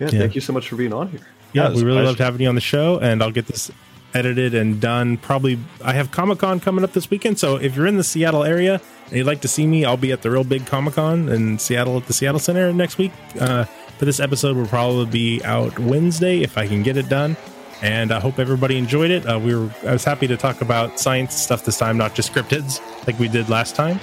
Yeah. 0.00 0.08
Yeah. 0.10 0.18
Thank 0.18 0.34
you 0.34 0.40
so 0.40 0.52
much 0.52 0.68
for 0.68 0.74
being 0.76 0.92
on 0.92 1.08
here. 1.08 1.20
yeah, 1.52 1.68
it 1.68 1.70
was 1.70 1.82
we 1.82 1.86
really 1.86 1.98
pleasure. 1.98 2.06
loved 2.08 2.18
having 2.18 2.40
you 2.40 2.48
on 2.48 2.54
the 2.56 2.60
show, 2.60 2.98
and 2.98 3.22
I'll 3.22 3.30
get 3.30 3.46
this 3.46 3.70
edited 4.14 4.54
and 4.54 4.80
done. 4.80 5.16
Probably, 5.18 5.58
I 5.84 5.92
have 5.92 6.10
Comic 6.10 6.38
Con 6.38 6.60
coming 6.60 6.84
up 6.84 6.92
this 6.92 7.10
weekend, 7.10 7.38
so 7.38 7.56
if 7.56 7.76
you're 7.76 7.86
in 7.86 7.96
the 7.96 8.04
Seattle 8.04 8.44
area 8.44 8.80
and 9.06 9.12
you'd 9.16 9.26
like 9.26 9.40
to 9.42 9.48
see 9.48 9.66
me, 9.66 9.84
I'll 9.84 9.96
be 9.96 10.12
at 10.12 10.22
the 10.22 10.30
real 10.30 10.44
big 10.44 10.66
Comic 10.66 10.94
Con 10.94 11.28
in 11.28 11.58
Seattle 11.58 11.96
at 11.96 12.06
the 12.06 12.12
Seattle 12.12 12.40
Center 12.40 12.72
next 12.72 12.98
week. 12.98 13.12
Uh, 13.40 13.64
but 13.98 14.06
this 14.06 14.20
episode 14.20 14.56
will 14.56 14.66
probably 14.66 15.06
be 15.06 15.44
out 15.44 15.78
Wednesday 15.78 16.40
if 16.42 16.56
I 16.56 16.66
can 16.68 16.82
get 16.82 16.96
it 16.96 17.08
done. 17.08 17.36
And 17.80 18.10
I 18.10 18.18
hope 18.18 18.38
everybody 18.40 18.76
enjoyed 18.76 19.10
it. 19.12 19.24
Uh, 19.24 19.38
we 19.38 19.54
were 19.54 19.70
I 19.86 19.92
was 19.92 20.02
happy 20.04 20.26
to 20.26 20.36
talk 20.36 20.62
about 20.62 20.98
science 20.98 21.34
stuff 21.34 21.64
this 21.64 21.78
time, 21.78 21.96
not 21.96 22.14
just 22.14 22.32
cryptids 22.32 22.80
like 23.06 23.16
we 23.20 23.28
did 23.28 23.48
last 23.48 23.76
time. 23.76 24.00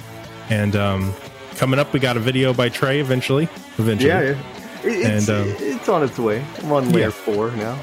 And 0.48 0.74
um, 0.76 1.12
coming 1.56 1.78
up, 1.78 1.92
we 1.92 2.00
got 2.00 2.16
a 2.16 2.20
video 2.20 2.54
by 2.54 2.70
Trey 2.70 3.00
eventually. 3.00 3.48
Eventually, 3.76 4.08
Yeah, 4.08 4.20
yeah. 4.22 4.42
It's, 4.82 5.28
And, 5.28 5.40
um, 5.50 5.56
it's 5.58 5.88
on 5.90 6.02
its 6.04 6.18
way. 6.18 6.42
I'm 6.62 6.72
on 6.72 6.90
layer 6.90 7.04
Yeah. 7.06 7.10
four 7.10 7.50
now. 7.52 7.78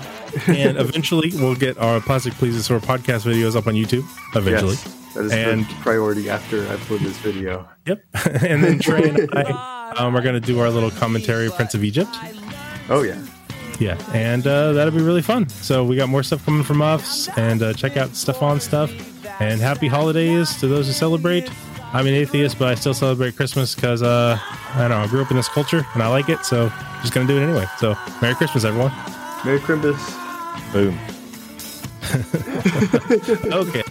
And 0.47 0.77
eventually 0.77 1.31
we'll 1.35 1.55
get 1.55 1.77
our 1.77 1.99
Plastic 2.01 2.34
Plesiosaur 2.34 2.80
podcast 2.80 3.26
videos 3.26 3.55
up 3.55 3.68
on 3.68 3.73
YouTube. 3.73 4.05
Eventually. 4.35 4.73
Yes, 4.76 5.14
that 5.15 5.26
is 5.26 5.31
And- 5.31 5.65
the 5.65 5.73
priority 5.81 6.30
after 6.30 6.61
I 6.64 6.76
upload 6.76 6.99
this 6.99 7.18
video. 7.18 7.68
Yep. 7.85 8.03
and 8.43 8.64
then 8.64 8.80
Trey 8.80 9.10
and 9.10 9.30
I 9.34 9.93
um, 9.97 10.15
are 10.15 10.22
going 10.22 10.39
to 10.39 10.45
do 10.45 10.60
our 10.60 10.69
little 10.69 10.91
commentary 10.91 11.47
of 11.47 11.55
Prince 11.55 11.73
of 11.73 11.84
Egypt. 11.84 12.10
Oh 12.89 13.03
yeah. 13.03 13.22
Yeah. 13.80 13.97
And 14.14 14.45
uh, 14.45 14.73
that'll 14.73 14.93
be 14.93 15.01
really 15.03 15.22
fun. 15.22 15.49
So 15.49 15.84
we 15.84 15.95
got 15.95 16.10
more 16.10 16.23
stuff 16.23 16.45
coming 16.45 16.64
from 16.64 16.81
us. 16.81 17.27
And 17.38 17.61
uh, 17.61 17.73
check 17.73 17.97
out 17.97 18.15
Stefan's 18.15 18.64
stuff. 18.64 18.91
And 19.41 19.60
happy 19.60 19.88
holidays 19.88 20.57
to 20.60 20.68
those 20.68 20.88
who 20.88 20.93
celebrate. 20.93 21.49
I'm 21.93 22.07
an 22.07 22.14
atheist, 22.14 22.57
but 22.57 22.68
I 22.69 22.76
still 22.76 22.93
celebrate 22.93 23.35
Christmas 23.35 23.76
because 23.76 24.01
uh, 24.01 24.39
I 24.73 24.80
don't 24.80 24.89
know. 24.89 24.97
I 24.97 25.07
grew 25.07 25.22
up 25.22 25.31
in 25.31 25.38
this 25.38 25.47
culture 25.49 25.85
and 25.93 26.01
I 26.01 26.07
like 26.07 26.30
it. 26.30 26.43
So 26.45 26.72
I'm 26.73 27.01
just 27.01 27.14
going 27.14 27.27
to 27.27 27.34
do 27.34 27.39
it 27.39 27.43
anyway. 27.43 27.65
So 27.80 27.95
Merry 28.22 28.35
Christmas, 28.35 28.64
everyone. 28.64 28.91
Merry 29.45 29.60
Christmas. 29.60 30.22
Boom. 30.71 30.99
Okay. 33.53 33.84